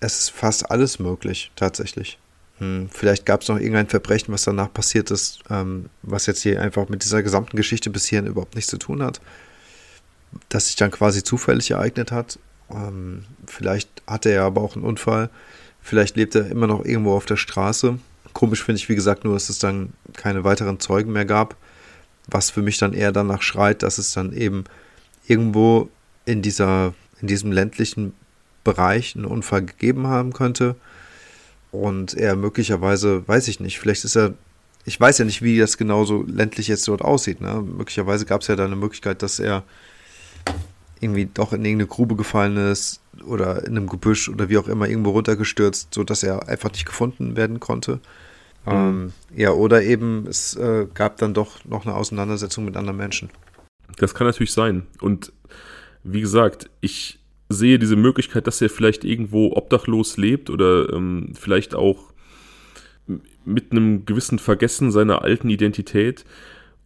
es 0.00 0.18
ist 0.18 0.30
fast 0.30 0.70
alles 0.70 0.98
möglich, 0.98 1.50
tatsächlich. 1.56 2.18
Hm, 2.58 2.90
vielleicht 2.92 3.24
gab 3.24 3.42
es 3.42 3.48
noch 3.48 3.58
irgendein 3.58 3.88
Verbrechen, 3.88 4.34
was 4.34 4.42
danach 4.42 4.72
passiert 4.72 5.10
ist, 5.10 5.40
ähm, 5.48 5.88
was 6.02 6.26
jetzt 6.26 6.42
hier 6.42 6.60
einfach 6.60 6.88
mit 6.88 7.04
dieser 7.04 7.22
gesamten 7.22 7.56
Geschichte 7.56 7.90
bis 7.90 8.06
hierhin 8.06 8.28
überhaupt 8.28 8.56
nichts 8.56 8.70
zu 8.70 8.78
tun 8.78 9.02
hat. 9.02 9.20
Das 10.48 10.66
sich 10.66 10.76
dann 10.76 10.90
quasi 10.90 11.22
zufällig 11.22 11.70
ereignet 11.70 12.10
hat. 12.12 12.38
Ähm, 12.70 13.24
vielleicht 13.46 13.88
hatte 14.06 14.30
er 14.30 14.42
aber 14.42 14.60
auch 14.60 14.74
einen 14.74 14.84
Unfall 14.84 15.30
Vielleicht 15.88 16.16
lebt 16.16 16.34
er 16.34 16.50
immer 16.50 16.66
noch 16.66 16.84
irgendwo 16.84 17.14
auf 17.14 17.24
der 17.24 17.38
Straße. 17.38 17.98
Komisch 18.34 18.62
finde 18.62 18.78
ich, 18.78 18.90
wie 18.90 18.94
gesagt, 18.94 19.24
nur, 19.24 19.32
dass 19.32 19.48
es 19.48 19.58
dann 19.58 19.94
keine 20.12 20.44
weiteren 20.44 20.80
Zeugen 20.80 21.12
mehr 21.12 21.24
gab. 21.24 21.56
Was 22.26 22.50
für 22.50 22.60
mich 22.60 22.76
dann 22.76 22.92
eher 22.92 23.10
danach 23.10 23.40
schreit, 23.40 23.82
dass 23.82 23.96
es 23.96 24.12
dann 24.12 24.34
eben 24.34 24.64
irgendwo 25.26 25.88
in, 26.26 26.42
dieser, 26.42 26.92
in 27.22 27.26
diesem 27.28 27.52
ländlichen 27.52 28.12
Bereich 28.64 29.16
einen 29.16 29.24
Unfall 29.24 29.64
gegeben 29.64 30.08
haben 30.08 30.34
könnte. 30.34 30.76
Und 31.72 32.12
er 32.12 32.36
möglicherweise, 32.36 33.26
weiß 33.26 33.48
ich 33.48 33.58
nicht, 33.58 33.78
vielleicht 33.78 34.04
ist 34.04 34.14
er, 34.14 34.34
ich 34.84 35.00
weiß 35.00 35.16
ja 35.16 35.24
nicht, 35.24 35.40
wie 35.40 35.58
das 35.58 35.78
genauso 35.78 36.22
ländlich 36.22 36.68
jetzt 36.68 36.86
dort 36.86 37.00
aussieht. 37.00 37.40
Ne? 37.40 37.62
Möglicherweise 37.62 38.26
gab 38.26 38.42
es 38.42 38.48
ja 38.48 38.56
da 38.56 38.66
eine 38.66 38.76
Möglichkeit, 38.76 39.22
dass 39.22 39.38
er 39.38 39.64
irgendwie 41.00 41.26
doch 41.26 41.52
in 41.52 41.64
irgendeine 41.64 41.88
Grube 41.88 42.16
gefallen 42.16 42.56
ist 42.56 43.00
oder 43.24 43.64
in 43.64 43.76
einem 43.76 43.88
Gebüsch 43.88 44.28
oder 44.28 44.48
wie 44.48 44.58
auch 44.58 44.68
immer 44.68 44.88
irgendwo 44.88 45.10
runtergestürzt, 45.10 45.94
sodass 45.94 46.22
er 46.22 46.48
einfach 46.48 46.72
nicht 46.72 46.86
gefunden 46.86 47.36
werden 47.36 47.60
konnte. 47.60 48.00
Mhm. 48.66 48.72
Ähm, 48.72 49.12
ja, 49.34 49.52
oder 49.52 49.82
eben 49.82 50.26
es 50.26 50.56
äh, 50.56 50.86
gab 50.92 51.18
dann 51.18 51.34
doch 51.34 51.64
noch 51.64 51.86
eine 51.86 51.94
Auseinandersetzung 51.94 52.64
mit 52.64 52.76
anderen 52.76 52.96
Menschen. 52.96 53.30
Das 53.96 54.14
kann 54.14 54.26
natürlich 54.26 54.52
sein. 54.52 54.86
Und 55.00 55.32
wie 56.04 56.20
gesagt, 56.20 56.70
ich 56.80 57.18
sehe 57.48 57.78
diese 57.78 57.96
Möglichkeit, 57.96 58.46
dass 58.46 58.60
er 58.60 58.70
vielleicht 58.70 59.04
irgendwo 59.04 59.52
obdachlos 59.52 60.16
lebt 60.16 60.50
oder 60.50 60.92
ähm, 60.92 61.32
vielleicht 61.34 61.74
auch 61.74 62.12
mit 63.44 63.72
einem 63.72 64.04
gewissen 64.04 64.38
Vergessen 64.38 64.90
seiner 64.92 65.22
alten 65.22 65.48
Identität 65.48 66.24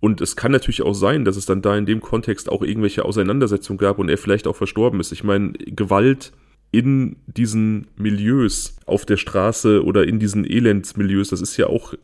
und 0.03 0.20
es 0.20 0.35
kann 0.35 0.51
natürlich 0.51 0.83
auch 0.83 0.95
sein, 0.95 1.24
dass 1.24 1.37
es 1.37 1.47
dann 1.47 1.62
da 1.62 1.77
in 1.77 1.87
dem 1.87 2.01
Kontext 2.01 2.51
auch 2.51 2.62
irgendwelche 2.62 3.05
Auseinandersetzungen 3.05 3.79
gab 3.79 4.01
und 4.01 4.09
er 4.09 4.19
vielleicht 4.19 4.49
auch 4.49 4.57
verstorben 4.57 4.99
ist. 4.99 5.12
Ich 5.12 5.23
meine, 5.23 5.53
Gewalt 5.53 6.33
in 6.73 7.19
diesen 7.29 7.87
Milieus 7.95 8.74
auf 8.85 9.07
der 9.07 9.16
Straße 9.16 9.85
oder 9.85 10.05
in 10.05 10.19
diesen 10.19 10.45
Elendsmilieus, 10.45 11.29
das 11.29 11.41
ist 11.41 11.57
ja 11.57 11.69
auch 11.69 11.95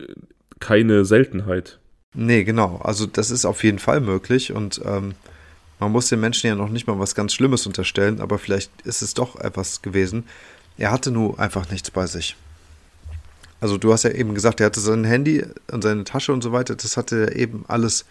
keine 0.60 1.04
Seltenheit. 1.04 1.80
Nee, 2.14 2.44
genau. 2.44 2.76
Also 2.84 3.04
das 3.04 3.32
ist 3.32 3.44
auf 3.44 3.64
jeden 3.64 3.80
Fall 3.80 4.00
möglich 4.00 4.52
und 4.52 4.80
ähm, 4.84 5.14
man 5.80 5.90
muss 5.90 6.08
den 6.08 6.20
Menschen 6.20 6.46
ja 6.46 6.54
noch 6.54 6.68
nicht 6.68 6.86
mal 6.86 7.00
was 7.00 7.16
ganz 7.16 7.34
Schlimmes 7.34 7.66
unterstellen, 7.66 8.20
aber 8.20 8.38
vielleicht 8.38 8.70
ist 8.84 9.02
es 9.02 9.14
doch 9.14 9.34
etwas 9.40 9.82
gewesen. 9.82 10.22
Er 10.76 10.92
hatte 10.92 11.10
nur 11.10 11.40
einfach 11.40 11.68
nichts 11.72 11.90
bei 11.90 12.06
sich. 12.06 12.36
Also 13.60 13.76
du 13.76 13.92
hast 13.92 14.04
ja 14.04 14.10
eben 14.10 14.34
gesagt, 14.34 14.60
er 14.60 14.66
hatte 14.66 14.80
sein 14.80 15.04
Handy 15.04 15.44
und 15.72 15.82
seine 15.82 16.04
Tasche 16.04 16.32
und 16.32 16.42
so 16.42 16.52
weiter, 16.52 16.76
das 16.76 16.96
hatte 16.96 17.26
er 17.26 17.36
eben 17.36 17.64
alles 17.68 18.04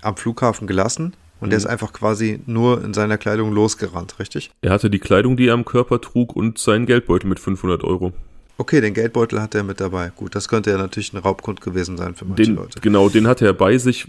am 0.00 0.16
Flughafen 0.16 0.66
gelassen 0.66 1.14
und 1.40 1.48
mhm. 1.48 1.52
er 1.52 1.58
ist 1.58 1.66
einfach 1.66 1.92
quasi 1.92 2.40
nur 2.46 2.82
in 2.82 2.94
seiner 2.94 3.18
Kleidung 3.18 3.52
losgerannt, 3.52 4.18
richtig? 4.18 4.50
Er 4.62 4.70
hatte 4.70 4.90
die 4.90 4.98
Kleidung, 4.98 5.36
die 5.36 5.48
er 5.48 5.54
am 5.54 5.64
Körper 5.64 6.00
trug 6.00 6.34
und 6.34 6.58
seinen 6.58 6.86
Geldbeutel 6.86 7.28
mit 7.28 7.38
500 7.38 7.84
Euro. 7.84 8.12
Okay, 8.56 8.80
den 8.80 8.92
Geldbeutel 8.92 9.40
hat 9.40 9.54
er 9.54 9.62
mit 9.62 9.80
dabei. 9.80 10.10
Gut, 10.16 10.34
das 10.34 10.48
könnte 10.48 10.70
ja 10.70 10.78
natürlich 10.78 11.12
ein 11.12 11.18
Raubgrund 11.18 11.60
gewesen 11.60 11.96
sein 11.96 12.16
für 12.16 12.24
manche 12.24 12.42
den, 12.42 12.56
Leute. 12.56 12.80
Genau, 12.80 13.08
den 13.08 13.28
hatte 13.28 13.46
er 13.46 13.52
bei 13.52 13.78
sich. 13.78 14.08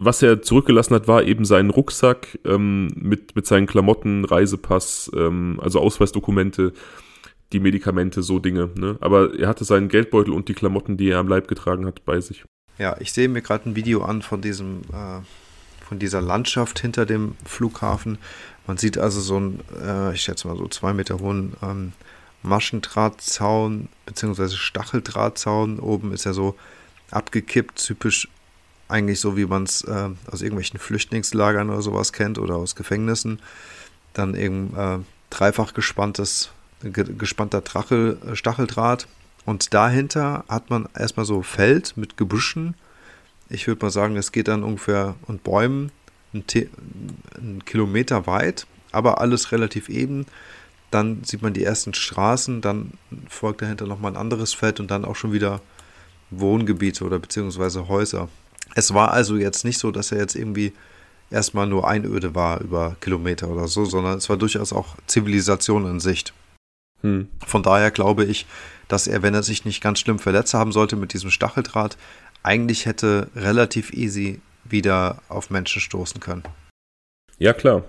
Was 0.00 0.20
er 0.20 0.42
zurückgelassen 0.42 0.94
hat, 0.94 1.06
war 1.06 1.22
eben 1.22 1.44
sein 1.44 1.70
Rucksack 1.70 2.40
ähm, 2.44 2.88
mit, 2.96 3.36
mit 3.36 3.46
seinen 3.46 3.68
Klamotten, 3.68 4.24
Reisepass, 4.24 5.12
ähm, 5.14 5.60
also 5.62 5.78
Ausweisdokumente 5.78 6.72
die 7.54 7.60
Medikamente, 7.60 8.22
so 8.22 8.38
Dinge. 8.38 8.70
Ne? 8.74 8.98
Aber 9.00 9.38
er 9.38 9.48
hatte 9.48 9.64
seinen 9.64 9.88
Geldbeutel 9.88 10.34
und 10.34 10.48
die 10.48 10.54
Klamotten, 10.54 10.96
die 10.96 11.08
er 11.08 11.18
am 11.18 11.28
Leib 11.28 11.48
getragen 11.48 11.86
hat, 11.86 12.04
bei 12.04 12.20
sich. 12.20 12.44
Ja, 12.78 12.96
ich 12.98 13.12
sehe 13.12 13.28
mir 13.28 13.40
gerade 13.40 13.70
ein 13.70 13.76
Video 13.76 14.02
an 14.02 14.20
von 14.20 14.40
diesem, 14.42 14.82
äh, 14.92 15.20
von 15.86 15.98
dieser 15.98 16.20
Landschaft 16.20 16.80
hinter 16.80 17.06
dem 17.06 17.36
Flughafen. 17.46 18.18
Man 18.66 18.76
sieht 18.76 18.98
also 18.98 19.20
so 19.20 19.36
einen, 19.36 19.60
äh, 19.80 20.12
ich 20.12 20.22
schätze 20.22 20.48
mal 20.48 20.56
so 20.56 20.66
zwei 20.68 20.92
Meter 20.92 21.20
hohen 21.20 21.54
ähm, 21.62 21.92
Maschendrahtzaun 22.42 23.88
bzw. 24.06 24.48
Stacheldrahtzaun. 24.48 25.78
Oben 25.78 26.12
ist 26.12 26.24
ja 26.24 26.32
so 26.32 26.56
abgekippt, 27.10 27.76
typisch 27.76 28.28
eigentlich 28.88 29.20
so, 29.20 29.36
wie 29.36 29.46
man 29.46 29.64
es 29.64 29.82
äh, 29.82 30.10
aus 30.30 30.42
irgendwelchen 30.42 30.78
Flüchtlingslagern 30.78 31.70
oder 31.70 31.82
sowas 31.82 32.12
kennt 32.12 32.38
oder 32.38 32.56
aus 32.56 32.74
Gefängnissen. 32.74 33.40
Dann 34.12 34.34
eben 34.34 34.76
äh, 34.76 34.98
dreifach 35.30 35.74
gespanntes, 35.74 36.50
ge 36.63 36.63
gespannter 36.92 37.60
Drachel, 37.60 38.18
äh, 38.26 38.36
Stacheldraht. 38.36 39.06
Und 39.44 39.74
dahinter 39.74 40.44
hat 40.48 40.70
man 40.70 40.88
erstmal 40.96 41.26
so 41.26 41.42
Feld 41.42 41.96
mit 41.96 42.16
Gebüschen. 42.16 42.74
Ich 43.48 43.66
würde 43.66 43.84
mal 43.84 43.90
sagen, 43.90 44.16
es 44.16 44.32
geht 44.32 44.48
dann 44.48 44.62
ungefähr 44.62 45.16
und 45.26 45.44
Bäumen 45.44 45.92
einen 46.32 47.64
Kilometer 47.64 48.26
weit, 48.26 48.66
aber 48.90 49.20
alles 49.20 49.52
relativ 49.52 49.88
eben. 49.88 50.26
Dann 50.90 51.24
sieht 51.24 51.42
man 51.42 51.52
die 51.52 51.64
ersten 51.64 51.92
Straßen, 51.92 52.60
dann 52.60 52.92
folgt 53.28 53.62
dahinter 53.62 53.86
nochmal 53.86 54.12
ein 54.12 54.16
anderes 54.16 54.54
Feld 54.54 54.80
und 54.80 54.90
dann 54.90 55.04
auch 55.04 55.16
schon 55.16 55.32
wieder 55.32 55.60
Wohngebiete 56.30 57.04
oder 57.04 57.18
beziehungsweise 57.18 57.88
Häuser. 57.88 58.28
Es 58.74 58.94
war 58.94 59.12
also 59.12 59.36
jetzt 59.36 59.64
nicht 59.64 59.78
so, 59.78 59.90
dass 59.90 60.10
er 60.12 60.18
jetzt 60.18 60.34
irgendwie 60.34 60.72
erstmal 61.30 61.66
nur 61.66 61.86
Einöde 61.88 62.34
war 62.34 62.60
über 62.60 62.96
Kilometer 63.00 63.48
oder 63.48 63.68
so, 63.68 63.84
sondern 63.84 64.18
es 64.18 64.28
war 64.28 64.36
durchaus 64.36 64.72
auch 64.72 64.96
Zivilisation 65.06 65.86
in 65.86 66.00
Sicht. 66.00 66.32
Hm. 67.04 67.28
Von 67.46 67.62
daher 67.62 67.90
glaube 67.90 68.24
ich, 68.24 68.46
dass 68.88 69.06
er, 69.06 69.22
wenn 69.22 69.34
er 69.34 69.42
sich 69.42 69.64
nicht 69.66 69.82
ganz 69.82 70.00
schlimm 70.00 70.18
verletzt 70.18 70.54
haben 70.54 70.72
sollte 70.72 70.96
mit 70.96 71.12
diesem 71.12 71.30
Stacheldraht, 71.30 71.98
eigentlich 72.42 72.86
hätte 72.86 73.28
relativ 73.36 73.92
easy 73.92 74.40
wieder 74.64 75.22
auf 75.28 75.50
Menschen 75.50 75.82
stoßen 75.82 76.20
können. 76.20 76.42
Ja, 77.38 77.52
klar. 77.52 77.84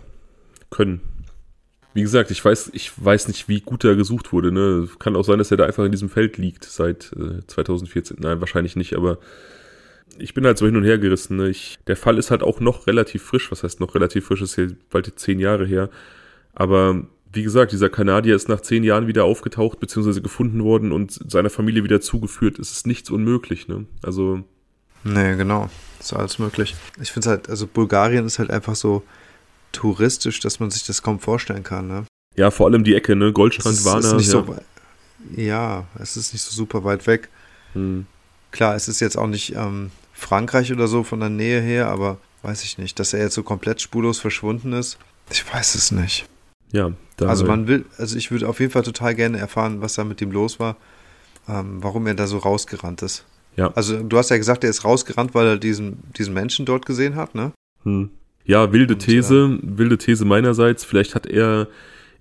Können. 0.70 1.00
Wie 1.94 2.02
gesagt, 2.02 2.30
ich 2.30 2.44
weiß, 2.44 2.72
ich 2.74 2.92
weiß 3.04 3.30
nicht, 3.30 3.48
wie 3.48 3.62
gut 3.62 3.86
er 3.86 3.96
gesucht 3.96 4.34
wurde. 4.34 4.52
Ne? 4.52 4.90
Kann 5.00 5.16
auch 5.16 5.24
sein, 5.24 5.38
dass 5.38 5.52
er 5.52 5.58
da 5.58 5.66
einfach 5.66 5.86
in 5.86 5.94
diesem 5.94 6.10
Feld 6.10 6.38
liegt 6.38 6.66
seit 6.66 7.14
äh, 7.14 7.46
2014. 7.48 8.18
Nein, 8.20 8.42
wahrscheinlich 8.42 8.76
nicht, 8.76 8.96
aber 8.96 9.20
ich 10.18 10.34
bin 10.34 10.46
halt 10.46 10.58
so 10.58 10.66
hin 10.66 10.76
und 10.76 10.84
her 10.84 10.98
gerissen. 10.98 11.38
Ne? 11.38 11.48
Ich, 11.48 11.80
der 11.88 11.96
Fall 11.96 12.18
ist 12.18 12.32
halt 12.32 12.44
auch 12.44 12.60
noch 12.60 12.86
relativ 12.88 13.24
frisch. 13.24 13.50
Was 13.50 13.64
heißt 13.64 13.80
noch 13.80 13.96
relativ 13.96 14.26
frisch? 14.26 14.42
Ist 14.42 14.56
hier 14.56 14.76
bald 14.90 15.18
zehn 15.18 15.40
Jahre 15.40 15.66
her. 15.66 15.90
Aber 16.54 17.08
wie 17.36 17.44
gesagt, 17.44 17.72
dieser 17.72 17.90
Kanadier 17.90 18.36
ist 18.36 18.49
nach 18.49 18.62
zehn 18.62 18.84
Jahren 18.84 19.07
wieder 19.07 19.26
aufgetaucht 19.26 19.80
bzw. 19.80 20.22
gefunden 20.22 20.64
worden 20.64 20.91
und 20.91 21.20
seiner 21.32 21.49
Familie 21.49 21.84
wieder 21.84 22.02
zugeführt. 22.02 22.60
Es 22.60 22.72
ist 22.72 22.88
nichts 22.88 23.10
unmöglich. 23.10 23.68
Ne? 23.68 23.86
Also. 24.02 24.44
Nee, 25.03 25.36
genau. 25.36 25.70
Ist 25.99 26.14
alles 26.14 26.40
möglich. 26.40 26.76
Ich 27.02 27.12
finde 27.12 27.28
es 27.28 27.30
halt, 27.30 27.49
also 27.49 27.68
Bulgarien 27.68 28.26
ist 28.26 28.40
halt 28.40 28.49
einfach 28.49 28.76
so 28.76 29.03
touristisch, 29.72 30.40
dass 30.40 30.60
man 30.60 30.72
sich 30.72 30.86
das 30.86 31.03
kaum 31.03 31.20
vorstellen 31.20 31.64
kann. 31.64 31.88
Ne? 31.88 32.06
Ja, 32.36 32.52
vor 32.52 32.68
allem 32.68 32.84
die 32.84 32.95
Ecke, 32.95 33.16
ne? 33.16 33.32
Goldstrand, 33.32 33.76
ist. 33.76 33.86
Ist 33.86 34.34
ja. 34.34 34.44
So, 34.44 34.56
ja, 35.36 35.86
es 35.99 36.18
ist 36.18 36.34
nicht 36.34 36.44
so 36.44 36.52
super 36.56 36.84
weit 36.84 37.06
weg. 37.07 37.30
Hm. 37.74 38.07
Klar, 38.52 38.76
es 38.76 38.88
ist 38.88 38.99
jetzt 38.99 39.18
auch 39.18 39.28
nicht 39.28 39.56
ähm, 39.56 39.91
Frankreich 40.14 40.72
oder 40.72 40.88
so 40.88 41.03
von 41.03 41.20
der 41.20 41.30
Nähe 41.30 41.62
her, 41.62 41.88
aber 41.88 42.18
weiß 42.41 42.64
ich 42.64 42.78
nicht, 42.78 42.99
dass 42.99 43.14
er 43.14 43.20
jetzt 43.20 43.34
so 43.36 43.44
komplett 43.44 43.82
spurlos 43.82 44.20
verschwunden 44.20 44.74
ist. 44.74 44.98
Ich 45.30 45.52
weiß 45.52 45.76
es 45.76 45.91
nicht. 45.91 46.26
Ja, 46.76 46.92
also 47.22 47.46
man 47.46 47.68
will, 47.70 47.86
also 47.98 48.18
ich 48.18 48.32
würde 48.32 48.50
auf 48.50 48.60
jeden 48.60 48.72
Fall 48.72 48.84
total 48.84 49.16
gerne 49.16 49.38
erfahren, 49.38 49.82
was 49.82 49.94
da 49.94 50.04
mit 50.04 50.22
ihm 50.22 50.32
los 50.32 50.60
war, 50.60 50.76
ähm, 51.48 51.82
warum 51.82 52.06
er 52.08 52.16
da 52.16 52.28
so 52.28 52.38
rausgerannt 52.38 53.02
ist. 53.02 53.26
Ja. 53.56 53.72
Also 53.76 54.04
du 54.04 54.18
hast 54.18 54.30
ja 54.30 54.38
gesagt, 54.38 54.66
er 54.66 54.70
ist 54.70 54.84
rausgerannt, 54.84 55.34
weil 55.34 55.48
er 55.48 55.58
diesen, 55.58 56.00
diesen 56.18 56.34
Menschen 56.34 56.66
dort 56.66 56.86
gesehen 56.86 57.16
hat, 57.16 57.34
ne? 57.34 57.54
Hm. 57.84 58.10
Ja, 58.44 58.74
wilde 58.74 58.98
These, 58.98 59.58
ja. 59.62 59.78
wilde 59.78 59.98
These 59.98 60.26
meinerseits. 60.26 60.84
Vielleicht 60.84 61.16
hat 61.16 61.26
er 61.26 61.70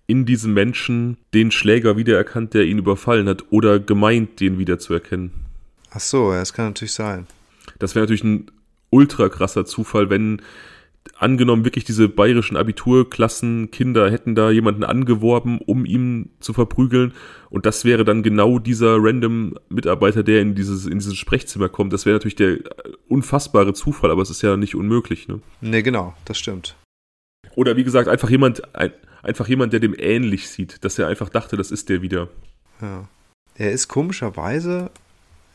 in 0.06 0.24
diesem 0.24 0.54
Menschen 0.54 1.16
den 1.32 1.50
Schläger 1.50 1.96
wiedererkannt, 1.96 2.54
der 2.54 2.62
ihn 2.62 2.78
überfallen 2.78 3.28
hat, 3.28 3.44
oder 3.50 3.80
gemeint, 3.80 4.38
den 4.38 4.58
wiederzuerkennen. 4.58 5.32
Ach 5.90 6.00
so, 6.00 6.32
ja, 6.32 6.38
das 6.38 6.52
kann 6.52 6.66
natürlich 6.66 6.92
sein. 6.92 7.26
Das 7.80 7.94
wäre 7.94 8.04
natürlich 8.04 8.24
ein 8.24 8.50
ultra 8.90 9.28
krasser 9.28 9.64
Zufall, 9.64 10.10
wenn 10.10 10.40
angenommen 11.16 11.64
wirklich 11.64 11.84
diese 11.84 12.08
bayerischen 12.08 12.56
Abiturklassen 12.56 13.70
Kinder 13.70 14.10
hätten 14.10 14.34
da 14.34 14.50
jemanden 14.50 14.84
angeworben, 14.84 15.58
um 15.58 15.84
ihn 15.84 16.30
zu 16.40 16.52
verprügeln 16.52 17.12
und 17.50 17.66
das 17.66 17.84
wäre 17.84 18.04
dann 18.04 18.22
genau 18.22 18.58
dieser 18.58 18.96
random 18.98 19.58
Mitarbeiter, 19.68 20.22
der 20.22 20.40
in 20.40 20.54
dieses 20.54 20.86
in 20.86 20.98
dieses 20.98 21.16
Sprechzimmer 21.16 21.68
kommt. 21.68 21.92
Das 21.92 22.06
wäre 22.06 22.16
natürlich 22.16 22.36
der 22.36 22.58
unfassbare 23.08 23.74
Zufall, 23.74 24.10
aber 24.10 24.22
es 24.22 24.30
ist 24.30 24.42
ja 24.42 24.56
nicht 24.56 24.74
unmöglich, 24.74 25.28
ne? 25.28 25.40
Nee, 25.60 25.82
genau, 25.82 26.14
das 26.24 26.38
stimmt. 26.38 26.76
Oder 27.54 27.76
wie 27.76 27.84
gesagt, 27.84 28.08
einfach 28.08 28.30
jemand 28.30 28.74
ein, 28.74 28.92
einfach 29.22 29.46
jemand, 29.46 29.72
der 29.72 29.80
dem 29.80 29.94
ähnlich 29.96 30.48
sieht, 30.48 30.84
dass 30.84 30.98
er 30.98 31.06
einfach 31.06 31.28
dachte, 31.28 31.56
das 31.56 31.70
ist 31.70 31.88
der 31.88 32.02
wieder. 32.02 32.28
Ja. 32.80 33.08
Er 33.56 33.70
ist 33.70 33.86
komischerweise 33.86 34.90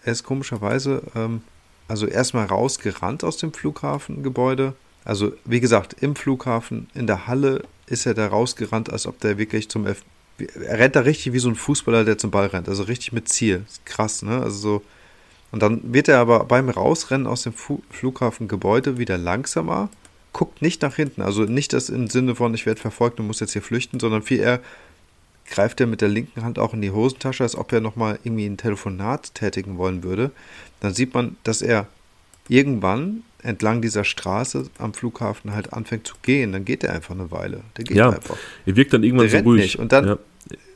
er 0.03 0.13
ist 0.13 0.23
komischerweise 0.23 1.01
ähm, 1.15 1.41
also 1.87 2.05
erstmal 2.05 2.45
rausgerannt 2.45 3.23
aus 3.23 3.37
dem 3.37 3.51
Flughafengebäude. 3.51 4.73
Also 5.05 5.33
wie 5.45 5.59
gesagt, 5.59 5.95
im 6.01 6.15
Flughafen, 6.15 6.87
in 6.93 7.07
der 7.07 7.27
Halle 7.27 7.63
ist 7.87 8.05
er 8.05 8.13
da 8.13 8.27
rausgerannt, 8.27 8.91
als 8.91 9.07
ob 9.07 9.19
der 9.19 9.37
wirklich 9.37 9.69
zum 9.69 9.87
F 9.87 10.03
er 10.37 10.79
rennt 10.79 10.95
da 10.95 11.01
richtig 11.01 11.33
wie 11.33 11.39
so 11.39 11.49
ein 11.49 11.55
Fußballer, 11.55 12.05
der 12.05 12.17
zum 12.17 12.31
Ball 12.31 12.47
rennt. 12.47 12.69
Also 12.69 12.83
richtig 12.83 13.11
mit 13.11 13.27
Ziel. 13.27 13.65
Krass, 13.83 14.21
ne? 14.21 14.41
Also 14.41 14.57
so. 14.57 14.81
Und 15.51 15.61
dann 15.61 15.81
wird 15.93 16.07
er 16.07 16.19
aber 16.19 16.45
beim 16.45 16.69
Rausrennen 16.69 17.27
aus 17.27 17.43
dem 17.43 17.53
Fu 17.53 17.81
Flughafengebäude 17.89 18.97
wieder 18.97 19.17
langsamer, 19.17 19.89
guckt 20.31 20.61
nicht 20.61 20.81
nach 20.81 20.95
hinten. 20.95 21.21
Also 21.21 21.43
nicht 21.43 21.73
das 21.73 21.89
im 21.89 22.07
Sinne 22.07 22.35
von, 22.35 22.53
ich 22.53 22.65
werde 22.65 22.79
verfolgt 22.79 23.19
und 23.19 23.27
muss 23.27 23.39
jetzt 23.39 23.53
hier 23.53 23.61
flüchten, 23.61 23.99
sondern 23.99 24.21
viel 24.21 24.39
eher 24.39 24.61
greift 25.49 25.81
er 25.81 25.87
mit 25.87 26.01
der 26.01 26.09
linken 26.09 26.43
Hand 26.43 26.59
auch 26.59 26.73
in 26.73 26.81
die 26.81 26.91
Hosentasche, 26.91 27.43
als 27.43 27.55
ob 27.55 27.73
er 27.73 27.81
nochmal 27.81 28.19
irgendwie 28.23 28.45
ein 28.45 28.57
Telefonat 28.57 29.33
tätigen 29.33 29.77
wollen 29.77 30.03
würde. 30.03 30.31
Dann 30.79 30.93
sieht 30.93 31.13
man, 31.15 31.37
dass 31.43 31.63
er 31.63 31.87
irgendwann 32.47 33.23
entlang 33.43 33.81
dieser 33.81 34.03
Straße 34.03 34.65
am 34.77 34.93
Flughafen 34.93 35.53
halt 35.53 35.73
anfängt 35.73 36.07
zu 36.07 36.15
gehen. 36.21 36.51
Dann 36.51 36.65
geht 36.65 36.83
er 36.83 36.93
einfach 36.93 37.15
eine 37.15 37.31
Weile. 37.31 37.61
Der 37.77 37.85
geht 37.85 37.97
ja, 37.97 38.09
einfach. 38.09 38.37
Er 38.65 38.75
wirkt 38.75 38.93
dann 38.93 39.03
irgendwann 39.03 39.29
der 39.29 39.39
so 39.39 39.45
ruhig. 39.45 39.61
Nicht. 39.61 39.79
Und 39.79 39.91
dann, 39.91 40.07
ja. 40.07 40.17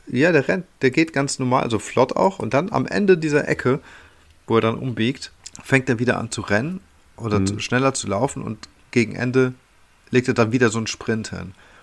ja, 0.07 0.31
der 0.31 0.47
rennt, 0.47 0.65
der 0.81 0.91
geht 0.91 1.13
ganz 1.13 1.39
normal, 1.39 1.63
also 1.63 1.79
flott 1.79 2.15
auch. 2.15 2.39
Und 2.39 2.53
dann 2.53 2.71
am 2.71 2.85
Ende 2.85 3.17
dieser 3.17 3.47
Ecke, 3.47 3.79
wo 4.47 4.55
er 4.55 4.61
dann 4.61 4.75
umbiegt, 4.75 5.31
fängt 5.63 5.89
er 5.89 5.99
wieder 5.99 6.17
an 6.17 6.31
zu 6.31 6.41
rennen 6.41 6.79
oder 7.17 7.39
mhm. 7.39 7.47
zu, 7.47 7.59
schneller 7.59 7.93
zu 7.93 8.07
laufen 8.07 8.41
und 8.43 8.57
gegen 8.91 9.15
Ende 9.15 9.53
legt 10.11 10.27
er 10.27 10.33
dann 10.33 10.51
wieder 10.51 10.69
so 10.69 10.77
einen 10.77 10.87
Sprint 10.87 11.29
hin. 11.29 11.39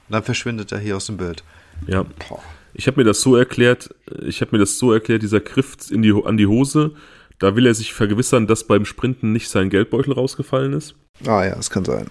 Und 0.09 0.15
dann 0.15 0.23
verschwindet 0.23 0.73
er 0.73 0.78
hier 0.78 0.97
aus 0.97 1.07
dem 1.07 1.19
Bild. 1.19 1.44
Ja. 1.86 2.05
Boah. 2.28 2.43
Ich 2.73 2.86
habe 2.86 3.01
mir 3.01 3.05
das 3.05 3.20
so 3.20 3.36
erklärt, 3.36 3.94
ich 4.23 4.40
habe 4.40 4.52
mir 4.52 4.59
das 4.59 4.78
so 4.78 4.93
erklärt, 4.93 5.23
dieser 5.23 5.40
Griff 5.40 5.77
in 5.90 6.02
die, 6.02 6.15
an 6.24 6.36
die 6.36 6.47
Hose, 6.47 6.93
da 7.41 7.57
will 7.57 7.67
er 7.67 7.75
sich 7.75 7.93
vergewissern, 7.93 8.47
dass 8.47 8.65
beim 8.65 8.85
Sprinten 8.85 9.33
nicht 9.33 9.49
sein 9.49 9.71
Geldbeutel 9.71 10.12
rausgefallen 10.12 10.75
ist. 10.75 10.95
Ah 11.27 11.45
ja, 11.45 11.57
das 11.57 11.71
kann 11.71 11.85
sein. 11.85 12.07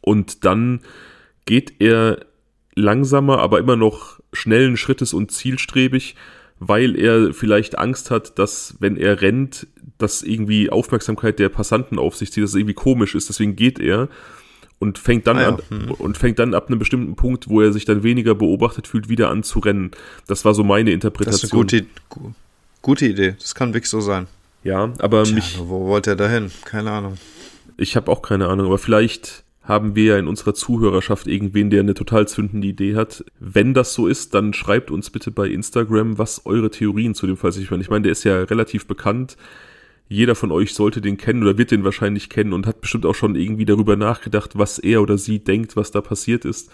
Und 0.00 0.44
dann 0.44 0.80
geht 1.46 1.80
er 1.80 2.24
langsamer, 2.74 3.38
aber 3.38 3.58
immer 3.58 3.76
noch 3.76 4.20
schnellen 4.32 4.76
Schrittes 4.76 5.14
und 5.14 5.32
zielstrebig, 5.32 6.14
weil 6.58 6.96
er 6.96 7.32
vielleicht 7.32 7.78
Angst 7.78 8.10
hat, 8.10 8.38
dass 8.38 8.76
wenn 8.78 8.96
er 8.96 9.22
rennt, 9.22 9.66
dass 9.98 10.22
irgendwie 10.22 10.70
Aufmerksamkeit 10.70 11.38
der 11.38 11.48
Passanten 11.48 11.98
auf 11.98 12.14
sich 12.14 12.30
zieht, 12.30 12.44
dass 12.44 12.50
es 12.50 12.56
irgendwie 12.56 12.74
komisch 12.74 13.14
ist. 13.14 13.30
Deswegen 13.30 13.56
geht 13.56 13.78
er 13.78 14.08
und 14.78 14.98
fängt 14.98 15.26
dann 15.26 15.38
ah, 15.38 15.42
ja. 15.42 15.48
an 15.48 15.62
hm. 15.68 15.90
und 15.92 16.18
fängt 16.18 16.38
dann 16.38 16.52
ab 16.52 16.68
einem 16.68 16.78
bestimmten 16.78 17.16
Punkt, 17.16 17.48
wo 17.48 17.62
er 17.62 17.72
sich 17.72 17.86
dann 17.86 18.02
weniger 18.02 18.34
beobachtet 18.34 18.86
fühlt, 18.86 19.08
wieder 19.08 19.30
an 19.30 19.42
zu 19.42 19.58
rennen. 19.58 19.90
Das 20.26 20.44
war 20.44 20.52
so 20.52 20.64
meine 20.64 20.90
Interpretation. 20.90 21.32
Das 21.32 21.44
ist 21.44 21.52
eine 21.52 21.86
gute, 22.26 22.36
gute 22.82 23.06
Idee. 23.06 23.36
Das 23.38 23.54
kann 23.54 23.72
wirklich 23.72 23.88
so 23.88 24.00
sein. 24.00 24.26
Ja, 24.64 24.92
aber 24.98 25.24
Tja, 25.24 25.34
mich. 25.34 25.58
Wo 25.58 25.86
wollte 25.86 26.10
er 26.10 26.16
dahin? 26.16 26.50
Keine 26.64 26.90
Ahnung. 26.90 27.14
Ich 27.76 27.96
habe 27.96 28.10
auch 28.10 28.22
keine 28.22 28.48
Ahnung, 28.48 28.66
aber 28.66 28.78
vielleicht 28.78 29.44
haben 29.62 29.96
wir 29.96 30.04
ja 30.04 30.18
in 30.18 30.28
unserer 30.28 30.54
Zuhörerschaft 30.54 31.26
irgendwen, 31.26 31.70
der 31.70 31.80
eine 31.80 31.94
total 31.94 32.28
zündende 32.28 32.68
Idee 32.68 32.94
hat. 32.94 33.24
Wenn 33.40 33.74
das 33.74 33.94
so 33.94 34.06
ist, 34.06 34.32
dann 34.34 34.52
schreibt 34.52 34.90
uns 34.90 35.10
bitte 35.10 35.30
bei 35.30 35.48
Instagram, 35.48 36.18
was 36.18 36.46
eure 36.46 36.70
Theorien 36.70 37.14
zu 37.14 37.26
dem 37.26 37.36
Fall 37.36 37.52
sind. 37.52 37.80
Ich 37.80 37.90
meine, 37.90 38.02
der 38.02 38.12
ist 38.12 38.24
ja 38.24 38.42
relativ 38.42 38.86
bekannt 38.86 39.36
jeder 40.08 40.34
von 40.34 40.52
euch 40.52 40.74
sollte 40.74 41.00
den 41.00 41.16
kennen 41.16 41.42
oder 41.42 41.58
wird 41.58 41.70
den 41.70 41.84
wahrscheinlich 41.84 42.28
kennen 42.28 42.52
und 42.52 42.66
hat 42.66 42.80
bestimmt 42.80 43.06
auch 43.06 43.14
schon 43.14 43.34
irgendwie 43.34 43.64
darüber 43.64 43.96
nachgedacht, 43.96 44.56
was 44.56 44.78
er 44.78 45.02
oder 45.02 45.18
sie 45.18 45.40
denkt, 45.40 45.76
was 45.76 45.90
da 45.90 46.00
passiert 46.00 46.44
ist. 46.44 46.70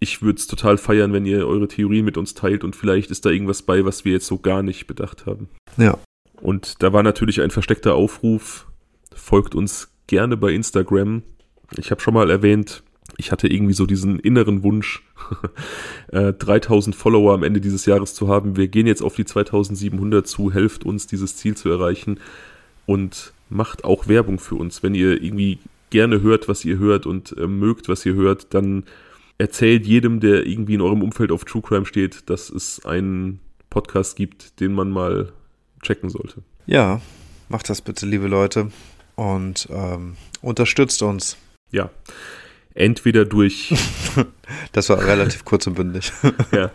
Ich 0.00 0.20
würde 0.20 0.38
es 0.38 0.48
total 0.48 0.78
feiern, 0.78 1.12
wenn 1.12 1.26
ihr 1.26 1.46
eure 1.46 1.68
Theorien 1.68 2.04
mit 2.04 2.16
uns 2.16 2.34
teilt 2.34 2.64
und 2.64 2.74
vielleicht 2.74 3.12
ist 3.12 3.24
da 3.24 3.30
irgendwas 3.30 3.62
bei, 3.62 3.84
was 3.84 4.04
wir 4.04 4.12
jetzt 4.12 4.26
so 4.26 4.38
gar 4.38 4.62
nicht 4.62 4.88
bedacht 4.88 5.26
haben. 5.26 5.48
Ja. 5.76 5.96
Und 6.42 6.82
da 6.82 6.92
war 6.92 7.02
natürlich 7.02 7.40
ein 7.40 7.50
versteckter 7.50 7.94
Aufruf. 7.94 8.66
Folgt 9.14 9.54
uns 9.54 9.92
gerne 10.08 10.36
bei 10.36 10.52
Instagram. 10.52 11.22
Ich 11.76 11.90
habe 11.90 12.00
schon 12.00 12.14
mal 12.14 12.30
erwähnt, 12.30 12.82
ich 13.16 13.30
hatte 13.30 13.46
irgendwie 13.46 13.74
so 13.74 13.86
diesen 13.86 14.18
inneren 14.18 14.64
Wunsch, 14.64 15.04
3000 16.10 16.94
äh, 16.94 16.98
Follower 16.98 17.32
am 17.32 17.44
Ende 17.44 17.60
dieses 17.60 17.86
Jahres 17.86 18.14
zu 18.14 18.26
haben. 18.28 18.56
Wir 18.56 18.66
gehen 18.66 18.88
jetzt 18.88 19.02
auf 19.02 19.14
die 19.14 19.24
2700 19.24 20.26
zu, 20.26 20.52
helft 20.52 20.84
uns, 20.84 21.06
dieses 21.06 21.36
Ziel 21.36 21.56
zu 21.56 21.70
erreichen 21.70 22.18
und 22.86 23.32
macht 23.48 23.84
auch 23.84 24.08
Werbung 24.08 24.40
für 24.40 24.56
uns. 24.56 24.82
Wenn 24.82 24.96
ihr 24.96 25.22
irgendwie 25.22 25.60
gerne 25.90 26.22
hört, 26.22 26.48
was 26.48 26.64
ihr 26.64 26.78
hört 26.78 27.06
und 27.06 27.36
äh, 27.38 27.46
mögt, 27.46 27.88
was 27.88 28.04
ihr 28.04 28.14
hört, 28.14 28.52
dann 28.52 28.84
erzählt 29.38 29.86
jedem, 29.86 30.18
der 30.18 30.44
irgendwie 30.46 30.74
in 30.74 30.80
eurem 30.80 31.02
Umfeld 31.02 31.30
auf 31.30 31.44
True 31.44 31.62
Crime 31.62 31.86
steht, 31.86 32.28
dass 32.30 32.50
es 32.50 32.84
einen 32.84 33.38
Podcast 33.70 34.16
gibt, 34.16 34.58
den 34.60 34.72
man 34.72 34.90
mal 34.90 35.32
checken 35.82 36.10
sollte. 36.10 36.42
Ja, 36.66 37.00
macht 37.48 37.68
das 37.68 37.80
bitte, 37.82 38.06
liebe 38.06 38.28
Leute. 38.28 38.70
und 39.16 39.68
ähm, 39.70 40.16
unterstützt 40.40 41.02
uns. 41.02 41.36
Ja. 41.70 41.90
Entweder 42.74 43.24
durch. 43.24 43.74
das 44.72 44.88
war 44.88 45.04
relativ 45.04 45.44
kurz 45.44 45.66
und 45.66 45.74
bündig. 45.74 46.12
ja. 46.52 46.70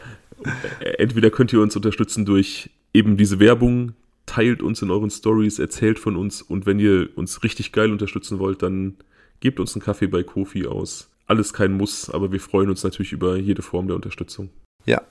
Entweder 0.98 1.32
könnt 1.32 1.52
ihr 1.52 1.62
uns 1.62 1.76
unterstützen 1.76 2.26
durch 2.26 2.70
eben 2.94 3.18
diese 3.18 3.40
Werbung, 3.40 3.94
teilt 4.26 4.62
uns 4.62 4.82
in 4.82 4.92
euren 4.92 5.10
Stories, 5.10 5.58
erzählt 5.58 5.98
von 5.98 6.16
uns 6.16 6.42
und 6.42 6.66
wenn 6.66 6.80
ihr 6.80 7.10
uns 7.16 7.44
richtig 7.44 7.72
geil 7.72 7.92
unterstützen 7.92 8.38
wollt, 8.38 8.62
dann 8.62 8.98
gebt 9.40 9.60
uns 9.60 9.76
einen 9.76 9.84
Kaffee 9.84 10.08
bei 10.08 10.24
Kofi 10.24 10.68
aus. 10.68 11.10
Alles 11.26 11.54
kein 11.54 11.74
Muss, 11.74 12.10
aber 12.10 12.32
wir 12.32 12.40
freuen 12.40 12.70
uns 12.70 12.84
natürlich 12.84 13.12
über 13.12 13.38
jede 13.38 13.62
Form 13.62 13.88
der 13.88 13.96
Unterstützung. 13.96 14.50
Ja, 14.86 15.02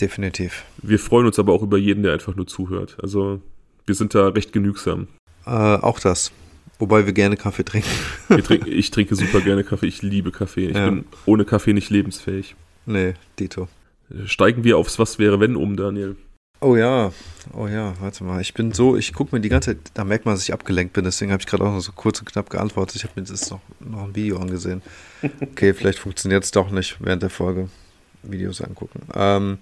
definitiv. 0.00 0.64
Wir 0.82 0.98
freuen 0.98 1.26
uns 1.26 1.38
aber 1.38 1.52
auch 1.52 1.62
über 1.62 1.78
jeden, 1.78 2.02
der 2.02 2.12
einfach 2.12 2.34
nur 2.36 2.46
zuhört. 2.46 2.96
Also 3.02 3.40
wir 3.86 3.94
sind 3.94 4.14
da 4.14 4.28
recht 4.28 4.52
genügsam. 4.52 5.08
Äh, 5.46 5.50
auch 5.50 6.00
das. 6.00 6.32
Wobei 6.78 7.04
wir 7.04 7.12
gerne 7.12 7.36
Kaffee 7.36 7.64
trinken. 7.64 7.90
trinken 8.42 8.72
ich 8.72 8.90
trinke 8.90 9.14
super 9.14 9.40
gerne 9.40 9.64
Kaffee. 9.64 9.86
Ich 9.86 10.02
liebe 10.02 10.30
Kaffee. 10.30 10.68
Ich 10.68 10.76
ja. 10.76 10.88
bin 10.88 11.04
ohne 11.26 11.44
Kaffee 11.44 11.74
nicht 11.74 11.90
lebensfähig. 11.90 12.56
Nee, 12.86 13.14
Dito. 13.38 13.68
Steigen 14.24 14.64
wir 14.64 14.78
aufs 14.78 14.98
Was 14.98 15.18
wäre 15.18 15.40
wenn 15.40 15.56
um, 15.56 15.76
Daniel. 15.76 16.16
Oh 16.62 16.76
ja, 16.76 17.12
oh 17.54 17.68
ja, 17.68 17.94
warte 18.00 18.22
mal. 18.22 18.40
Ich 18.40 18.52
bin 18.52 18.72
so, 18.72 18.96
ich 18.96 19.14
gucke 19.14 19.34
mir 19.34 19.40
die 19.40 19.48
ganze 19.48 19.70
Zeit, 19.70 19.92
da 19.94 20.04
merkt 20.04 20.26
man, 20.26 20.34
dass 20.34 20.42
ich 20.42 20.52
abgelenkt 20.52 20.92
bin, 20.92 21.04
deswegen 21.04 21.32
habe 21.32 21.40
ich 21.40 21.46
gerade 21.46 21.64
auch 21.64 21.72
noch 21.72 21.80
so 21.80 21.92
kurz 21.92 22.18
und 22.20 22.26
knapp 22.26 22.50
geantwortet. 22.50 22.96
Ich 22.96 23.04
habe 23.04 23.18
mir 23.18 23.26
das 23.26 23.50
noch, 23.50 23.60
noch 23.80 24.04
ein 24.04 24.14
Video 24.14 24.38
angesehen. 24.38 24.82
Okay, 25.40 25.74
vielleicht 25.74 25.98
funktioniert 25.98 26.44
es 26.44 26.50
doch 26.50 26.70
nicht 26.70 26.96
während 27.00 27.22
der 27.22 27.28
Folge. 27.28 27.68
Videos 28.22 28.60
angucken. 28.60 29.00
Ähm, 29.14 29.58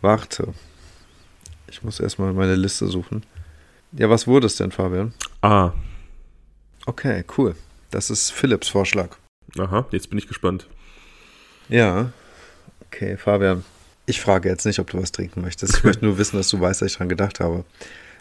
warte. 0.00 0.54
Ich 1.68 1.82
muss 1.82 2.00
erstmal 2.00 2.32
meine 2.32 2.54
Liste 2.54 2.86
suchen. 2.86 3.24
Ja, 3.92 4.10
was 4.10 4.26
wurde 4.26 4.46
es 4.46 4.56
denn, 4.56 4.70
Fabian? 4.72 5.12
Ah. 5.42 5.72
Okay, 6.86 7.24
cool. 7.36 7.56
Das 7.90 8.10
ist 8.10 8.30
Philips 8.30 8.68
Vorschlag. 8.68 9.16
Aha, 9.58 9.86
jetzt 9.90 10.10
bin 10.10 10.18
ich 10.18 10.28
gespannt. 10.28 10.66
Ja. 11.68 12.12
Okay, 12.86 13.16
Fabian. 13.16 13.64
Ich 14.06 14.20
frage 14.20 14.48
jetzt 14.48 14.66
nicht, 14.66 14.78
ob 14.78 14.90
du 14.90 15.00
was 15.00 15.12
trinken 15.12 15.40
möchtest. 15.40 15.78
Ich 15.78 15.84
möchte 15.84 16.04
nur 16.06 16.18
wissen, 16.18 16.36
dass 16.36 16.48
du 16.48 16.60
weißt, 16.60 16.82
dass 16.82 16.92
ich 16.92 16.98
dran 16.98 17.08
gedacht 17.08 17.40
habe. 17.40 17.64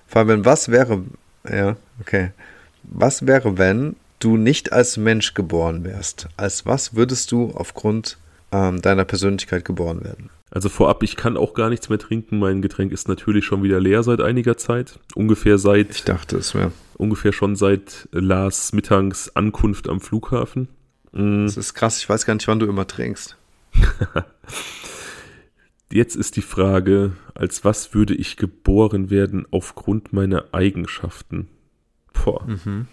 Fabian, 0.08 0.46
was 0.46 0.70
wäre, 0.70 1.04
ja, 1.50 1.76
okay. 2.00 2.32
Was 2.84 3.26
wäre, 3.26 3.58
wenn 3.58 3.96
du 4.20 4.38
nicht 4.38 4.72
als 4.72 4.98
Mensch 4.98 5.34
geboren 5.34 5.84
wärst? 5.84 6.28
Als 6.38 6.66
was 6.66 6.96
würdest 6.96 7.32
du 7.32 7.52
aufgrund 7.52 8.18
ähm, 8.52 8.82
deiner 8.82 9.06
Persönlichkeit 9.06 9.66
geboren 9.66 10.04
werden? 10.04 10.30
Also 10.52 10.70
vorab, 10.70 11.04
ich 11.04 11.16
kann 11.16 11.38
auch 11.38 11.54
gar 11.54 11.70
nichts 11.70 11.90
mehr 11.90 12.00
trinken. 12.00 12.40
Mein 12.40 12.62
Getränk 12.62 12.92
ist 12.92 13.08
natürlich 13.08 13.46
schon 13.46 13.64
wieder 13.64 13.80
leer 13.80 14.04
seit 14.04 14.22
einiger 14.22 14.58
Zeit. 14.58 15.00
Ungefähr 15.16 15.58
seit. 15.58 15.92
Ich 15.92 16.04
dachte 16.04 16.38
es 16.38 16.56
wäre. 16.56 16.72
Ungefähr 16.98 17.34
schon 17.34 17.56
seit 17.56 18.08
Lars 18.12 18.72
Mittags 18.72 19.36
Ankunft 19.36 19.90
am 19.90 20.00
Flughafen. 20.00 20.70
Mhm. 21.12 21.46
Das 21.46 21.58
ist 21.58 21.74
krass, 21.74 22.00
ich 22.00 22.08
weiß 22.08 22.26
gar 22.26 22.36
nicht, 22.36 22.48
wann 22.48 22.60
du 22.60 22.68
immer 22.68 22.88
trinkst. 22.88 23.38
Jetzt 25.92 26.16
ist 26.16 26.36
die 26.36 26.42
Frage, 26.42 27.14
als 27.34 27.64
was 27.64 27.94
würde 27.94 28.16
ich 28.16 28.38
geboren 28.38 29.10
werden 29.10 29.46
aufgrund 29.52 30.14
meiner 30.14 30.46
Eigenschaften? 30.54 31.48
Boah. 32.14 32.46
Mhm. 32.46 32.88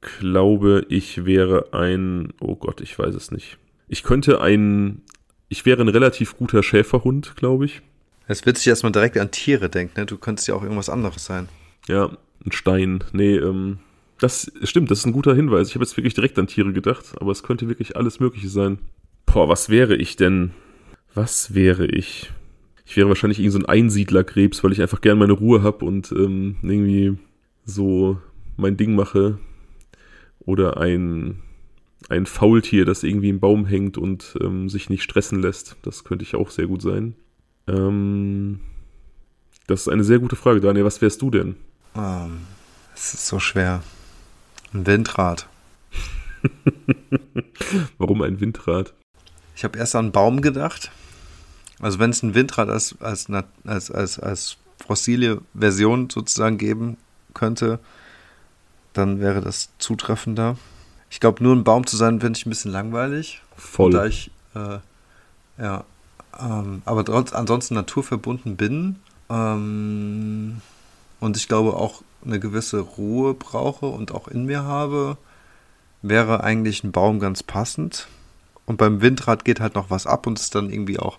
Glaube, 0.00 0.86
ich 0.88 1.24
wäre 1.24 1.72
ein, 1.72 2.32
oh 2.40 2.56
Gott, 2.56 2.80
ich 2.80 2.98
weiß 2.98 3.14
es 3.14 3.30
nicht. 3.30 3.58
Ich 3.88 4.02
könnte 4.02 4.40
ein, 4.40 5.02
ich 5.48 5.64
wäre 5.66 5.82
ein 5.82 5.88
relativ 5.88 6.36
guter 6.36 6.62
Schäferhund, 6.62 7.34
glaube 7.36 7.66
ich. 7.66 7.82
Es 8.28 8.44
wird 8.44 8.58
sich 8.58 8.66
erstmal 8.66 8.92
direkt 8.92 9.16
an 9.18 9.30
Tiere 9.30 9.68
denken, 9.68 10.00
ne? 10.00 10.06
Du 10.06 10.18
könntest 10.18 10.48
ja 10.48 10.54
auch 10.54 10.62
irgendwas 10.62 10.88
anderes 10.88 11.24
sein. 11.24 11.48
Ja, 11.86 12.10
ein 12.44 12.52
Stein. 12.52 13.04
Nee, 13.12 13.36
ähm, 13.36 13.78
das 14.18 14.50
stimmt, 14.64 14.90
das 14.90 15.00
ist 15.00 15.06
ein 15.06 15.12
guter 15.12 15.34
Hinweis. 15.34 15.68
Ich 15.68 15.74
habe 15.74 15.84
jetzt 15.84 15.96
wirklich 15.96 16.14
direkt 16.14 16.38
an 16.38 16.46
Tiere 16.46 16.72
gedacht, 16.72 17.04
aber 17.20 17.30
es 17.30 17.42
könnte 17.42 17.68
wirklich 17.68 17.96
alles 17.96 18.18
Mögliche 18.18 18.48
sein. 18.48 18.78
Boah, 19.26 19.48
was 19.48 19.68
wäre 19.68 19.96
ich 19.96 20.16
denn? 20.16 20.52
Was 21.14 21.54
wäre 21.54 21.86
ich? 21.86 22.32
Ich 22.84 22.96
wäre 22.96 23.08
wahrscheinlich 23.08 23.40
irgend 23.40 23.52
so 23.52 23.58
ein 23.58 23.66
Einsiedlerkrebs, 23.66 24.62
weil 24.62 24.72
ich 24.72 24.80
einfach 24.80 25.00
gern 25.00 25.18
meine 25.18 25.32
Ruhe 25.32 25.62
habe 25.62 25.84
und 25.84 26.12
ähm, 26.12 26.56
irgendwie 26.62 27.18
so 27.64 28.18
mein 28.56 28.76
Ding 28.76 28.94
mache. 28.94 29.38
Oder 30.40 30.78
ein, 30.78 31.42
ein 32.08 32.26
Faultier, 32.26 32.84
das 32.84 33.02
irgendwie 33.02 33.30
im 33.30 33.40
Baum 33.40 33.66
hängt 33.66 33.98
und 33.98 34.36
ähm, 34.40 34.68
sich 34.68 34.90
nicht 34.90 35.02
stressen 35.02 35.40
lässt. 35.40 35.76
Das 35.82 36.04
könnte 36.04 36.24
ich 36.24 36.34
auch 36.34 36.50
sehr 36.50 36.66
gut 36.66 36.82
sein. 36.82 37.14
Ähm, 37.66 38.60
das 39.66 39.82
ist 39.82 39.88
eine 39.88 40.04
sehr 40.04 40.20
gute 40.20 40.36
Frage, 40.36 40.60
Daniel. 40.60 40.84
Was 40.84 41.02
wärst 41.02 41.20
du 41.22 41.30
denn? 41.30 41.56
Um, 41.94 42.02
ähm, 42.02 42.40
es 42.94 43.14
ist 43.14 43.26
so 43.26 43.40
schwer. 43.40 43.82
Ein 44.72 44.86
Windrad. 44.86 45.48
Warum 47.98 48.22
ein 48.22 48.40
Windrad? 48.40 48.94
Ich 49.56 49.64
habe 49.64 49.78
erst 49.78 49.96
an 49.96 50.06
einen 50.06 50.12
Baum 50.12 50.42
gedacht. 50.42 50.90
Also 51.80 51.98
wenn 51.98 52.10
es 52.10 52.22
ein 52.22 52.34
Windrad 52.34 52.68
als, 52.68 52.96
als, 53.00 53.28
als, 53.64 53.90
als, 53.90 54.18
als 54.18 54.56
fossile 54.86 55.40
Version 55.54 56.08
sozusagen 56.10 56.58
geben 56.58 56.96
könnte, 57.34 57.80
dann 58.92 59.20
wäre 59.20 59.40
das 59.40 59.70
zutreffender. 59.78 60.56
Ich 61.16 61.20
glaube, 61.20 61.42
nur 61.42 61.56
ein 61.56 61.64
Baum 61.64 61.86
zu 61.86 61.96
sein, 61.96 62.20
finde 62.20 62.38
ich 62.38 62.44
ein 62.44 62.50
bisschen 62.50 62.72
langweilig. 62.72 63.40
Voll. 63.56 63.90
Da 63.90 64.04
ich, 64.04 64.30
äh, 64.54 64.80
ja, 65.56 65.84
ähm, 66.38 66.82
aber 66.84 67.06
trotz, 67.06 67.32
ansonsten 67.32 67.72
naturverbunden 67.72 68.58
bin 68.58 68.96
ähm, 69.30 70.60
und 71.18 71.38
ich 71.38 71.48
glaube 71.48 71.72
auch 71.72 72.02
eine 72.22 72.38
gewisse 72.38 72.80
Ruhe 72.80 73.32
brauche 73.32 73.86
und 73.86 74.12
auch 74.12 74.28
in 74.28 74.44
mir 74.44 74.64
habe, 74.64 75.16
wäre 76.02 76.44
eigentlich 76.44 76.84
ein 76.84 76.92
Baum 76.92 77.18
ganz 77.18 77.42
passend. 77.42 78.08
Und 78.66 78.76
beim 78.76 79.00
Windrad 79.00 79.46
geht 79.46 79.58
halt 79.58 79.74
noch 79.74 79.88
was 79.88 80.06
ab 80.06 80.26
und 80.26 80.38
ist 80.38 80.54
dann 80.54 80.68
irgendwie 80.68 80.98
auch 80.98 81.18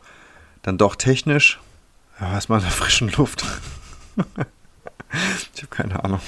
dann 0.61 0.77
doch 0.77 0.95
technisch. 0.95 1.59
Ja, 2.21 2.33
erstmal 2.33 2.59
in 2.59 2.65
der 2.65 2.71
frischen 2.71 3.09
Luft. 3.13 3.43
ich 5.55 5.63
habe 5.63 5.71
keine 5.71 6.03
Ahnung. 6.03 6.21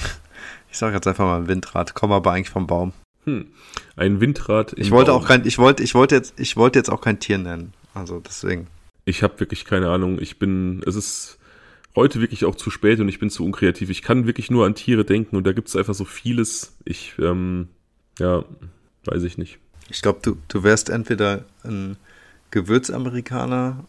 Ich 0.72 0.80
sage 0.80 0.96
jetzt 0.96 1.06
einfach 1.06 1.26
mal 1.26 1.42
ein 1.42 1.48
Windrad, 1.48 1.94
komme 1.94 2.16
aber 2.16 2.32
eigentlich 2.32 2.50
vom 2.50 2.66
Baum. 2.66 2.94
Hm. 3.38 3.48
Ein 3.96 4.22
Windrad. 4.22 4.74
Ich 4.78 4.92
wollte 4.92 5.12
Baum. 5.12 5.22
auch 5.22 5.28
kein, 5.28 5.46
ich 5.46 5.58
wollte, 5.58 5.84
ich 5.84 5.94
wollte 5.94 6.16
jetzt, 6.16 6.40
ich 6.40 6.56
wollte 6.56 6.80
jetzt 6.80 6.90
auch 6.90 7.02
kein 7.02 7.20
Tier 7.20 7.38
nennen. 7.38 7.74
Also 7.94 8.20
deswegen. 8.20 8.68
Ich 9.06 9.24
habe 9.24 9.40
wirklich 9.40 9.66
keine 9.66 9.90
Ahnung. 9.90 10.20
Ich 10.22 10.40
bin, 10.40 10.82
es 10.86 10.96
ist 10.96 11.40
heute 11.96 12.22
wirklich 12.22 12.46
auch 12.46 12.56
zu 12.56 12.70
spät 12.70 13.00
und 13.00 13.10
ich 13.10 13.20
bin 13.20 13.30
zu 13.30 13.44
unkreativ. 13.44 13.90
Ich 13.90 14.02
kann 14.02 14.26
wirklich 14.26 14.52
nur 14.52 14.66
an 14.66 14.76
Tiere 14.76 15.06
denken 15.06 15.36
und 15.36 15.46
da 15.46 15.52
gibt 15.52 15.68
es 15.68 15.76
einfach 15.76 15.94
so 15.94 16.06
vieles. 16.06 16.78
Ich, 16.86 17.14
ähm, 17.20 17.68
ja, 18.20 18.44
weiß 19.06 19.24
ich 19.24 19.38
nicht. 19.38 19.60
Ich 19.90 20.02
glaube, 20.02 20.20
du, 20.22 20.38
du 20.48 20.64
wärst 20.64 20.90
entweder 20.90 21.46
ein 21.64 21.98
Gewürzamerikaner 22.52 23.84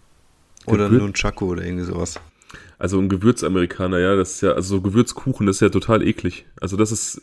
oder 0.66 0.88
Gewür 0.88 1.00
Nunchaku 1.00 1.50
oder 1.50 1.64
irgendwie 1.64 1.84
sowas. 1.84 2.20
Also 2.80 2.98
ein 2.98 3.10
Gewürzamerikaner, 3.10 3.98
ja, 3.98 4.16
das 4.16 4.36
ist 4.36 4.40
ja, 4.40 4.52
also 4.52 4.76
so 4.76 4.80
Gewürzkuchen, 4.80 5.46
das 5.46 5.56
ist 5.56 5.60
ja 5.60 5.68
total 5.68 6.02
eklig. 6.02 6.46
Also 6.62 6.78
das 6.78 6.90
ist, 6.92 7.20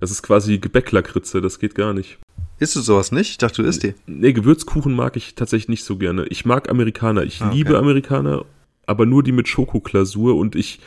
das 0.00 0.10
ist 0.10 0.22
quasi 0.22 0.56
Gebäcklakritze, 0.56 1.42
das 1.42 1.58
geht 1.58 1.74
gar 1.74 1.92
nicht. 1.92 2.16
Isst 2.58 2.74
du 2.74 2.80
sowas 2.80 3.12
nicht? 3.12 3.32
Ich 3.32 3.36
dachte, 3.36 3.60
du 3.60 3.68
isst 3.68 3.82
die. 3.82 3.92
Nee, 4.06 4.32
Gewürzkuchen 4.32 4.94
mag 4.94 5.18
ich 5.18 5.34
tatsächlich 5.34 5.68
nicht 5.68 5.84
so 5.84 5.98
gerne. 5.98 6.24
Ich 6.28 6.46
mag 6.46 6.70
Amerikaner, 6.70 7.22
ich 7.22 7.42
ah, 7.42 7.48
okay. 7.48 7.56
liebe 7.56 7.76
Amerikaner, 7.76 8.46
aber 8.86 9.04
nur 9.04 9.22
die 9.22 9.32
mit 9.32 9.46
Schokoklasur 9.46 10.36
und 10.36 10.56
ich 10.56 10.80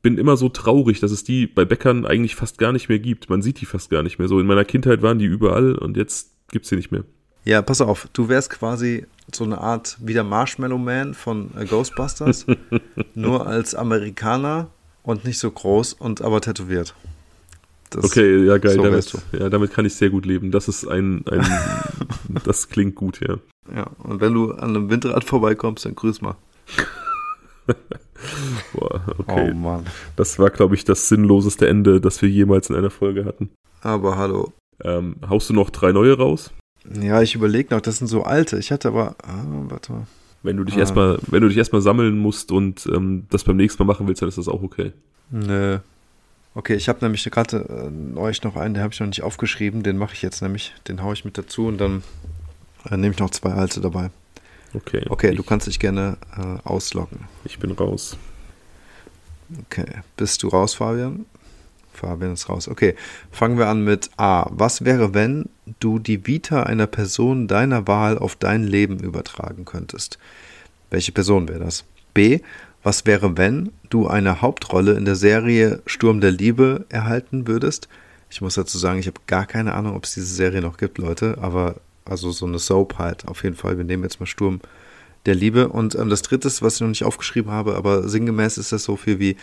bin 0.00 0.16
immer 0.16 0.38
so 0.38 0.48
traurig, 0.48 1.00
dass 1.00 1.10
es 1.10 1.22
die 1.22 1.46
bei 1.46 1.66
Bäckern 1.66 2.06
eigentlich 2.06 2.36
fast 2.36 2.56
gar 2.56 2.72
nicht 2.72 2.88
mehr 2.88 3.00
gibt. 3.00 3.28
Man 3.28 3.42
sieht 3.42 3.60
die 3.60 3.66
fast 3.66 3.90
gar 3.90 4.02
nicht 4.02 4.18
mehr 4.18 4.28
so. 4.28 4.40
In 4.40 4.46
meiner 4.46 4.64
Kindheit 4.64 5.02
waren 5.02 5.18
die 5.18 5.26
überall 5.26 5.74
und 5.74 5.98
jetzt 5.98 6.30
gibt's 6.50 6.70
sie 6.70 6.76
nicht 6.76 6.90
mehr. 6.90 7.04
Ja, 7.44 7.60
pass 7.60 7.82
auf, 7.82 8.08
du 8.14 8.30
wärst 8.30 8.48
quasi 8.48 9.04
so 9.32 9.44
eine 9.44 9.58
Art 9.58 9.96
wie 10.00 10.14
der 10.14 10.24
Marshmallow 10.24 10.78
Man 10.78 11.14
von 11.14 11.50
äh, 11.56 11.64
Ghostbusters, 11.64 12.46
nur 13.14 13.46
als 13.46 13.74
Amerikaner 13.74 14.68
und 15.02 15.24
nicht 15.24 15.38
so 15.38 15.50
groß 15.50 15.94
und 15.94 16.22
aber 16.22 16.40
tätowiert. 16.40 16.94
Das, 17.90 18.04
okay, 18.04 18.46
ja 18.46 18.56
geil, 18.56 18.76
so 18.76 18.82
damit, 18.82 19.12
ja, 19.32 19.50
damit 19.50 19.72
kann 19.72 19.84
ich 19.84 19.94
sehr 19.94 20.08
gut 20.08 20.24
leben. 20.24 20.50
Das 20.50 20.66
ist 20.66 20.86
ein, 20.86 21.24
ein 21.30 21.46
das 22.44 22.68
klingt 22.68 22.94
gut, 22.94 23.20
ja. 23.20 23.36
Ja, 23.74 23.86
und 23.98 24.20
wenn 24.20 24.32
du 24.32 24.52
an 24.52 24.70
einem 24.70 24.90
Windrad 24.90 25.24
vorbeikommst, 25.24 25.84
dann 25.84 25.94
grüß 25.94 26.22
mal. 26.22 26.36
Boah, 28.72 29.02
okay. 29.18 29.50
Oh 29.50 29.54
Mann. 29.54 29.84
Das 30.16 30.38
war, 30.38 30.50
glaube 30.50 30.74
ich, 30.74 30.84
das 30.84 31.08
sinnloseste 31.08 31.68
Ende, 31.68 32.00
das 32.00 32.22
wir 32.22 32.28
jemals 32.28 32.70
in 32.70 32.76
einer 32.76 32.90
Folge 32.90 33.24
hatten. 33.24 33.50
Aber 33.82 34.16
hallo. 34.16 34.52
Ähm, 34.82 35.16
haust 35.28 35.50
du 35.50 35.54
noch 35.54 35.70
drei 35.70 35.92
neue 35.92 36.16
raus? 36.16 36.52
Ja, 37.00 37.22
ich 37.22 37.34
überlege 37.34 37.74
noch, 37.74 37.80
das 37.80 37.98
sind 37.98 38.08
so 38.08 38.24
alte. 38.24 38.58
Ich 38.58 38.72
hatte 38.72 38.88
aber, 38.88 39.16
ah, 39.22 39.44
warte 39.68 39.92
mal. 39.92 40.06
Wenn 40.42 40.56
du 40.56 40.64
dich 40.64 40.76
ah. 40.76 40.80
erstmal, 40.80 41.18
wenn 41.28 41.42
du 41.42 41.48
dich 41.48 41.56
erstmal 41.56 41.82
sammeln 41.82 42.18
musst 42.18 42.50
und 42.50 42.86
ähm, 42.86 43.26
das 43.30 43.44
beim 43.44 43.56
nächsten 43.56 43.82
Mal 43.82 43.92
machen 43.92 44.08
willst, 44.08 44.22
dann 44.22 44.28
ist 44.28 44.38
das 44.38 44.48
auch 44.48 44.62
okay. 44.62 44.92
Nö. 45.30 45.78
Okay, 46.54 46.74
ich 46.74 46.88
habe 46.88 46.98
nämlich 47.02 47.24
gerade 47.24 47.90
äh, 48.14 48.18
euch 48.18 48.42
noch 48.42 48.56
einen, 48.56 48.74
den 48.74 48.82
habe 48.82 48.92
ich 48.92 49.00
noch 49.00 49.06
nicht 49.06 49.22
aufgeschrieben, 49.22 49.82
den 49.82 49.96
mache 49.96 50.14
ich 50.14 50.22
jetzt 50.22 50.42
nämlich, 50.42 50.74
den 50.88 51.02
haue 51.02 51.14
ich 51.14 51.24
mit 51.24 51.38
dazu 51.38 51.66
und 51.66 51.78
dann 51.78 52.02
äh, 52.90 52.96
nehme 52.96 53.14
ich 53.14 53.20
noch 53.20 53.30
zwei 53.30 53.52
alte 53.52 53.80
dabei. 53.80 54.10
Okay. 54.74 55.04
Okay, 55.08 55.30
ich, 55.30 55.36
du 55.36 55.42
kannst 55.42 55.66
dich 55.66 55.78
gerne 55.78 56.18
äh, 56.36 56.68
ausloggen. 56.68 57.20
Ich 57.44 57.58
bin 57.58 57.70
raus. 57.70 58.18
Okay, 59.66 59.86
bist 60.16 60.42
du 60.42 60.48
raus, 60.48 60.74
Fabian? 60.74 61.26
Fabian 61.92 62.32
ist 62.32 62.48
raus. 62.48 62.68
Okay, 62.68 62.94
fangen 63.30 63.58
wir 63.58 63.68
an 63.68 63.84
mit 63.84 64.10
A. 64.16 64.48
Was 64.50 64.84
wäre, 64.84 65.14
wenn 65.14 65.48
du 65.80 65.98
die 65.98 66.26
Vita 66.26 66.64
einer 66.64 66.86
Person 66.86 67.48
deiner 67.48 67.86
Wahl 67.86 68.18
auf 68.18 68.36
dein 68.36 68.64
Leben 68.64 68.98
übertragen 69.00 69.64
könntest? 69.64 70.18
Welche 70.90 71.12
Person 71.12 71.48
wäre 71.48 71.60
das? 71.60 71.84
B. 72.14 72.40
Was 72.82 73.06
wäre, 73.06 73.36
wenn 73.36 73.70
du 73.90 74.08
eine 74.08 74.42
Hauptrolle 74.42 74.94
in 74.94 75.04
der 75.04 75.14
Serie 75.14 75.82
Sturm 75.86 76.20
der 76.20 76.32
Liebe 76.32 76.86
erhalten 76.88 77.46
würdest? 77.46 77.88
Ich 78.28 78.40
muss 78.40 78.54
dazu 78.54 78.78
sagen, 78.78 78.98
ich 78.98 79.06
habe 79.06 79.20
gar 79.26 79.46
keine 79.46 79.74
Ahnung, 79.74 79.94
ob 79.94 80.04
es 80.04 80.14
diese 80.14 80.34
Serie 80.34 80.62
noch 80.62 80.78
gibt, 80.78 80.98
Leute, 80.98 81.38
aber 81.40 81.76
also 82.04 82.32
so 82.32 82.46
eine 82.46 82.58
Soap 82.58 82.98
halt, 82.98 83.28
auf 83.28 83.44
jeden 83.44 83.56
Fall. 83.56 83.78
Wir 83.78 83.84
nehmen 83.84 84.02
jetzt 84.02 84.18
mal 84.18 84.26
Sturm 84.26 84.60
der 85.26 85.34
Liebe. 85.34 85.68
Und 85.68 85.94
ähm, 85.94 86.08
das 86.08 86.22
dritte, 86.22 86.50
was 86.60 86.74
ich 86.74 86.80
noch 86.80 86.88
nicht 86.88 87.04
aufgeschrieben 87.04 87.52
habe, 87.52 87.76
aber 87.76 88.08
sinngemäß 88.08 88.58
ist 88.58 88.72
das 88.72 88.84
so 88.84 88.96
viel 88.96 89.18
wie, 89.18 89.36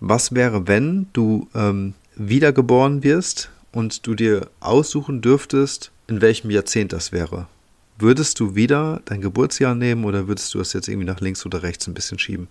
was 0.00 0.34
wäre, 0.34 0.68
wenn 0.68 1.06
du 1.12 1.48
ähm, 1.54 1.94
wiedergeboren 2.16 3.02
wirst 3.02 3.50
und 3.72 4.06
du 4.06 4.14
dir 4.14 4.48
aussuchen 4.60 5.20
dürftest, 5.20 5.90
in 6.06 6.20
welchem 6.20 6.50
Jahrzehnt 6.50 6.92
das 6.92 7.12
wäre? 7.12 7.46
Würdest 7.98 8.40
du 8.40 8.54
wieder 8.54 9.00
dein 9.06 9.22
Geburtsjahr 9.22 9.74
nehmen 9.74 10.04
oder 10.04 10.28
würdest 10.28 10.52
du 10.54 10.60
es 10.60 10.72
jetzt 10.72 10.88
irgendwie 10.88 11.06
nach 11.06 11.20
links 11.20 11.46
oder 11.46 11.62
rechts 11.62 11.86
ein 11.86 11.94
bisschen 11.94 12.18
schieben? 12.18 12.48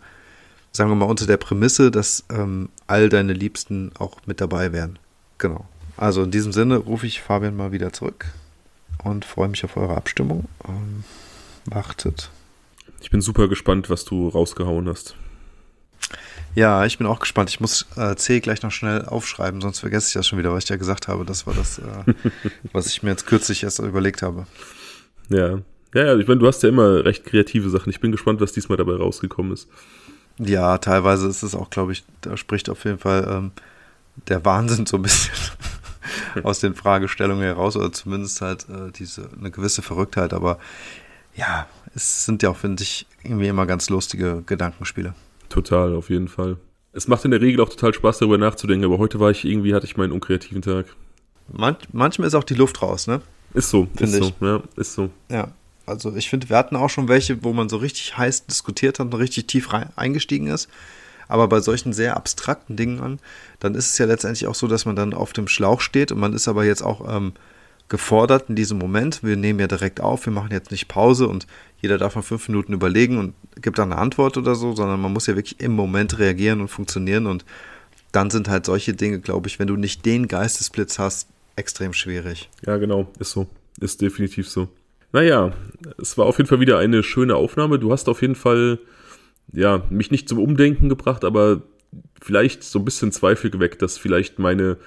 Sagen 0.71 0.89
wir 0.89 0.95
mal 0.95 1.05
unter 1.05 1.27
der 1.27 1.37
Prämisse, 1.37 1.91
dass 1.91 2.25
ähm, 2.29 2.69
all 2.87 3.09
deine 3.09 3.33
Liebsten 3.33 3.91
auch 3.97 4.17
mit 4.25 4.41
dabei 4.41 4.73
wären. 4.73 4.99
Genau. 5.37 5.65
Also 5.97 6.23
in 6.23 6.31
diesem 6.31 6.51
Sinne 6.51 6.77
rufe 6.77 7.05
ich 7.05 7.21
Fabian 7.21 7.55
mal 7.55 7.71
wieder 7.71 7.93
zurück 7.93 8.25
und 9.03 9.23
freue 9.23 9.47
mich 9.47 9.63
auf 9.63 9.77
eure 9.77 9.95
Abstimmung. 9.95 10.45
Ähm, 10.67 11.03
wartet. 11.65 12.29
Ich 13.01 13.09
bin 13.09 13.21
super 13.21 13.47
gespannt, 13.47 13.89
was 13.89 14.05
du 14.05 14.27
rausgehauen 14.27 14.89
hast. 14.89 15.15
Ja, 16.55 16.85
ich 16.85 16.97
bin 16.97 17.05
auch 17.05 17.19
gespannt. 17.19 17.49
Ich 17.49 17.59
muss 17.59 17.85
äh, 17.97 18.15
C 18.15 18.39
gleich 18.39 18.63
noch 18.63 18.71
schnell 18.71 19.05
aufschreiben, 19.05 19.59
sonst 19.59 19.79
vergesse 19.79 20.07
ich 20.07 20.13
das 20.13 20.25
schon 20.25 20.39
wieder, 20.39 20.53
was 20.53 20.63
ich 20.63 20.69
ja 20.69 20.77
gesagt 20.77 21.09
habe. 21.09 21.25
Das 21.25 21.45
war 21.45 21.53
das, 21.53 21.79
äh, 21.79 22.13
was 22.71 22.87
ich 22.87 23.03
mir 23.03 23.09
jetzt 23.09 23.27
kürzlich 23.27 23.63
erst 23.63 23.79
überlegt 23.79 24.21
habe. 24.21 24.47
Ja. 25.29 25.59
Ja, 25.93 26.03
ja, 26.03 26.17
ich 26.17 26.27
meine, 26.27 26.39
du 26.39 26.47
hast 26.47 26.63
ja 26.63 26.69
immer 26.69 27.05
recht 27.05 27.25
kreative 27.25 27.69
Sachen. 27.69 27.89
Ich 27.89 27.99
bin 27.99 28.11
gespannt, 28.11 28.41
was 28.41 28.53
diesmal 28.53 28.77
dabei 28.77 28.95
rausgekommen 28.95 29.53
ist. 29.53 29.69
Ja, 30.37 30.77
teilweise 30.77 31.27
ist 31.27 31.43
es 31.43 31.55
auch, 31.55 31.69
glaube 31.69 31.93
ich, 31.93 32.03
da 32.21 32.35
spricht 32.35 32.69
auf 32.69 32.83
jeden 32.83 32.99
Fall 32.99 33.25
ähm, 33.29 33.51
der 34.27 34.43
Wahnsinn 34.43 34.85
so 34.85 34.97
ein 34.97 35.03
bisschen 35.03 35.33
aus 36.43 36.59
den 36.59 36.75
Fragestellungen 36.75 37.43
heraus, 37.43 37.77
oder 37.77 37.91
zumindest 37.91 38.41
halt 38.41 38.67
äh, 38.69 38.91
diese 38.91 39.29
eine 39.39 39.51
gewisse 39.51 39.81
Verrücktheit, 39.81 40.33
aber 40.33 40.59
ja, 41.35 41.67
es 41.95 42.25
sind 42.25 42.43
ja 42.43 42.49
auch, 42.49 42.57
finde 42.57 42.83
ich, 42.83 43.07
irgendwie 43.23 43.47
immer 43.47 43.65
ganz 43.65 43.89
lustige 43.89 44.43
Gedankenspiele. 44.45 45.13
Total, 45.55 45.95
auf 45.95 46.09
jeden 46.09 46.27
Fall. 46.27 46.57
Es 46.91 47.07
macht 47.07 47.23
in 47.23 47.31
der 47.31 47.39
Regel 47.39 47.61
auch 47.61 47.69
total 47.69 47.93
Spaß, 47.93 48.19
darüber 48.19 48.37
nachzudenken, 48.37 48.83
aber 48.83 48.97
heute 48.97 49.21
war 49.21 49.31
ich 49.31 49.45
irgendwie, 49.45 49.73
hatte 49.73 49.85
ich 49.85 49.95
meinen 49.95 50.11
unkreativen 50.11 50.61
Tag. 50.61 50.85
Manch, 51.47 51.77
manchmal 51.93 52.27
ist 52.27 52.35
auch 52.35 52.43
die 52.43 52.55
Luft 52.55 52.81
raus, 52.81 53.07
ne? 53.07 53.21
Ist 53.53 53.69
so, 53.69 53.87
finde 53.95 54.17
ich. 54.17 54.33
So, 54.37 54.45
ja, 54.45 54.61
ist 54.75 54.93
so. 54.95 55.09
Ja, 55.29 55.47
also 55.85 56.13
ich 56.13 56.29
finde, 56.29 56.49
wir 56.49 56.57
hatten 56.57 56.75
auch 56.75 56.89
schon 56.89 57.07
welche, 57.07 57.41
wo 57.41 57.53
man 57.53 57.69
so 57.69 57.77
richtig 57.77 58.17
heiß 58.17 58.47
diskutiert 58.47 58.99
hat 58.99 59.05
und 59.05 59.13
richtig 59.13 59.47
tief 59.47 59.71
rein, 59.71 59.91
eingestiegen 59.95 60.47
ist. 60.47 60.67
Aber 61.29 61.47
bei 61.47 61.61
solchen 61.61 61.93
sehr 61.93 62.17
abstrakten 62.17 62.75
Dingen 62.75 63.19
dann 63.61 63.75
ist 63.75 63.93
es 63.93 63.97
ja 63.97 64.05
letztendlich 64.05 64.47
auch 64.47 64.55
so, 64.55 64.67
dass 64.67 64.85
man 64.85 64.97
dann 64.97 65.13
auf 65.13 65.31
dem 65.31 65.47
Schlauch 65.47 65.79
steht 65.79 66.11
und 66.11 66.19
man 66.19 66.33
ist 66.33 66.49
aber 66.49 66.65
jetzt 66.65 66.81
auch 66.81 67.15
ähm, 67.15 67.31
gefordert 67.87 68.49
in 68.49 68.55
diesem 68.55 68.77
Moment. 68.77 69.23
Wir 69.23 69.37
nehmen 69.37 69.59
ja 69.59 69.67
direkt 69.67 70.01
auf, 70.01 70.25
wir 70.25 70.33
machen 70.33 70.51
jetzt 70.51 70.71
nicht 70.71 70.89
Pause 70.89 71.29
und 71.29 71.47
jeder 71.85 71.99
darf 71.99 72.15
mal 72.15 72.23
fünf 72.23 72.47
Minuten 72.49 72.73
überlegen 72.73 73.19
und 73.19 73.35
gibt 73.61 73.77
dann 73.77 73.91
eine 73.91 74.01
Antwort 74.01 74.37
oder 74.37 74.55
so, 74.55 74.75
sondern 74.75 74.99
man 74.99 75.13
muss 75.13 75.27
ja 75.27 75.35
wirklich 75.35 75.59
im 75.59 75.73
Moment 75.73 76.17
reagieren 76.17 76.61
und 76.61 76.67
funktionieren 76.67 77.27
und 77.27 77.45
dann 78.11 78.31
sind 78.31 78.49
halt 78.49 78.65
solche 78.65 78.93
Dinge, 78.93 79.19
glaube 79.19 79.47
ich, 79.47 79.59
wenn 79.59 79.67
du 79.67 79.75
nicht 79.75 80.03
den 80.05 80.27
Geistesblitz 80.27 80.97
hast, 80.97 81.29
extrem 81.55 81.93
schwierig. 81.93 82.49
Ja, 82.65 82.77
genau, 82.77 83.07
ist 83.19 83.31
so. 83.31 83.45
Ist 83.79 84.01
definitiv 84.01 84.49
so. 84.49 84.67
Naja, 85.11 85.53
es 86.01 86.17
war 86.17 86.25
auf 86.25 86.37
jeden 86.37 86.47
Fall 86.47 86.59
wieder 86.59 86.79
eine 86.79 87.03
schöne 87.03 87.35
Aufnahme. 87.35 87.77
Du 87.77 87.91
hast 87.91 88.09
auf 88.09 88.21
jeden 88.21 88.35
Fall, 88.35 88.79
ja, 89.53 89.83
mich 89.89 90.09
nicht 90.11 90.27
zum 90.27 90.39
Umdenken 90.39 90.89
gebracht, 90.89 91.23
aber 91.23 91.61
vielleicht 92.19 92.63
so 92.63 92.79
ein 92.79 92.85
bisschen 92.85 93.11
Zweifel 93.11 93.51
geweckt, 93.51 93.81
dass 93.83 93.97
vielleicht 93.97 94.39
meine 94.39 94.77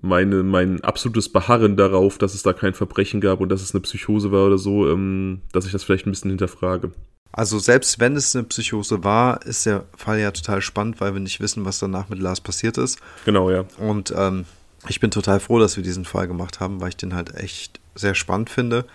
meine, 0.00 0.42
mein 0.42 0.82
absolutes 0.82 1.28
Beharren 1.28 1.76
darauf, 1.76 2.18
dass 2.18 2.34
es 2.34 2.42
da 2.42 2.52
kein 2.52 2.74
Verbrechen 2.74 3.20
gab 3.20 3.40
und 3.40 3.48
dass 3.48 3.62
es 3.62 3.74
eine 3.74 3.80
Psychose 3.80 4.30
war 4.32 4.46
oder 4.46 4.58
so, 4.58 4.88
ähm, 4.88 5.42
dass 5.52 5.66
ich 5.66 5.72
das 5.72 5.84
vielleicht 5.84 6.06
ein 6.06 6.10
bisschen 6.10 6.30
hinterfrage. 6.30 6.92
Also 7.32 7.58
selbst 7.58 8.00
wenn 8.00 8.16
es 8.16 8.34
eine 8.34 8.44
Psychose 8.44 9.04
war, 9.04 9.44
ist 9.46 9.66
der 9.66 9.84
Fall 9.96 10.18
ja 10.18 10.30
total 10.30 10.62
spannend, 10.62 11.00
weil 11.00 11.14
wir 11.14 11.20
nicht 11.20 11.40
wissen, 11.40 11.64
was 11.64 11.78
danach 11.78 12.08
mit 12.08 12.18
Lars 12.18 12.40
passiert 12.40 12.78
ist. 12.78 12.98
Genau, 13.24 13.50
ja. 13.50 13.64
Und 13.78 14.12
ähm, 14.16 14.44
ich 14.88 15.00
bin 15.00 15.10
total 15.10 15.40
froh, 15.40 15.58
dass 15.58 15.76
wir 15.76 15.84
diesen 15.84 16.04
Fall 16.04 16.28
gemacht 16.28 16.60
haben, 16.60 16.80
weil 16.80 16.90
ich 16.90 16.96
den 16.96 17.14
halt 17.14 17.34
echt 17.34 17.80
sehr 17.94 18.14
spannend 18.14 18.50
finde. 18.50 18.86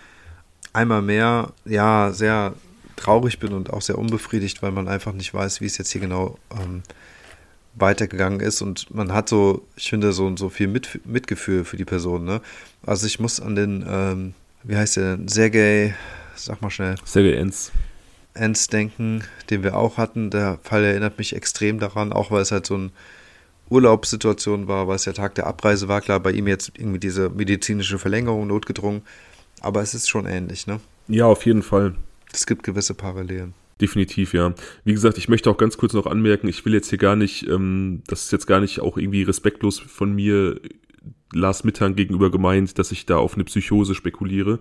Einmal 0.71 1.01
mehr, 1.01 1.53
ja, 1.65 2.11
sehr 2.11 2.53
traurig 2.95 3.39
bin 3.39 3.53
und 3.53 3.71
auch 3.71 3.81
sehr 3.81 3.97
unbefriedigt, 3.97 4.63
weil 4.63 4.71
man 4.71 4.87
einfach 4.87 5.13
nicht 5.13 5.33
weiß, 5.33 5.61
wie 5.61 5.65
es 5.65 5.77
jetzt 5.77 5.91
hier 5.91 6.01
genau 6.01 6.37
ähm, 6.51 6.83
weitergegangen 7.75 8.39
ist 8.39 8.61
und 8.61 8.93
man 8.93 9.13
hat 9.13 9.29
so, 9.29 9.65
ich 9.75 9.89
finde, 9.89 10.13
so, 10.13 10.35
so 10.37 10.49
viel 10.49 10.67
Mit, 10.67 11.01
Mitgefühl 11.05 11.65
für 11.65 11.77
die 11.77 11.85
Person. 11.85 12.23
Ne? 12.23 12.41
Also 12.85 13.07
ich 13.07 13.19
muss 13.19 13.39
an 13.39 13.55
den, 13.55 13.85
ähm, 13.87 14.33
wie 14.63 14.75
heißt 14.75 14.97
der 14.97 15.17
denn, 15.17 15.27
Sergei, 15.27 15.95
sag 16.35 16.61
mal 16.61 16.69
schnell. 16.69 16.95
Sergei 17.05 17.33
Enz. 17.33 17.71
Enz 18.35 18.67
denken, 18.67 19.23
den 19.49 19.63
wir 19.63 19.75
auch 19.75 19.97
hatten. 19.97 20.29
Der 20.29 20.59
Fall 20.63 20.83
erinnert 20.83 21.17
mich 21.17 21.35
extrem 21.35 21.79
daran, 21.79 22.13
auch 22.13 22.31
weil 22.31 22.41
es 22.41 22.51
halt 22.51 22.65
so 22.65 22.75
eine 22.75 22.91
Urlaubssituation 23.69 24.67
war, 24.67 24.87
weil 24.87 24.95
es 24.95 25.03
der 25.03 25.13
Tag 25.13 25.35
der 25.35 25.47
Abreise 25.47 25.87
war. 25.87 26.01
Klar, 26.01 26.19
bei 26.19 26.31
ihm 26.31 26.47
jetzt 26.47 26.71
irgendwie 26.75 26.99
diese 26.99 27.29
medizinische 27.29 27.99
Verlängerung 27.99 28.47
notgedrungen, 28.47 29.01
aber 29.61 29.81
es 29.81 29.93
ist 29.93 30.09
schon 30.09 30.25
ähnlich, 30.25 30.67
ne? 30.67 30.79
Ja, 31.07 31.25
auf 31.25 31.45
jeden 31.45 31.63
Fall. 31.63 31.95
Es 32.31 32.45
gibt 32.45 32.63
gewisse 32.63 32.93
Parallelen. 32.93 33.53
Definitiv, 33.81 34.33
ja. 34.33 34.53
Wie 34.83 34.93
gesagt, 34.93 35.17
ich 35.17 35.29
möchte 35.29 35.49
auch 35.49 35.57
ganz 35.57 35.77
kurz 35.77 35.93
noch 35.93 36.05
anmerken, 36.05 36.47
ich 36.47 36.63
will 36.65 36.73
jetzt 36.73 36.89
hier 36.89 36.99
gar 36.99 37.15
nicht, 37.15 37.47
ähm, 37.47 38.03
das 38.07 38.25
ist 38.25 38.31
jetzt 38.31 38.47
gar 38.47 38.59
nicht 38.59 38.79
auch 38.79 38.97
irgendwie 38.97 39.23
respektlos 39.23 39.79
von 39.79 40.13
mir 40.13 40.59
Lars 41.33 41.63
Mittag 41.63 41.95
gegenüber 41.95 42.31
gemeint, 42.31 42.77
dass 42.77 42.91
ich 42.91 43.05
da 43.05 43.17
auf 43.17 43.33
eine 43.33 43.43
Psychose 43.43 43.95
spekuliere. 43.95 44.59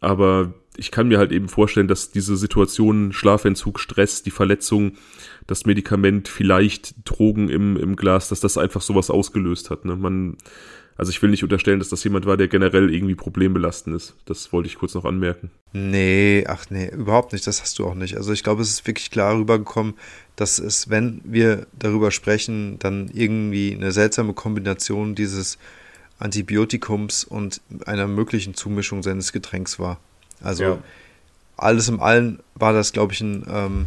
Aber 0.00 0.54
ich 0.76 0.92
kann 0.92 1.08
mir 1.08 1.18
halt 1.18 1.32
eben 1.32 1.48
vorstellen, 1.48 1.88
dass 1.88 2.12
diese 2.12 2.36
Situation, 2.36 3.12
Schlafentzug, 3.12 3.80
Stress, 3.80 4.22
die 4.22 4.30
Verletzung, 4.30 4.92
das 5.48 5.66
Medikament, 5.66 6.28
vielleicht 6.28 6.94
Drogen 7.04 7.48
im, 7.48 7.76
im 7.76 7.96
Glas, 7.96 8.28
dass 8.28 8.38
das 8.38 8.58
einfach 8.58 8.82
sowas 8.82 9.10
ausgelöst 9.10 9.70
hat. 9.70 9.84
Ne? 9.84 9.96
Man, 9.96 10.36
also 10.98 11.10
ich 11.10 11.22
will 11.22 11.30
nicht 11.30 11.44
unterstellen, 11.44 11.78
dass 11.78 11.90
das 11.90 12.02
jemand 12.02 12.26
war, 12.26 12.36
der 12.36 12.48
generell 12.48 12.92
irgendwie 12.92 13.14
problembelastend 13.14 13.94
ist. 13.94 14.16
Das 14.24 14.52
wollte 14.52 14.68
ich 14.68 14.74
kurz 14.74 14.94
noch 14.94 15.04
anmerken. 15.04 15.48
Nee, 15.72 16.44
ach 16.48 16.66
nee, 16.70 16.88
überhaupt 16.88 17.32
nicht. 17.32 17.46
Das 17.46 17.62
hast 17.62 17.78
du 17.78 17.86
auch 17.86 17.94
nicht. 17.94 18.16
Also 18.16 18.32
ich 18.32 18.42
glaube, 18.42 18.62
es 18.62 18.70
ist 18.70 18.84
wirklich 18.84 19.12
klar 19.12 19.38
rübergekommen, 19.38 19.94
dass 20.34 20.58
es, 20.58 20.90
wenn 20.90 21.20
wir 21.22 21.68
darüber 21.78 22.10
sprechen, 22.10 22.80
dann 22.80 23.10
irgendwie 23.14 23.72
eine 23.74 23.92
seltsame 23.92 24.32
Kombination 24.32 25.14
dieses 25.14 25.56
Antibiotikums 26.18 27.22
und 27.22 27.60
einer 27.86 28.08
möglichen 28.08 28.54
Zumischung 28.54 29.04
seines 29.04 29.32
Getränks 29.32 29.78
war. 29.78 30.00
Also 30.42 30.64
ja. 30.64 30.78
alles 31.56 31.88
im 31.88 32.00
Allen 32.00 32.40
war 32.56 32.72
das, 32.72 32.92
glaube 32.92 33.12
ich, 33.12 33.20
ein, 33.20 33.46
ähm, 33.48 33.86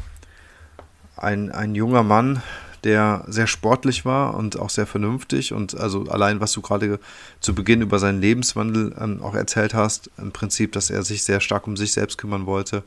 ein, 1.17 1.51
ein 1.51 1.75
junger 1.75 2.03
Mann, 2.03 2.41
der 2.83 3.25
sehr 3.27 3.47
sportlich 3.47 4.05
war 4.05 4.35
und 4.35 4.59
auch 4.59 4.69
sehr 4.69 4.87
vernünftig. 4.87 5.53
Und 5.53 5.75
also 5.77 6.05
allein, 6.05 6.39
was 6.39 6.51
du 6.51 6.61
gerade 6.61 6.99
zu 7.39 7.53
Beginn 7.53 7.81
über 7.81 7.99
seinen 7.99 8.21
Lebenswandel 8.21 8.95
ähm, 8.99 9.21
auch 9.21 9.35
erzählt 9.35 9.73
hast, 9.73 10.09
im 10.17 10.31
Prinzip, 10.31 10.71
dass 10.71 10.89
er 10.89 11.03
sich 11.03 11.23
sehr 11.23 11.41
stark 11.41 11.67
um 11.67 11.77
sich 11.77 11.93
selbst 11.93 12.17
kümmern 12.17 12.45
wollte, 12.45 12.83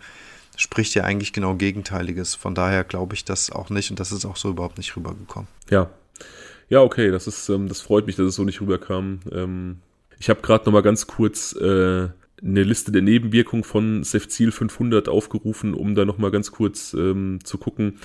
spricht 0.57 0.95
ja 0.95 1.05
eigentlich 1.05 1.33
genau 1.33 1.55
Gegenteiliges. 1.55 2.35
Von 2.35 2.55
daher 2.55 2.85
glaube 2.85 3.15
ich 3.15 3.25
das 3.25 3.51
auch 3.51 3.71
nicht 3.71 3.91
und 3.91 4.01
das 4.01 4.13
ist 4.13 4.25
auch 4.25 4.37
so 4.37 4.51
überhaupt 4.51 4.79
nicht 4.79 4.97
rübergekommen. 4.97 5.49
Ja. 5.71 5.91
Ja, 6.71 6.81
okay, 6.81 7.11
das 7.11 7.27
ist, 7.27 7.49
ähm, 7.51 7.69
das 7.69 7.81
freut 7.81 8.07
mich, 8.07 8.17
dass 8.17 8.27
es 8.27 8.35
so 8.37 8.45
nicht 8.45 8.61
rüberkam. 8.61 9.21
Ähm, 9.31 9.81
ich 10.19 10.31
habe 10.31 10.41
gerade 10.41 10.65
noch 10.65 10.73
mal 10.73 10.83
ganz 10.83 11.07
kurz 11.07 11.55
äh, 11.55 12.09
eine 12.43 12.63
Liste 12.63 12.93
der 12.93 13.03
Nebenwirkungen 13.03 13.65
von 13.65 14.05
Cefzil 14.05 14.51
500 14.51 15.09
aufgerufen, 15.09 15.75
um 15.75 15.95
da 15.95 16.05
noch 16.05 16.19
mal 16.19 16.31
ganz 16.31 16.51
kurz 16.53 16.95
ähm, 16.95 17.41
zu 17.45 17.59
gucken. 17.59 18.01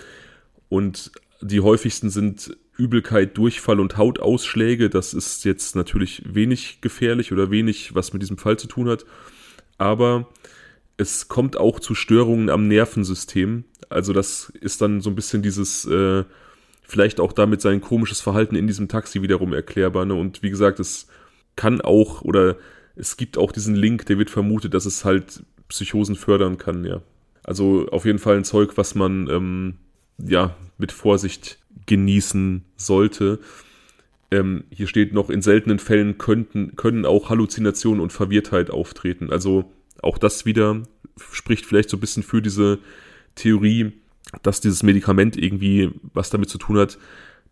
Und 0.68 1.12
die 1.42 1.62
häufigsten 1.62 2.10
sind 2.10 2.58
Übelkeit, 2.78 3.38
Durchfall 3.38 3.80
und 3.80 3.98
Hautausschläge. 3.98 4.90
Das 4.90 5.14
ist 5.14 5.46
jetzt 5.46 5.76
natürlich 5.76 6.24
wenig 6.26 6.82
gefährlich 6.82 7.32
oder 7.32 7.52
wenig, 7.52 7.96
was 7.96 8.14
mit 8.14 8.22
diesem 8.22 8.38
Fall 8.38 8.58
zu 8.58 8.68
tun 8.68 8.90
hat. 8.90 9.06
Aber 9.78 10.28
es 10.98 11.28
kommt 11.28 11.58
auch 11.58 11.80
zu 11.80 11.96
Störungen 11.96 12.50
am 12.50 12.68
Nervensystem. 12.68 13.64
Also 13.90 14.14
das 14.14 14.52
ist 14.62 14.82
dann 14.82 15.02
so 15.02 15.10
ein 15.10 15.16
bisschen 15.16 15.42
dieses, 15.42 15.86
äh, 15.86 16.24
vielleicht 16.84 17.20
auch 17.20 17.34
damit 17.34 17.62
sein 17.62 17.82
komisches 17.82 18.22
Verhalten 18.22 18.56
in 18.56 18.68
diesem 18.68 18.88
Taxi 18.88 19.22
wiederum 19.22 19.54
erklärbar. 19.54 20.06
Ne? 20.06 20.14
Und 20.14 20.44
wie 20.44 20.50
gesagt, 20.50 20.80
es 20.80 21.08
kann 21.56 21.82
auch 21.82 22.22
oder 22.22 22.58
es 22.96 23.16
gibt 23.16 23.38
auch 23.38 23.52
diesen 23.52 23.76
Link, 23.76 24.06
der 24.08 24.18
wird 24.18 24.30
vermutet, 24.30 24.74
dass 24.74 24.86
es 24.86 25.06
halt 25.06 25.44
Psychosen 25.70 26.16
fördern 26.16 26.58
kann, 26.58 26.84
ja. 26.84 27.02
Also 27.44 27.88
auf 27.90 28.06
jeden 28.06 28.20
Fall 28.20 28.36
ein 28.36 28.44
Zeug, 28.44 28.74
was 28.76 28.96
man 28.96 29.30
ähm, 29.30 29.76
ja, 30.18 30.56
mit 30.80 30.92
Vorsicht 30.92 31.60
genießen 31.86 32.66
sollte. 32.76 33.40
ähm, 34.32 34.64
hier 34.70 34.88
steht 34.88 35.14
noch, 35.14 35.30
in 35.30 35.42
seltenen 35.42 35.80
Fällen 35.80 36.18
könnten, 36.18 36.76
können 36.76 37.06
auch 37.06 37.30
Halluzinationen 37.30 38.00
und 38.00 38.14
Verwirrtheit 38.14 38.70
auftreten. 38.70 39.32
Also 39.32 39.72
auch 40.02 40.18
das 40.18 40.46
wieder 40.46 40.84
spricht 41.32 41.66
vielleicht 41.66 41.90
so 41.90 41.98
ein 41.98 42.00
bisschen 42.00 42.24
für 42.24 42.42
diese 42.42 42.80
Theorie, 43.36 43.94
dass 44.44 44.62
dieses 44.62 44.84
Medikament 44.84 45.36
irgendwie 45.36 45.92
was 46.14 46.30
damit 46.30 46.50
zu 46.50 46.58
tun 46.58 46.78
hat, 46.78 46.98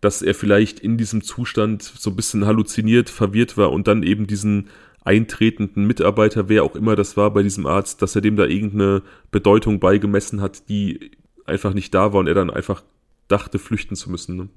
dass 0.02 0.22
er 0.22 0.36
vielleicht 0.36 0.80
in 0.80 0.98
diesem 0.98 1.24
Zustand 1.24 1.82
so 1.82 2.12
ein 2.12 2.16
bisschen 2.16 2.46
halluziniert, 2.46 3.10
verwirrt 3.10 3.58
war 3.58 3.72
und 3.72 3.88
dann 3.88 4.04
eben 4.04 4.28
diesen 4.28 4.70
eintretenden 5.04 5.88
Mitarbeiter, 5.88 6.50
wer 6.50 6.64
auch 6.64 6.76
immer 6.76 6.96
das 6.96 7.18
war 7.18 7.32
bei 7.32 7.42
diesem 7.42 7.66
Arzt, 7.66 8.02
dass 8.02 8.16
er 8.16 8.22
dem 8.22 8.36
da 8.36 8.46
irgendeine 8.46 9.02
Bedeutung 9.32 9.80
beigemessen 9.80 10.42
hat, 10.42 10.70
die 10.70 11.12
einfach 11.46 11.74
nicht 11.74 11.94
da 11.94 12.14
war 12.14 12.20
und 12.20 12.28
er 12.28 12.36
dann 12.36 12.50
einfach 12.50 12.84
dachte, 13.28 13.60
flüchten 13.60 13.96
zu 13.96 14.10
müssen. 14.10 14.36
Ne? 14.36 14.50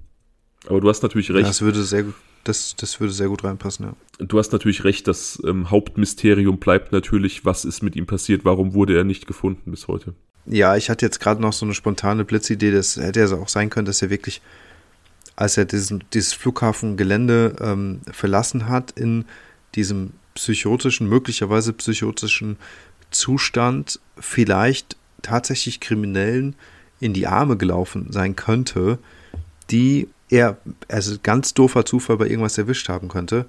Aber 0.67 0.81
du 0.81 0.89
hast 0.89 1.03
natürlich 1.03 1.31
recht. 1.31 1.49
Das 1.49 1.63
würde 1.63 1.83
sehr 1.83 2.05
gut, 2.05 2.15
das, 2.45 2.77
das 2.77 3.01
würde 3.01 3.13
sehr 3.13 3.29
gut 3.29 3.45
reinpassen, 3.45 3.87
ja. 3.87 4.25
Du 4.25 4.39
hast 4.39 4.53
natürlich 4.53 4.85
recht, 4.85 5.09
das 5.09 5.43
ähm, 5.47 5.71
Hauptmysterium 5.71 6.59
bleibt 6.59 6.93
natürlich, 6.93 7.45
was 7.45 7.65
ist 7.65 7.83
mit 7.83 7.97
ihm 7.97 8.07
passiert, 8.07 8.45
warum 8.45 8.75
wurde 8.75 8.97
er 8.97 9.05
nicht 9.05 9.27
gefunden 9.27 9.71
bis 9.71 9.89
heute. 9.89 10.15
Ja, 10.47 10.77
ich 10.77 10.91
hatte 10.91 11.07
jetzt 11.07 11.21
gerade 11.21 11.41
noch 11.41 11.53
so 11.53 11.65
eine 11.65 11.75
spontane 11.75 12.25
Blitzidee, 12.25 12.71
das 12.71 12.97
hätte 12.97 13.21
ja 13.21 13.33
auch 13.37 13.49
sein 13.49 13.71
können, 13.71 13.87
dass 13.87 14.03
er 14.03 14.11
wirklich, 14.11 14.41
als 15.37 15.57
er 15.57 15.65
diesen, 15.65 16.05
dieses 16.13 16.33
Flughafengelände 16.33 17.57
ähm, 17.61 18.01
verlassen 18.11 18.69
hat, 18.69 18.93
in 18.93 19.25
diesem 19.75 20.13
psychotischen, 20.35 21.09
möglicherweise 21.09 21.73
psychotischen 21.73 22.57
Zustand 23.11 24.01
vielleicht 24.19 24.97
tatsächlich 25.23 25.81
Kriminellen 25.81 26.57
in 27.01 27.15
die 27.15 27.27
Arme 27.27 27.57
gelaufen 27.57 28.09
sein 28.11 28.37
könnte, 28.37 28.99
die 29.71 30.09
er, 30.29 30.59
also 30.89 31.17
ganz 31.23 31.55
doofer 31.55 31.85
Zufall 31.85 32.19
bei 32.19 32.27
irgendwas 32.27 32.59
erwischt 32.59 32.89
haben 32.89 33.09
könnte 33.09 33.47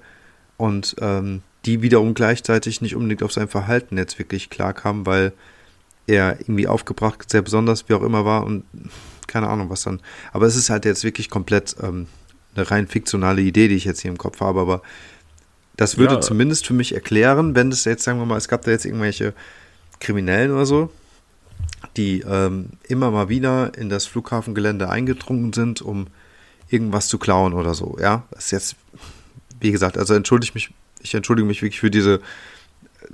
und 0.56 0.96
ähm, 1.00 1.42
die 1.64 1.82
wiederum 1.82 2.14
gleichzeitig 2.14 2.80
nicht 2.80 2.96
unbedingt 2.96 3.22
auf 3.22 3.32
sein 3.32 3.48
Verhalten 3.48 3.96
jetzt 3.96 4.18
wirklich 4.18 4.50
klar 4.50 4.72
kam, 4.72 5.06
weil 5.06 5.32
er 6.06 6.40
irgendwie 6.40 6.66
aufgebracht, 6.66 7.30
sehr 7.30 7.42
besonders, 7.42 7.88
wie 7.88 7.94
auch 7.94 8.02
immer 8.02 8.24
war 8.24 8.44
und 8.44 8.64
keine 9.28 9.48
Ahnung 9.48 9.70
was 9.70 9.82
dann. 9.82 10.00
Aber 10.32 10.46
es 10.46 10.56
ist 10.56 10.70
halt 10.70 10.84
jetzt 10.84 11.04
wirklich 11.04 11.30
komplett 11.30 11.76
ähm, 11.80 12.08
eine 12.54 12.70
rein 12.70 12.88
fiktionale 12.88 13.42
Idee, 13.42 13.68
die 13.68 13.76
ich 13.76 13.84
jetzt 13.84 14.00
hier 14.00 14.10
im 14.10 14.18
Kopf 14.18 14.40
habe, 14.40 14.60
aber 14.60 14.82
das 15.76 15.96
würde 15.96 16.14
ja. 16.14 16.20
zumindest 16.20 16.66
für 16.66 16.74
mich 16.74 16.94
erklären, 16.94 17.54
wenn 17.54 17.70
es 17.70 17.84
jetzt, 17.84 18.04
sagen 18.04 18.18
wir 18.18 18.26
mal, 18.26 18.36
es 18.36 18.48
gab 18.48 18.62
da 18.62 18.70
jetzt 18.70 18.84
irgendwelche 18.84 19.32
Kriminellen 20.00 20.50
oder 20.50 20.66
so, 20.66 20.90
die 21.96 22.20
ähm, 22.20 22.70
immer 22.88 23.10
mal 23.10 23.28
wieder 23.28 23.76
in 23.76 23.88
das 23.88 24.06
Flughafengelände 24.06 24.88
eingedrungen 24.88 25.52
sind, 25.52 25.82
um 25.82 26.06
irgendwas 26.68 27.08
zu 27.08 27.18
klauen 27.18 27.52
oder 27.52 27.74
so. 27.74 27.96
Ja, 28.00 28.24
das 28.30 28.46
ist 28.46 28.50
jetzt, 28.50 28.76
wie 29.60 29.72
gesagt, 29.72 29.98
also 29.98 30.14
entschuldige 30.14 30.52
mich, 30.54 30.70
ich 31.00 31.14
entschuldige 31.14 31.46
mich 31.46 31.62
wirklich 31.62 31.80
für 31.80 31.90
diese 31.90 32.20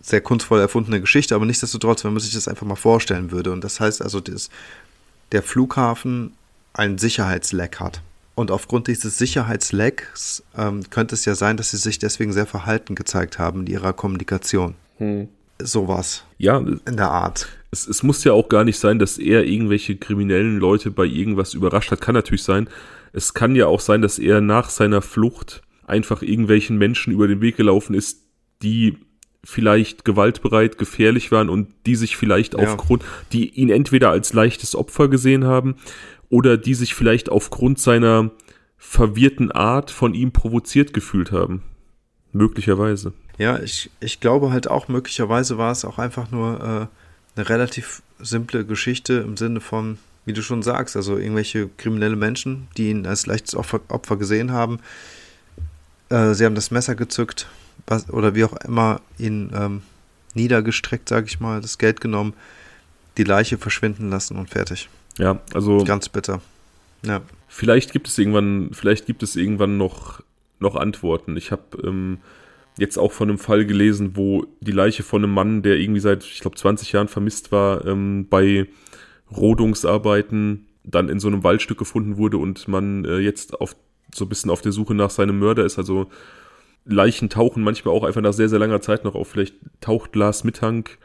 sehr 0.01 0.21
kunstvoll 0.21 0.61
erfundene 0.61 1.01
Geschichte, 1.01 1.35
aber 1.35 1.47
nichtsdestotrotz, 1.47 2.05
wenn 2.05 2.13
man 2.13 2.21
sich 2.21 2.35
das 2.35 2.49
einfach 2.49 2.67
mal 2.67 2.77
vorstellen 2.77 3.31
würde. 3.31 3.53
Und 3.53 3.65
das 3.65 3.81
heißt 3.81 4.03
also, 4.03 4.21
dass 4.21 4.51
der 5.33 5.43
Flughafen 5.43 6.33
einen 6.73 6.99
Sicherheitsleck 6.99 7.81
hat. 7.81 8.03
Und 8.35 8.51
aufgrund 8.53 8.87
dieses 8.87 9.19
Sicherheitslecks 9.19 10.45
ähm, 10.57 10.89
könnte 10.91 11.17
es 11.17 11.25
ja 11.25 11.35
sein, 11.35 11.57
dass 11.57 11.73
sie 11.73 11.77
sich 11.77 11.99
deswegen 11.99 12.33
sehr 12.33 12.47
verhalten 12.47 12.95
gezeigt 12.95 13.39
haben 13.39 13.63
in 13.63 13.67
ihrer 13.67 13.93
Kommunikation. 13.93 14.75
Hm. 14.99 15.29
Sowas. 15.61 16.25
Ja. 16.37 16.59
In 16.59 16.97
der 16.97 17.11
Art. 17.11 17.49
Es, 17.71 17.87
es 17.87 18.03
muss 18.03 18.25
ja 18.25 18.33
auch 18.33 18.49
gar 18.49 18.65
nicht 18.65 18.79
sein, 18.79 18.99
dass 18.99 19.19
er 19.19 19.45
irgendwelche 19.45 19.97
kriminellen 19.97 20.59
Leute 20.59 20.91
bei 20.91 21.05
irgendwas 21.05 21.55
überrascht 21.55 21.91
hat. 21.91 22.01
Kann 22.01 22.15
natürlich 22.15 22.45
sein. 22.45 22.69
Es 23.13 23.35
kann 23.35 23.57
ja 23.57 23.67
auch 23.67 23.81
sein, 23.81 24.03
dass 24.03 24.19
er 24.19 24.41
nach 24.41 24.71
seiner 24.71 25.03
Flucht 25.03 25.63
einfach 25.87 26.23
irgendwelchen 26.23 26.79
Menschen 26.79 27.13
über 27.13 27.27
den 27.27 27.41
Weg 27.41 27.57
gelaufen 27.57 27.95
ist, 27.95 28.23
die 28.63 28.99
vielleicht 29.45 30.05
gewaltbereit, 30.05 30.79
gefährlich 30.79 31.33
waren 31.33 31.49
und 31.49 31.69
die 31.87 31.97
sich 31.97 32.17
vielleicht 32.17 32.55
ja. 32.55 32.61
aufgrund, 32.61 33.05
die 33.33 33.49
ihn 33.51 33.71
entweder 33.71 34.11
als 34.11 34.33
leichtes 34.33 34.75
Opfer 34.75 35.09
gesehen 35.09 35.45
haben 35.45 35.77
oder 36.29 36.57
die 36.57 36.75
sich 36.75 36.95
vielleicht 36.95 37.31
aufgrund 37.31 37.79
seiner 37.79 38.31
verwirrten 38.77 39.51
Art 39.51 39.91
von 39.91 40.15
ihm 40.15 40.33
provoziert 40.33 40.93
gefühlt 40.93 41.33
haben. 41.33 41.63
Möglicherweise. 42.39 43.13
Ja, 43.37 43.59
ich, 43.59 43.91
ich 44.01 44.21
glaube 44.21 44.51
halt 44.51 44.69
auch, 44.69 44.89
möglicherweise 44.89 45.59
war 45.59 45.73
es 45.73 45.85
auch 45.85 45.99
einfach 45.99 46.31
nur 46.31 46.61
äh, 46.61 47.39
eine 47.39 47.49
relativ 47.49 48.03
simple 48.21 48.65
Geschichte 48.65 49.15
im 49.15 49.37
Sinne 49.37 49.61
von, 49.61 49.99
wie 50.25 50.33
du 50.33 50.43
schon 50.43 50.63
sagst, 50.63 50.97
also 50.97 51.17
irgendwelche 51.17 51.69
kriminelle 51.77 52.17
Menschen, 52.17 52.69
die 52.77 52.91
ihn 52.91 53.07
als 53.07 53.27
leichtes 53.27 53.55
Opfer, 53.55 53.81
Opfer 53.89 54.17
gesehen 54.17 54.53
haben. 54.53 54.79
Äh, 56.11 56.35
sie 56.35 56.45
haben 56.45 56.55
das 56.55 56.71
Messer 56.71 56.95
gezückt 56.95 57.49
was, 57.87 58.09
oder 58.11 58.35
wie 58.35 58.45
auch 58.45 58.57
immer 58.59 59.01
ihn 59.19 59.51
ähm, 59.55 59.83
niedergestreckt, 60.35 61.09
sage 61.09 61.27
ich 61.27 61.41
mal, 61.41 61.61
das 61.61 61.79
Geld 61.79 62.01
genommen, 62.01 62.35
die 63.17 63.25
Leiche 63.25 63.59
verschwinden 63.59 64.11
lassen 64.11 64.37
und 64.37 64.51
fertig. 64.51 64.89
Ja, 65.19 65.41
also. 65.55 65.85
Ganz 65.85 66.09
bitter. 66.09 66.41
Ja. 67.03 67.21
Vielleicht 67.49 67.93
gibt 67.93 68.09
es 68.09 68.19
irgendwann, 68.19 68.71
vielleicht 68.73 69.07
gibt 69.07 69.23
es 69.23 69.35
irgendwann 69.35 69.77
noch, 69.77 70.23
noch 70.61 70.77
Antworten. 70.77 71.37
Ich 71.37 71.53
habe 71.53 71.63
ähm, 71.85 72.19
jetzt 72.79 72.99
auch 72.99 73.13
von 73.13 73.29
einem 73.29 73.39
Fall 73.39 73.67
gelesen, 73.67 74.17
wo 74.17 74.47
die 74.61 74.73
Leiche 74.73 75.03
von 75.03 75.23
einem 75.23 75.35
Mann, 75.35 75.63
der 75.63 75.77
irgendwie 75.79 76.01
seit, 76.01 76.25
ich 76.25 76.41
glaube, 76.41 76.57
20 76.57 76.93
Jahren 76.93 77.09
vermisst 77.09 77.53
war, 77.53 77.85
ähm, 77.87 78.27
bei 78.29 78.67
Rodungsarbeiten 79.35 80.67
dann 80.85 81.09
in 81.09 81.21
so 81.21 81.29
einem 81.29 81.45
Waldstück 81.45 81.79
gefunden 81.79 82.17
wurde 82.17 82.39
und 82.39 82.67
man 82.69 83.05
äh, 83.05 83.19
jetzt 83.19 83.61
auf 83.61 83.77
so 84.15 84.25
ein 84.25 84.29
bisschen 84.29 84.51
auf 84.51 84.63
der 84.63 84.73
Suche 84.73 84.95
nach 84.95 85.11
seinem 85.11 85.39
Mörder 85.39 85.65
ist. 85.65 85.79
Also 85.79 86.09
Leichen 86.85 87.29
tauchen 87.29 87.63
manchmal 87.63 87.95
auch 87.95 88.05
einfach 88.05 88.23
nach 88.23 88.33
sehr, 88.33 88.49
sehr 88.49 88.59
langer 88.59 88.81
Zeit 88.81 89.05
noch 89.05 89.15
auf. 89.15 89.29
Vielleicht 89.29 89.57
taucht 89.81 90.17
Lars 90.17 90.45
Mittank 90.45 90.99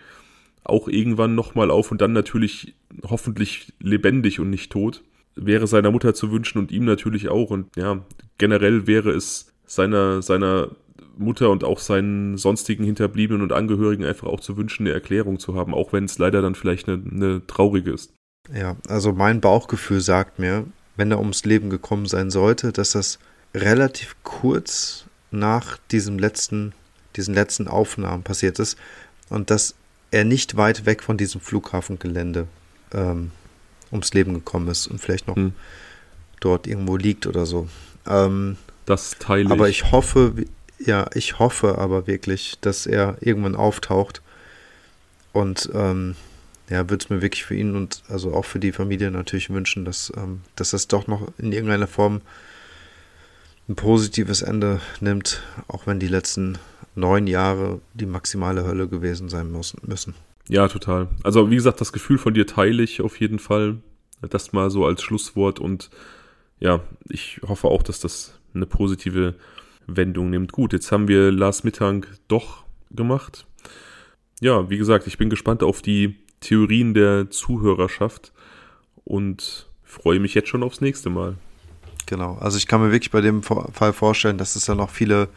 auch 0.64 0.88
irgendwann 0.88 1.36
nochmal 1.36 1.70
auf 1.72 1.92
und 1.92 2.00
dann 2.00 2.14
natürlich 2.14 2.74
hoffentlich 3.04 3.74
lebendig 3.80 4.40
und 4.40 4.50
nicht 4.50 4.72
tot. 4.72 5.04
Wäre 5.35 5.68
seiner 5.68 5.91
Mutter 5.91 6.14
zu 6.14 6.31
wünschen 6.31 6.60
und 6.60 6.72
ihm 6.72 6.85
natürlich 6.85 7.30
auch. 7.30 7.49
Und 7.49 7.76
ja, 7.76 8.03
generell 8.38 8.88
wäre 8.88 9.11
es 9.11 9.51
seiner, 9.65 10.22
seiner 10.22 10.69
Mutter 11.18 11.49
und 11.49 11.64
auch 11.64 11.80
seinen 11.80 12.38
sonstigen 12.38 12.84
Hinterbliebenen 12.84 13.41
und 13.41 13.51
Angehörigen 13.51 14.05
einfach 14.05 14.27
auch 14.27 14.39
zu 14.39 14.57
wünschen, 14.57 14.85
eine 14.85 14.93
Erklärung 14.93 15.39
zu 15.39 15.55
haben, 15.55 15.73
auch 15.73 15.93
wenn 15.93 16.05
es 16.05 16.18
leider 16.18 16.41
dann 16.41 16.55
vielleicht 16.55 16.88
eine, 16.88 17.03
eine 17.10 17.47
traurige 17.47 17.91
ist. 17.91 18.14
Ja, 18.53 18.76
also 18.88 19.14
mein 19.14 19.41
Bauchgefühl 19.41 20.01
sagt 20.01 20.39
mir, 20.39 20.65
wenn 20.95 21.11
er 21.11 21.19
ums 21.19 21.45
Leben 21.45 21.69
gekommen 21.69 22.05
sein 22.05 22.30
sollte, 22.30 22.72
dass 22.72 22.91
das 22.91 23.19
relativ 23.53 24.15
kurz 24.23 25.05
nach 25.31 25.77
diesem 25.91 26.19
letzten, 26.19 26.73
diesen 27.15 27.34
letzten 27.34 27.68
Aufnahmen 27.68 28.23
passiert 28.23 28.60
ist 28.60 28.77
und 29.30 29.49
dass 29.49 29.76
er 30.11 30.26
nicht 30.26 30.57
weit 30.57 30.85
weg 30.85 31.01
von 31.03 31.18
diesem 31.18 31.41
Flughafengelände 31.41 32.47
ähm, 32.93 33.31
ums 33.94 34.14
Leben 34.14 34.34
gekommen 34.34 34.68
ist 34.68 34.88
und 34.88 34.99
vielleicht 34.99 35.28
noch 35.28 35.38
hm. 35.38 35.53
dort 36.41 36.68
irgendwo 36.68 36.98
liegt 36.98 37.26
oder 37.26 37.45
so. 37.45 37.70
Ähm, 38.06 38.57
das 38.86 39.15
teile 39.20 39.45
ich. 39.45 39.52
Aber 39.52 39.70
ich 39.70 39.91
hoffe, 39.91 40.34
ja, 40.80 41.10
ich 41.14 41.40
hoffe 41.40 41.78
aber 41.78 42.07
wirklich, 42.07 42.57
dass 42.60 42.86
er 42.86 43.18
irgendwann 43.22 43.56
auftaucht 43.56 44.22
und 45.32 45.70
ähm, 45.74 46.15
ja, 46.70 46.90
würde 46.90 47.03
es 47.03 47.10
mir 47.10 47.22
wirklich 47.22 47.45
für 47.45 47.56
ihn 47.56 47.76
und 47.76 48.03
also 48.10 48.34
auch 48.34 48.45
für 48.45 48.60
die 48.60 48.72
Familie 48.72 49.11
natürlich 49.11 49.49
wünschen, 49.49 49.86
dass, 49.86 50.11
ähm, 50.18 50.41
dass 50.56 50.72
das 50.72 50.88
doch 50.88 51.07
noch 51.07 51.28
in 51.38 51.52
irgendeiner 51.52 51.88
Form 51.88 52.22
ein 53.70 53.76
positives 53.76 54.41
Ende 54.41 54.82
nimmt, 54.99 55.41
auch 55.68 55.88
wenn 55.88 55.99
die 55.99 56.07
letzten 56.07 56.57
neun 56.95 57.28
Jahre 57.28 57.80
die 57.94 58.06
maximale 58.06 58.65
Hölle 58.65 58.88
gewesen 58.88 59.30
sein 59.30 59.52
müssen. 59.52 60.15
Ja, 60.49 60.68
total. 60.68 61.07
Also 61.24 61.49
wie 61.49 61.56
gesagt, 61.56 61.82
das 61.82 61.94
Gefühl 61.94 62.18
von 62.18 62.34
dir 62.34 62.45
teile 62.45 62.84
ich 62.84 63.02
auf 63.02 63.20
jeden 63.20 63.40
Fall. 63.40 63.78
Das 64.22 64.53
mal 64.53 64.70
so 64.70 64.86
als 64.86 65.02
Schlusswort 65.02 65.60
und 65.60 65.90
ja, 66.60 66.80
ich 67.10 67.41
hoffe 67.45 67.68
auch, 67.68 67.84
dass 67.84 67.99
das 67.99 68.40
eine 68.53 68.65
positive 68.65 69.36
Wendung 69.88 70.30
nimmt. 70.30 70.52
Gut, 70.53 70.72
jetzt 70.72 70.91
haben 70.91 71.07
wir 71.07 71.32
Lars 71.32 71.64
Mittag 71.64 72.07
doch 72.28 72.64
gemacht. 72.91 73.45
Ja, 74.40 74.70
wie 74.70 74.78
gesagt, 74.78 75.07
ich 75.07 75.18
bin 75.18 75.30
gespannt 75.30 75.64
auf 75.64 75.82
die 75.82 76.15
Theorien 76.40 76.94
der 76.94 77.30
Zuhörerschaft 77.30 78.32
und 79.03 79.68
freue 79.84 80.20
mich 80.20 80.34
jetzt 80.34 80.49
schon 80.49 80.64
aufs 80.64 80.82
nächste 80.82 81.10
Mal. 81.10 81.36
Genau, 82.06 82.36
also 82.36 82.57
ich 82.57 82.68
kann 82.68 82.82
mir 82.82 82.91
wirklich 82.91 83.11
bei 83.11 83.22
dem 83.22 83.44
Fall 83.44 83.94
vorstellen, 83.94 84.38
dass 84.38 84.56
es 84.56 84.65
da 84.65 84.76
noch 84.76 84.90
viele 84.90 85.30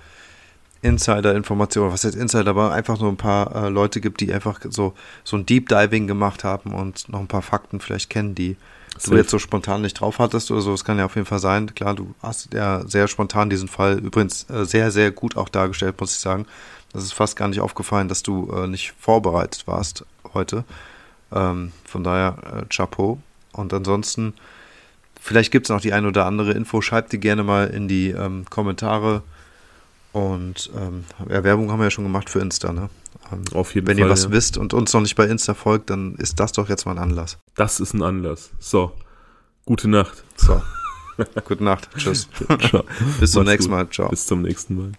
Insider-Informationen, 0.86 1.92
was 1.92 2.02
jetzt 2.02 2.16
Insider, 2.16 2.50
aber 2.50 2.72
einfach 2.72 2.98
nur 2.98 3.10
ein 3.10 3.16
paar 3.16 3.54
äh, 3.54 3.68
Leute 3.68 4.00
gibt, 4.00 4.20
die 4.20 4.32
einfach 4.32 4.60
so, 4.70 4.94
so 5.24 5.36
ein 5.36 5.46
Deep 5.46 5.68
Diving 5.68 6.06
gemacht 6.06 6.44
haben 6.44 6.72
und 6.72 7.08
noch 7.08 7.20
ein 7.20 7.26
paar 7.26 7.42
Fakten 7.42 7.80
vielleicht 7.80 8.10
kennen, 8.10 8.34
die 8.34 8.56
Safe. 8.98 9.10
du 9.10 9.16
jetzt 9.16 9.30
so 9.30 9.38
spontan 9.38 9.82
nicht 9.82 10.00
drauf 10.00 10.18
hattest 10.18 10.50
oder 10.50 10.60
so. 10.60 10.70
Das 10.70 10.84
kann 10.84 10.98
ja 10.98 11.04
auf 11.04 11.16
jeden 11.16 11.26
Fall 11.26 11.38
sein. 11.38 11.74
Klar, 11.74 11.94
du 11.94 12.14
hast 12.22 12.54
ja 12.54 12.86
sehr 12.86 13.08
spontan 13.08 13.50
diesen 13.50 13.68
Fall 13.68 13.98
übrigens 13.98 14.48
äh, 14.48 14.64
sehr, 14.64 14.90
sehr 14.90 15.10
gut 15.10 15.36
auch 15.36 15.48
dargestellt, 15.48 16.00
muss 16.00 16.12
ich 16.12 16.20
sagen. 16.20 16.46
Das 16.92 17.04
ist 17.04 17.12
fast 17.12 17.36
gar 17.36 17.48
nicht 17.48 17.60
aufgefallen, 17.60 18.08
dass 18.08 18.22
du 18.22 18.50
äh, 18.52 18.66
nicht 18.66 18.94
vorbereitet 18.98 19.66
warst 19.66 20.06
heute. 20.32 20.64
Ähm, 21.32 21.72
von 21.84 22.04
daher, 22.04 22.36
äh, 22.44 22.74
Chapeau. 22.74 23.18
Und 23.52 23.72
ansonsten 23.74 24.34
vielleicht 25.20 25.50
gibt 25.50 25.66
es 25.66 25.70
noch 25.70 25.80
die 25.80 25.92
ein 25.92 26.06
oder 26.06 26.24
andere 26.26 26.52
Info. 26.52 26.80
Schreibt 26.80 27.12
die 27.12 27.20
gerne 27.20 27.42
mal 27.42 27.66
in 27.66 27.88
die 27.88 28.10
ähm, 28.10 28.46
Kommentare. 28.48 29.22
Und 30.16 30.70
ähm, 30.74 31.04
ja, 31.28 31.44
Werbung 31.44 31.70
haben 31.70 31.78
wir 31.78 31.84
ja 31.84 31.90
schon 31.90 32.04
gemacht 32.04 32.30
für 32.30 32.38
Insta, 32.38 32.72
ne? 32.72 32.88
Ähm, 33.30 33.44
Auf 33.52 33.74
jeden 33.74 33.86
wenn 33.86 33.96
Fall. 33.96 34.04
Wenn 34.04 34.08
ihr 34.08 34.10
was 34.10 34.24
ja. 34.24 34.30
wisst 34.30 34.56
und 34.56 34.72
uns 34.72 34.94
noch 34.94 35.02
nicht 35.02 35.14
bei 35.14 35.26
Insta 35.26 35.52
folgt, 35.52 35.90
dann 35.90 36.14
ist 36.14 36.40
das 36.40 36.52
doch 36.52 36.70
jetzt 36.70 36.86
mal 36.86 36.92
ein 36.92 36.98
Anlass. 36.98 37.36
Das 37.54 37.80
ist 37.80 37.92
ein 37.92 38.02
Anlass. 38.02 38.50
So, 38.58 38.92
gute 39.66 39.88
Nacht. 39.88 40.24
So, 40.36 40.62
gute 41.44 41.62
Nacht. 41.62 41.90
Tschüss. 41.98 42.30
Bis 43.20 43.32
zum 43.32 43.44
Mach's 43.44 43.50
nächsten 43.52 43.70
gut. 43.70 43.70
Mal. 43.70 43.90
Ciao. 43.90 44.08
Bis 44.08 44.24
zum 44.24 44.40
nächsten 44.40 44.76
Mal. 44.76 44.92